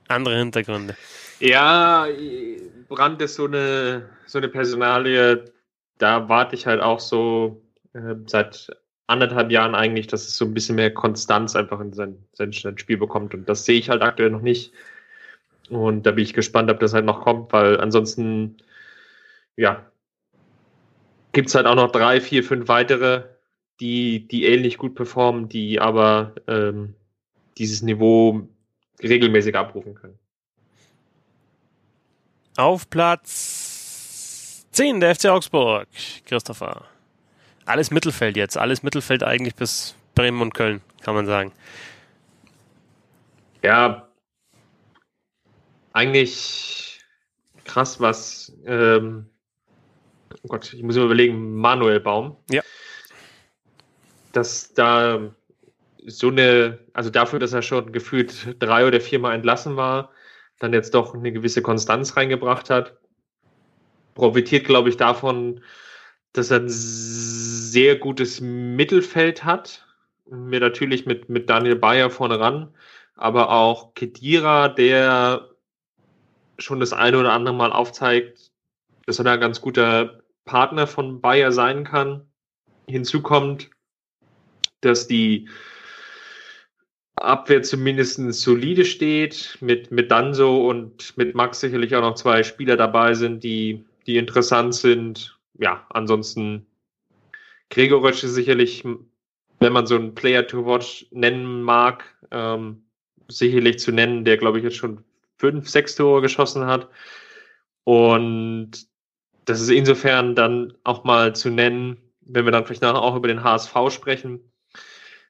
andere 0.09 0.37
Hintergründe. 0.37 0.97
Ja, 1.41 2.07
Brandt 2.89 3.23
ist 3.23 3.37
so 3.37 3.47
eine, 3.47 4.09
so 4.27 4.39
eine 4.39 4.49
Personalie, 4.49 5.45
da 5.99 6.29
warte 6.29 6.55
ich 6.55 6.67
halt 6.67 6.81
auch 6.81 7.01
so 7.01 7.63
äh, 7.95 8.15
seit 8.27 8.71
anderthalb 9.07 9.51
Jahren 9.51 9.75
eigentlich, 9.75 10.07
dass 10.07 10.27
es 10.27 10.37
so 10.37 10.45
ein 10.45 10.55
bisschen 10.55 10.77
mehr 10.77 10.95
Konstanz 10.95 11.57
einfach 11.57 11.81
in 11.81 11.93
sein, 11.93 12.25
sein, 12.33 12.53
sein 12.53 12.79
Spiel 12.79 12.97
bekommt. 12.97 13.35
Und 13.35 13.49
das 13.49 13.65
sehe 13.65 13.79
ich 13.79 13.91
halt 13.91 14.03
aktuell 14.03 14.31
noch 14.31 14.41
nicht. 14.41 14.73
Und 15.69 16.05
da 16.07 16.13
bin 16.13 16.25
ich 16.25 16.33
gespannt, 16.33 16.71
ob 16.71 16.81
das 16.81 16.95
halt 16.95 17.05
noch 17.05 17.23
kommt, 17.23 17.53
weil 17.53 17.81
ansonsten, 17.81 18.59
ja, 19.57 19.91
gibt 21.33 21.49
es 21.49 21.55
halt 21.55 21.67
auch 21.67 21.75
noch 21.75 21.91
drei, 21.91 22.21
vier, 22.21 22.45
fünf 22.45 22.69
weitere, 22.69 23.25
die, 23.81 24.27
die 24.29 24.47
ähnlich 24.47 24.79
gut 24.79 24.95
performen, 24.95 25.49
die 25.49 25.81
aber 25.81 26.35
ähm, 26.47 26.95
dieses 27.59 27.83
Niveau 27.83 28.49
regelmäßig 29.03 29.57
abrufen 29.57 29.95
können. 29.95 30.19
Auf 32.57 32.91
Platz 32.91 34.67
10 34.73 35.01
der 35.01 35.15
FC 35.15 35.27
Augsburg, 35.27 35.89
Christopher 36.27 36.87
alles 37.71 37.91
Mittelfeld 37.91 38.37
jetzt, 38.37 38.59
alles 38.59 38.83
Mittelfeld 38.83 39.23
eigentlich 39.23 39.55
bis 39.55 39.95
Bremen 40.15 40.43
und 40.43 40.55
Köln, 40.55 40.83
kann 41.03 41.15
man 41.15 41.27
sagen. 41.27 41.53
Ja, 43.63 44.09
eigentlich 45.93 47.01
krass, 47.65 48.01
was, 48.01 48.53
ähm, 48.67 49.30
oh 50.43 50.49
Gott, 50.49 50.73
ich 50.73 50.83
muss 50.83 50.97
mir 50.97 51.05
überlegen, 51.05 51.57
Manuel 51.57 52.01
Baum. 52.01 52.37
Ja. 52.51 52.63
Dass 54.33 54.73
da 54.75 55.35
so 56.07 56.29
eine, 56.29 56.79
also 56.93 57.11
dafür, 57.11 57.39
dass 57.39 57.53
er 57.53 57.63
schon 57.63 57.93
gefühlt 57.93 58.57
drei 58.59 58.87
oder 58.87 59.01
viermal 59.01 59.35
entlassen 59.35 59.77
war, 59.77 60.11
dann 60.59 60.73
jetzt 60.73 60.95
doch 60.95 61.15
eine 61.15 61.33
gewisse 61.33 61.63
Konstanz 61.63 62.17
reingebracht 62.17 62.71
hat. 62.71 62.97
Profitiert, 64.15 64.67
glaube 64.67 64.89
ich, 64.89 64.97
davon, 64.97 65.63
dass 66.33 66.51
er 66.51 66.61
ein 66.61 66.69
sehr 66.69 67.97
gutes 67.97 68.41
Mittelfeld 68.41 69.45
hat. 69.45 69.87
Mir 70.31 70.61
natürlich 70.61 71.07
mit, 71.07 71.29
mit 71.29 71.51
Daniel 71.51 71.77
Bayer 71.77 72.11
vorne 72.11 72.39
ran, 72.39 72.73
aber 73.17 73.51
auch 73.51 73.95
Kedira, 73.95 74.69
der 74.69 75.49
schon 76.59 76.79
das 76.79 76.93
eine 76.93 77.19
oder 77.19 77.33
andere 77.33 77.55
Mal 77.55 77.73
aufzeigt, 77.73 78.53
dass 79.07 79.19
er 79.19 79.25
da 79.25 79.33
ein 79.33 79.41
ganz 79.41 79.61
guter 79.61 80.20
Partner 80.45 80.87
von 80.87 81.21
Bayer 81.21 81.53
sein 81.53 81.85
kann. 81.85 82.27
Hinzu 82.89 83.23
kommt, 83.23 83.71
dass 84.81 85.07
die 85.07 85.49
Abwehr 87.17 87.63
zumindest 87.63 88.19
solide 88.33 88.85
steht, 88.85 89.59
mit, 89.61 89.91
mit 89.91 90.11
Danso 90.11 90.69
und 90.69 91.17
mit 91.17 91.35
Max 91.35 91.61
sicherlich 91.61 91.95
auch 91.95 92.01
noch 92.01 92.15
zwei 92.15 92.43
Spieler 92.43 92.77
dabei 92.77 93.15
sind, 93.15 93.45
die, 93.45 93.85
die 94.07 94.17
interessant 94.17 94.75
sind 94.75 95.41
ja, 95.61 95.87
ansonsten 95.91 96.67
Gregoritsch 97.69 98.25
ist 98.25 98.35
sicherlich, 98.35 98.83
wenn 99.61 99.73
man 99.73 99.87
so 99.87 99.95
einen 99.95 100.15
Player 100.15 100.47
to 100.47 100.67
Watch 100.67 101.07
nennen 101.11 101.63
mag, 101.63 102.05
ähm, 102.31 102.83
sicherlich 103.29 103.79
zu 103.79 103.93
nennen, 103.93 104.25
der 104.25 104.39
glaube 104.39 104.59
ich 104.59 104.65
jetzt 104.65 104.77
schon 104.77 105.05
fünf, 105.37 105.69
sechs 105.69 105.95
Tore 105.95 106.23
geschossen 106.23 106.67
hat. 106.67 106.89
Und 107.85 108.89
das 109.51 109.61
ist 109.61 109.71
insofern 109.71 110.35
dann 110.35 110.73
auch 110.85 111.05
mal 111.05 111.35
zu 111.35 111.51
nennen, 111.51 111.99
wenn 112.21 112.45
wir 112.45 112.53
dann 112.53 112.65
vielleicht 112.65 112.83
nachher 112.83 113.03
auch 113.03 113.17
über 113.17 113.29
den 113.29 113.43
HSV 113.43 113.75
sprechen. 113.91 114.41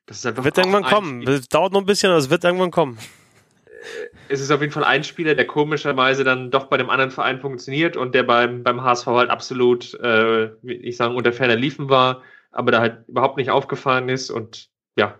Das 0.06 0.18
ist 0.18 0.26
einfach 0.26 0.44
wird 0.44 0.58
irgendwann 0.58 0.84
kommen. 0.84 1.24
Das 1.24 1.48
dauert 1.48 1.72
noch 1.72 1.80
ein 1.80 1.86
bisschen, 1.86 2.10
aber 2.10 2.18
es 2.18 2.30
wird 2.30 2.44
irgendwann 2.44 2.70
kommen 2.70 2.98
es 4.28 4.40
ist 4.40 4.50
auf 4.50 4.60
jeden 4.60 4.72
Fall 4.72 4.84
ein 4.84 5.04
Spieler, 5.04 5.34
der 5.34 5.46
komischerweise 5.46 6.24
dann 6.24 6.50
doch 6.50 6.66
bei 6.66 6.76
dem 6.76 6.90
anderen 6.90 7.10
Verein 7.10 7.40
funktioniert 7.40 7.96
und 7.96 8.14
der 8.14 8.22
beim, 8.22 8.62
beim 8.62 8.82
HSV 8.82 9.06
halt 9.06 9.30
absolut, 9.30 9.94
äh, 9.94 10.50
ich 10.62 10.96
sagen, 10.96 11.16
unter 11.16 11.32
ferner 11.32 11.56
Liefen 11.56 11.88
war, 11.88 12.22
aber 12.52 12.72
da 12.72 12.80
halt 12.80 13.08
überhaupt 13.08 13.36
nicht 13.36 13.50
aufgefallen 13.50 14.08
ist 14.08 14.30
und 14.30 14.68
ja, 14.96 15.18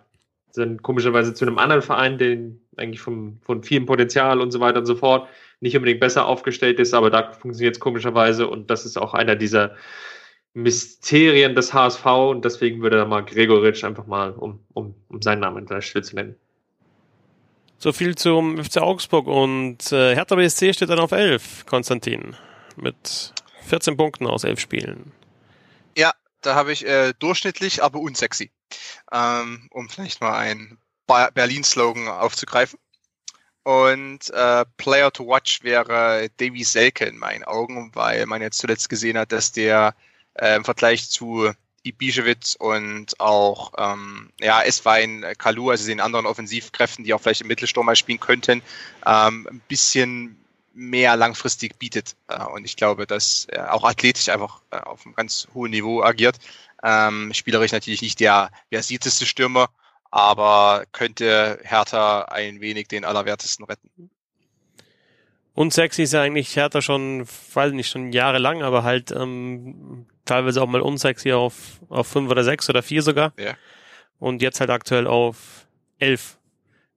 dann 0.55 0.81
komischerweise 0.81 1.33
zu 1.33 1.45
einem 1.45 1.57
anderen 1.57 1.81
Verein, 1.81 2.17
den 2.17 2.61
eigentlich 2.77 3.01
vom, 3.01 3.39
von 3.41 3.63
vielem 3.63 3.85
Potenzial 3.85 4.41
und 4.41 4.51
so 4.51 4.59
weiter 4.59 4.79
und 4.79 4.85
so 4.85 4.95
fort 4.95 5.27
nicht 5.61 5.75
unbedingt 5.75 5.99
besser 5.99 6.25
aufgestellt 6.25 6.79
ist, 6.79 6.93
aber 6.93 7.09
da 7.09 7.31
funktioniert 7.31 7.75
es 7.75 7.79
komischerweise 7.79 8.47
und 8.47 8.69
das 8.69 8.85
ist 8.85 8.97
auch 8.97 9.13
einer 9.13 9.35
dieser 9.35 9.75
Mysterien 10.53 11.55
des 11.55 11.73
HSV 11.73 12.05
und 12.05 12.43
deswegen 12.43 12.81
würde 12.81 12.97
er 12.97 13.05
mal 13.05 13.23
Gregoritsch 13.23 13.83
einfach 13.83 14.05
mal, 14.05 14.31
um, 14.31 14.59
um, 14.73 14.95
um 15.07 15.21
seinen 15.21 15.39
Namen 15.39 15.65
der 15.65 15.81
Stelle 15.81 16.03
zu 16.03 16.15
nennen. 16.15 16.35
So 17.77 17.93
viel 17.93 18.15
zum 18.15 18.63
FC 18.63 18.77
Augsburg 18.77 19.27
und 19.27 19.91
äh, 19.91 20.13
Hertha 20.13 20.35
BSC 20.35 20.73
steht 20.73 20.89
dann 20.89 20.99
auf 20.99 21.11
11, 21.11 21.65
Konstantin, 21.65 22.35
mit 22.75 23.33
14 23.67 23.97
Punkten 23.97 24.27
aus 24.27 24.43
11 24.43 24.59
Spielen. 24.59 25.11
Ja, 25.97 26.11
da 26.41 26.55
habe 26.55 26.73
ich 26.73 26.85
äh, 26.85 27.13
durchschnittlich, 27.17 27.81
aber 27.81 27.99
unsexy, 27.99 28.51
ähm, 29.11 29.67
um 29.71 29.89
vielleicht 29.89 30.21
mal 30.21 30.37
einen 30.37 30.79
Berlin-Slogan 31.07 32.07
aufzugreifen. 32.07 32.79
Und 33.63 34.29
äh, 34.31 34.65
Player 34.77 35.11
to 35.11 35.27
Watch 35.27 35.63
wäre 35.63 36.29
Davy 36.37 36.63
Selke 36.63 37.05
in 37.05 37.17
meinen 37.17 37.43
Augen, 37.43 37.91
weil 37.93 38.25
man 38.25 38.41
jetzt 38.41 38.57
zuletzt 38.57 38.89
gesehen 38.89 39.17
hat, 39.17 39.31
dass 39.31 39.51
der 39.51 39.93
äh, 40.33 40.55
im 40.55 40.65
Vergleich 40.65 41.09
zu 41.09 41.51
Ibišević 41.85 42.57
und 42.57 43.19
auch 43.19 43.73
ähm, 43.77 44.31
ja, 44.39 44.61
Eswein, 44.61 45.25
Kalu, 45.37 45.69
also 45.69 45.87
den 45.87 45.99
anderen 45.99 46.25
Offensivkräften, 46.25 47.05
die 47.05 47.13
auch 47.13 47.21
vielleicht 47.21 47.41
im 47.41 47.47
Mittelsturm 47.47 47.85
mal 47.85 47.95
spielen 47.95 48.19
könnten, 48.19 48.61
ähm, 49.05 49.47
ein 49.49 49.61
bisschen 49.67 50.37
mehr 50.73 51.15
langfristig 51.15 51.77
bietet. 51.77 52.15
Äh, 52.27 52.43
und 52.45 52.65
ich 52.65 52.75
glaube, 52.75 53.07
dass 53.07 53.45
er 53.45 53.73
auch 53.73 53.83
athletisch 53.83 54.29
einfach 54.29 54.61
äh, 54.71 54.77
auf 54.77 55.05
einem 55.05 55.15
ganz 55.15 55.47
hohen 55.53 55.71
Niveau 55.71 56.03
agiert. 56.03 56.37
Ähm, 56.83 57.31
spielerisch 57.33 57.71
natürlich 57.71 58.01
nicht 58.01 58.19
der 58.19 58.51
versierteste 58.71 59.25
Stürmer, 59.25 59.69
aber 60.11 60.83
könnte 60.91 61.59
Hertha 61.63 62.23
ein 62.23 62.59
wenig 62.61 62.89
den 62.89 63.05
Allerwertesten 63.05 63.65
retten. 63.65 64.11
Und 65.53 65.73
sexy 65.73 66.03
ist 66.03 66.13
ja 66.13 66.21
eigentlich 66.21 66.55
Hertha 66.55 66.81
schon, 66.81 67.27
weiß 67.53 67.73
nicht, 67.73 67.89
schon 67.89 68.11
jahrelang, 68.11 68.61
aber 68.61 68.83
halt 68.83 69.11
ähm, 69.11 70.05
teilweise 70.25 70.61
auch 70.61 70.67
mal 70.67 70.81
unsexy 70.81 71.31
auf, 71.33 71.81
auf 71.89 72.07
fünf 72.07 72.29
oder 72.29 72.43
sechs 72.43 72.69
oder 72.69 72.83
vier 72.83 73.01
sogar. 73.01 73.33
Ja. 73.37 73.55
Und 74.19 74.41
jetzt 74.41 74.59
halt 74.59 74.69
aktuell 74.69 75.07
auf 75.07 75.67
elf. 75.97 76.37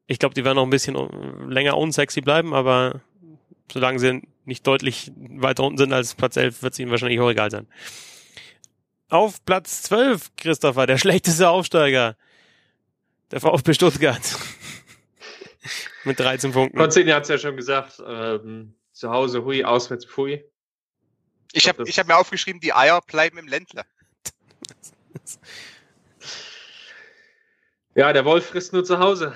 Ich 0.07 0.19
glaube, 0.19 0.35
die 0.35 0.45
werden 0.45 0.57
noch 0.57 0.65
ein 0.65 0.71
bisschen 0.71 0.97
länger 1.51 1.77
unsexy 1.77 2.21
bleiben, 2.21 2.53
aber 2.53 3.01
solange 3.73 3.99
sie 3.99 4.23
nicht 4.45 4.67
deutlich 4.67 5.11
weiter 5.17 5.65
unten 5.65 5.79
sind 5.79 5.93
als 5.93 6.15
Platz 6.15 6.37
elf, 6.37 6.63
wird 6.63 6.75
es 6.75 6.79
ihnen 6.79 6.91
wahrscheinlich 6.91 7.21
auch 7.21 7.31
egal 7.31 7.51
sein. 7.51 7.67
Auf 9.09 9.45
Platz 9.45 9.83
zwölf, 9.83 10.31
Christopher, 10.37 10.87
der 10.87 10.99
schlechteste 10.99 11.49
Aufsteiger. 11.49 12.17
Der 13.35 13.41
VfB 13.41 13.75
Stuttgart. 13.75 14.23
Mit 16.05 16.21
13 16.21 16.53
Punkten. 16.53 16.79
Konzini 16.79 17.11
hat 17.11 17.25
es 17.25 17.31
ja 17.31 17.37
schon 17.37 17.57
gesagt. 17.57 18.01
Ähm, 18.07 18.77
zu 18.93 19.11
Hause 19.11 19.45
hui, 19.45 19.65
auswärts 19.65 20.05
pfui. 20.07 20.45
Ich 21.53 21.69
habe 21.69 21.83
hab 21.83 22.07
mir 22.07 22.17
aufgeschrieben, 22.17 22.61
die 22.61 22.73
Eier 22.73 23.01
bleiben 23.01 23.37
im 23.39 23.49
Ländler. 23.49 23.85
Ja, 27.97 28.13
der 28.13 28.25
Wolf 28.25 28.47
frisst 28.47 28.73
nur 28.73 28.85
zu 28.85 29.01
Hause. 29.01 29.35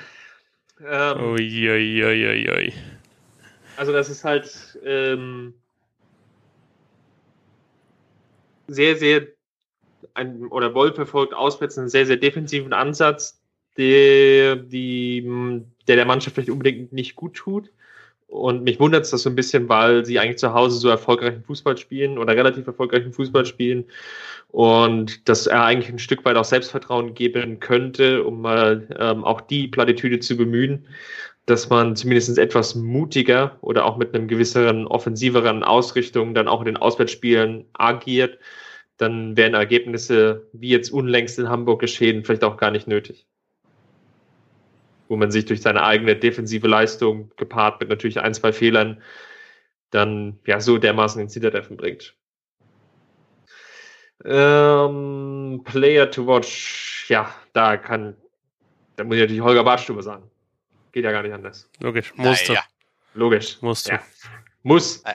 Ähm, 0.81 1.21
ui, 1.21 1.69
ui, 1.69 2.05
ui, 2.05 2.51
ui. 2.51 2.73
Also 3.77 3.93
das 3.93 4.09
ist 4.09 4.23
halt 4.25 4.79
ähm, 4.85 5.55
sehr, 8.69 8.97
sehr, 8.97 9.27
ein, 10.15 10.47
oder 10.47 10.73
Wolf 10.75 10.95
verfolgt 10.95 11.35
auswärts 11.35 11.77
einen 11.79 11.89
sehr, 11.89 12.07
sehr 12.07 12.17
defensiven 12.17 12.73
Ansatz 12.73 13.38
der, 13.79 14.57
die, 14.57 15.23
der 15.87 15.97
der 15.97 16.07
Mannschaft 16.07 16.35
vielleicht 16.35 16.51
unbedingt 16.51 16.93
nicht 16.93 17.17
gut 17.17 17.35
tut. 17.35 17.71
Und 18.29 18.63
mich 18.63 18.79
wundert 18.79 19.05
es 19.05 19.11
das 19.11 19.23
so 19.23 19.31
ein 19.31 19.37
bisschen, 19.37 19.71
weil 19.71 20.05
sie 20.05 20.19
eigentlich 20.19 20.37
zu 20.37 20.53
Hause 20.53 20.79
so 20.79 20.91
erfolgreichen 20.91 21.43
Fußball 21.45 21.79
spielen 21.79 22.19
oder 22.19 22.37
relativ 22.37 22.67
erfolgreichen 22.67 23.13
Fußball 23.15 23.47
spielen 23.47 23.87
und 24.49 25.29
dass 25.31 25.47
er 25.47 25.65
eigentlich 25.65 25.91
ein 25.91 25.99
Stück 25.99 26.25
weit 26.27 26.37
auch 26.37 26.45
Selbstvertrauen 26.45 27.15
geben 27.15 27.59
könnte, 27.61 28.25
um 28.25 28.43
mal 28.43 28.87
ähm, 28.99 29.25
auch 29.25 29.41
die 29.41 29.69
Plattitüde 29.69 30.21
zu 30.21 30.37
bemühen, 30.37 30.87
dass 31.47 31.71
man 31.71 31.97
zumindest 31.97 32.37
etwas 32.39 32.75
mutiger 32.75 33.57
oder 33.63 33.87
auch 33.87 33.97
mit 33.97 34.15
einem 34.15 34.29
gewisseren, 34.29 34.87
offensiveren 34.87 35.65
Ausrichtung 35.65 36.35
dann 36.35 36.49
auch 36.49 36.61
in 36.61 36.67
den 36.67 36.77
Auswärtsspielen 36.77 37.65
agiert, 37.73 38.39
dann 38.99 39.39
wären 39.39 39.55
Ergebnisse, 39.55 40.49
wie 40.53 40.69
jetzt 40.69 40.91
unlängst 40.93 41.39
in 41.39 41.49
Hamburg 41.49 41.81
geschehen, 41.81 42.25
vielleicht 42.25 42.45
auch 42.45 42.59
gar 42.59 42.71
nicht 42.71 42.87
nötig 42.89 43.27
wo 45.09 45.17
man 45.17 45.31
sich 45.31 45.45
durch 45.47 45.63
seine 45.63 45.83
eigene 45.83 46.17
defensive 46.17 46.69
Leistung 46.69 47.33
gepaart 47.37 47.81
mit 47.81 47.89
natürlich 47.89 48.21
ein, 48.21 48.35
zwei 48.35 48.53
Fehlern 48.53 49.03
dann 49.91 50.39
ja 50.47 50.61
so 50.61 50.79
dermaßen 50.79 51.21
ins 51.21 51.33
Hintertreffen 51.33 51.77
bringt. 51.77 52.15
Ähm, 54.25 55.63
Player 55.65 56.11
to 56.11 56.27
watch, 56.27 57.07
ja, 57.09 57.35
da 57.53 57.77
kann, 57.77 58.17
da 58.97 59.05
muss 59.05 59.17
ich 59.17 59.23
natürlich 59.23 59.43
Holger 59.43 59.65
Badstube 59.65 60.03
sagen. 60.03 60.31
Geht 60.93 61.05
ja 61.05 61.13
gar 61.13 61.23
nicht 61.23 61.33
anders. 61.33 61.71
Logisch, 61.81 62.15
musste. 62.17 62.53
Naja. 62.53 62.65
Logisch. 63.15 63.61
Musste. 63.63 63.93
Ja. 63.93 64.03
Muss. 64.63 65.03
Äh. 65.05 65.15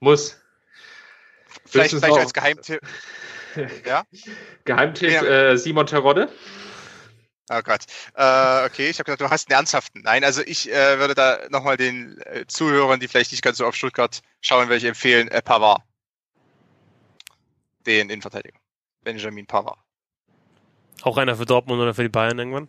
Muss. 0.00 0.40
Vielleicht, 1.66 1.90
vielleicht 1.90 2.18
als 2.18 2.32
Geheimtipp. 2.32 2.80
Ja? 3.84 4.04
Geheimtipp 4.64 5.10
Ja. 5.10 5.22
äh, 5.24 5.58
Simon 5.58 5.86
Terodde. 5.86 6.28
Oh 7.50 7.62
Gott. 7.62 7.84
Äh, 8.14 8.66
okay, 8.66 8.90
ich 8.90 8.98
habe 8.98 9.04
gedacht, 9.04 9.20
du 9.20 9.30
hast 9.30 9.48
einen 9.48 9.58
ernsthaften. 9.58 10.02
Nein, 10.02 10.24
also 10.24 10.42
ich 10.42 10.70
äh, 10.70 10.98
würde 10.98 11.14
da 11.14 11.38
nochmal 11.50 11.76
den 11.76 12.20
äh, 12.22 12.46
Zuhörern, 12.46 13.00
die 13.00 13.08
vielleicht 13.08 13.32
nicht 13.32 13.42
ganz 13.42 13.58
so 13.58 13.66
auf 13.66 13.74
Stuttgart 13.74 14.20
schauen, 14.40 14.68
welche 14.68 14.88
empfehlen, 14.88 15.28
äh, 15.28 15.40
Pavard. 15.40 15.82
Den 17.86 18.10
Innenverteidiger. 18.10 18.58
Benjamin 19.02 19.46
Pavard. 19.46 19.78
Auch 21.02 21.16
einer 21.16 21.36
für 21.36 21.46
Dortmund 21.46 21.80
oder 21.80 21.94
für 21.94 22.02
die 22.02 22.08
Bayern 22.08 22.38
irgendwann? 22.38 22.68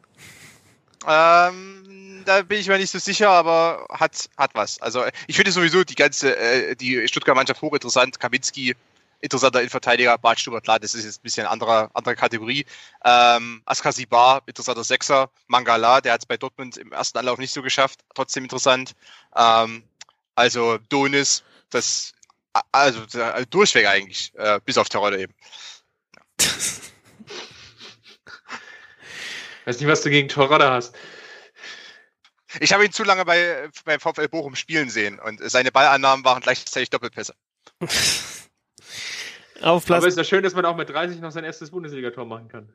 Ähm, 1.07 2.23
da 2.25 2.41
bin 2.41 2.59
ich 2.59 2.67
mir 2.67 2.77
nicht 2.77 2.91
so 2.91 2.99
sicher, 2.99 3.29
aber 3.29 3.87
hat, 3.89 4.29
hat 4.37 4.51
was. 4.53 4.81
Also 4.81 5.03
ich 5.27 5.35
finde 5.35 5.51
sowieso 5.51 5.83
die 5.83 5.95
ganze, 5.95 6.37
äh, 6.37 6.75
die 6.75 7.07
Stuttgarter 7.07 7.35
Mannschaft 7.35 7.61
hochinteressant. 7.61 8.19
Kaminski, 8.19 8.75
interessanter 9.21 9.59
Innenverteidiger, 9.59 10.17
Badstuber, 10.17 10.61
klar, 10.61 10.79
das 10.79 10.93
ist 10.93 11.03
jetzt 11.05 11.19
ein 11.19 11.23
bisschen 11.23 11.45
andere, 11.45 11.89
andere 11.93 12.15
Kategorie. 12.15 12.65
Ähm, 13.03 13.61
Askasibar, 13.65 14.41
interessanter 14.45 14.83
Sechser. 14.83 15.29
Mangala, 15.47 16.01
der 16.01 16.13
hat 16.13 16.21
es 16.21 16.25
bei 16.25 16.37
Dortmund 16.37 16.77
im 16.77 16.91
ersten 16.91 17.17
Anlauf 17.17 17.37
nicht 17.37 17.53
so 17.53 17.61
geschafft, 17.61 17.99
trotzdem 18.15 18.43
interessant. 18.43 18.93
Ähm, 19.35 19.83
also 20.35 20.77
Donis, 20.89 21.43
das, 21.69 22.13
also 22.71 23.05
der- 23.07 23.45
durchweg 23.45 23.87
eigentlich, 23.87 24.31
äh, 24.35 24.59
bis 24.63 24.77
auf 24.77 24.89
Terodde 24.89 25.19
eben. 25.19 25.33
Weiß 29.65 29.79
nicht, 29.79 29.89
was 29.89 30.01
du 30.01 30.09
gegen 30.09 30.29
Terodde 30.29 30.69
hast. 30.71 30.95
Ich 32.59 32.73
habe 32.73 32.83
ihn 32.83 32.91
zu 32.91 33.03
lange 33.03 33.25
bei, 33.25 33.69
beim 33.85 33.99
VfL 33.99 34.27
Bochum 34.27 34.55
spielen 34.55 34.89
sehen 34.89 35.19
und 35.19 35.39
seine 35.51 35.71
Ballannahmen 35.71 36.25
waren 36.25 36.41
gleichzeitig 36.41 36.89
Doppelpässe. 36.89 37.35
Auf 39.61 39.85
Platz 39.85 39.97
Aber 39.97 40.07
ist 40.07 40.17
ja 40.17 40.23
schön, 40.23 40.43
dass 40.43 40.53
man 40.53 40.65
auch 40.65 40.75
mit 40.75 40.89
30 40.89 41.19
noch 41.19 41.31
sein 41.31 41.43
erstes 41.43 41.71
Bundesligator 41.71 42.25
machen 42.25 42.47
kann. 42.47 42.73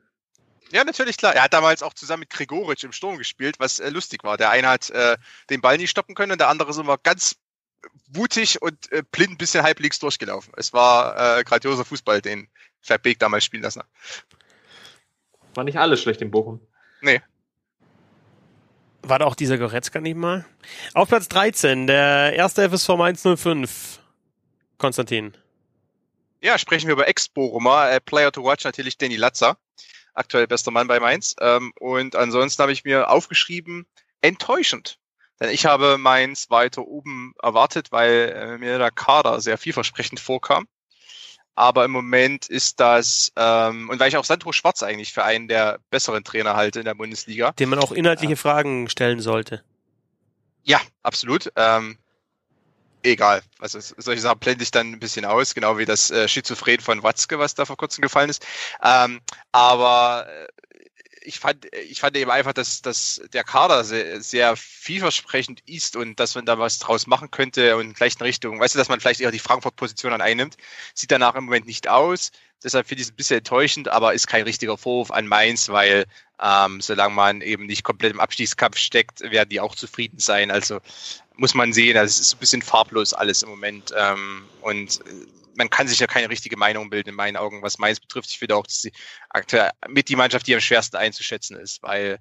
Ja, 0.71 0.83
natürlich, 0.83 1.17
klar. 1.17 1.35
Er 1.35 1.43
hat 1.43 1.53
damals 1.53 1.83
auch 1.83 1.93
zusammen 1.93 2.21
mit 2.21 2.29
Gregoritsch 2.29 2.83
im 2.83 2.91
Sturm 2.91 3.17
gespielt, 3.17 3.55
was 3.59 3.79
äh, 3.79 3.89
lustig 3.89 4.23
war. 4.23 4.37
Der 4.37 4.49
eine 4.49 4.67
hat 4.67 4.89
äh, 4.89 5.17
den 5.49 5.61
Ball 5.61 5.77
nicht 5.77 5.91
stoppen 5.91 6.15
können 6.15 6.31
und 6.31 6.39
der 6.39 6.49
andere 6.49 6.71
ist 6.71 6.77
immer 6.77 6.97
ganz 6.97 7.35
wutig 8.07 8.61
und 8.61 8.91
äh, 8.91 9.03
blind 9.11 9.31
ein 9.31 9.37
bisschen 9.37 9.63
halblinks 9.63 9.99
durchgelaufen. 9.99 10.53
Es 10.57 10.73
war 10.73 11.39
äh, 11.39 11.43
grandioser 11.43 11.85
Fußball, 11.85 12.21
den 12.21 12.47
Verbeek 12.81 13.19
damals 13.19 13.45
spielen 13.45 13.63
lassen 13.63 13.79
hat. 13.79 13.87
War 15.53 15.63
nicht 15.63 15.77
alles 15.77 16.01
schlecht 16.01 16.21
in 16.21 16.31
Bochum. 16.31 16.59
War 19.07 19.19
da 19.19 19.25
auch 19.25 19.35
dieser 19.35 19.59
Goretzka 19.59 20.01
nicht 20.01 20.17
mal? 20.17 20.45
Auf 20.95 21.09
Platz 21.09 21.27
13, 21.27 21.85
der 21.85 22.33
erste 22.33 22.67
FSV 22.67 22.89
105. 22.89 23.99
Konstantin. 24.79 25.37
Ja, 26.45 26.59
sprechen 26.59 26.85
wir 26.85 26.93
über 26.93 27.07
Ex-Bochumer. 27.07 27.89
Äh, 27.89 27.99
Player 27.99 28.31
to 28.31 28.43
watch 28.43 28.65
natürlich 28.65 28.99
Danny 28.99 29.15
Latzer. 29.15 29.57
Aktuell 30.13 30.45
bester 30.45 30.69
Mann 30.69 30.85
bei 30.85 30.99
Mainz. 30.99 31.35
Ähm, 31.41 31.73
und 31.79 32.15
ansonsten 32.15 32.61
habe 32.61 32.71
ich 32.71 32.83
mir 32.83 33.09
aufgeschrieben, 33.09 33.87
enttäuschend. 34.21 34.99
Denn 35.39 35.49
ich 35.49 35.65
habe 35.65 35.97
Mainz 35.97 36.51
weiter 36.51 36.85
oben 36.85 37.33
erwartet, 37.41 37.91
weil 37.91 38.31
äh, 38.35 38.57
mir 38.59 38.77
der 38.77 38.91
Kader 38.91 39.41
sehr 39.41 39.57
vielversprechend 39.57 40.19
vorkam. 40.19 40.67
Aber 41.55 41.83
im 41.83 41.89
Moment 41.89 42.45
ist 42.45 42.79
das, 42.79 43.31
ähm, 43.35 43.89
und 43.89 43.99
weil 43.99 44.09
ich 44.09 44.17
auch 44.17 44.23
Sandro 44.23 44.51
Schwarz 44.51 44.83
eigentlich 44.83 45.13
für 45.13 45.23
einen 45.23 45.47
der 45.47 45.79
besseren 45.89 46.23
Trainer 46.23 46.55
halte 46.55 46.77
in 46.77 46.85
der 46.85 46.93
Bundesliga. 46.93 47.53
Dem 47.53 47.69
man 47.69 47.79
auch 47.79 47.91
inhaltliche 47.91 48.35
Fragen 48.35 48.87
stellen 48.87 49.19
sollte. 49.19 49.63
Ja, 50.61 50.79
absolut. 51.01 51.51
Ähm, 51.55 51.97
egal. 53.05 53.41
Also 53.59 53.79
solche 53.79 54.21
Sachen 54.21 54.39
blende 54.39 54.63
ich 54.63 54.71
dann 54.71 54.91
ein 54.91 54.99
bisschen 54.99 55.25
aus, 55.25 55.55
genau 55.55 55.77
wie 55.77 55.85
das 55.85 56.11
äh, 56.11 56.27
Schizophren 56.27 56.79
von 56.79 57.03
Watzke, 57.03 57.39
was 57.39 57.55
da 57.55 57.65
vor 57.65 57.77
kurzem 57.77 58.01
gefallen 58.01 58.29
ist. 58.29 58.45
Ähm, 58.83 59.21
aber 59.51 60.27
äh, 60.27 60.47
ich 61.25 61.39
fand, 61.39 61.65
ich 61.73 61.99
fand 61.99 62.15
eben 62.17 62.31
einfach, 62.31 62.53
dass, 62.53 62.81
dass 62.81 63.21
der 63.33 63.43
Kader 63.43 63.83
sehr, 63.83 64.21
sehr 64.21 64.55
vielversprechend 64.55 65.61
ist 65.65 65.95
und 65.95 66.19
dass 66.19 66.35
man 66.35 66.45
da 66.45 66.59
was 66.59 66.79
draus 66.79 67.07
machen 67.07 67.31
könnte 67.31 67.77
und 67.77 67.99
in 67.99 68.21
Richtung, 68.21 68.59
weißt 68.59 68.75
du, 68.75 68.79
dass 68.79 68.89
man 68.89 68.99
vielleicht 68.99 69.21
eher 69.21 69.31
die 69.31 69.39
Frankfurt-Position 69.39 70.11
dann 70.11 70.21
einnimmt. 70.21 70.57
Sieht 70.93 71.11
danach 71.11 71.35
im 71.35 71.45
Moment 71.45 71.65
nicht 71.65 71.87
aus. 71.87 72.31
Deshalb 72.63 72.87
finde 72.87 73.01
ich 73.01 73.07
es 73.07 73.13
ein 73.13 73.17
bisschen 73.17 73.39
enttäuschend, 73.39 73.87
aber 73.89 74.13
ist 74.13 74.27
kein 74.27 74.43
richtiger 74.43 74.77
Vorwurf 74.77 75.11
an 75.11 75.27
Mainz, 75.27 75.69
weil 75.69 76.05
ähm, 76.41 76.81
solange 76.81 77.13
man 77.13 77.41
eben 77.41 77.65
nicht 77.65 77.83
komplett 77.83 78.13
im 78.13 78.19
Abstiegskampf 78.19 78.77
steckt, 78.77 79.21
werden 79.21 79.49
die 79.49 79.59
auch 79.59 79.75
zufrieden 79.75 80.19
sein. 80.19 80.51
Also 80.51 80.79
muss 81.35 81.53
man 81.53 81.73
sehen, 81.73 81.97
also 81.97 82.09
es 82.09 82.19
ist 82.19 82.35
ein 82.35 82.39
bisschen 82.39 82.61
farblos 82.61 83.13
alles 83.13 83.43
im 83.43 83.49
Moment. 83.49 83.93
Ähm, 83.97 84.45
und 84.61 85.01
äh, 85.01 85.13
man 85.55 85.69
kann 85.69 85.87
sich 85.87 85.99
ja 85.99 86.07
keine 86.07 86.29
richtige 86.29 86.57
Meinung 86.57 86.89
bilden 86.89 87.09
in 87.09 87.15
meinen 87.15 87.37
Augen, 87.37 87.61
was 87.61 87.77
Mainz 87.77 87.99
betrifft. 87.99 88.29
Ich 88.29 88.39
finde 88.39 88.55
auch, 88.55 88.63
dass 88.63 88.81
sie 88.81 88.91
aktuell 89.29 89.71
mit 89.87 90.09
die 90.09 90.15
Mannschaft, 90.15 90.47
die 90.47 90.53
am 90.53 90.61
schwersten 90.61 90.97
einzuschätzen 90.97 91.57
ist, 91.57 91.81
weil 91.81 92.19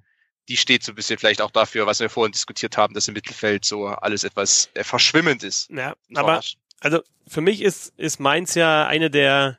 die 0.48 0.56
steht 0.56 0.84
so 0.84 0.92
ein 0.92 0.94
bisschen 0.94 1.18
vielleicht 1.18 1.40
auch 1.40 1.50
dafür, 1.50 1.86
was 1.86 2.00
wir 2.00 2.10
vorhin 2.10 2.32
diskutiert 2.32 2.76
haben, 2.76 2.94
dass 2.94 3.08
im 3.08 3.14
Mittelfeld 3.14 3.64
so 3.64 3.86
alles 3.86 4.24
etwas 4.24 4.70
äh, 4.74 4.84
verschwimmend 4.84 5.42
ist. 5.42 5.70
Ja, 5.70 5.96
aber 6.14 6.42
also 6.80 7.02
für 7.26 7.40
mich 7.40 7.62
ist, 7.62 7.94
ist 7.96 8.20
Mainz 8.20 8.54
ja 8.54 8.86
eine 8.86 9.10
der, 9.10 9.58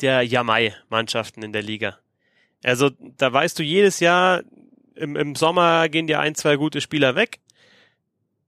der 0.00 0.22
Jamai-Mannschaften 0.22 1.42
in 1.42 1.52
der 1.52 1.62
Liga. 1.62 1.98
Also 2.62 2.90
da 3.00 3.32
weißt 3.32 3.58
du 3.58 3.62
jedes 3.62 4.00
Jahr, 4.00 4.42
im, 4.94 5.16
im 5.16 5.34
Sommer 5.34 5.88
gehen 5.88 6.06
dir 6.06 6.20
ein, 6.20 6.34
zwei 6.34 6.56
gute 6.56 6.80
Spieler 6.80 7.14
weg 7.14 7.40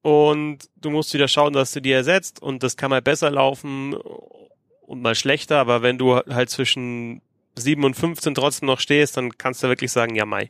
und 0.03 0.59
du 0.77 0.91
musst 0.91 1.13
wieder 1.15 1.29
schauen, 1.29 1.53
dass 1.53 1.73
du 1.73 1.83
die 1.83 1.93
ersetzt 1.93 2.41
und 2.41 2.63
das 2.63 2.77
kann 2.77 2.91
mal 2.91 3.03
besser 3.03 3.31
laufen 3.31 3.95
und 3.95 5.03
mal 5.03 5.15
schlechter, 5.15 5.59
aber 5.59 5.83
wenn 5.83 5.99
du 5.99 6.17
halt 6.17 6.51
zwischen 6.51 7.21
7 7.57 7.85
und 7.85 7.95
15 7.95 8.35
trotzdem 8.35 8.67
noch 8.67 8.81
stehst, 8.81 9.17
dann 9.17 9.37
kannst 9.37 9.63
du 9.63 9.69
wirklich 9.69 9.93
sagen, 9.93 10.15
Jamai. 10.15 10.49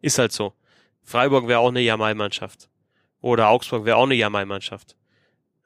Ist 0.00 0.18
halt 0.18 0.32
so. 0.32 0.54
Freiburg 1.02 1.48
wäre 1.48 1.60
auch 1.60 1.68
eine 1.68 1.80
Jamai-Mannschaft. 1.80 2.68
Oder 3.20 3.48
Augsburg 3.48 3.84
wäre 3.84 3.96
auch 3.96 4.04
eine 4.04 4.14
Jamai-Mannschaft. 4.14 4.96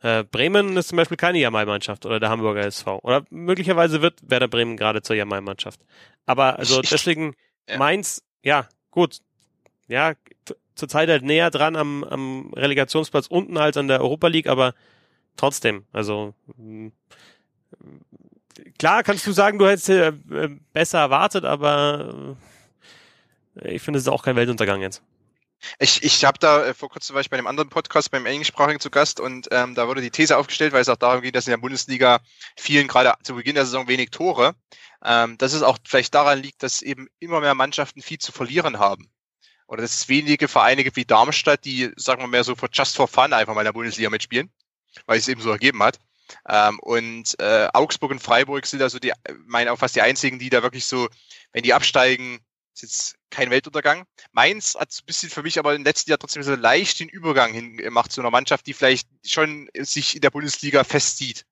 Äh, 0.00 0.24
Bremen 0.24 0.76
ist 0.76 0.88
zum 0.88 0.96
Beispiel 0.96 1.16
keine 1.16 1.38
Jamai-Mannschaft 1.38 2.06
oder 2.06 2.18
der 2.18 2.30
Hamburger 2.30 2.62
SV. 2.62 3.00
Oder 3.02 3.24
möglicherweise 3.30 4.02
wird 4.02 4.18
Werder 4.22 4.48
Bremen 4.48 4.76
gerade 4.76 5.02
zur 5.02 5.16
Jamai-Mannschaft. 5.16 5.80
Aber 6.27 6.59
also 6.59 6.81
Ich- 6.82 6.90
deswegen 6.90 7.35
ja. 7.69 7.78
Mainz, 7.78 8.23
ja, 8.43 8.69
gut. 8.90 9.19
Ja, 9.89 10.15
zurzeit 10.74 11.09
halt 11.09 11.23
näher 11.24 11.51
dran 11.51 11.77
am, 11.77 12.03
am 12.05 12.53
Relegationsplatz 12.55 13.27
unten 13.27 13.57
als 13.57 13.77
an 13.77 13.89
der 13.89 14.01
Europa 14.01 14.28
League, 14.28 14.47
aber 14.47 14.74
trotzdem, 15.36 15.85
also 15.93 16.35
mh, 16.57 16.93
klar 18.78 19.03
kannst 19.03 19.27
du 19.27 19.32
sagen, 19.32 19.59
du 19.59 19.66
hättest 19.66 19.89
äh, 19.90 20.09
äh, 20.09 20.49
besser 20.73 20.99
erwartet, 21.01 21.44
aber 21.44 22.36
äh, 23.57 23.74
ich 23.74 23.82
finde, 23.82 23.99
es 23.99 24.05
ist 24.05 24.09
auch 24.12 24.23
kein 24.23 24.36
Weltuntergang 24.36 24.81
jetzt. 24.81 25.03
Ich, 25.78 26.02
ich 26.02 26.24
habe 26.24 26.39
da 26.39 26.66
äh, 26.66 26.74
vor 26.74 26.89
kurzem 26.89 27.14
war 27.14 27.20
ich 27.20 27.30
bei 27.30 27.36
einem 27.36 27.47
anderen 27.47 27.68
Podcast 27.68 28.10
beim 28.10 28.26
Englischsprachigen 28.26 28.80
zu 28.80 28.90
Gast 28.90 29.20
und 29.20 29.48
ähm, 29.51 29.74
da 29.74 29.89
wurde 29.89 30.01
die 30.01 30.10
These 30.10 30.36
aufgestellt, 30.36 30.72
weil 30.72 30.82
es 30.82 30.89
auch 30.89 30.97
darum 30.97 31.22
geht, 31.22 31.36
dass 31.36 31.47
in 31.47 31.52
der 31.52 31.59
Bundesliga 31.59 32.20
vielen 32.56 32.89
gerade 32.89 33.14
zu 33.22 33.34
Beginn 33.34 33.55
der 33.55 33.64
Saison 33.64 33.89
wenig 33.89 34.10
Tore, 34.10 34.55
ähm, 35.05 35.39
dass 35.39 35.52
es 35.52 35.62
auch 35.62 35.78
vielleicht 35.86 36.14
daran 36.14 36.43
liegt, 36.43 36.62
dass 36.62 36.82
eben 36.82 37.09
immer 37.18 37.40
mehr 37.40 37.55
Mannschaften 37.55 38.02
viel 38.02 38.18
zu 38.18 38.32
verlieren 38.32 38.78
haben. 38.78 39.10
Oder 39.66 39.82
dass 39.82 39.94
es 39.94 40.09
wenige 40.09 40.48
Vereine 40.48 40.84
gibt 40.84 40.97
wie 40.97 41.05
Darmstadt, 41.05 41.64
die, 41.64 41.90
sagen 41.97 42.22
wir 42.22 42.28
mehr 42.28 42.44
so 42.44 42.55
for 42.55 42.68
just 42.72 42.97
for 42.97 43.09
fun 43.09 43.32
einfach 43.32 43.55
mal 43.55 43.62
in 43.62 43.66
der 43.66 43.72
Bundesliga 43.72 44.10
mitspielen, 44.10 44.51
weil 45.06 45.18
es 45.18 45.28
eben 45.28 45.40
so 45.40 45.51
ergeben 45.51 45.82
hat. 45.82 45.98
Ähm, 46.48 46.78
und 46.80 47.39
äh, 47.40 47.68
Augsburg 47.72 48.10
und 48.10 48.22
Freiburg 48.22 48.66
sind 48.66 48.82
also 48.82 48.98
die, 48.98 49.12
meine 49.47 49.72
auch 49.72 49.78
fast 49.78 49.97
die 49.97 50.02
einzigen, 50.02 50.39
die 50.39 50.51
da 50.51 50.62
wirklich 50.62 50.84
so, 50.84 51.09
wenn 51.52 51.62
die 51.62 51.74
absteigen, 51.74 52.40
Ist 52.74 52.82
jetzt 52.82 53.16
kein 53.31 53.51
Weltuntergang. 53.51 54.07
Mainz 54.32 54.74
hat 54.74 54.90
ein 54.90 55.07
bisschen 55.07 55.31
für 55.31 55.43
mich 55.43 55.59
aber 55.59 55.74
im 55.74 55.85
letzten 55.85 56.11
Jahr 56.11 56.19
trotzdem 56.19 56.43
so 56.43 56.55
leicht 56.55 57.01
den 57.01 57.09
Übergang 57.09 57.53
hingemacht 57.53 58.12
zu 58.12 58.20
einer 58.20 58.31
Mannschaft, 58.31 58.66
die 58.66 58.73
vielleicht 58.73 59.09
schon 59.24 59.69
sich 59.78 60.15
in 60.15 60.20
der 60.23 60.31
Bundesliga 60.31 60.82
festzieht. 60.85 61.44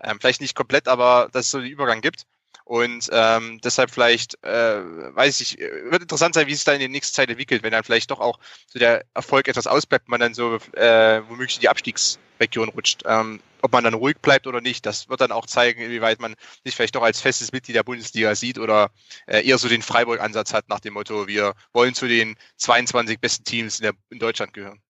Ähm, 0.00 0.18
vielleicht 0.20 0.40
nicht 0.40 0.56
komplett, 0.56 0.88
aber 0.88 1.28
dass 1.32 1.46
es 1.46 1.50
so 1.50 1.60
den 1.60 1.70
Übergang 1.70 2.00
gibt. 2.00 2.24
Und 2.68 3.08
ähm, 3.12 3.62
deshalb 3.64 3.90
vielleicht, 3.90 4.44
äh, 4.44 4.82
weiß 5.14 5.40
ich, 5.40 5.58
wird 5.58 6.02
interessant 6.02 6.34
sein, 6.34 6.48
wie 6.48 6.52
es 6.52 6.64
dann 6.64 6.74
in 6.74 6.80
der 6.80 6.90
nächsten 6.90 7.14
Zeit 7.14 7.30
entwickelt, 7.30 7.62
wenn 7.62 7.72
dann 7.72 7.82
vielleicht 7.82 8.10
doch 8.10 8.20
auch 8.20 8.38
so 8.66 8.78
der 8.78 9.06
Erfolg 9.14 9.48
etwas 9.48 9.66
ausbleibt, 9.66 10.06
man 10.10 10.20
dann 10.20 10.34
so 10.34 10.56
äh, 10.74 11.22
womöglich 11.30 11.56
in 11.56 11.60
die 11.62 11.70
Abstiegsregion 11.70 12.68
rutscht. 12.68 13.04
Ähm, 13.06 13.40
ob 13.62 13.72
man 13.72 13.84
dann 13.84 13.94
ruhig 13.94 14.18
bleibt 14.18 14.46
oder 14.46 14.60
nicht, 14.60 14.84
das 14.84 15.08
wird 15.08 15.22
dann 15.22 15.32
auch 15.32 15.46
zeigen, 15.46 15.80
inwieweit 15.80 16.20
man 16.20 16.34
sich 16.62 16.76
vielleicht 16.76 16.94
doch 16.94 17.02
als 17.02 17.22
festes 17.22 17.52
Mitglied 17.52 17.74
der 17.74 17.84
Bundesliga 17.84 18.34
sieht 18.34 18.58
oder 18.58 18.90
äh, 19.26 19.48
eher 19.48 19.56
so 19.56 19.70
den 19.70 19.80
Freiburg-Ansatz 19.80 20.52
hat 20.52 20.68
nach 20.68 20.80
dem 20.80 20.92
Motto, 20.92 21.26
wir 21.26 21.54
wollen 21.72 21.94
zu 21.94 22.06
den 22.06 22.36
22 22.58 23.18
besten 23.18 23.44
Teams 23.44 23.78
in, 23.78 23.84
der, 23.84 23.94
in 24.10 24.18
Deutschland 24.18 24.52
gehören. 24.52 24.82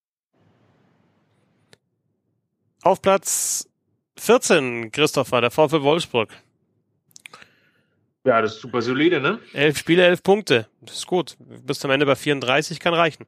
Auf 2.82 3.00
Platz 3.00 3.68
14, 4.18 4.90
Christopher, 4.90 5.42
der 5.42 5.52
VfL 5.52 5.82
Wolfsburg. 5.82 6.30
Ja, 8.28 8.42
das 8.42 8.56
ist 8.56 8.60
super 8.60 8.82
solide, 8.82 9.22
ne? 9.22 9.40
Elf 9.54 9.78
Spiele, 9.78 10.04
elf 10.04 10.22
Punkte. 10.22 10.68
Das 10.82 10.96
ist 10.96 11.06
gut. 11.06 11.38
Bis 11.38 11.78
zum 11.78 11.90
Ende 11.90 12.04
bei 12.04 12.14
34 12.14 12.78
kann 12.78 12.92
reichen. 12.92 13.24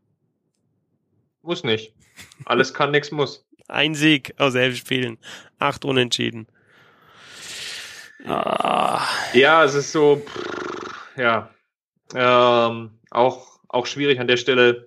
Muss 1.40 1.64
nicht. 1.64 1.94
Alles 2.44 2.74
kann, 2.74 2.90
nichts 2.90 3.10
muss. 3.10 3.48
Ein 3.66 3.94
Sieg 3.94 4.34
aus 4.36 4.54
elf 4.54 4.76
Spielen. 4.76 5.16
Acht 5.58 5.86
Unentschieden. 5.86 6.48
Ah. 8.26 9.02
Ja, 9.32 9.64
es 9.64 9.72
ist 9.72 9.90
so, 9.90 10.16
pff, 10.16 11.16
ja, 11.16 11.48
ähm, 12.14 12.90
auch, 13.08 13.58
auch 13.68 13.86
schwierig 13.86 14.20
an 14.20 14.28
der 14.28 14.36
Stelle. 14.36 14.86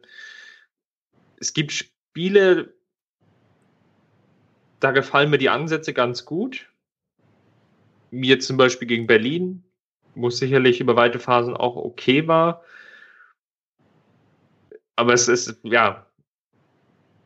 Es 1.38 1.56
gibt 1.56 1.72
Spiele, 1.72 2.72
da 4.80 4.92
gefallen 4.92 5.32
mir 5.32 5.40
die 5.40 5.50
Ansätze 5.50 5.92
ganz 5.92 6.24
gut. 6.24 6.70
Mir 8.12 8.40
zum 8.40 8.58
Beispiel 8.58 8.88
gegen 8.88 9.08
Berlin, 9.08 9.64
wo 10.16 10.28
es 10.28 10.38
sicherlich 10.38 10.80
über 10.80 10.96
weite 10.96 11.20
Phasen 11.20 11.56
auch 11.56 11.76
okay 11.76 12.28
war. 12.28 12.64
Aber 14.96 15.14
es 15.14 15.28
ist, 15.28 15.60
ja, 15.64 16.06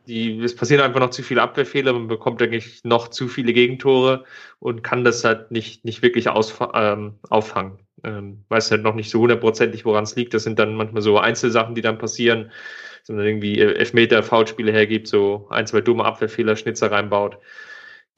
die, 0.08 0.40
es 0.40 0.56
passieren 0.56 0.82
einfach 0.82 1.00
noch 1.00 1.10
zu 1.10 1.22
viele 1.22 1.42
Abwehrfehler, 1.42 1.92
man 1.92 2.08
bekommt 2.08 2.40
eigentlich 2.40 2.82
noch 2.82 3.08
zu 3.08 3.28
viele 3.28 3.52
Gegentore 3.52 4.24
und 4.58 4.82
kann 4.82 5.04
das 5.04 5.22
halt 5.22 5.50
nicht, 5.50 5.84
nicht 5.84 6.02
wirklich 6.02 6.28
aus, 6.30 6.58
ähm, 6.74 7.18
auffangen. 7.28 7.78
Ähm, 8.04 8.44
weiß 8.48 8.70
halt 8.70 8.82
noch 8.82 8.94
nicht 8.94 9.10
so 9.10 9.20
hundertprozentig, 9.20 9.84
woran 9.84 10.04
es 10.04 10.16
liegt. 10.16 10.32
Das 10.32 10.44
sind 10.44 10.58
dann 10.58 10.74
manchmal 10.76 11.02
so 11.02 11.18
Einzelsachen, 11.18 11.74
die 11.74 11.82
dann 11.82 11.98
passieren, 11.98 12.50
sondern 13.02 13.26
irgendwie 13.26 13.58
Elfmeter, 13.58 14.22
Foulspiele 14.22 14.72
hergibt, 14.72 15.08
so 15.08 15.46
ein, 15.50 15.66
zwei 15.66 15.82
dumme 15.82 16.04
Abwehrfehler, 16.04 16.56
Schnitzer 16.56 16.90
reinbaut, 16.90 17.38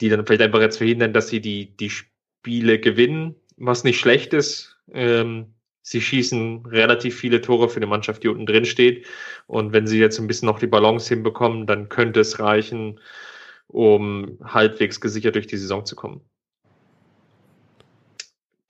die 0.00 0.08
dann 0.08 0.24
vielleicht 0.24 0.42
einfach 0.42 0.60
jetzt 0.60 0.78
verhindern, 0.78 1.12
dass 1.12 1.28
sie 1.28 1.40
die, 1.40 1.76
die 1.76 1.90
Spiele 1.90 2.78
gewinnen, 2.78 3.34
was 3.60 3.84
nicht 3.84 4.00
schlecht 4.00 4.32
ist. 4.32 4.76
Ähm, 4.92 5.54
sie 5.82 6.00
schießen 6.00 6.66
relativ 6.66 7.18
viele 7.18 7.40
Tore 7.40 7.68
für 7.68 7.76
eine 7.76 7.86
Mannschaft, 7.86 8.22
die 8.22 8.28
unten 8.28 8.46
drin 8.46 8.64
steht. 8.64 9.06
Und 9.46 9.72
wenn 9.72 9.86
sie 9.86 10.00
jetzt 10.00 10.18
ein 10.18 10.26
bisschen 10.26 10.46
noch 10.46 10.58
die 10.58 10.66
Balance 10.66 11.08
hinbekommen, 11.08 11.66
dann 11.66 11.88
könnte 11.88 12.20
es 12.20 12.40
reichen, 12.40 12.98
um 13.68 14.38
halbwegs 14.42 15.00
gesichert 15.00 15.36
durch 15.36 15.46
die 15.46 15.58
Saison 15.58 15.84
zu 15.84 15.94
kommen. 15.94 16.22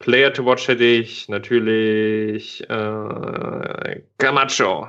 Player 0.00 0.32
to 0.32 0.44
watch 0.44 0.66
hätte 0.66 0.84
ich 0.84 1.28
natürlich 1.28 2.62
äh, 2.68 4.02
Camacho. 4.18 4.88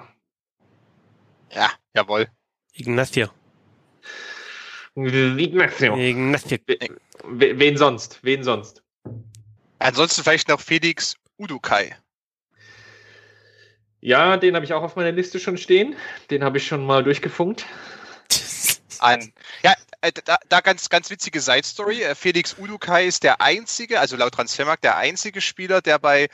Ja, 1.54 1.70
jawohl. 1.94 2.28
Ignacio. 2.74 3.28
Ignacio. 4.96 5.98
Ignacio. 5.98 6.58
Wen 7.26 7.78
sonst? 7.78 8.20
Wen 8.24 8.44
sonst? 8.44 8.82
Ansonsten 9.82 10.24
vielleicht 10.24 10.48
noch 10.48 10.62
Felix 10.62 11.16
Udukai. 11.38 11.96
Ja, 14.00 14.38
den 14.38 14.56
habe 14.56 14.66
ich 14.66 14.74
auch 14.74 14.84
auf 14.84 14.96
meiner 14.96 15.12
Liste 15.12 15.40
schon 15.40 15.58
stehen. 15.58 15.96
Den 16.30 16.44
habe 16.44 16.58
ich 16.58 16.68
schon 16.68 16.86
mal 16.86 17.04
durchgefunkt. 17.04 17.66
Ein, 19.00 19.34
ja, 19.64 19.74
äh, 20.02 20.12
da, 20.26 20.38
da 20.50 20.62
ganz, 20.62 20.90
ganz 20.90 21.10
witzige 21.10 21.40
Side 21.40 21.64
Story. 21.64 22.04
Äh, 22.04 22.16
Felix 22.16 22.56
Udukai 22.58 23.06
ist 23.06 23.24
der 23.24 23.42
einzige, 23.42 24.00
also 24.00 24.16
laut 24.16 24.34
Transfermarkt, 24.34 24.84
der 24.84 24.98
einzige 24.98 25.42
Spieler, 25.42 25.82
der 25.82 26.00
bei 26.00 26.30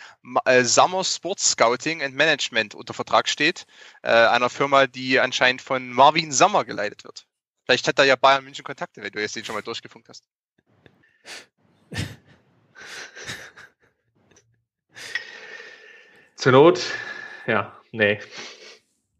äh, 0.45 0.63
Summer 0.63 1.03
Sports 1.03 1.51
Scouting 1.51 2.01
and 2.01 2.15
Management 2.15 2.75
unter 2.75 2.93
Vertrag 2.93 3.27
steht. 3.27 3.65
Äh, 4.01 4.11
einer 4.11 4.49
Firma, 4.49 4.87
die 4.87 5.19
anscheinend 5.19 5.61
von 5.61 5.89
Marvin 5.89 6.31
Sommer 6.31 6.65
geleitet 6.65 7.03
wird. 7.03 7.25
Vielleicht 7.65 7.87
hat 7.87 7.99
er 7.99 8.05
ja 8.05 8.15
Bayern 8.15 8.45
München 8.45 8.63
Kontakte, 8.63 9.01
wenn 9.01 9.11
du 9.11 9.19
jetzt 9.19 9.35
den 9.35 9.43
schon 9.43 9.55
mal 9.55 9.61
durchgefunkt 9.61 10.07
hast. 10.07 10.23
Zur 16.47 16.53
Not, 16.53 16.81
ja, 17.45 17.73
nee. 17.91 18.21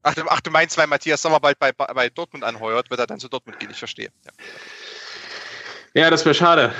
Ach, 0.02 0.16
du, 0.16 0.22
ach, 0.30 0.40
du 0.40 0.49
meinst, 0.49 0.78
weil 0.78 0.88
Matthias 0.88 1.22
Sommer 1.22 1.41
bald 1.41 1.60
bei, 1.60 1.74
bei 1.74 2.08
Dortmund 2.08 2.45
anheuert, 2.45 2.90
wird 2.90 3.02
er 3.02 3.06
dann 3.06 3.20
zu 3.20 3.28
Dortmund 3.28 3.60
gehen? 3.60 3.70
Ich 3.70 3.80
verstehe. 3.80 4.14
Ja, 5.94 6.04
ja 6.04 6.10
das 6.10 6.24
wäre 6.24 6.34
schade. 6.34 6.74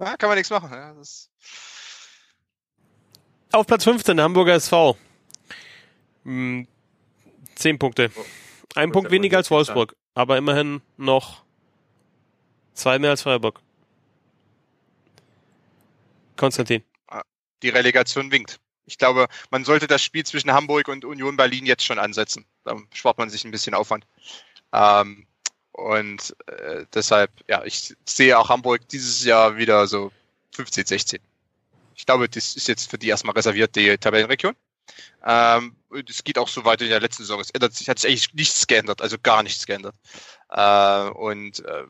Ja, 0.00 0.16
kann 0.16 0.28
man 0.28 0.38
nichts 0.38 0.50
machen. 0.50 0.72
Ja, 0.72 0.92
Auf 3.52 3.68
Platz 3.68 3.84
15, 3.84 4.20
Hamburger 4.20 4.54
SV. 4.54 4.96
Hm, 6.24 6.66
zehn 7.54 7.78
Punkte. 7.78 8.10
Ein 8.74 8.90
Punkt 8.90 9.12
weniger 9.12 9.36
als 9.36 9.52
Wolfsburg, 9.52 9.94
aber 10.16 10.36
immerhin 10.36 10.82
noch 10.96 11.44
zwei 12.72 12.98
mehr 12.98 13.10
als 13.10 13.22
Freiburg. 13.22 13.60
Konstantin. 16.36 16.82
Die 17.62 17.68
Relegation 17.68 18.32
winkt. 18.32 18.58
Ich 18.86 18.98
glaube, 18.98 19.28
man 19.50 19.64
sollte 19.64 19.86
das 19.86 20.02
Spiel 20.02 20.24
zwischen 20.24 20.52
Hamburg 20.52 20.88
und 20.88 21.04
Union 21.04 21.36
Berlin 21.36 21.66
jetzt 21.66 21.84
schon 21.84 21.98
ansetzen. 21.98 22.44
Da 22.64 22.76
spart 22.92 23.18
man 23.18 23.30
sich 23.30 23.44
ein 23.44 23.50
bisschen 23.50 23.74
Aufwand. 23.74 24.06
Ähm, 24.72 25.26
und 25.72 26.36
äh, 26.46 26.84
deshalb, 26.92 27.30
ja, 27.48 27.64
ich 27.64 27.94
sehe 28.04 28.38
auch 28.38 28.48
Hamburg 28.48 28.88
dieses 28.88 29.24
Jahr 29.24 29.56
wieder 29.56 29.86
so 29.86 30.12
15, 30.54 30.86
16. 30.86 31.20
Ich 31.96 32.06
glaube, 32.06 32.28
das 32.28 32.56
ist 32.56 32.68
jetzt 32.68 32.90
für 32.90 32.98
die 32.98 33.08
erstmal 33.08 33.34
reserviert, 33.34 33.74
die 33.74 33.96
Tabellenregion. 33.96 34.54
Ähm, 35.24 35.76
es 36.08 36.22
geht 36.22 36.38
auch 36.38 36.48
so 36.48 36.64
weiter 36.64 36.84
in 36.84 36.90
der 36.90 37.00
letzten 37.00 37.22
Saison. 37.22 37.40
Es 37.40 37.50
ändert 37.50 37.74
sich, 37.74 37.88
hat 37.88 37.98
sich 37.98 38.10
eigentlich 38.10 38.34
nichts 38.34 38.66
geändert, 38.66 39.00
also 39.00 39.16
gar 39.22 39.42
nichts 39.42 39.66
geändert. 39.66 39.94
Äh, 40.50 41.08
und 41.10 41.64
äh, 41.64 41.84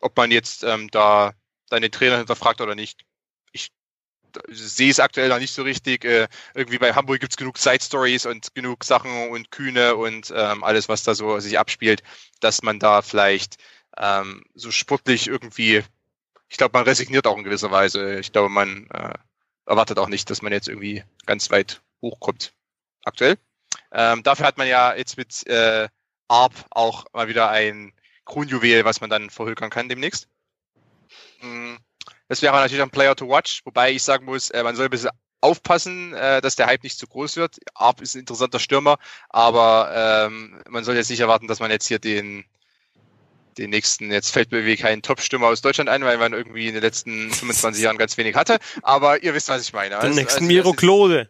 ob 0.00 0.16
man 0.16 0.30
jetzt 0.30 0.64
ähm, 0.64 0.90
da 0.90 1.34
deine 1.68 1.90
Trainer 1.90 2.18
hinterfragt 2.18 2.60
oder 2.60 2.74
nicht, 2.74 3.04
sehe 4.48 4.90
es 4.90 5.00
aktuell 5.00 5.28
noch 5.28 5.38
nicht 5.38 5.52
so 5.52 5.62
richtig. 5.62 6.04
Äh, 6.04 6.28
irgendwie 6.54 6.78
bei 6.78 6.94
Hamburg 6.94 7.20
gibt 7.20 7.32
es 7.32 7.36
genug 7.36 7.58
Side 7.58 7.82
Stories 7.82 8.26
und 8.26 8.54
genug 8.54 8.84
Sachen 8.84 9.30
und 9.30 9.50
Kühne 9.50 9.96
und 9.96 10.32
ähm, 10.34 10.64
alles, 10.64 10.88
was 10.88 11.02
da 11.02 11.14
so 11.14 11.38
sich 11.40 11.58
abspielt, 11.58 12.02
dass 12.40 12.62
man 12.62 12.78
da 12.78 13.02
vielleicht 13.02 13.56
ähm, 13.96 14.44
so 14.54 14.70
sportlich 14.70 15.28
irgendwie, 15.28 15.82
ich 16.48 16.56
glaube, 16.56 16.76
man 16.76 16.86
resigniert 16.86 17.26
auch 17.26 17.36
in 17.36 17.44
gewisser 17.44 17.70
Weise. 17.70 18.18
Ich 18.20 18.32
glaube, 18.32 18.48
man 18.48 18.88
äh, 18.90 19.14
erwartet 19.66 19.98
auch 19.98 20.08
nicht, 20.08 20.30
dass 20.30 20.42
man 20.42 20.52
jetzt 20.52 20.68
irgendwie 20.68 21.04
ganz 21.26 21.50
weit 21.50 21.82
hochkommt. 22.02 22.52
Aktuell. 23.04 23.36
Ähm, 23.92 24.22
dafür 24.22 24.46
hat 24.46 24.58
man 24.58 24.68
ja 24.68 24.94
jetzt 24.94 25.16
mit 25.16 25.46
äh, 25.46 25.88
ARP 26.28 26.54
auch 26.70 27.06
mal 27.12 27.28
wieder 27.28 27.50
ein 27.50 27.92
Kronjuwel, 28.24 28.84
was 28.84 29.00
man 29.00 29.10
dann 29.10 29.30
verhökern 29.30 29.70
kann 29.70 29.88
demnächst. 29.88 30.28
Das 32.30 32.42
wäre 32.42 32.54
natürlich 32.54 32.80
ein 32.80 32.90
Player 32.90 33.16
to 33.16 33.28
watch, 33.28 33.60
wobei 33.64 33.90
ich 33.90 34.04
sagen 34.04 34.24
muss, 34.24 34.50
äh, 34.50 34.62
man 34.62 34.76
soll 34.76 34.84
ein 34.84 34.90
bisschen 34.90 35.10
aufpassen, 35.40 36.14
äh, 36.14 36.40
dass 36.40 36.54
der 36.54 36.66
Hype 36.66 36.84
nicht 36.84 36.96
zu 36.96 37.08
groß 37.08 37.34
wird. 37.34 37.56
Arp 37.74 38.00
ist 38.00 38.14
ein 38.14 38.20
interessanter 38.20 38.60
Stürmer, 38.60 38.98
aber 39.30 40.28
ähm, 40.28 40.62
man 40.68 40.84
soll 40.84 40.94
jetzt 40.94 41.10
nicht 41.10 41.18
erwarten, 41.18 41.48
dass 41.48 41.58
man 41.58 41.72
jetzt 41.72 41.88
hier 41.88 41.98
den 41.98 42.44
den 43.58 43.70
nächsten, 43.70 44.12
jetzt 44.12 44.30
fällt 44.30 44.52
mir 44.52 44.64
wie 44.64 44.76
kein 44.76 45.02
Top-Stürmer 45.02 45.48
aus 45.48 45.60
Deutschland 45.60 45.90
ein, 45.90 46.04
weil 46.04 46.18
man 46.18 46.32
irgendwie 46.32 46.68
in 46.68 46.74
den 46.74 46.84
letzten 46.84 47.32
25 47.32 47.82
Jahren 47.82 47.98
ganz 47.98 48.16
wenig 48.16 48.36
hatte. 48.36 48.58
Aber 48.82 49.24
ihr 49.24 49.34
wisst, 49.34 49.48
was 49.48 49.62
ich 49.62 49.72
meine. 49.72 49.96
Den 49.96 49.98
also, 49.98 50.14
nächsten 50.14 50.44
also, 50.44 50.46
Miro 50.46 50.72
Klose. 50.72 51.28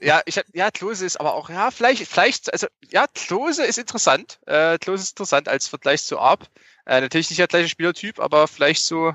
Ja, 0.00 0.22
ich 0.26 0.40
ja, 0.52 0.70
Klose 0.70 1.04
ist 1.04 1.18
aber 1.18 1.34
auch, 1.34 1.50
ja, 1.50 1.72
vielleicht, 1.72 2.06
vielleicht, 2.06 2.52
also 2.52 2.68
ja, 2.88 3.06
Klose 3.12 3.64
ist 3.64 3.78
interessant. 3.78 4.38
Äh, 4.46 4.78
Klose 4.78 5.02
ist 5.02 5.10
interessant 5.10 5.48
als 5.48 5.66
Vergleich 5.66 6.04
zu 6.04 6.20
Arp. 6.20 6.46
Äh, 6.86 7.00
natürlich 7.00 7.30
nicht 7.30 7.40
der 7.40 7.48
gleiche 7.48 7.68
Spielertyp, 7.68 8.20
aber 8.20 8.46
vielleicht 8.46 8.84
so 8.84 9.12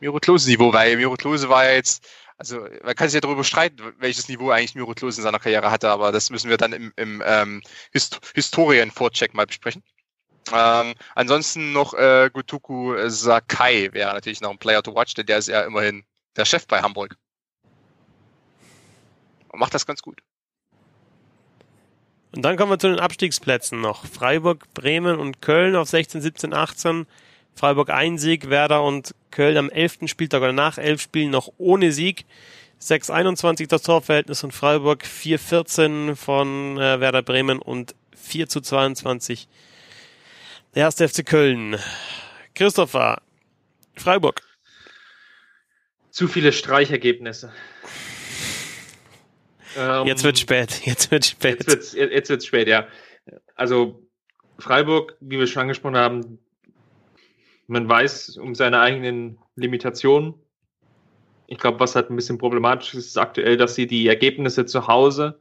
Miro 0.00 0.18
Klose 0.18 0.48
Niveau, 0.48 0.72
weil 0.72 0.96
Miro 0.96 1.14
Klose 1.14 1.48
war 1.48 1.64
ja 1.64 1.72
jetzt, 1.72 2.06
also 2.36 2.66
man 2.84 2.94
kann 2.94 3.08
sich 3.08 3.14
ja 3.14 3.20
darüber 3.20 3.44
streiten, 3.44 3.82
welches 3.98 4.28
Niveau 4.28 4.50
eigentlich 4.50 4.74
Miro 4.74 4.94
Klose 4.94 5.20
in 5.20 5.24
seiner 5.24 5.38
Karriere 5.38 5.70
hatte, 5.70 5.90
aber 5.90 6.12
das 6.12 6.30
müssen 6.30 6.50
wir 6.50 6.56
dann 6.56 6.72
im, 6.72 6.92
im 6.96 7.22
ähm, 7.26 7.62
Hist 7.92 8.20
Historien-Vorcheck 8.34 9.34
mal 9.34 9.46
besprechen. 9.46 9.82
Ähm, 10.52 10.94
ansonsten 11.14 11.72
noch 11.72 11.94
äh, 11.94 12.30
Gutuku 12.32 12.96
Sakai 13.08 13.90
wäre 13.92 14.14
natürlich 14.14 14.40
noch 14.40 14.50
ein 14.50 14.58
Player 14.58 14.82
to 14.82 14.94
watch, 14.94 15.14
denn 15.14 15.26
der 15.26 15.38
ist 15.38 15.48
ja 15.48 15.62
immerhin 15.62 16.04
der 16.36 16.44
Chef 16.44 16.66
bei 16.66 16.80
Hamburg. 16.80 17.16
Und 19.48 19.60
macht 19.60 19.74
das 19.74 19.86
ganz 19.86 20.02
gut. 20.02 20.20
Und 22.34 22.42
dann 22.42 22.56
kommen 22.56 22.70
wir 22.70 22.78
zu 22.78 22.88
den 22.88 23.00
Abstiegsplätzen 23.00 23.80
noch. 23.80 24.06
Freiburg, 24.06 24.72
Bremen 24.74 25.18
und 25.18 25.40
Köln 25.40 25.76
auf 25.76 25.88
16, 25.88 26.20
17, 26.20 26.52
18. 26.52 27.06
Freiburg 27.58 27.90
ein 27.90 28.18
Sieg, 28.18 28.50
Werder 28.50 28.84
und 28.84 29.16
Köln 29.32 29.56
am 29.56 29.68
11. 29.68 30.06
Spieltag 30.06 30.42
oder 30.42 30.52
nach 30.52 30.78
elf 30.78 31.02
Spielen 31.02 31.30
noch 31.30 31.52
ohne 31.58 31.90
Sieg. 31.90 32.24
6,21 32.80 33.66
das 33.66 33.82
Torverhältnis 33.82 34.40
von 34.40 34.52
Freiburg, 34.52 35.02
4,14 35.02 36.14
von 36.14 36.78
äh, 36.78 37.00
Werder 37.00 37.22
Bremen 37.22 37.58
und 37.58 37.96
4 38.16 38.48
zu 38.48 38.60
22 38.60 39.48
der 40.76 40.84
erste 40.84 41.08
FC 41.08 41.26
Köln. 41.26 41.76
Christopher, 42.54 43.20
Freiburg. 43.96 44.42
Zu 46.10 46.28
viele 46.28 46.52
Streichergebnisse. 46.52 47.52
jetzt 50.04 50.22
wird 50.22 50.36
ähm, 50.36 50.40
spät, 50.40 50.80
jetzt 50.84 51.10
wird 51.10 51.26
spät. 51.26 51.58
Jetzt 51.58 51.68
wird's, 51.68 51.92
jetzt 51.94 52.30
wird's 52.30 52.46
spät, 52.46 52.68
ja. 52.68 52.86
Also 53.56 54.06
Freiburg, 54.60 55.16
wie 55.18 55.40
wir 55.40 55.48
schon 55.48 55.62
angesprochen 55.62 55.96
haben, 55.96 56.38
man 57.68 57.88
weiß 57.88 58.38
um 58.38 58.54
seine 58.54 58.80
eigenen 58.80 59.38
Limitationen. 59.54 60.34
Ich 61.46 61.58
glaube, 61.58 61.80
was 61.80 61.94
halt 61.94 62.10
ein 62.10 62.16
bisschen 62.16 62.38
problematisch 62.38 62.94
ist, 62.94 63.06
ist 63.06 63.18
aktuell, 63.18 63.56
dass 63.56 63.74
sie 63.74 63.86
die 63.86 64.08
Ergebnisse 64.08 64.66
zu 64.66 64.88
Hause 64.88 65.38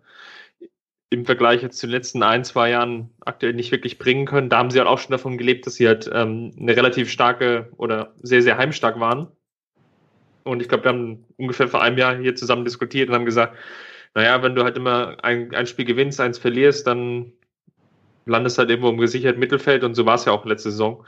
im 1.10 1.26
Vergleich 1.26 1.62
jetzt 1.64 1.80
zu 1.80 1.88
den 1.88 1.94
letzten 1.94 2.22
ein, 2.22 2.44
zwei 2.44 2.70
Jahren 2.70 3.10
aktuell 3.22 3.54
nicht 3.54 3.72
wirklich 3.72 3.98
bringen 3.98 4.26
können. 4.26 4.49
Da 4.49 4.58
haben 4.58 4.72
sie 4.72 4.80
halt 4.80 4.90
auch 4.90 4.99
schon 4.99 5.12
davon 5.12 5.38
gelebt, 5.38 5.66
dass 5.66 5.76
sie 5.76 5.88
halt 5.88 6.10
ähm, 6.14 6.54
eine 6.60 6.76
relativ 6.76 7.10
starke 7.10 7.72
oder 7.78 8.14
sehr, 8.22 8.41
sehr 8.41 8.58
heimstark 8.58 8.99
waren. 8.99 9.30
Und 10.44 10.62
ich 10.62 10.68
glaube, 10.68 10.84
wir 10.84 10.90
haben 10.90 11.26
ungefähr 11.38 11.68
vor 11.70 11.82
einem 11.82 11.98
Jahr 11.98 12.18
hier 12.18 12.36
zusammen 12.36 12.66
diskutiert 12.66 13.10
und 13.10 13.16
haben 13.16 13.26
gesagt, 13.26 13.58
naja, 14.16 14.41
wenn 14.44 14.56
du 14.56 14.64
halt 14.64 14.76
immer 14.76 15.18
ein, 15.24 15.54
ein 15.56 15.68
Spiel 15.68 15.86
gewinnst, 15.86 16.20
eins 16.20 16.40
verlierst, 16.40 16.88
dann 16.88 17.32
landest 18.26 18.58
halt 18.58 18.70
irgendwo 18.70 18.90
im 18.90 18.98
gesicherten 18.98 19.40
Mittelfeld 19.40 19.84
und 19.84 19.95
so 19.95 20.06
war 20.06 20.16
es 20.16 20.26
ja 20.26 20.34
auch 20.34 20.45
letzte 20.45 20.72
Saison. 20.72 21.06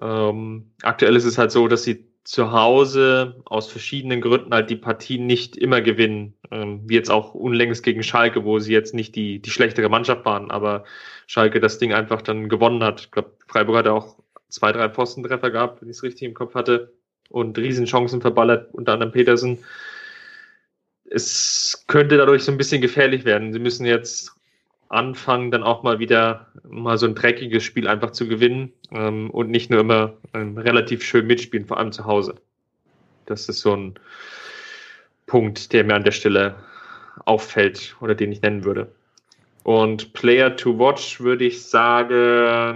Ähm, 0.00 0.72
aktuell 0.82 1.16
ist 1.16 1.24
es 1.24 1.38
halt 1.38 1.50
so, 1.50 1.68
dass 1.68 1.84
sie 1.84 2.10
zu 2.24 2.52
Hause 2.52 3.40
aus 3.46 3.70
verschiedenen 3.70 4.20
Gründen 4.20 4.52
halt 4.52 4.70
die 4.70 4.76
Partien 4.76 5.26
nicht 5.26 5.56
immer 5.56 5.80
gewinnen. 5.80 6.34
Ähm, 6.50 6.82
wie 6.86 6.94
jetzt 6.94 7.10
auch 7.10 7.34
unlängst 7.34 7.82
gegen 7.82 8.02
Schalke, 8.02 8.44
wo 8.44 8.58
sie 8.58 8.72
jetzt 8.72 8.94
nicht 8.94 9.16
die, 9.16 9.40
die 9.40 9.50
schlechtere 9.50 9.88
Mannschaft 9.88 10.24
waren, 10.24 10.50
aber 10.50 10.84
Schalke 11.26 11.60
das 11.60 11.78
Ding 11.78 11.92
einfach 11.92 12.22
dann 12.22 12.48
gewonnen 12.48 12.82
hat. 12.82 13.00
Ich 13.00 13.10
glaube, 13.10 13.32
Freiburg 13.46 13.76
hat 13.78 13.88
auch 13.88 14.18
zwei, 14.48 14.72
drei 14.72 14.88
Postentreffer 14.88 15.50
gehabt, 15.50 15.80
wenn 15.80 15.88
ich 15.88 15.96
es 15.96 16.02
richtig 16.02 16.22
im 16.22 16.34
Kopf 16.34 16.54
hatte, 16.54 16.92
und 17.30 17.56
Riesenchancen 17.56 18.20
verballert, 18.20 18.74
unter 18.74 18.92
anderem 18.92 19.12
Petersen. 19.12 19.58
Es 21.04 21.84
könnte 21.86 22.16
dadurch 22.16 22.42
so 22.42 22.52
ein 22.52 22.58
bisschen 22.58 22.82
gefährlich 22.82 23.24
werden. 23.24 23.52
Sie 23.52 23.60
müssen 23.60 23.86
jetzt 23.86 24.32
anfangen, 24.90 25.50
dann 25.50 25.62
auch 25.62 25.82
mal 25.82 25.98
wieder 25.98 26.48
mal 26.68 26.98
so 26.98 27.06
ein 27.06 27.14
dreckiges 27.14 27.62
Spiel 27.62 27.88
einfach 27.88 28.10
zu 28.10 28.28
gewinnen 28.28 28.72
ähm, 28.90 29.30
und 29.30 29.48
nicht 29.50 29.70
nur 29.70 29.80
immer 29.80 30.12
ähm, 30.34 30.58
relativ 30.58 31.02
schön 31.02 31.26
mitspielen, 31.26 31.66
vor 31.66 31.78
allem 31.78 31.92
zu 31.92 32.04
Hause. 32.04 32.34
Das 33.26 33.48
ist 33.48 33.60
so 33.60 33.74
ein 33.74 33.94
Punkt, 35.26 35.72
der 35.72 35.84
mir 35.84 35.94
an 35.94 36.04
der 36.04 36.10
Stelle 36.10 36.56
auffällt 37.24 37.96
oder 38.00 38.14
den 38.16 38.32
ich 38.32 38.42
nennen 38.42 38.64
würde. 38.64 38.92
Und 39.62 40.12
Player 40.12 40.56
to 40.56 40.76
Watch 40.78 41.20
würde 41.20 41.44
ich 41.44 41.62
sagen, 41.62 42.74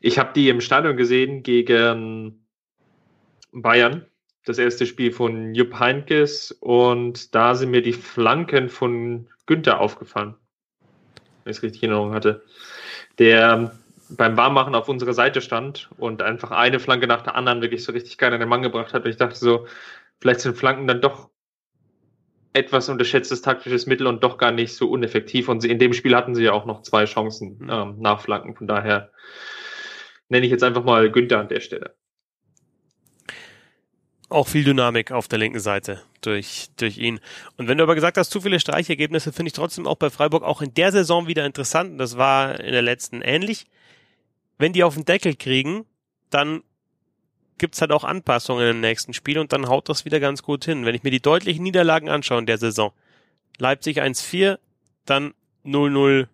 ich 0.00 0.18
habe 0.18 0.32
die 0.34 0.48
im 0.48 0.62
Stadion 0.62 0.96
gesehen 0.96 1.42
gegen 1.42 2.46
Bayern, 3.52 4.06
das 4.48 4.58
erste 4.58 4.86
Spiel 4.86 5.12
von 5.12 5.54
Jupp 5.54 5.78
Heinkes 5.78 6.52
und 6.52 7.34
da 7.34 7.54
sind 7.54 7.70
mir 7.70 7.82
die 7.82 7.92
Flanken 7.92 8.68
von 8.68 9.28
Günther 9.46 9.80
aufgefallen, 9.80 10.34
wenn 11.44 11.50
ich 11.50 11.58
es 11.58 11.62
richtig 11.62 11.82
in 11.82 11.90
Erinnerung 11.90 12.14
hatte, 12.14 12.42
der 13.18 13.78
beim 14.10 14.36
Warmmachen 14.36 14.74
auf 14.74 14.88
unserer 14.88 15.12
Seite 15.12 15.40
stand 15.40 15.90
und 15.98 16.22
einfach 16.22 16.50
eine 16.50 16.80
Flanke 16.80 17.06
nach 17.06 17.22
der 17.22 17.34
anderen 17.34 17.60
wirklich 17.60 17.84
so 17.84 17.92
richtig 17.92 18.16
geil 18.16 18.32
an 18.32 18.40
den 18.40 18.48
Mann 18.48 18.62
gebracht 18.62 18.94
hat. 18.94 19.04
Und 19.04 19.10
ich 19.10 19.18
dachte 19.18 19.38
so, 19.38 19.66
vielleicht 20.20 20.40
sind 20.40 20.56
Flanken 20.56 20.86
dann 20.86 21.02
doch 21.02 21.28
etwas 22.54 22.88
unterschätztes 22.88 23.42
taktisches 23.42 23.86
Mittel 23.86 24.06
und 24.06 24.24
doch 24.24 24.38
gar 24.38 24.50
nicht 24.50 24.74
so 24.74 24.88
uneffektiv. 24.88 25.48
Und 25.48 25.64
in 25.64 25.78
dem 25.78 25.92
Spiel 25.92 26.16
hatten 26.16 26.34
sie 26.34 26.44
ja 26.44 26.52
auch 26.52 26.64
noch 26.64 26.82
zwei 26.82 27.04
Chancen 27.04 27.58
mhm. 27.58 27.70
ähm, 27.70 27.96
nach 27.98 28.20
Flanken. 28.22 28.56
Von 28.56 28.66
daher 28.66 29.12
nenne 30.30 30.46
ich 30.46 30.52
jetzt 30.52 30.64
einfach 30.64 30.84
mal 30.84 31.10
Günther 31.10 31.40
an 31.40 31.48
der 31.48 31.60
Stelle 31.60 31.94
auch 34.28 34.46
viel 34.46 34.64
Dynamik 34.64 35.10
auf 35.12 35.28
der 35.28 35.38
linken 35.38 35.60
Seite 35.60 36.02
durch, 36.20 36.68
durch 36.76 36.98
ihn. 36.98 37.20
Und 37.56 37.68
wenn 37.68 37.78
du 37.78 37.84
aber 37.84 37.94
gesagt 37.94 38.18
hast, 38.18 38.30
zu 38.30 38.40
viele 38.40 38.60
Streichergebnisse, 38.60 39.32
finde 39.32 39.48
ich 39.48 39.54
trotzdem 39.54 39.86
auch 39.86 39.96
bei 39.96 40.10
Freiburg 40.10 40.42
auch 40.42 40.60
in 40.60 40.74
der 40.74 40.92
Saison 40.92 41.26
wieder 41.26 41.46
interessant. 41.46 41.98
Das 41.98 42.18
war 42.18 42.60
in 42.60 42.72
der 42.72 42.82
letzten 42.82 43.22
ähnlich. 43.22 43.66
Wenn 44.58 44.72
die 44.72 44.84
auf 44.84 44.94
den 44.94 45.04
Deckel 45.04 45.34
kriegen, 45.36 45.86
dann 46.30 46.62
gibt's 47.56 47.80
halt 47.80 47.92
auch 47.92 48.04
Anpassungen 48.04 48.68
im 48.68 48.80
nächsten 48.80 49.12
Spiel 49.12 49.38
und 49.38 49.52
dann 49.52 49.68
haut 49.68 49.88
das 49.88 50.04
wieder 50.04 50.20
ganz 50.20 50.42
gut 50.42 50.64
hin. 50.64 50.84
Wenn 50.84 50.94
ich 50.94 51.02
mir 51.02 51.10
die 51.10 51.22
deutlichen 51.22 51.62
Niederlagen 51.62 52.08
anschaue 52.08 52.38
in 52.38 52.46
der 52.46 52.58
Saison, 52.58 52.92
Leipzig 53.58 54.00
1-4, 54.00 54.58
dann 55.04 55.34
0-0 55.64 56.28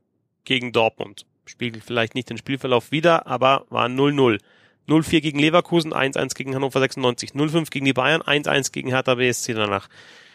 gegen 0.45 0.73
Dortmund. 0.73 1.27
Spiegelt 1.47 1.85
vielleicht 1.85 2.15
nicht 2.15 2.29
den 2.29 2.39
Spielverlauf 2.39 2.91
wieder, 2.91 3.27
aber 3.27 3.67
war 3.71 3.87
0-0. 3.87 4.41
0-4 4.89 5.21
gegen 5.21 5.39
Leverkusen, 5.39 5.93
1-1 5.93 6.35
gegen 6.35 6.55
Hannover 6.55 6.81
96, 6.81 7.31
0-5 7.31 7.71
gegen 7.71 7.87
die 7.87 7.93
Bayern, 7.93 8.23
1-1 8.23 8.73
gegen 8.73 8.91
Hertha 8.91 9.15
BSC 9.15 9.55
danach. 9.55 9.89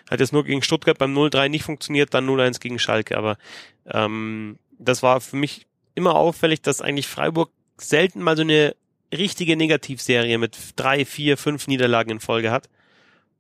Hat 0.10 0.20
jetzt 0.20 0.34
nur 0.34 0.44
gegen 0.44 0.64
Stuttgart 0.64 0.98
beim 0.98 1.16
0-3 1.16 1.50
nicht 1.50 1.64
funktioniert, 1.64 2.14
dann 2.14 2.28
0-1 2.28 2.60
gegen 2.60 2.80
Schalke. 2.80 3.18
Aber 3.18 3.38
ähm, 3.86 4.58
das 4.80 5.04
war 5.04 5.22
für 5.22 5.36
mich 5.36 5.68
immer 5.94 6.16
auffällig, 6.16 6.62
dass 6.62 6.82
eigentlich 6.82 7.08
Freiburg 7.08 7.52
selten 7.78 8.22
mal 8.22 8.36
so 8.36 8.42
eine 8.42 8.76
richtige 9.14 9.56
Negativserie 9.56 10.38
mit 10.38 10.58
drei, 10.76 11.06
vier, 11.06 11.38
fünf 11.38 11.68
Niederlagen 11.68 12.12
in 12.12 12.20
Folge 12.20 12.52
hat. 12.52 12.70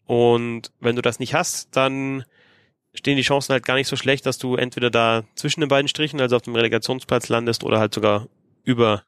Und 0.05 0.71
wenn 0.79 0.95
du 0.95 1.01
das 1.01 1.19
nicht 1.19 1.33
hast, 1.33 1.75
dann 1.75 2.23
stehen 2.93 3.17
die 3.17 3.23
Chancen 3.23 3.53
halt 3.53 3.65
gar 3.65 3.75
nicht 3.75 3.87
so 3.87 3.95
schlecht, 3.95 4.25
dass 4.25 4.37
du 4.37 4.55
entweder 4.55 4.89
da 4.89 5.23
zwischen 5.35 5.59
den 5.59 5.69
beiden 5.69 5.87
Strichen, 5.87 6.19
also 6.19 6.35
auf 6.35 6.41
dem 6.41 6.55
Relegationsplatz 6.55 7.29
landest, 7.29 7.63
oder 7.63 7.79
halt 7.79 7.93
sogar 7.93 8.27
über 8.63 9.03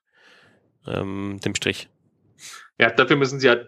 ähm, 0.88 1.40
dem 1.44 1.56
Strich. 1.56 1.90
Ja, 2.80 2.90
dafür 2.90 3.16
müssen 3.16 3.40
sie 3.40 3.50
halt 3.50 3.68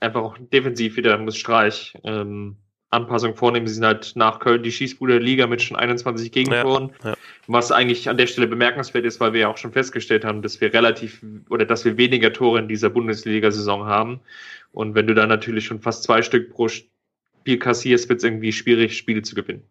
einfach 0.00 0.22
auch 0.22 0.36
defensiv 0.38 0.96
wieder, 0.96 1.16
muss 1.18 1.36
Streich 1.36 1.94
ähm, 2.04 2.56
Anpassung 2.92 3.34
vornehmen. 3.34 3.66
Sie 3.66 3.74
sind 3.74 3.84
halt 3.84 4.12
nach 4.14 4.38
Köln 4.38 4.62
die 4.62 4.70
Schießbude 4.70 5.14
der 5.14 5.22
Liga 5.22 5.46
mit 5.46 5.62
schon 5.62 5.76
21 5.76 6.30
Gegentoren. 6.30 6.92
Ja, 7.02 7.10
ja. 7.10 7.16
Was 7.46 7.72
eigentlich 7.72 8.08
an 8.08 8.18
der 8.18 8.26
Stelle 8.26 8.46
bemerkenswert 8.46 9.06
ist, 9.06 9.18
weil 9.18 9.32
wir 9.32 9.40
ja 9.40 9.48
auch 9.48 9.56
schon 9.56 9.72
festgestellt 9.72 10.24
haben, 10.24 10.42
dass 10.42 10.60
wir 10.60 10.72
relativ 10.74 11.24
oder 11.48 11.64
dass 11.64 11.84
wir 11.84 11.96
weniger 11.96 12.32
Tore 12.32 12.58
in 12.58 12.68
dieser 12.68 12.90
Bundesliga-Saison 12.90 13.86
haben. 13.86 14.20
Und 14.72 14.94
wenn 14.94 15.06
du 15.06 15.14
dann 15.14 15.28
natürlich 15.28 15.64
schon 15.64 15.80
fast 15.80 16.02
zwei 16.02 16.22
Stück 16.22 16.50
pro 16.50 16.68
Spiel 16.68 17.58
kassierst, 17.58 18.08
wird 18.08 18.18
es 18.18 18.24
irgendwie 18.24 18.52
schwierig, 18.52 18.96
Spiele 18.96 19.22
zu 19.22 19.34
gewinnen. 19.34 19.62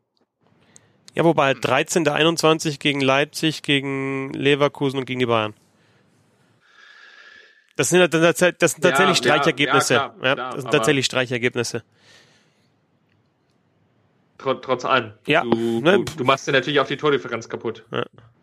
Ja, 1.13 1.23
wobei 1.23 1.53
13 1.53 2.03
der 2.03 2.15
21 2.15 2.79
gegen 2.79 3.01
Leipzig, 3.01 3.63
gegen 3.63 4.33
Leverkusen 4.33 4.97
und 4.97 5.05
gegen 5.05 5.19
die 5.19 5.25
Bayern. 5.25 5.53
Das 7.81 7.89
sind, 7.89 8.13
das 8.13 8.37
sind 8.37 8.83
tatsächlich 8.83 9.25
ja, 9.25 9.33
Streichergebnisse. 9.33 9.93
Ja, 9.95 10.09
klar, 10.09 10.35
klar, 10.35 10.51
das 10.51 10.61
sind 10.61 10.71
tatsächlich 10.71 11.05
Streichergebnisse. 11.07 11.83
Trotz 14.37 14.85
allem. 14.85 15.13
Ja. 15.25 15.41
Du, 15.41 15.81
ne? 15.81 16.05
du, 16.05 16.23
machst 16.23 16.47
dir 16.47 16.51
natürlich 16.51 16.79
auch 16.79 16.85
die 16.85 16.97
Tordifferenz 16.97 17.49
kaputt. 17.49 17.83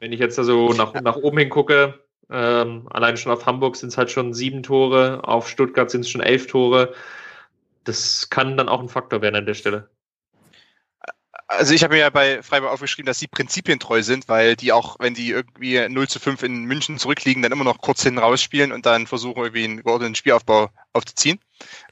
Wenn 0.01 0.13
ich 0.13 0.19
jetzt 0.19 0.41
also 0.41 0.73
nach, 0.73 0.93
nach 0.93 1.15
oben 1.15 1.39
hingucke, 1.39 2.01
ähm, 2.29 2.89
allein 2.91 3.17
schon 3.17 3.31
auf 3.31 3.47
Hamburg 3.47 3.77
sind 3.77 3.91
es 3.91 3.97
halt 3.97 4.11
schon 4.11 4.35
sieben 4.35 4.65
Tore, 4.65 5.21
auf 5.23 5.49
Stuttgart 5.49 5.89
sind 5.89 6.01
es 6.01 6.11
schon 6.11 6.21
elf 6.21 6.49
Tore. 6.49 6.93
Das 7.85 8.31
kann 8.31 8.57
dann 8.57 8.69
auch 8.69 8.81
ein 8.81 8.89
Faktor 8.89 9.23
werden 9.23 9.37
an 9.37 9.47
der 9.47 9.55
Stelle 9.55 9.89
also 11.49 11.73
ich 11.73 11.83
habe 11.83 11.95
mir 11.95 12.01
ja 12.01 12.11
bei 12.11 12.43
Freiburg 12.43 12.71
aufgeschrieben, 12.71 13.07
dass 13.07 13.19
sie 13.19 13.27
prinzipientreu 13.27 14.03
sind, 14.03 14.29
weil 14.29 14.55
die 14.55 14.71
auch, 14.71 14.97
wenn 15.01 15.15
die 15.15 15.31
irgendwie 15.31 15.89
0 15.89 16.07
zu 16.07 16.21
5 16.21 16.43
in 16.43 16.65
München 16.65 16.99
zurückliegen, 16.99 17.43
dann 17.43 17.53
immer 17.53 17.65
noch 17.65 17.79
kurz 17.81 18.03
hinten 18.03 18.19
rausspielen 18.19 18.71
und 18.71 18.85
dann 18.85 19.07
versuchen, 19.07 19.39
irgendwie 19.39 19.65
einen 19.65 19.83
geordneten 19.83 20.15
Spielaufbau 20.15 20.69
aufzuziehen. 20.93 21.41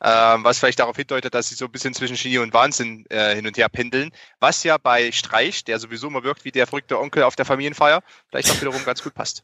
Ähm, 0.03 0.45
was 0.45 0.59
vielleicht 0.59 0.79
darauf 0.79 0.97
hindeutet, 0.97 1.35
dass 1.35 1.49
sie 1.49 1.55
so 1.55 1.65
ein 1.65 1.73
bisschen 1.73 1.95
zwischen 1.95 2.17
Genie 2.17 2.39
und 2.39 2.53
Wahnsinn 2.53 3.07
äh, 3.09 3.35
hin 3.35 3.47
und 3.47 3.57
her 3.57 3.71
pendeln. 3.71 4.11
Was 4.41 4.63
ja 4.63 4.77
bei 4.77 5.11
Streich, 5.11 5.65
der 5.65 5.79
sowieso 5.79 6.09
immer 6.09 6.23
wirkt 6.23 6.45
wie 6.45 6.53
der 6.53 6.67
verrückte 6.67 7.01
Onkel 7.01 7.23
auf 7.23 7.35
der 7.35 7.47
Familienfeier, 7.47 8.03
vielleicht 8.29 8.51
auch 8.51 8.61
wiederum 8.61 8.85
ganz 8.85 9.03
gut 9.03 9.15
passt. 9.15 9.43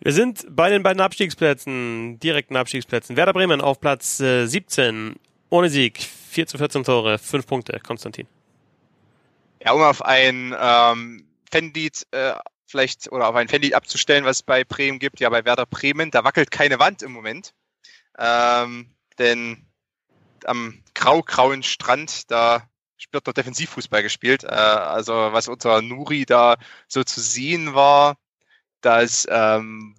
Wir 0.00 0.12
sind 0.12 0.46
bei 0.48 0.70
den 0.70 0.84
beiden 0.84 1.00
Abstiegsplätzen, 1.00 2.20
direkten 2.20 2.54
Abstiegsplätzen. 2.54 3.16
Werder 3.16 3.32
Bremen 3.32 3.60
auf 3.60 3.80
Platz 3.80 4.20
äh, 4.20 4.46
17, 4.46 5.16
ohne 5.50 5.68
Sieg. 5.68 6.06
4 6.36 6.46
zu 6.46 6.58
14 6.58 6.84
Tore, 6.84 7.16
5 7.16 7.46
Punkte, 7.46 7.80
Konstantin. 7.80 8.28
Ja, 9.64 9.72
um 9.72 9.80
auf 9.80 10.02
ein 10.02 10.54
ähm, 10.60 11.26
Fanlied 11.50 12.06
äh, 12.10 12.34
vielleicht 12.66 13.10
oder 13.10 13.28
auf 13.28 13.34
ein 13.36 13.48
Fanlied 13.48 13.72
abzustellen, 13.72 14.26
was 14.26 14.38
es 14.38 14.42
bei 14.42 14.62
Bremen 14.62 14.98
gibt, 14.98 15.18
ja 15.18 15.30
bei 15.30 15.46
Werder 15.46 15.64
Bremen, 15.64 16.10
da 16.10 16.24
wackelt 16.24 16.50
keine 16.50 16.78
Wand 16.78 17.02
im 17.02 17.12
Moment. 17.12 17.54
Ähm, 18.18 18.94
denn 19.18 19.66
am 20.44 20.82
grau-grauen 20.94 21.62
Strand, 21.62 22.30
da 22.30 22.68
spürt 22.98 23.26
noch 23.26 23.32
Defensivfußball 23.32 24.02
gespielt. 24.02 24.44
Äh, 24.44 24.48
also 24.48 25.14
was 25.14 25.48
unter 25.48 25.80
Nuri 25.80 26.26
da 26.26 26.56
so 26.86 27.02
zu 27.02 27.22
sehen 27.22 27.72
war, 27.72 28.18
das 28.82 29.26
ähm, 29.30 29.94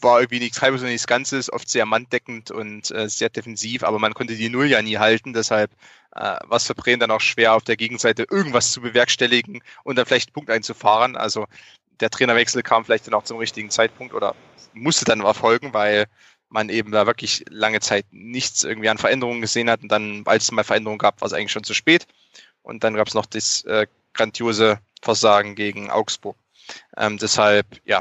war 0.00 0.20
irgendwie 0.20 0.40
nichts 0.40 0.60
halbes 0.62 0.82
und 0.82 0.88
nichts 0.88 1.06
Ganzes, 1.06 1.52
oft 1.52 1.68
sehr 1.68 1.86
manndeckend 1.86 2.50
und 2.50 2.90
äh, 2.90 3.08
sehr 3.08 3.28
defensiv, 3.28 3.82
aber 3.82 3.98
man 3.98 4.14
konnte 4.14 4.36
die 4.36 4.48
Null 4.48 4.66
ja 4.66 4.82
nie 4.82 4.98
halten, 4.98 5.32
deshalb 5.32 5.70
äh, 6.14 6.20
war 6.20 6.56
es 6.56 6.66
für 6.66 6.74
Bremen 6.74 7.00
dann 7.00 7.10
auch 7.10 7.20
schwer, 7.20 7.54
auf 7.54 7.64
der 7.64 7.76
Gegenseite 7.76 8.26
irgendwas 8.30 8.72
zu 8.72 8.80
bewerkstelligen 8.80 9.62
und 9.84 9.96
dann 9.96 10.06
vielleicht 10.06 10.28
einen 10.28 10.34
Punkt 10.34 10.50
einzufahren. 10.50 11.16
Also 11.16 11.46
der 12.00 12.10
Trainerwechsel 12.10 12.62
kam 12.62 12.84
vielleicht 12.84 13.06
dann 13.06 13.14
auch 13.14 13.24
zum 13.24 13.38
richtigen 13.38 13.70
Zeitpunkt 13.70 14.14
oder 14.14 14.34
musste 14.72 15.04
dann 15.04 15.20
erfolgen, 15.20 15.72
weil 15.72 16.06
man 16.48 16.68
eben 16.68 16.92
da 16.92 17.06
wirklich 17.06 17.44
lange 17.50 17.80
Zeit 17.80 18.06
nichts 18.12 18.64
irgendwie 18.64 18.88
an 18.88 18.98
Veränderungen 18.98 19.40
gesehen 19.40 19.70
hat 19.70 19.82
und 19.82 19.90
dann, 19.90 20.22
als 20.26 20.44
es 20.44 20.52
mal 20.52 20.64
Veränderungen 20.64 20.98
gab, 20.98 21.20
war 21.20 21.26
es 21.26 21.32
eigentlich 21.32 21.52
schon 21.52 21.64
zu 21.64 21.74
spät. 21.74 22.06
Und 22.62 22.84
dann 22.84 22.94
gab 22.94 23.08
es 23.08 23.14
noch 23.14 23.26
das 23.26 23.64
äh, 23.64 23.86
grandiose 24.12 24.80
Versagen 25.02 25.54
gegen 25.54 25.90
Augsburg. 25.90 26.36
Ähm, 26.96 27.18
deshalb, 27.18 27.66
ja, 27.84 28.00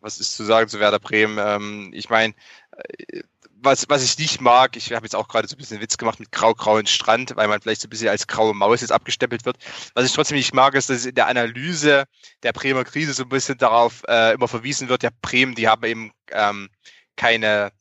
was 0.00 0.18
ist 0.18 0.36
zu 0.36 0.44
sagen 0.44 0.68
zu 0.68 0.80
Werder 0.80 1.00
Bremen? 1.00 1.38
Ähm, 1.38 1.90
ich 1.94 2.10
meine, 2.10 2.34
äh, 2.76 3.22
was, 3.64 3.88
was 3.88 4.04
ich 4.04 4.18
nicht 4.18 4.40
mag, 4.40 4.76
ich 4.76 4.92
habe 4.92 5.06
jetzt 5.06 5.16
auch 5.16 5.28
gerade 5.28 5.48
so 5.48 5.56
ein 5.56 5.58
bisschen 5.58 5.80
Witz 5.80 5.96
gemacht 5.96 6.20
mit 6.20 6.30
grau-grauen 6.30 6.86
Strand, 6.86 7.34
weil 7.36 7.48
man 7.48 7.60
vielleicht 7.60 7.80
so 7.80 7.86
ein 7.86 7.90
bisschen 7.90 8.08
als 8.08 8.26
graue 8.26 8.54
Maus 8.54 8.82
jetzt 8.82 8.92
abgestempelt 8.92 9.44
wird. 9.44 9.56
Was 9.94 10.04
ich 10.04 10.12
trotzdem 10.12 10.36
nicht 10.36 10.54
mag, 10.54 10.74
ist, 10.74 10.90
dass 10.90 11.06
in 11.06 11.14
der 11.14 11.28
Analyse 11.28 12.04
der 12.42 12.52
Bremer 12.52 12.84
Krise 12.84 13.14
so 13.14 13.22
ein 13.22 13.28
bisschen 13.30 13.58
darauf 13.58 14.02
äh, 14.06 14.34
immer 14.34 14.48
verwiesen 14.48 14.88
wird, 14.88 15.02
ja, 15.02 15.10
Bremen, 15.22 15.54
die 15.54 15.68
haben 15.68 15.84
eben 15.84 16.12
ähm, 16.30 16.68
keine 17.16 17.72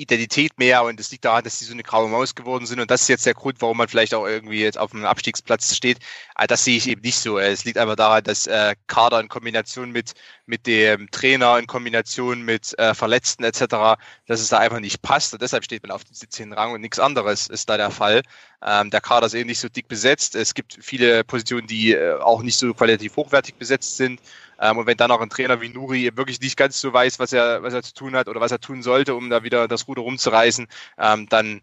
Identität 0.00 0.58
mehr 0.58 0.82
und 0.84 0.98
es 0.98 1.10
liegt 1.10 1.24
daran, 1.24 1.44
dass 1.44 1.58
sie 1.58 1.64
so 1.64 1.72
eine 1.72 1.82
graue 1.82 2.08
Maus 2.08 2.34
geworden 2.34 2.66
sind 2.66 2.80
und 2.80 2.90
das 2.90 3.02
ist 3.02 3.08
jetzt 3.08 3.26
der 3.26 3.34
Grund, 3.34 3.60
warum 3.60 3.76
man 3.76 3.88
vielleicht 3.88 4.14
auch 4.14 4.26
irgendwie 4.26 4.60
jetzt 4.60 4.78
auf 4.78 4.90
dem 4.90 5.04
Abstiegsplatz 5.04 5.74
steht. 5.74 5.98
Aber 6.34 6.46
das 6.46 6.64
sehe 6.64 6.76
ich 6.76 6.88
eben 6.88 7.02
nicht 7.02 7.18
so. 7.18 7.38
Es 7.38 7.64
liegt 7.64 7.78
einfach 7.78 7.96
daran, 7.96 8.24
dass 8.24 8.46
äh, 8.46 8.74
Kader 8.86 9.20
in 9.20 9.28
Kombination 9.28 9.90
mit, 9.90 10.14
mit 10.46 10.66
dem 10.66 11.10
Trainer, 11.10 11.58
in 11.58 11.66
Kombination 11.66 12.42
mit 12.42 12.78
äh, 12.78 12.94
Verletzten 12.94 13.44
etc., 13.44 13.98
dass 14.26 14.40
es 14.40 14.48
da 14.48 14.58
einfach 14.58 14.80
nicht 14.80 15.02
passt 15.02 15.32
und 15.32 15.42
deshalb 15.42 15.64
steht 15.64 15.82
man 15.82 15.92
auf 15.92 16.04
dem 16.04 16.14
17. 16.14 16.52
Rang 16.52 16.72
und 16.72 16.80
nichts 16.80 16.98
anderes 16.98 17.46
ist 17.48 17.68
da 17.68 17.76
der 17.76 17.90
Fall. 17.90 18.22
Ähm, 18.62 18.90
der 18.90 19.00
Kader 19.00 19.26
ist 19.26 19.34
eben 19.34 19.48
nicht 19.48 19.60
so 19.60 19.68
dick 19.68 19.88
besetzt. 19.88 20.34
Es 20.34 20.54
gibt 20.54 20.78
viele 20.80 21.24
Positionen, 21.24 21.66
die 21.66 21.92
äh, 21.92 22.18
auch 22.20 22.42
nicht 22.42 22.56
so 22.56 22.74
qualitativ 22.74 23.16
hochwertig 23.16 23.54
besetzt 23.54 23.96
sind 23.96 24.20
ähm, 24.60 24.76
und 24.76 24.86
wenn 24.86 24.96
dann 24.96 25.10
auch 25.10 25.20
ein 25.20 25.30
Trainer 25.30 25.60
wie 25.60 25.70
Nuri 25.70 26.10
wirklich 26.14 26.40
nicht 26.40 26.56
ganz 26.56 26.80
so 26.80 26.92
weiß, 26.92 27.18
was 27.18 27.32
er, 27.32 27.62
was 27.62 27.72
er 27.72 27.82
zu 27.82 27.94
tun 27.94 28.14
hat 28.14 28.28
oder 28.28 28.40
was 28.40 28.52
er 28.52 28.60
tun 28.60 28.82
sollte, 28.82 29.14
um 29.14 29.30
da 29.30 29.42
wieder 29.42 29.66
das 29.68 29.88
Ruder 29.88 30.02
rumzureißen, 30.02 30.68
ähm, 30.98 31.28
dann 31.28 31.62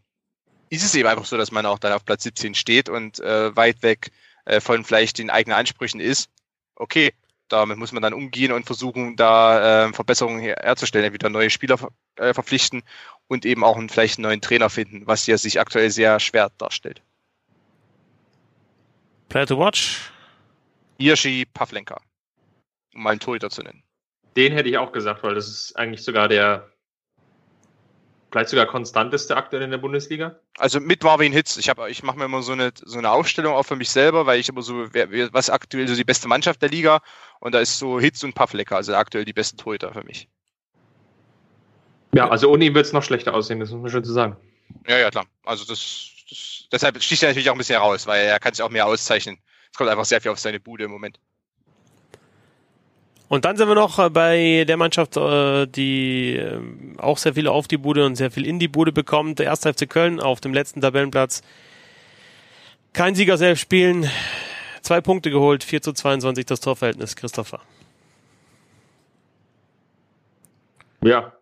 ist 0.69 0.83
es 0.83 0.95
eben 0.95 1.07
einfach 1.07 1.25
so, 1.25 1.37
dass 1.37 1.51
man 1.51 1.65
auch 1.65 1.79
dann 1.79 1.93
auf 1.93 2.03
Platz 2.03 2.23
17 2.23 2.55
steht 2.55 2.89
und 2.89 3.19
äh, 3.19 3.55
weit 3.55 3.83
weg 3.83 4.11
äh, 4.45 4.59
von 4.59 4.83
vielleicht 4.83 5.19
den 5.19 5.29
eigenen 5.29 5.57
Ansprüchen 5.57 5.99
ist. 5.99 6.29
Okay, 6.75 7.13
damit 7.49 7.77
muss 7.77 7.91
man 7.91 8.03
dann 8.03 8.13
umgehen 8.13 8.51
und 8.51 8.65
versuchen, 8.65 9.15
da 9.15 9.87
äh, 9.87 9.93
Verbesserungen 9.93 10.39
her 10.39 10.57
herzustellen, 10.61 11.05
entweder 11.05 11.29
neue 11.29 11.49
Spieler 11.49 11.77
äh, 12.15 12.33
verpflichten 12.33 12.83
und 13.27 13.45
eben 13.45 13.63
auch 13.63 13.77
einen, 13.77 13.89
vielleicht 13.89 14.17
einen 14.17 14.23
neuen 14.23 14.41
Trainer 14.41 14.69
finden, 14.69 15.07
was 15.07 15.27
ja 15.27 15.37
sich 15.37 15.59
aktuell 15.59 15.89
sehr 15.89 16.19
schwer 16.19 16.51
darstellt. 16.57 17.01
Player 19.29 19.45
to 19.45 19.57
watch? 19.57 20.11
Hirschi 20.99 21.45
Pavlenka 21.53 22.01
um 22.97 23.03
mal 23.03 23.11
einen 23.11 23.19
Torhüter 23.19 23.49
zu 23.49 23.61
nennen. 23.61 23.83
Den 24.35 24.51
hätte 24.53 24.69
ich 24.69 24.77
auch 24.77 24.91
gesagt, 24.91 25.23
weil 25.23 25.35
das 25.35 25.47
ist 25.47 25.77
eigentlich 25.77 26.03
sogar 26.03 26.27
der 26.27 26.69
vielleicht 28.31 28.49
sogar 28.49 28.65
konstanteste 28.65 29.35
aktuell 29.35 29.63
in 29.63 29.71
der 29.71 29.77
Bundesliga. 29.77 30.39
Also 30.57 30.79
mit 30.79 31.03
Marvin 31.03 31.33
Hitz. 31.33 31.57
Ich 31.57 31.69
habe, 31.69 31.89
ich 31.89 32.03
mache 32.03 32.17
mir 32.17 32.25
immer 32.25 32.41
so 32.41 32.51
eine 32.51 32.71
so 32.75 32.97
eine 32.97 33.11
Aufstellung 33.11 33.53
auch 33.53 33.63
für 33.63 33.75
mich 33.75 33.89
selber, 33.89 34.25
weil 34.25 34.39
ich 34.39 34.49
immer 34.49 34.61
so 34.61 34.93
wer, 34.93 35.33
was 35.33 35.49
aktuell 35.49 35.87
so 35.87 35.95
die 35.95 36.03
beste 36.03 36.27
Mannschaft 36.27 36.61
der 36.61 36.69
Liga 36.69 37.01
und 37.39 37.53
da 37.53 37.59
ist 37.59 37.77
so 37.77 37.99
Hitz 37.99 38.23
und 38.23 38.33
Pavlecker, 38.33 38.75
also 38.75 38.95
aktuell 38.95 39.25
die 39.25 39.33
besten 39.33 39.57
Torhüter 39.57 39.93
für 39.93 40.03
mich. 40.03 40.27
Ja, 42.13 42.29
also 42.29 42.49
ohne 42.49 42.65
ihn 42.65 42.73
wird 42.73 42.85
es 42.85 42.93
noch 42.93 43.03
schlechter 43.03 43.33
aussehen, 43.33 43.59
das 43.59 43.69
muss 43.69 43.81
man 43.81 43.91
schon 43.91 44.03
zu 44.03 44.13
sagen. 44.13 44.37
Ja, 44.87 44.97
ja, 44.97 45.09
klar. 45.09 45.25
Also 45.43 45.65
das, 45.65 46.09
das 46.29 46.67
deshalb 46.71 47.01
sticht 47.01 47.23
er 47.23 47.29
natürlich 47.29 47.49
auch 47.49 47.55
ein 47.55 47.59
bisschen 47.59 47.79
raus, 47.79 48.07
weil 48.07 48.25
er 48.25 48.39
kann 48.39 48.53
sich 48.53 48.63
auch 48.63 48.69
mehr 48.69 48.85
auszeichnen. 48.85 49.37
Es 49.71 49.77
kommt 49.77 49.89
einfach 49.89 50.05
sehr 50.05 50.21
viel 50.21 50.31
auf 50.31 50.39
seine 50.39 50.59
Bude 50.59 50.85
im 50.85 50.91
Moment. 50.91 51.19
Und 53.29 53.43
dann 53.43 53.57
sind 53.57 53.67
wir 53.67 53.75
noch 53.75 53.99
äh, 53.99 54.09
bei 54.09 54.63
der 54.67 54.77
Mannschaft, 54.77 55.17
äh, 55.17 55.67
die 55.67 56.35
ähm, 56.35 56.95
auch 56.97 57.17
sehr 57.17 57.33
viel 57.33 57.47
auf 57.47 57.67
die 57.67 57.77
Bude 57.77 58.05
und 58.05 58.15
sehr 58.15 58.31
viel 58.31 58.45
in 58.45 58.57
die 58.59 58.69
Bude 58.69 58.91
bekommt. 58.91 59.39
Der 59.39 59.51
1. 59.51 59.61
FC 59.61 59.89
Köln 59.89 60.19
auf 60.19 60.39
dem 60.39 60.53
letzten 60.53 60.81
Tabellenplatz. 60.81 61.41
Kein 62.93 63.15
Sieger 63.15 63.37
selbst 63.37 63.61
spielen. 63.61 64.09
Zwei 64.81 65.01
Punkte 65.01 65.29
geholt, 65.29 65.63
4 65.63 65.81
zu 65.81 65.91
22 65.91 66.45
das 66.45 66.61
Torverhältnis. 66.61 67.15
Christopher. 67.17 67.59
Ja. 71.03 71.33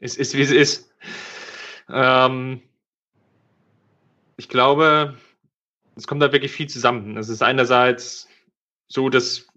Es 0.00 0.16
ist, 0.16 0.34
wie 0.34 0.42
es 0.42 0.50
ist. 0.50 0.92
Ähm, 1.88 2.60
ich 4.36 4.48
glaube, 4.48 5.16
es 5.96 6.06
kommt 6.06 6.22
da 6.22 6.32
wirklich 6.32 6.52
viel 6.52 6.68
zusammen. 6.68 7.16
Es 7.16 7.28
ist 7.28 7.42
einerseits 7.42 8.28
so, 8.86 9.08
dass 9.08 9.47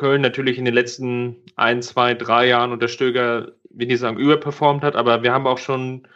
Köln 0.00 0.22
natürlich 0.22 0.56
in 0.56 0.64
den 0.64 0.72
letzten 0.72 1.36
ein, 1.56 1.82
zwei, 1.82 2.14
drei 2.14 2.48
Jahren 2.48 2.72
unter 2.72 2.88
Stöger, 2.88 3.52
will 3.68 3.92
ich 3.92 4.00
sagen, 4.00 4.16
überperformt 4.16 4.82
hat, 4.82 4.96
aber 4.96 5.22
wir 5.22 5.30
haben 5.30 5.46
auch 5.46 5.58
schon, 5.58 6.08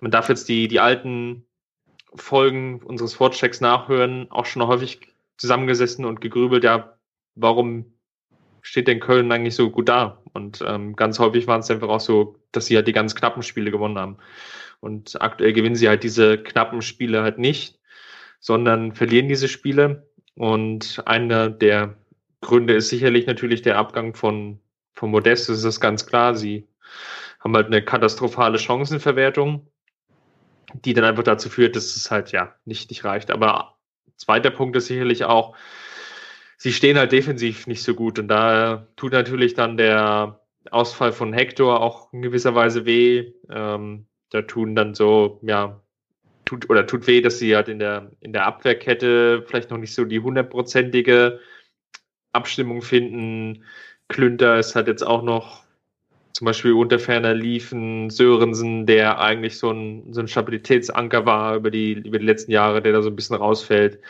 man 0.00 0.10
darf 0.10 0.28
jetzt 0.28 0.46
die, 0.46 0.68
die 0.68 0.78
alten 0.78 1.46
Folgen 2.14 2.82
unseres 2.82 3.14
Fortchecks 3.14 3.62
nachhören, 3.62 4.30
auch 4.30 4.44
schon 4.44 4.66
häufig 4.66 5.00
zusammengesessen 5.38 6.04
und 6.04 6.20
gegrübelt, 6.20 6.62
ja, 6.62 6.98
warum 7.34 7.94
steht 8.60 8.88
denn 8.88 9.00
Köln 9.00 9.32
eigentlich 9.32 9.54
so 9.54 9.70
gut 9.70 9.88
da? 9.88 10.22
Und 10.34 10.62
ähm, 10.66 10.96
ganz 10.96 11.18
häufig 11.18 11.46
waren 11.46 11.60
es 11.60 11.70
einfach 11.70 11.88
auch 11.88 12.00
so, 12.00 12.36
dass 12.52 12.66
sie 12.66 12.76
halt 12.76 12.86
die 12.86 12.92
ganz 12.92 13.14
knappen 13.14 13.42
Spiele 13.42 13.70
gewonnen 13.70 13.96
haben. 13.98 14.18
Und 14.80 15.18
aktuell 15.22 15.54
gewinnen 15.54 15.76
sie 15.76 15.88
halt 15.88 16.02
diese 16.02 16.36
knappen 16.36 16.82
Spiele 16.82 17.22
halt 17.22 17.38
nicht, 17.38 17.80
sondern 18.38 18.92
verlieren 18.92 19.28
diese 19.28 19.48
Spiele. 19.48 20.10
Und 20.34 21.02
einer 21.06 21.48
der 21.48 21.99
Gründe 22.40 22.74
ist 22.74 22.88
sicherlich 22.88 23.26
natürlich 23.26 23.62
der 23.62 23.76
Abgang 23.76 24.14
von, 24.14 24.60
von 24.94 25.10
Modest, 25.10 25.48
das 25.48 25.64
ist 25.64 25.80
ganz 25.80 26.06
klar. 26.06 26.34
Sie 26.34 26.66
haben 27.38 27.54
halt 27.54 27.66
eine 27.66 27.82
katastrophale 27.82 28.58
Chancenverwertung, 28.58 29.66
die 30.84 30.94
dann 30.94 31.04
einfach 31.04 31.22
dazu 31.22 31.48
führt, 31.48 31.76
dass 31.76 31.96
es 31.96 32.10
halt 32.10 32.32
ja 32.32 32.54
nicht, 32.64 32.90
nicht 32.90 33.04
reicht. 33.04 33.30
Aber 33.30 33.76
zweiter 34.16 34.50
Punkt 34.50 34.76
ist 34.76 34.86
sicherlich 34.86 35.24
auch, 35.24 35.56
sie 36.56 36.72
stehen 36.72 36.98
halt 36.98 37.12
defensiv 37.12 37.66
nicht 37.66 37.82
so 37.82 37.94
gut 37.94 38.18
und 38.18 38.28
da 38.28 38.86
tut 38.96 39.12
natürlich 39.12 39.54
dann 39.54 39.76
der 39.76 40.40
Ausfall 40.70 41.12
von 41.12 41.32
Hector 41.32 41.80
auch 41.80 42.12
in 42.12 42.22
gewisser 42.22 42.54
Weise 42.54 42.84
weh. 42.84 43.32
Ähm, 43.50 44.06
da 44.30 44.42
tun 44.42 44.76
dann 44.76 44.94
so, 44.94 45.40
ja, 45.42 45.80
tut 46.44 46.68
oder 46.68 46.86
tut 46.86 47.06
weh, 47.06 47.20
dass 47.20 47.38
sie 47.38 47.56
halt 47.56 47.68
in 47.68 47.78
der, 47.78 48.12
in 48.20 48.32
der 48.32 48.46
Abwehrkette 48.46 49.44
vielleicht 49.46 49.70
noch 49.70 49.78
nicht 49.78 49.94
so 49.94 50.04
die 50.04 50.20
hundertprozentige 50.20 51.40
Abstimmung 52.32 52.82
finden. 52.82 53.64
Klünter 54.08 54.58
ist 54.58 54.74
halt 54.74 54.88
jetzt 54.88 55.06
auch 55.06 55.22
noch 55.22 55.62
zum 56.32 56.44
Beispiel 56.44 56.72
unter 56.72 56.98
ferner 56.98 57.34
liefen 57.34 58.10
Sörensen, 58.10 58.86
der 58.86 59.20
eigentlich 59.20 59.58
so 59.58 59.70
ein, 59.70 60.12
so 60.12 60.20
ein 60.20 60.28
Stabilitätsanker 60.28 61.26
war 61.26 61.56
über 61.56 61.70
die, 61.70 61.92
über 61.92 62.18
die 62.18 62.26
letzten 62.26 62.52
Jahre, 62.52 62.82
der 62.82 62.92
da 62.92 63.02
so 63.02 63.10
ein 63.10 63.16
bisschen 63.16 63.36
rausfällt. 63.36 64.00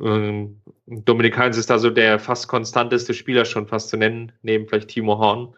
Ähm, 0.00 0.60
Dominik 0.86 1.36
Heinz 1.36 1.56
ist 1.56 1.70
da 1.70 1.78
so 1.78 1.90
der 1.90 2.18
fast 2.18 2.48
konstanteste 2.48 3.14
Spieler 3.14 3.44
schon 3.44 3.66
fast 3.66 3.90
zu 3.90 3.96
nennen, 3.96 4.32
neben 4.42 4.68
vielleicht 4.68 4.88
Timo 4.88 5.18
Horn. 5.18 5.54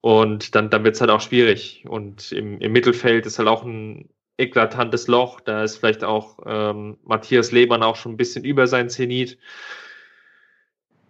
Und 0.00 0.54
dann, 0.54 0.70
dann 0.70 0.84
wird 0.84 0.94
es 0.94 1.00
halt 1.00 1.10
auch 1.10 1.20
schwierig. 1.20 1.84
Und 1.88 2.30
im, 2.32 2.58
im 2.60 2.72
Mittelfeld 2.72 3.26
ist 3.26 3.38
halt 3.38 3.48
auch 3.48 3.64
ein 3.64 4.08
eklatantes 4.36 5.06
Loch. 5.08 5.40
Da 5.40 5.64
ist 5.64 5.78
vielleicht 5.78 6.04
auch 6.04 6.38
ähm, 6.46 6.98
Matthias 7.04 7.52
Lebern 7.52 7.82
auch 7.82 7.96
schon 7.96 8.12
ein 8.12 8.16
bisschen 8.16 8.44
über 8.44 8.66
sein 8.66 8.90
Zenit. 8.90 9.38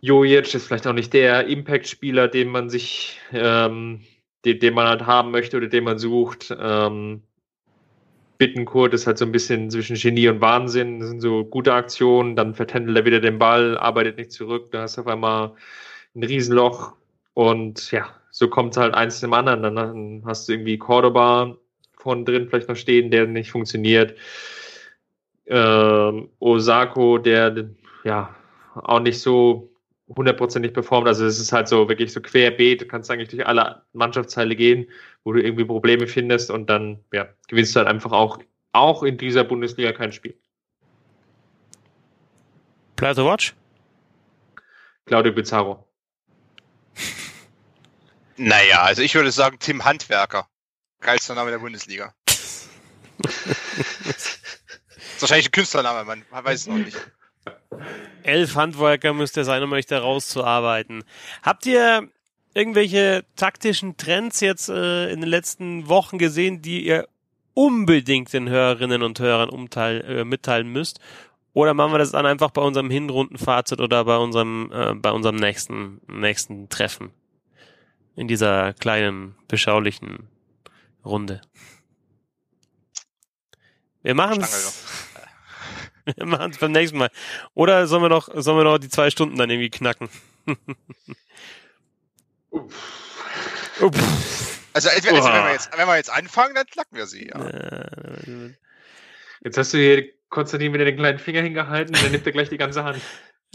Jojic 0.05 0.55
ist 0.55 0.67
vielleicht 0.67 0.87
auch 0.87 0.93
nicht 0.93 1.15
der 1.15 1.47
Impact-Spieler, 1.47 2.29
den 2.29 2.49
man 2.49 2.69
sich, 2.69 3.19
ähm, 3.33 4.03
den, 4.45 4.59
den, 4.61 4.75
man 4.75 4.87
halt 4.87 5.07
haben 5.07 5.31
möchte 5.31 5.57
oder 5.57 5.67
den 5.67 5.85
man 5.85 5.99
sucht. 5.99 6.55
Ähm, 6.61 7.23
Bittenkurt 8.37 8.93
ist 8.93 9.07
halt 9.07 9.17
so 9.17 9.25
ein 9.25 9.33
bisschen 9.33 9.71
zwischen 9.71 9.97
Genie 9.97 10.29
und 10.29 10.43
Wahnsinn. 10.43 11.01
Das 11.01 11.09
sind 11.09 11.23
so 11.23 11.47
gute 11.47 11.73
Aktionen, 11.73 12.37
dann 12.37 12.55
vertändelt 12.55 12.99
er 12.99 13.05
wieder 13.07 13.21
den 13.21 13.39
Ball, 13.39 13.79
arbeitet 13.79 14.19
nicht 14.19 14.33
zurück, 14.33 14.71
da 14.73 14.83
hast 14.83 14.99
du 14.99 15.01
auf 15.01 15.07
einmal 15.07 15.55
ein 16.15 16.23
Riesenloch 16.23 16.93
und 17.33 17.91
ja, 17.91 18.07
so 18.31 18.49
kommt 18.49 18.73
es 18.73 18.77
halt 18.77 18.93
eins 18.93 19.21
zum 19.21 19.33
anderen. 19.33 19.63
Dann 19.63 20.23
hast 20.27 20.47
du 20.47 20.53
irgendwie 20.53 20.77
Cordoba 20.77 21.57
vorne 21.97 22.25
drin 22.25 22.49
vielleicht 22.51 22.69
noch 22.69 22.77
stehen, 22.77 23.11
der 23.11 23.27
nicht 23.27 23.51
funktioniert. 23.51 24.19
Ähm, 25.47 26.29
Osako, 26.41 27.17
der 27.17 27.71
ja 28.05 28.35
auch 28.75 29.01
nicht 29.01 29.21
so 29.21 29.74
hundertprozentig 30.09 30.73
performt. 30.73 31.09
Also 31.09 31.27
es 31.27 31.39
ist 31.39 31.53
halt 31.53 31.69
so 31.69 31.89
wirklich 31.89 32.13
so 32.13 32.21
querbeet. 32.21 32.83
Du 32.83 32.87
kannst 32.87 33.11
eigentlich 33.11 33.31
durch 33.31 33.47
alle 33.47 33.83
Mannschaftsteile 33.93 34.57
gehen, 34.57 34.89
wo 35.25 35.33
du 35.33 35.43
irgendwie 35.43 35.65
Probleme 35.65 36.07
findest 36.07 36.51
und 36.51 36.69
dann 36.69 37.01
ja, 37.13 37.29
gewinnst 37.49 37.75
du 37.75 37.79
halt 37.79 37.89
einfach 37.89 38.13
auch, 38.13 38.39
auch 38.73 39.03
in 39.03 39.19
dieser 39.19 39.45
Bundesliga 39.45 39.93
kein 39.93 40.13
Spiel. 40.13 40.39
Player 42.97 43.15
to 43.15 43.25
watch? 43.25 43.55
Claudio 45.07 45.33
Pizarro. 45.33 45.89
Naja, 48.37 48.83
also 48.83 49.01
ich 49.01 49.15
würde 49.15 49.31
sagen 49.31 49.59
Tim 49.61 49.85
Handwerker. 49.85 50.49
Geilster 51.01 51.37
Name 51.37 51.53
der 51.53 51.61
Bundesliga. 51.61 52.13
das 52.27 52.69
ist 54.09 55.21
wahrscheinlich 55.21 55.47
ein 55.47 55.53
Künstlername, 55.53 56.05
man 56.05 56.25
weiß 56.45 56.63
es 56.63 56.67
noch 56.67 56.75
nicht. 56.75 56.99
Elf 58.23 58.55
Handwerker 58.55 59.13
müsste 59.13 59.45
sein, 59.45 59.63
um 59.63 59.73
euch 59.73 59.87
da 59.87 59.99
rauszuarbeiten. 59.99 61.05
Habt 61.43 61.67
ihr 61.67 62.09
irgendwelche 62.55 63.25
taktischen 63.37 63.97
Trends 63.97 64.41
jetzt 64.41 64.69
äh, 64.69 65.11
in 65.11 65.21
den 65.21 65.29
letzten 65.29 65.89
Wochen 65.89 66.19
gesehen, 66.19 66.63
die 66.63 66.87
ihr 66.87 67.09
unbedingt 67.53 68.33
den 68.33 68.49
Hörerinnen 68.49 69.03
und 69.03 69.19
Hörern 69.21 69.51
umteil, 69.51 70.01
äh, 70.03 70.25
mitteilen 70.25 70.69
müsst? 70.69 71.01
Oder 71.53 71.75
machen 71.75 71.93
wir 71.93 71.99
das 71.99 72.11
dann 72.13 72.27
einfach 72.27 72.51
bei 72.51 72.63
unserem 72.63 72.91
Hinrundenfazit 72.91 73.81
oder 73.81 74.05
bei 74.05 74.17
unserem, 74.17 74.73
äh, 74.73 74.95
bei 74.95 75.13
unserem 75.13 75.37
nächsten, 75.37 76.01
nächsten 76.09 76.69
Treffen? 76.69 77.11
In 78.17 78.29
dieser 78.29 78.73
kleinen, 78.75 79.37
beschaulichen 79.49 80.29
Runde. 81.05 81.41
Wir 84.03 84.15
machen 84.15 84.43
es. 84.43 85.14
Wir 86.05 86.27
machen 86.27 86.51
es 86.51 86.59
beim 86.59 86.73
nächsten 86.73 86.99
Mal. 86.99 87.11
Oder 87.55 87.87
sollen 87.87 88.03
wir 88.03 88.09
noch, 88.09 88.29
sollen 88.35 88.59
wir 88.59 88.65
noch 88.65 88.79
die 88.79 88.89
zwei 88.89 89.11
Stunden 89.11 89.37
dann 89.37 89.51
irgendwie 89.51 89.71
knacken? 89.71 90.09
Also, 94.75 94.89
also 94.89 95.09
wenn, 95.09 95.15
wir 95.15 95.53
jetzt, 95.53 95.71
wenn 95.77 95.87
wir 95.87 95.97
jetzt 95.97 96.11
anfangen, 96.11 96.55
dann 96.55 96.67
knacken 96.67 96.97
wir 96.97 97.07
sie, 97.07 97.29
ja. 97.29 97.85
Jetzt 99.43 99.59
hast 99.59 99.75
du 99.75 99.79
hier 99.79 100.11
Konstantin 100.29 100.73
wieder 100.73 100.85
den 100.85 100.97
kleinen 100.97 101.19
Finger 101.19 101.43
hingehalten, 101.43 101.95
dann 101.95 102.11
nimmt 102.11 102.27
er 102.27 102.33
gleich 102.33 102.49
die 102.49 102.59
ganze 102.59 102.85
Hand. 102.85 103.01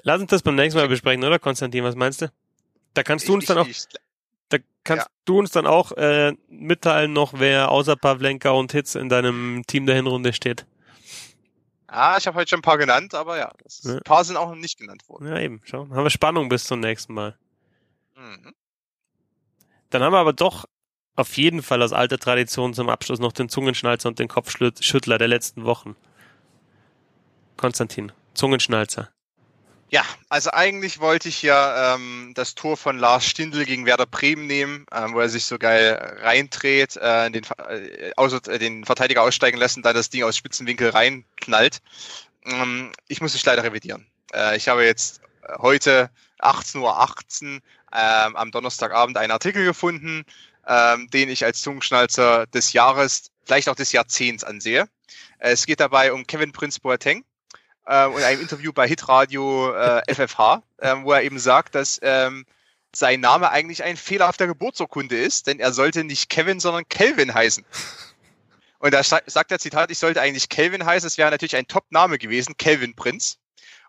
Lass 0.04 0.22
uns 0.22 0.30
das 0.30 0.44
beim 0.44 0.56
nächsten 0.56 0.80
Mal 0.80 0.88
besprechen, 0.88 1.24
oder 1.24 1.40
Konstantin? 1.40 1.84
Was 1.84 1.96
meinst 1.96 2.22
du? 2.22 2.32
Da 2.94 3.04
kannst 3.04 3.28
du 3.28 3.34
uns 3.34 3.46
dann 3.46 3.58
auch, 3.58 3.68
da 4.50 4.58
kannst 4.84 5.06
ja. 5.06 5.12
du 5.26 5.40
uns 5.40 5.52
dann 5.52 5.68
auch 5.68 5.92
äh, 5.94 6.34
mitteilen 6.48 7.14
noch, 7.14 7.34
wer 7.38 7.70
außer 7.70 7.96
Pavlenka 7.96 8.52
und 8.52 8.72
Hitz 8.72 8.96
in 8.96 9.10
deinem 9.10 9.64
Team 9.68 9.86
der 9.86 9.96
Hinrunde 9.96 10.34
steht. 10.34 10.66
Ah, 11.92 12.18
ich 12.18 12.28
habe 12.28 12.38
heute 12.38 12.50
schon 12.50 12.60
ein 12.60 12.64
paar 12.64 12.78
genannt, 12.78 13.16
aber 13.16 13.38
ja, 13.38 13.52
das, 13.64 13.84
ja. 13.84 13.96
ein 13.96 14.02
paar 14.04 14.24
sind 14.24 14.38
auch 14.38 14.50
noch 14.50 14.56
nicht 14.56 14.78
genannt 14.78 15.08
worden. 15.10 15.28
Ja, 15.28 15.40
eben, 15.40 15.62
schau. 15.64 15.90
Haben 15.90 16.04
wir 16.04 16.10
Spannung 16.10 16.50
bis 16.50 16.66
zum 16.66 16.80
nächsten 16.80 17.14
Mal. 17.14 17.38
Mhm. 18.16 18.54
Dann 19.90 20.04
haben 20.04 20.14
wir 20.14 20.20
aber 20.20 20.34
doch 20.34 20.66
auf 21.16 21.36
jeden 21.36 21.64
Fall 21.64 21.82
aus 21.82 21.92
alter 21.92 22.20
Tradition 22.20 22.74
zum 22.74 22.90
Abschluss 22.90 23.20
noch 23.20 23.34
den 23.34 23.50
Zungenschnalzer 23.50 24.08
und 24.08 24.20
den 24.20 24.28
Kopfschüttler 24.28 25.18
der 25.18 25.28
letzten 25.28 25.66
Wochen. 25.66 25.96
Konstantin, 27.58 28.12
Zungenschnalzer. 28.34 29.10
Ja, 29.92 30.06
also 30.30 30.52
eigentlich 30.52 31.00
wollte 31.00 31.30
ich 31.30 31.42
ja 31.42 31.96
ähm, 31.96 32.34
das 32.36 32.54
Tor 32.54 32.78
von 32.78 33.00
Lars 33.00 33.26
Stindl 33.26 33.66
gegen 33.66 33.88
Werder 33.88 34.06
Bremen 34.06 34.46
nehmen, 34.46 34.86
ähm, 34.92 35.14
wo 35.14 35.20
er 35.20 35.30
sich 35.30 35.46
so 35.46 35.58
geil 35.58 36.20
reindreht, 36.22 36.96
äh, 36.98 37.32
den, 37.32 37.44
äh, 37.68 38.12
außer, 38.16 38.48
äh, 38.50 38.60
den 38.60 38.86
Verteidiger 38.86 39.24
aussteigen 39.24 39.58
lässt 39.58 39.78
und 39.78 39.84
dann 39.84 39.96
das 39.96 40.12
Ding 40.12 40.24
aus 40.24 40.38
Spitzenwinkel 40.38 40.92
reinknallt. 40.92 41.80
Ähm, 42.46 42.92
ich 43.08 43.20
muss 43.20 43.34
mich 43.34 43.44
leider 43.44 43.64
revidieren. 43.64 44.06
Äh, 44.32 44.58
ich 44.58 44.68
habe 44.68 44.86
jetzt 44.86 45.22
heute 45.58 46.12
18.18 46.38 46.80
Uhr 46.82 47.00
18, 47.00 47.62
ähm, 47.92 48.36
am 48.36 48.52
Donnerstagabend 48.52 49.18
einen 49.18 49.32
Artikel 49.32 49.66
gefunden, 49.66 50.24
ähm, 50.68 51.10
den 51.10 51.30
ich 51.30 51.44
als 51.44 51.62
Zungenschnalzer 51.62 52.46
des 52.46 52.74
Jahres, 52.74 53.32
vielleicht 53.44 53.68
auch 53.70 53.76
des 53.76 53.92
Jahrzehnts 53.92 54.44
ansehe. 54.44 54.88
Es 55.40 55.66
geht 55.66 55.80
dabei 55.80 56.14
um 56.14 56.28
Kevin 56.28 56.52
Prince 56.52 56.80
Boateng 56.80 57.24
äh, 57.90 58.06
in 58.06 58.24
einem 58.24 58.42
Interview 58.42 58.72
bei 58.72 58.88
Hitradio 58.88 59.74
äh, 59.74 60.02
FFH, 60.14 60.64
äh, 60.78 60.96
wo 61.02 61.12
er 61.12 61.24
eben 61.24 61.40
sagt, 61.40 61.76
dass 61.76 62.00
ähm, 62.04 62.46
sein 62.96 63.20
Name 63.20 63.50
eigentlich 63.50 63.84
ein 63.84 63.98
Fehler 63.98 64.30
auf 64.30 64.38
der 64.38 64.48
Geburtsurkunde 64.48 65.18
ist, 65.18 65.48
denn 65.48 65.60
er 65.60 65.74
sollte 65.74 66.04
nicht 66.04 66.30
Kevin, 66.30 66.60
sondern 66.60 66.88
Kelvin 66.88 67.34
heißen. 67.34 67.66
Und 68.80 68.94
da 68.94 69.04
sagt 69.04 69.52
der 69.52 69.60
Zitat, 69.60 69.92
ich 69.92 70.00
sollte 70.00 70.22
eigentlich 70.22 70.48
Kelvin 70.50 70.86
heißen, 70.86 71.06
es 71.06 71.18
wäre 71.18 71.30
natürlich 71.30 71.56
ein 71.56 71.68
Top-Name 71.68 72.18
gewesen, 72.18 72.56
Kelvin 72.58 72.96
Prinz. 72.96 73.38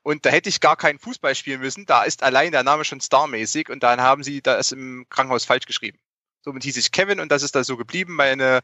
Und 0.02 0.27
da 0.27 0.31
hätte 0.31 0.48
ich 0.48 0.60
gar 0.60 0.77
keinen 0.77 0.98
Fußball 0.98 1.35
spielen 1.35 1.60
müssen, 1.60 1.86
da 1.86 2.02
ist 2.02 2.22
allein 2.22 2.52
der 2.52 2.64
Name 2.64 2.85
schon 2.85 3.01
starmäßig 3.01 3.68
und 3.68 3.82
dann 3.82 4.01
haben 4.01 4.24
sie 4.24 4.40
das 4.40 4.72
im 4.72 5.06
Krankenhaus 5.10 5.44
falsch 5.44 5.66
geschrieben. 5.66 5.98
Somit 6.43 6.64
hieß 6.64 6.78
ich 6.78 6.90
Kevin 6.90 7.20
und 7.20 7.31
das 7.31 7.43
ist 7.43 7.55
da 7.55 7.64
so 7.64 7.77
geblieben. 7.77 8.14
Meine 8.14 8.60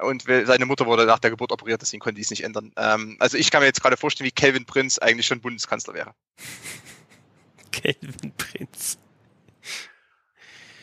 und 0.00 0.22
seine 0.22 0.66
Mutter 0.66 0.86
wurde 0.86 1.06
nach 1.06 1.18
der 1.18 1.30
Geburt 1.30 1.52
operiert, 1.52 1.80
deswegen 1.82 2.00
konnte 2.00 2.20
ich 2.20 2.26
es 2.26 2.30
nicht 2.30 2.44
ändern. 2.44 2.72
Ähm, 2.76 3.16
also 3.18 3.36
ich 3.36 3.50
kann 3.50 3.60
mir 3.60 3.66
jetzt 3.66 3.82
gerade 3.82 3.96
vorstellen, 3.96 4.26
wie 4.26 4.32
Calvin 4.32 4.64
Prinz 4.64 4.98
eigentlich 4.98 5.26
schon 5.26 5.40
Bundeskanzler 5.40 5.94
wäre. 5.94 6.14
Calvin 7.72 8.32
Prinz. 8.36 8.98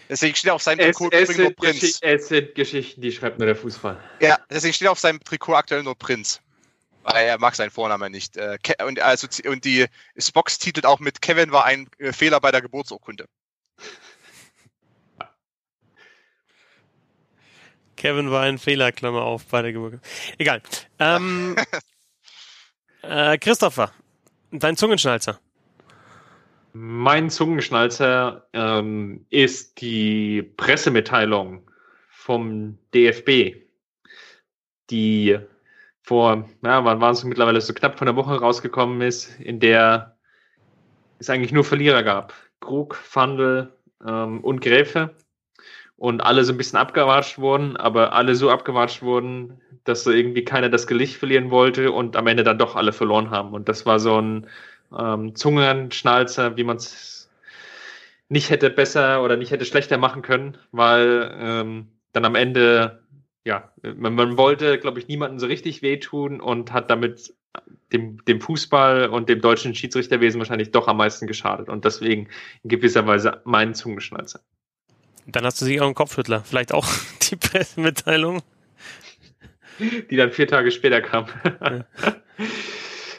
Deswegen 0.09 0.35
steht 0.35 0.51
auf 0.51 0.61
seinem 0.61 0.79
es, 0.79 0.97
Trikot 0.97 1.09
es 1.11 1.37
nur 1.37 1.51
Prinz. 1.51 1.99
es 2.01 2.27
sind 2.27 2.55
Geschichten, 2.55 3.01
die 3.01 3.11
schreibt 3.11 3.39
nur 3.39 3.47
der 3.47 3.55
Fußball. 3.55 3.97
Ja, 4.19 4.37
deswegen 4.49 4.73
steht 4.73 4.87
auf 4.87 4.99
seinem 4.99 5.19
Trikot 5.19 5.55
aktuell 5.55 5.83
nur 5.83 5.95
Prinz. 5.95 6.41
Weil 7.03 7.27
er 7.27 7.39
mag 7.39 7.55
seinen 7.55 7.69
Vornamen 7.69 8.11
nicht. 8.11 8.35
Äh, 8.37 8.57
und, 8.83 8.99
also, 8.99 9.27
und 9.47 9.63
die 9.63 9.85
Spox 10.17 10.57
titelt 10.57 10.85
auch 10.85 10.99
mit 10.99 11.21
Kevin 11.21 11.51
war 11.51 11.65
ein 11.65 11.87
äh, 11.99 12.11
Fehler 12.11 12.39
bei 12.39 12.51
der 12.51 12.61
Geburtsurkunde. 12.61 13.25
Kevin 18.05 18.29
war 18.29 18.43
ein 18.43 18.59
Fehler, 18.59 18.91
Klammer 18.91 19.23
auf, 19.23 19.47
bei 19.47 19.63
der 19.63 19.73
Geburt. 19.73 19.95
Egal. 20.37 20.61
Ähm, 20.99 21.55
äh, 23.01 23.35
Christopher, 23.39 23.91
dein 24.51 24.77
Zungenschnalzer. 24.77 25.39
Mein 26.73 27.31
Zungenschnalzer 27.31 28.47
ähm, 28.53 29.25
ist 29.31 29.81
die 29.81 30.43
Pressemitteilung 30.43 31.67
vom 32.11 32.77
DFB, 32.93 33.55
die 34.91 35.39
vor, 36.03 36.47
ja, 36.63 36.85
wann 36.85 37.01
waren 37.01 37.13
es 37.13 37.23
mittlerweile 37.23 37.59
so 37.59 37.73
knapp 37.73 37.97
von 37.97 38.05
der 38.05 38.15
Woche 38.15 38.39
rausgekommen 38.39 39.01
ist, 39.01 39.39
in 39.39 39.59
der 39.59 40.15
es 41.17 41.31
eigentlich 41.31 41.51
nur 41.51 41.63
Verlierer 41.63 42.03
gab. 42.03 42.35
Krug, 42.59 42.93
Fandel 42.93 43.73
ähm, 44.07 44.41
und 44.41 44.61
Gräfe 44.61 45.15
und 45.97 46.21
alle 46.21 46.43
so 46.43 46.53
ein 46.53 46.57
bisschen 46.57 46.79
abgewatscht 46.79 47.37
wurden, 47.37 47.77
aber 47.77 48.13
alle 48.13 48.35
so 48.35 48.49
abgewatscht 48.49 49.01
wurden, 49.01 49.61
dass 49.83 50.03
so 50.03 50.11
irgendwie 50.11 50.43
keiner 50.43 50.69
das 50.69 50.87
Gelicht 50.87 51.17
verlieren 51.17 51.51
wollte 51.51 51.91
und 51.91 52.15
am 52.15 52.27
Ende 52.27 52.43
dann 52.43 52.57
doch 52.57 52.75
alle 52.75 52.91
verloren 52.91 53.29
haben. 53.29 53.53
Und 53.53 53.69
das 53.69 53.85
war 53.85 53.99
so 53.99 54.19
ein 54.19 54.47
ähm, 54.97 55.35
Zungenschnalzer, 55.35 56.57
wie 56.57 56.63
man 56.63 56.77
es 56.77 57.29
nicht 58.27 58.49
hätte 58.49 58.69
besser 58.69 59.23
oder 59.23 59.37
nicht 59.37 59.51
hätte 59.51 59.65
schlechter 59.65 59.97
machen 59.97 60.21
können, 60.21 60.57
weil 60.71 61.31
ähm, 61.39 61.87
dann 62.11 62.25
am 62.25 62.35
Ende, 62.35 63.03
ja, 63.45 63.71
man, 63.95 64.15
man 64.15 64.37
wollte, 64.37 64.79
glaube 64.79 64.99
ich, 64.99 65.07
niemanden 65.07 65.39
so 65.39 65.45
richtig 65.45 65.81
wehtun 65.81 66.41
und 66.41 66.73
hat 66.73 66.89
damit 66.89 67.33
dem, 67.93 68.23
dem 68.25 68.41
Fußball 68.41 69.09
und 69.09 69.29
dem 69.29 69.41
deutschen 69.41 69.75
Schiedsrichterwesen 69.75 70.39
wahrscheinlich 70.39 70.71
doch 70.71 70.87
am 70.87 70.97
meisten 70.97 71.27
geschadet. 71.27 71.69
Und 71.69 71.85
deswegen 71.85 72.27
in 72.63 72.69
gewisser 72.69 73.05
Weise 73.05 73.41
mein 73.45 73.75
Zungenschnalzer. 73.75 74.41
Dann 75.27 75.43
hast 75.45 75.61
du 75.61 75.65
sie 75.65 75.79
auch 75.81 75.85
einen 75.85 75.95
Kopfschüttler. 75.95 76.43
Vielleicht 76.43 76.73
auch 76.73 76.87
die 77.29 77.35
Pressemitteilung. 77.35 78.41
Die 79.79 80.15
dann 80.15 80.31
vier 80.31 80.47
Tage 80.47 80.71
später 80.71 81.01
kam. 81.01 81.25
Ja. 81.43 81.85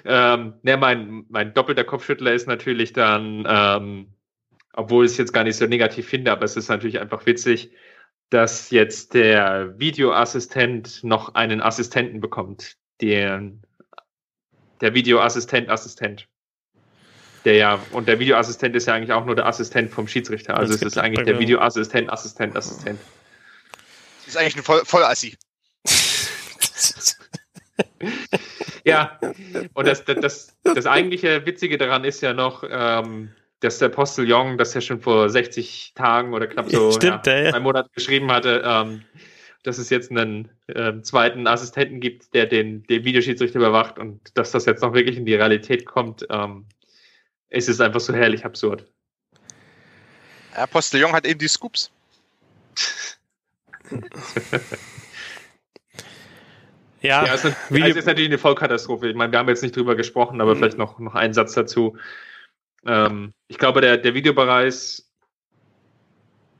ähm, 0.34 0.54
ne, 0.62 0.76
mein, 0.76 1.26
mein 1.28 1.52
doppelter 1.52 1.84
Kopfschüttler 1.84 2.32
ist 2.32 2.46
natürlich 2.46 2.92
dann, 2.92 3.44
ähm, 3.48 4.14
obwohl 4.72 5.04
ich 5.04 5.12
es 5.12 5.18
jetzt 5.18 5.32
gar 5.32 5.44
nicht 5.44 5.56
so 5.56 5.66
negativ 5.66 6.08
finde, 6.08 6.32
aber 6.32 6.44
es 6.44 6.56
ist 6.56 6.68
natürlich 6.68 7.00
einfach 7.00 7.26
witzig, 7.26 7.72
dass 8.30 8.70
jetzt 8.70 9.14
der 9.14 9.78
Videoassistent 9.78 11.04
noch 11.04 11.34
einen 11.34 11.60
Assistenten 11.60 12.20
bekommt. 12.20 12.76
Den, 13.00 13.62
der 14.80 14.94
Videoassistent, 14.94 15.68
Assistent 15.68 16.28
der 17.46 17.54
ja, 17.54 17.80
und 17.92 18.08
der 18.08 18.18
Videoassistent 18.18 18.74
ist 18.74 18.86
ja 18.86 18.94
eigentlich 18.94 19.12
auch 19.12 19.24
nur 19.24 19.36
der 19.36 19.46
Assistent 19.46 19.92
vom 19.92 20.08
Schiedsrichter. 20.08 20.56
Also 20.56 20.74
es 20.74 20.82
ist 20.82 20.98
eigentlich 20.98 21.24
der 21.24 21.38
Videoassistent, 21.38 22.12
Assistent, 22.12 22.56
Assistent. 22.56 22.98
Das 24.24 24.34
ist 24.34 24.36
eigentlich 24.36 24.56
ein 24.56 24.64
voll, 24.64 24.82
Vollassi. 24.84 25.36
ja, 28.84 29.16
und 29.74 29.86
das, 29.86 30.04
das, 30.04 30.20
das, 30.20 30.56
das 30.64 30.86
eigentliche 30.86 31.46
Witzige 31.46 31.78
daran 31.78 32.02
ist 32.02 32.20
ja 32.20 32.32
noch, 32.32 32.64
ähm, 32.68 33.30
dass 33.60 33.78
der 33.78 33.90
Postillon 33.90 34.58
das 34.58 34.74
ja 34.74 34.80
schon 34.80 35.00
vor 35.00 35.30
60 35.30 35.92
Tagen 35.94 36.34
oder 36.34 36.48
knapp 36.48 36.68
so 36.68 36.90
Stimmt, 36.90 37.28
ja, 37.28 37.42
ja. 37.42 37.54
einen 37.54 37.62
Monat 37.62 37.92
geschrieben 37.92 38.32
hatte, 38.32 38.62
ähm, 38.64 39.02
dass 39.62 39.78
es 39.78 39.88
jetzt 39.90 40.10
einen 40.10 40.50
äh, 40.66 41.00
zweiten 41.02 41.46
Assistenten 41.46 42.00
gibt, 42.00 42.34
der 42.34 42.46
den, 42.46 42.82
den 42.84 43.04
Videoschiedsrichter 43.04 43.60
überwacht 43.60 44.00
und 44.00 44.36
dass 44.36 44.50
das 44.50 44.66
jetzt 44.66 44.82
noch 44.82 44.94
wirklich 44.94 45.16
in 45.16 45.26
die 45.26 45.36
Realität 45.36 45.86
kommt. 45.86 46.26
Ähm, 46.28 46.66
es 47.50 47.68
ist 47.68 47.80
einfach 47.80 48.00
so 48.00 48.12
herrlich 48.12 48.44
absurd. 48.44 48.86
Ja, 50.54 50.66
Postillon 50.66 51.12
hat 51.12 51.26
eben 51.26 51.38
die 51.38 51.48
Scoops. 51.48 51.90
Ja, 57.06 57.24
ja 57.24 57.34
es 57.34 57.44
ist, 57.44 57.56
also 57.70 57.98
ist 57.98 58.06
natürlich 58.06 58.30
eine 58.30 58.38
Vollkatastrophe. 58.38 59.08
Ich 59.08 59.16
meine, 59.16 59.32
wir 59.32 59.38
haben 59.38 59.48
jetzt 59.48 59.62
nicht 59.62 59.76
drüber 59.76 59.94
gesprochen, 59.94 60.40
aber 60.40 60.54
mhm. 60.54 60.58
vielleicht 60.58 60.78
noch, 60.78 60.98
noch 60.98 61.14
ein 61.14 61.34
Satz 61.34 61.54
dazu. 61.54 61.96
Ähm, 62.84 63.32
ich 63.48 63.58
glaube, 63.58 63.80
der, 63.80 63.96
der 63.96 64.14
Videobereich 64.14 65.02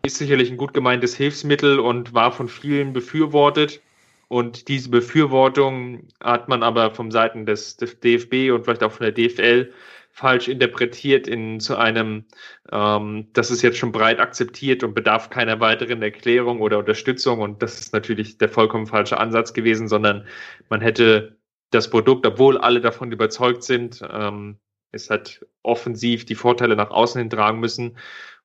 ist 0.03 0.19
sicherlich 0.19 0.51
ein 0.51 0.57
gut 0.57 0.73
gemeintes 0.73 1.17
Hilfsmittel 1.17 1.81
und 1.81 2.15
war 2.15 2.33
von 2.33 2.49
vielen 2.49 2.93
befürwortet. 2.93 3.83
Und 4.29 4.69
diese 4.69 4.91
Befürwortung 4.91 6.09
hat 6.21 6.49
man 6.49 6.63
aber 6.63 6.91
vom 6.93 7.11
Seiten 7.11 7.47
des, 7.47 7.77
des 7.77 7.99
DFB 8.01 8.53
und 8.53 8.65
vielleicht 8.65 8.83
auch 8.83 8.93
von 8.93 9.05
der 9.05 9.13
DFL 9.13 9.73
falsch 10.17 10.49
interpretiert 10.49 11.29
in 11.29 11.61
zu 11.61 11.77
einem, 11.77 12.25
ähm, 12.73 13.29
das 13.35 13.51
ist 13.51 13.61
jetzt 13.61 13.77
schon 13.77 13.93
breit 13.93 14.19
akzeptiert 14.19 14.83
und 14.83 14.95
bedarf 14.95 15.29
keiner 15.29 15.61
weiteren 15.61 16.01
Erklärung 16.01 16.63
oder 16.63 16.79
Unterstützung. 16.79 17.41
Und 17.41 17.63
das 17.63 17.79
ist 17.81 17.93
natürlich 17.93 18.39
der 18.39 18.49
vollkommen 18.49 18.87
falsche 18.87 19.19
Ansatz 19.19 19.53
gewesen, 19.53 19.89
sondern 19.89 20.27
man 20.71 20.81
hätte 20.81 21.37
das 21.71 21.91
Produkt, 21.91 22.27
obwohl 22.27 22.57
alle 22.57 22.81
davon 22.81 23.13
überzeugt 23.13 23.63
sind, 23.63 24.03
ähm, 24.11 24.59
es 24.91 25.11
hat 25.11 25.45
offensiv 25.63 26.25
die 26.25 26.35
Vorteile 26.35 26.77
nach 26.77 26.91
außen 26.91 27.19
hin 27.19 27.29
tragen 27.29 27.61
müssen 27.61 27.99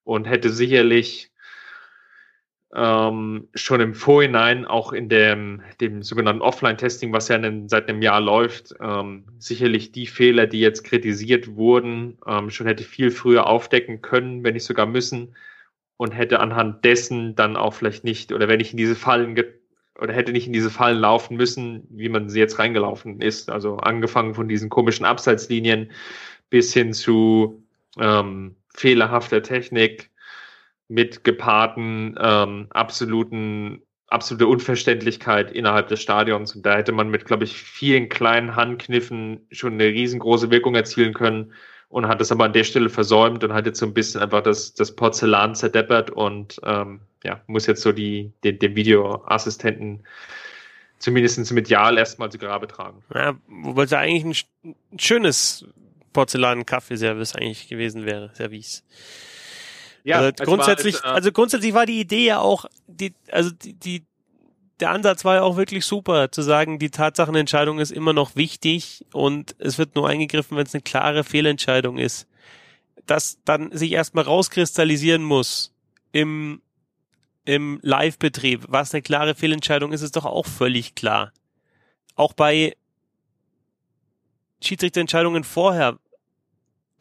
und 0.03 0.27
hätte 0.27 0.49
sicherlich 0.49 1.30
ähm, 2.73 3.47
schon 3.53 3.81
im 3.81 3.93
Vorhinein 3.93 4.65
auch 4.65 4.93
in 4.93 5.09
dem, 5.09 5.61
dem 5.81 6.03
sogenannten 6.03 6.41
Offline-Testing, 6.41 7.11
was 7.11 7.27
ja 7.27 7.35
in, 7.35 7.67
seit 7.67 7.89
einem 7.89 8.01
Jahr 8.01 8.21
läuft, 8.21 8.73
ähm, 8.79 9.25
sicherlich 9.39 9.91
die 9.91 10.07
Fehler, 10.07 10.47
die 10.47 10.61
jetzt 10.61 10.83
kritisiert 10.83 11.55
wurden, 11.55 12.17
ähm, 12.25 12.49
schon 12.49 12.67
hätte 12.67 12.83
viel 12.83 13.11
früher 13.11 13.47
aufdecken 13.47 14.01
können, 14.01 14.43
wenn 14.43 14.53
nicht 14.53 14.63
sogar 14.63 14.85
müssen 14.85 15.35
und 15.97 16.11
hätte 16.11 16.39
anhand 16.39 16.85
dessen 16.85 17.35
dann 17.35 17.57
auch 17.57 17.73
vielleicht 17.73 18.03
nicht 18.03 18.31
oder 18.31 18.47
wenn 18.47 18.59
ich 18.59 18.71
in 18.71 18.77
diese 18.77 18.95
Fallen 18.95 19.37
oder 19.99 20.13
hätte 20.13 20.31
nicht 20.31 20.47
in 20.47 20.53
diese 20.53 20.69
Fallen 20.69 20.99
laufen 20.99 21.37
müssen, 21.37 21.87
wie 21.89 22.09
man 22.09 22.29
sie 22.29 22.39
jetzt 22.39 22.57
reingelaufen 22.57 23.21
ist. 23.21 23.49
Also 23.51 23.77
angefangen 23.77 24.33
von 24.33 24.47
diesen 24.47 24.69
komischen 24.69 25.05
Abseitslinien 25.05 25.91
bis 26.49 26.73
hin 26.73 26.93
zu 26.93 27.63
ähm, 27.99 28.55
fehlerhafter 28.73 29.43
Technik, 29.43 30.10
mit 30.91 31.23
gepaarten 31.23 32.17
ähm, 32.21 32.67
absoluten 32.69 33.81
absolute 34.07 34.45
Unverständlichkeit 34.45 35.51
innerhalb 35.51 35.87
des 35.87 36.01
Stadions. 36.01 36.53
Und 36.53 36.65
da 36.65 36.75
hätte 36.75 36.91
man 36.91 37.09
mit, 37.09 37.23
glaube 37.23 37.45
ich, 37.45 37.55
vielen 37.55 38.09
kleinen 38.09 38.57
Handkniffen 38.57 39.47
schon 39.51 39.73
eine 39.73 39.85
riesengroße 39.85 40.51
Wirkung 40.51 40.75
erzielen 40.75 41.13
können 41.13 41.53
und 41.87 42.09
hat 42.09 42.19
es 42.19 42.29
aber 42.29 42.43
an 42.43 42.51
der 42.51 42.65
Stelle 42.65 42.89
versäumt 42.89 43.41
und 43.45 43.53
hat 43.53 43.65
jetzt 43.65 43.79
so 43.79 43.85
ein 43.85 43.93
bisschen 43.93 44.21
einfach 44.21 44.43
das, 44.43 44.73
das 44.73 44.93
Porzellan 44.95 45.55
zerdeppert 45.55 46.09
und 46.09 46.59
ähm, 46.65 46.99
ja, 47.23 47.41
muss 47.47 47.67
jetzt 47.67 47.83
so 47.83 47.93
die, 47.93 48.33
den, 48.43 48.59
den 48.59 48.75
Videoassistenten 48.75 50.03
zumindest 50.99 51.51
medial 51.53 51.97
erstmal 51.97 52.29
zu 52.31 52.37
Grabe 52.37 52.67
tragen. 52.67 53.01
Ja, 53.15 53.35
wobei 53.47 53.83
es 53.83 53.91
ja 53.91 53.99
eigentlich 53.99 54.45
ein, 54.63 54.75
ein 54.91 54.99
schönes 54.99 55.65
Porzellan-Kaffeeservice 56.11 57.35
eigentlich 57.35 57.69
gewesen 57.69 58.05
wäre, 58.05 58.31
Service. 58.35 58.83
Ja, 60.03 60.19
also 60.19 60.31
grundsätzlich, 60.43 60.95
war, 60.95 61.05
es, 61.05 61.11
äh, 61.11 61.15
also 61.15 61.31
grundsätzlich 61.31 61.73
war 61.73 61.85
die 61.85 61.99
Idee 61.99 62.25
ja 62.25 62.39
auch, 62.39 62.65
die, 62.87 63.13
also 63.31 63.51
die, 63.51 63.73
die, 63.73 64.05
der 64.79 64.91
Ansatz 64.91 65.23
war 65.25 65.35
ja 65.35 65.41
auch 65.43 65.57
wirklich 65.57 65.85
super, 65.85 66.31
zu 66.31 66.41
sagen, 66.41 66.79
die 66.79 66.89
Tatsachenentscheidung 66.89 67.79
ist 67.79 67.91
immer 67.91 68.13
noch 68.13 68.35
wichtig 68.35 69.05
und 69.13 69.55
es 69.59 69.77
wird 69.77 69.95
nur 69.95 70.09
eingegriffen, 70.09 70.57
wenn 70.57 70.65
es 70.65 70.73
eine 70.73 70.81
klare 70.81 71.23
Fehlentscheidung 71.23 71.97
ist. 71.97 72.27
Dass 73.05 73.39
dann 73.45 73.71
sich 73.71 73.91
erstmal 73.91 74.23
rauskristallisieren 74.23 75.23
muss 75.23 75.73
im, 76.11 76.61
im 77.45 77.79
Live-Betrieb, 77.83 78.65
was 78.67 78.93
eine 78.93 79.01
klare 79.01 79.35
Fehlentscheidung 79.35 79.93
ist, 79.93 80.01
ist 80.01 80.15
doch 80.15 80.25
auch 80.25 80.45
völlig 80.45 80.95
klar. 80.95 81.31
Auch 82.15 82.33
bei 82.33 82.75
Schiedsrichterentscheidungen 84.63 85.43
vorher 85.43 85.97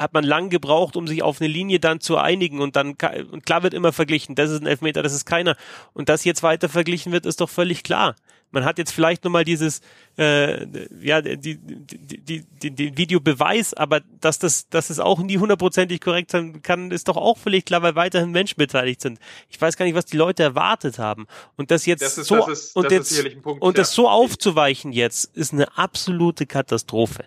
hat 0.01 0.15
man 0.15 0.25
lang 0.25 0.49
gebraucht, 0.49 0.97
um 0.97 1.07
sich 1.07 1.23
auf 1.23 1.41
eine 1.41 1.49
Linie 1.49 1.79
dann 1.79 2.01
zu 2.01 2.17
einigen 2.17 2.61
und 2.61 2.75
dann 2.75 2.97
und 3.31 3.45
klar 3.45 3.63
wird 3.63 3.75
immer 3.75 3.93
verglichen, 3.93 4.35
das 4.35 4.51
ist 4.51 4.63
ein 4.63 4.67
Elfmeter, 4.67 5.03
das 5.03 5.13
ist 5.13 5.27
keiner 5.27 5.57
und 5.93 6.09
dass 6.09 6.25
jetzt 6.25 6.43
weiter 6.43 6.69
verglichen 6.69 7.13
wird, 7.13 7.27
ist 7.27 7.41
doch 7.41 7.51
völlig 7.51 7.83
klar. 7.83 8.17
Man 8.53 8.65
hat 8.65 8.79
jetzt 8.79 8.93
vielleicht 8.93 9.23
nochmal 9.23 9.45
dieses 9.45 9.81
äh, 10.19 10.67
ja 11.05 11.21
die 11.21 11.37
die, 11.37 11.59
die, 11.59 12.45
die, 12.45 12.71
die 12.71 12.97
Videobeweis, 12.97 13.75
aber 13.75 14.01
dass 14.21 14.39
das 14.39 14.69
dass 14.71 14.89
es 14.89 14.99
auch 14.99 15.21
nie 15.21 15.39
hundertprozentig 15.39 16.01
korrekt 16.01 16.31
sein 16.31 16.63
kann, 16.63 16.91
ist 16.91 17.09
doch 17.09 17.19
auch 17.19 17.37
völlig 17.37 17.67
klar, 17.67 17.83
weil 17.83 17.95
weiterhin 17.95 18.31
Menschen 18.31 18.57
beteiligt 18.57 19.03
sind. 19.03 19.19
Ich 19.51 19.61
weiß 19.61 19.77
gar 19.77 19.85
nicht, 19.85 19.95
was 19.95 20.07
die 20.07 20.17
Leute 20.17 20.43
erwartet 20.43 20.99
haben 20.99 21.27
und 21.57 21.71
das 21.71 21.85
jetzt 21.85 22.03
das 22.03 22.17
ist, 22.17 22.29
so 22.29 22.37
das 22.37 22.49
ist, 22.49 22.77
und 22.77 22.87
das 22.87 22.93
jetzt 23.11 23.43
Punkt, 23.43 23.63
und 23.63 23.77
ja. 23.77 23.83
das 23.83 23.93
so 23.93 24.09
aufzuweichen 24.09 24.93
jetzt 24.93 25.37
ist 25.37 25.53
eine 25.53 25.77
absolute 25.77 26.47
Katastrophe 26.47 27.27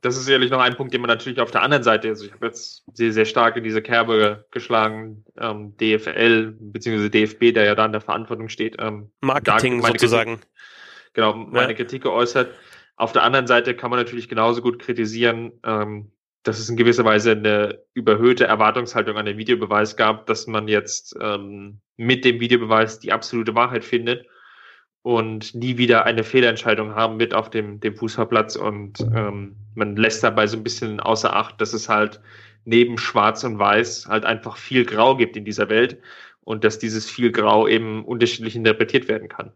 das 0.00 0.16
ist 0.16 0.26
sicherlich 0.26 0.50
noch 0.50 0.60
ein 0.60 0.76
Punkt, 0.76 0.94
den 0.94 1.00
man 1.00 1.08
natürlich 1.08 1.40
auf 1.40 1.50
der 1.50 1.62
anderen 1.62 1.82
Seite, 1.82 2.08
also 2.08 2.24
ich 2.24 2.32
habe 2.32 2.46
jetzt 2.46 2.84
sehr, 2.92 3.12
sehr 3.12 3.24
stark 3.24 3.56
in 3.56 3.64
diese 3.64 3.82
Kerbe 3.82 4.46
geschlagen, 4.50 5.24
ähm, 5.38 5.76
DFL 5.76 6.54
bzw. 6.58 7.08
DFB, 7.08 7.52
der 7.52 7.64
ja 7.64 7.74
da 7.74 7.84
in 7.84 7.92
der 7.92 8.00
Verantwortung 8.00 8.48
steht. 8.48 8.76
Ähm, 8.78 9.10
Marketing 9.20 9.82
sozusagen. 9.82 10.36
Kritik, 10.36 10.50
genau, 11.14 11.34
meine 11.34 11.72
ja. 11.72 11.76
Kritik 11.76 12.02
geäußert. 12.02 12.54
Auf 12.96 13.12
der 13.12 13.22
anderen 13.22 13.46
Seite 13.46 13.74
kann 13.74 13.90
man 13.90 13.98
natürlich 13.98 14.28
genauso 14.28 14.62
gut 14.62 14.78
kritisieren, 14.78 15.52
ähm, 15.64 16.12
dass 16.44 16.58
es 16.58 16.68
in 16.68 16.76
gewisser 16.76 17.04
Weise 17.04 17.32
eine 17.32 17.82
überhöhte 17.94 18.44
Erwartungshaltung 18.44 19.16
an 19.16 19.26
den 19.26 19.38
Videobeweis 19.38 19.96
gab, 19.96 20.26
dass 20.26 20.46
man 20.46 20.68
jetzt 20.68 21.16
ähm, 21.20 21.80
mit 21.96 22.24
dem 22.24 22.40
Videobeweis 22.40 23.00
die 23.00 23.12
absolute 23.12 23.54
Wahrheit 23.54 23.84
findet 23.84 24.26
und 25.02 25.54
nie 25.54 25.78
wieder 25.78 26.04
eine 26.04 26.24
Fehlentscheidung 26.24 26.94
haben 26.94 27.18
wird 27.18 27.34
auf 27.34 27.50
dem, 27.50 27.80
dem 27.80 27.96
Fußballplatz. 27.96 28.56
Und 28.56 29.00
ähm, 29.14 29.56
man 29.74 29.96
lässt 29.96 30.22
dabei 30.22 30.46
so 30.46 30.56
ein 30.56 30.64
bisschen 30.64 31.00
außer 31.00 31.34
Acht, 31.34 31.60
dass 31.60 31.72
es 31.72 31.88
halt 31.88 32.20
neben 32.64 32.98
Schwarz 32.98 33.44
und 33.44 33.58
Weiß 33.58 34.06
halt 34.08 34.24
einfach 34.24 34.56
viel 34.56 34.84
Grau 34.84 35.16
gibt 35.16 35.36
in 35.36 35.44
dieser 35.44 35.68
Welt 35.68 35.98
und 36.42 36.64
dass 36.64 36.78
dieses 36.78 37.08
viel 37.08 37.30
Grau 37.30 37.66
eben 37.68 38.04
unterschiedlich 38.04 38.56
interpretiert 38.56 39.08
werden 39.08 39.28
kann. 39.28 39.52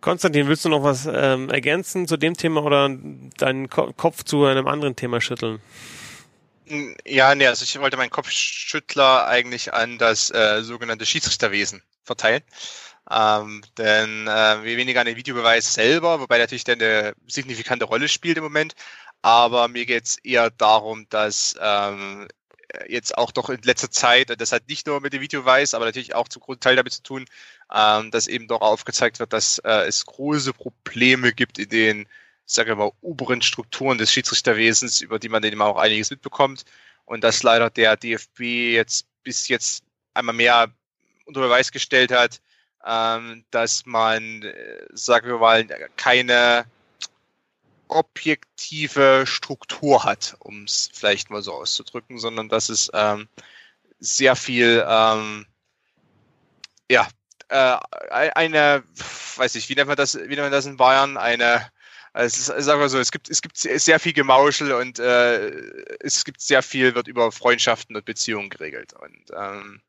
Konstantin, 0.00 0.48
willst 0.48 0.66
du 0.66 0.68
noch 0.68 0.82
was 0.82 1.08
ähm, 1.10 1.48
ergänzen 1.48 2.06
zu 2.06 2.18
dem 2.18 2.34
Thema 2.34 2.62
oder 2.62 2.90
deinen 3.38 3.70
Ko 3.70 3.90
Kopf 3.96 4.22
zu 4.22 4.44
einem 4.44 4.66
anderen 4.66 4.96
Thema 4.96 5.22
schütteln? 5.22 5.60
Ja, 6.66 7.34
nee, 7.34 7.46
also 7.46 7.64
ich 7.64 7.78
wollte 7.78 7.96
meinen 7.98 8.10
Kopfschüttler 8.10 9.26
eigentlich 9.26 9.74
an 9.74 9.98
das 9.98 10.30
äh, 10.30 10.62
sogenannte 10.62 11.04
Schiedsrichterwesen 11.04 11.82
verteilen. 12.04 12.42
Ähm, 13.10 13.62
denn 13.76 14.26
äh, 14.28 14.64
weniger 14.64 15.00
an 15.00 15.06
den 15.06 15.16
Videobeweis 15.16 15.74
selber, 15.74 16.20
wobei 16.20 16.38
natürlich 16.38 16.64
der 16.64 16.76
eine 16.76 17.14
signifikante 17.26 17.84
Rolle 17.84 18.08
spielt 18.08 18.38
im 18.38 18.44
Moment. 18.44 18.74
Aber 19.22 19.68
mir 19.68 19.86
geht 19.86 20.04
es 20.06 20.16
eher 20.18 20.50
darum, 20.50 21.06
dass 21.10 21.54
ähm, 21.60 22.28
jetzt 22.88 23.16
auch 23.18 23.30
doch 23.32 23.50
in 23.50 23.62
letzter 23.62 23.90
Zeit, 23.90 24.40
das 24.40 24.52
hat 24.52 24.68
nicht 24.68 24.86
nur 24.86 25.00
mit 25.00 25.12
dem 25.12 25.20
Videobeweis, 25.22 25.74
aber 25.74 25.84
natürlich 25.86 26.14
auch 26.14 26.28
zum 26.28 26.42
Grundteil 26.42 26.76
damit 26.76 26.94
zu 26.94 27.02
tun, 27.02 27.26
ähm, 27.74 28.10
dass 28.10 28.26
eben 28.26 28.48
doch 28.48 28.62
aufgezeigt 28.62 29.20
wird, 29.20 29.32
dass 29.34 29.58
äh, 29.58 29.86
es 29.86 30.06
große 30.06 30.52
Probleme 30.54 31.32
gibt 31.32 31.58
in 31.58 31.68
den 31.68 32.08
sage 32.46 32.72
ich 32.72 32.78
mal, 32.78 32.92
oberen 33.00 33.42
Strukturen 33.42 33.98
des 33.98 34.12
Schiedsrichterwesens, 34.12 35.00
über 35.00 35.18
die 35.18 35.28
man 35.28 35.42
dann 35.42 35.52
immer 35.52 35.66
auch 35.66 35.78
einiges 35.78 36.10
mitbekommt. 36.10 36.64
Und 37.04 37.22
dass 37.22 37.42
leider 37.42 37.70
der 37.70 37.96
DFB 37.96 38.40
jetzt 38.72 39.06
bis 39.22 39.48
jetzt 39.48 39.84
einmal 40.14 40.34
mehr 40.34 40.72
unter 41.26 41.40
Beweis 41.40 41.72
gestellt 41.72 42.12
hat, 42.12 42.40
ähm, 42.86 43.44
dass 43.50 43.86
man, 43.86 44.42
äh, 44.42 44.86
sagen 44.92 45.28
wir 45.28 45.38
mal, 45.38 45.66
keine 45.96 46.66
objektive 47.88 49.24
Struktur 49.26 50.04
hat, 50.04 50.36
um 50.40 50.64
es 50.64 50.90
vielleicht 50.92 51.30
mal 51.30 51.42
so 51.42 51.54
auszudrücken, 51.54 52.18
sondern 52.18 52.48
dass 52.48 52.68
es 52.68 52.90
ähm, 52.94 53.28
sehr 54.00 54.36
viel, 54.36 54.84
ähm, 54.86 55.46
ja, 56.90 57.08
äh, 57.48 57.76
eine, 58.10 58.82
weiß 59.36 59.54
ich, 59.54 59.68
wie 59.68 59.74
nennt 59.74 59.88
man 59.88 59.96
das, 59.96 60.16
wie 60.16 60.28
nennt 60.28 60.38
man 60.38 60.52
das 60.52 60.66
in 60.66 60.76
Bayern, 60.76 61.16
eine 61.16 61.70
also 62.14 62.26
es 62.26 62.48
ist, 62.48 62.64
sagen 62.64 62.80
wir 62.80 62.88
so, 62.88 62.98
es 63.00 63.10
gibt, 63.10 63.28
es 63.28 63.42
gibt 63.42 63.56
sehr 63.56 63.98
viel 63.98 64.12
Gemauschel 64.12 64.72
und 64.72 65.00
äh, 65.00 65.48
es 65.98 66.24
gibt 66.24 66.40
sehr 66.40 66.62
viel, 66.62 66.94
wird 66.94 67.08
über 67.08 67.32
Freundschaften 67.32 67.96
und 67.96 68.04
Beziehungen 68.04 68.50
geregelt. 68.50 68.92
Und 68.92 69.32
ähm, 69.36 69.80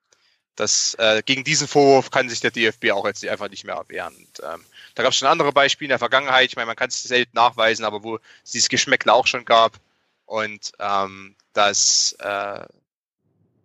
das, 0.56 0.96
äh, 0.96 1.22
gegen 1.24 1.44
diesen 1.44 1.68
Vorwurf 1.68 2.10
kann 2.10 2.28
sich 2.28 2.40
der 2.40 2.50
DFB 2.50 2.92
auch 2.92 3.06
jetzt 3.06 3.24
einfach 3.28 3.50
nicht 3.50 3.64
mehr 3.64 3.84
wehren. 3.90 4.16
Und, 4.16 4.42
ähm, 4.44 4.66
da 4.96 5.04
gab 5.04 5.12
es 5.12 5.20
schon 5.20 5.28
andere 5.28 5.52
Beispiele 5.52 5.86
in 5.86 5.90
der 5.90 6.00
Vergangenheit. 6.00 6.50
Ich 6.50 6.56
meine, 6.56 6.66
man 6.66 6.76
kann 6.76 6.90
es 6.90 7.04
selten 7.04 7.36
nachweisen, 7.36 7.86
aber 7.86 8.02
wo 8.02 8.16
es 8.44 8.52
dieses 8.52 8.70
Geschmäckle 8.70 9.14
auch 9.14 9.28
schon 9.28 9.46
gab. 9.46 9.80
Und 10.26 10.72
ähm, 10.80 11.36
das 11.54 12.16
äh, 12.18 12.66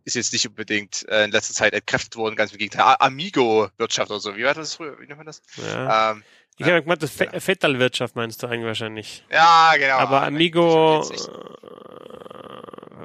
ist 0.04 0.16
jetzt 0.16 0.32
nicht 0.34 0.46
unbedingt 0.46 1.08
äh, 1.08 1.24
in 1.24 1.30
letzter 1.30 1.54
Zeit 1.54 1.72
entkräftet 1.72 2.16
worden, 2.16 2.36
ganz 2.36 2.52
im 2.52 2.58
Gegenteil. 2.58 2.96
Amigo-Wirtschaft 2.98 4.10
oder 4.10 4.20
so, 4.20 4.36
wie 4.36 4.44
war 4.44 4.52
das 4.52 4.74
früher? 4.74 4.98
Wie 5.00 5.06
nennt 5.06 5.16
man 5.16 5.26
das? 5.26 5.40
Ja. 5.56 6.10
Ähm, 6.10 6.24
ich 6.60 6.66
habe 6.66 6.82
gemeint, 6.82 7.02
das 7.02 7.18
ja. 7.18 7.40
Vettelwirtschaft 7.40 8.16
meinst 8.16 8.42
du 8.42 8.46
eigentlich 8.46 8.66
wahrscheinlich. 8.66 9.24
Ja, 9.30 9.72
genau. 9.76 9.96
Aber 9.96 10.22
Amigo, 10.22 11.02
äh, 11.02 11.16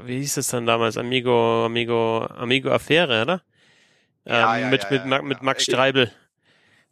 wie 0.06 0.19
hieß 0.19 0.38
es 0.38 0.48
dann 0.48 0.65
damals? 0.65 0.98
Amigo, 0.98 1.65
Amigo, 1.65 2.26
Amigo 2.26 2.72
Affäre, 2.72 3.22
oder? 3.22 3.41
Ja, 4.26 4.56
ähm, 4.57 4.64
ja, 4.64 4.69
mit, 4.69 4.84
ja, 4.90 5.06
mit, 5.06 5.23
mit 5.23 5.41
Max 5.41 5.64
Streibel. 5.64 6.11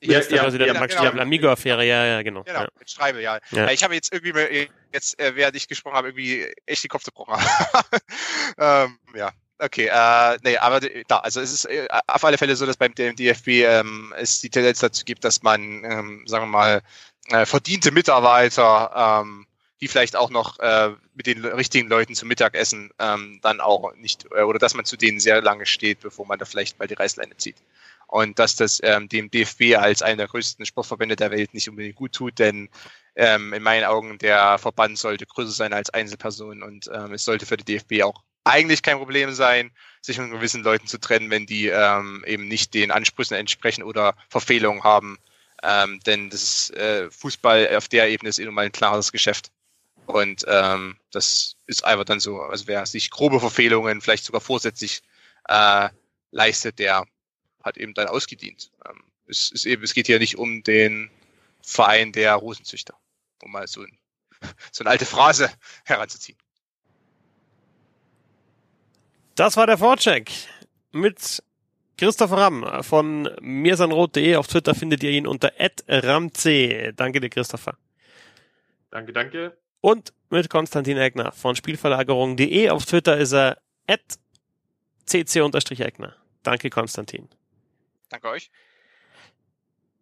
Ja, 0.06 0.20
ja, 0.20 0.50
ja, 0.50 0.50
der 0.50 0.74
Max 0.74 0.96
genau. 0.96 1.22
Amigo-Affäre, 1.22 1.86
ja, 1.86 2.06
ja, 2.06 2.22
genau. 2.24 2.44
Genau, 2.44 2.62
ja. 2.62 2.68
mit 2.78 2.90
Schreibe, 2.90 3.22
ja. 3.22 3.40
ja. 3.52 3.72
Ich 3.72 3.84
habe 3.84 3.94
jetzt 3.94 4.14
irgendwie, 4.14 4.68
jetzt, 4.92 5.18
äh, 5.18 5.36
während 5.36 5.56
ich 5.56 5.70
gesprochen 5.70 5.96
habe, 5.96 6.10
irgendwie 6.10 6.54
echt 6.66 6.84
die 6.84 6.90
Kopf 6.90 7.04
zerbrochen. 7.04 7.36
ähm, 8.58 9.00
ja, 9.16 9.32
okay. 9.64 9.88
Äh, 9.88 10.38
nee, 10.44 10.58
aber 10.58 10.80
da, 11.08 11.18
also 11.20 11.42
es 11.42 11.52
ist 11.52 11.66
äh, 11.66 11.88
auf 12.08 12.24
alle 12.24 12.38
Fälle 12.38 12.56
so, 12.56 12.66
dass 12.66 12.78
beim 12.78 12.94
DFB 12.96 13.48
ähm, 13.48 14.14
es 14.18 14.42
die 14.42 14.50
Tendenz 14.50 14.80
dazu 14.80 15.06
gibt, 15.06 15.24
dass 15.24 15.42
man, 15.44 15.84
ähm, 15.84 16.24
sagen 16.28 16.46
wir 16.46 16.48
mal, 16.48 16.82
äh, 17.30 17.46
verdiente 17.46 17.92
Mitarbeiter, 17.92 19.22
ähm, 19.24 19.48
die 19.82 19.88
vielleicht 19.88 20.16
auch 20.16 20.30
noch 20.30 20.60
äh, 20.60 20.92
mit 21.14 21.28
den 21.28 21.44
richtigen 21.46 21.90
Leuten 21.90 22.16
zum 22.16 22.28
Mittagessen 22.28 22.92
ähm, 23.00 23.40
dann 23.42 23.60
auch 23.62 23.94
nicht, 23.96 24.26
äh, 24.32 24.42
oder 24.42 24.60
dass 24.60 24.74
man 24.74 24.86
zu 24.86 24.98
denen 24.98 25.20
sehr 25.20 25.42
lange 25.42 25.66
steht, 25.66 26.02
bevor 26.02 26.26
man 26.26 26.40
da 26.40 26.46
vielleicht 26.46 26.80
mal 26.80 26.88
die 26.88 26.94
Reißleine 26.94 27.36
zieht 27.38 27.58
und 28.08 28.38
dass 28.38 28.56
das 28.56 28.80
ähm, 28.84 29.10
dem 29.10 29.32
DFB 29.32 29.76
als 29.76 30.04
einer 30.04 30.18
der 30.18 30.28
größten 30.28 30.66
Sportverbände 30.66 31.16
der 31.16 31.32
Welt 31.32 31.54
nicht 31.54 31.68
unbedingt 31.68 31.96
gut 31.96 32.14
tut, 32.14 32.38
denn 32.38 32.70
ähm, 33.16 33.54
in 33.54 33.64
meinen 33.64 33.86
Augen 33.86 34.20
der 34.20 34.58
Verband 34.60 35.00
sollte 35.00 35.26
größer 35.26 35.52
sein 35.52 35.74
als 35.74 35.90
Einzelperson 35.90 36.62
und 36.62 36.90
ähm, 36.94 37.14
es 37.14 37.26
sollte 37.26 37.46
für 37.46 37.58
die 37.58 37.66
DFB 37.66 38.04
auch 38.04 38.22
eigentlich 38.44 38.82
kein 38.82 38.98
Problem 38.98 39.34
sein, 39.34 39.72
sich 40.02 40.18
von 40.18 40.32
gewissen 40.32 40.64
Leuten 40.64 40.88
zu 40.88 41.00
trennen, 41.00 41.30
wenn 41.30 41.46
die 41.46 41.68
ähm, 41.68 42.24
eben 42.28 42.48
nicht 42.48 42.74
den 42.74 42.92
Ansprüchen 42.92 43.36
entsprechen 43.36 43.84
oder 43.84 44.16
Verfehlungen 44.30 44.84
haben. 44.84 45.18
Ähm, 45.64 46.02
denn 46.06 46.30
das 46.30 46.44
ist 46.44 46.72
äh, 46.76 47.10
Fußball 47.10 47.76
auf 47.76 47.88
der 47.88 48.10
Ebene 48.10 48.30
ist 48.30 48.40
eh 48.40 48.46
mal 48.46 48.66
ein 48.66 48.72
klares 48.72 49.12
Geschäft. 49.12 49.52
Und 50.06 50.44
ähm, 50.48 50.98
das 51.12 51.56
ist 51.68 51.86
einfach 51.86 52.04
dann 52.04 52.20
so, 52.20 52.42
also 52.42 52.68
wer 52.68 52.86
sich 52.86 53.10
grobe 53.10 53.40
Verfehlungen 53.40 54.02
vielleicht 54.02 54.26
sogar 54.26 54.42
vorsätzlich 54.42 55.02
äh, 55.48 55.88
leistet, 56.32 56.80
der 56.80 57.06
hat 57.64 57.78
eben 57.78 57.94
dann 57.94 58.08
ausgedient. 58.08 58.72
Ähm, 58.86 59.02
es, 59.28 59.52
ist 59.52 59.66
eben, 59.66 59.84
es 59.84 59.94
geht 59.94 60.08
hier 60.08 60.20
nicht 60.20 60.38
um 60.38 60.64
den 60.64 61.10
Verein 61.62 62.12
der 62.12 62.36
Rosenzüchter, 62.36 62.96
um 63.42 63.52
mal 63.54 63.68
so, 63.68 63.84
ein, 63.84 63.98
so 64.74 64.84
eine 64.84 64.90
alte 64.90 65.06
Phrase 65.06 65.50
heranzuziehen. 65.86 66.38
Das 69.36 69.58
war 69.58 69.66
der 69.66 69.80
Vorcheck 69.80 70.32
mit 70.92 71.42
Christopher 71.98 72.38
Ramm 72.38 72.84
von 72.84 73.30
mirsanrot.de. 73.42 74.36
Auf 74.36 74.48
Twitter 74.48 74.76
findet 74.76 75.02
ihr 75.04 75.10
ihn 75.10 75.26
unter 75.26 75.52
@ramc. 75.88 76.96
Danke 76.96 77.20
dir, 77.20 77.30
Christopher. 77.30 77.76
Danke, 78.92 79.12
danke. 79.12 79.58
Und 79.82 80.14
mit 80.30 80.50
Egner 80.52 81.32
von 81.32 81.56
Spielverlagerung.de. 81.56 82.70
Auf 82.70 82.86
Twitter 82.86 83.18
ist 83.18 83.32
er 83.32 83.58
cc-egner. 85.08 86.16
Danke, 86.44 86.70
Konstantin. 86.70 87.28
Danke 88.10 88.30
euch. 88.30 88.52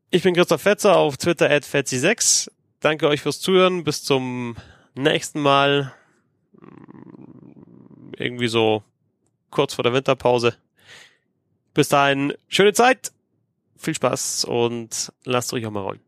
Ich 0.09 0.23
bin 0.23 0.35
Christoph 0.35 0.61
Fetzer 0.61 0.97
auf 0.97 1.15
Twitter 1.15 1.49
at 1.49 1.63
Fetzi6. 1.63 2.51
Danke 2.81 3.07
euch 3.07 3.21
fürs 3.21 3.39
Zuhören. 3.39 3.85
Bis 3.85 4.03
zum 4.03 4.57
nächsten 4.93 5.39
Mal. 5.39 5.93
Irgendwie 8.17 8.49
so 8.49 8.83
kurz 9.51 9.73
vor 9.75 9.83
der 9.83 9.93
Winterpause. 9.93 10.55
Bis 11.73 11.89
dahin, 11.89 12.33
schöne 12.47 12.73
Zeit, 12.73 13.11
viel 13.77 13.95
Spaß 13.95 14.45
und 14.45 15.11
lasst 15.23 15.53
euch 15.53 15.65
auch 15.65 15.71
mal 15.71 15.81
rollen. 15.81 16.01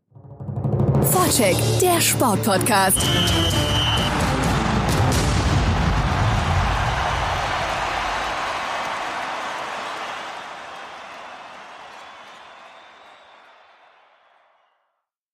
Vorcheck, 1.10 1.56
der 1.80 2.00
Sportpodcast. 2.00 2.98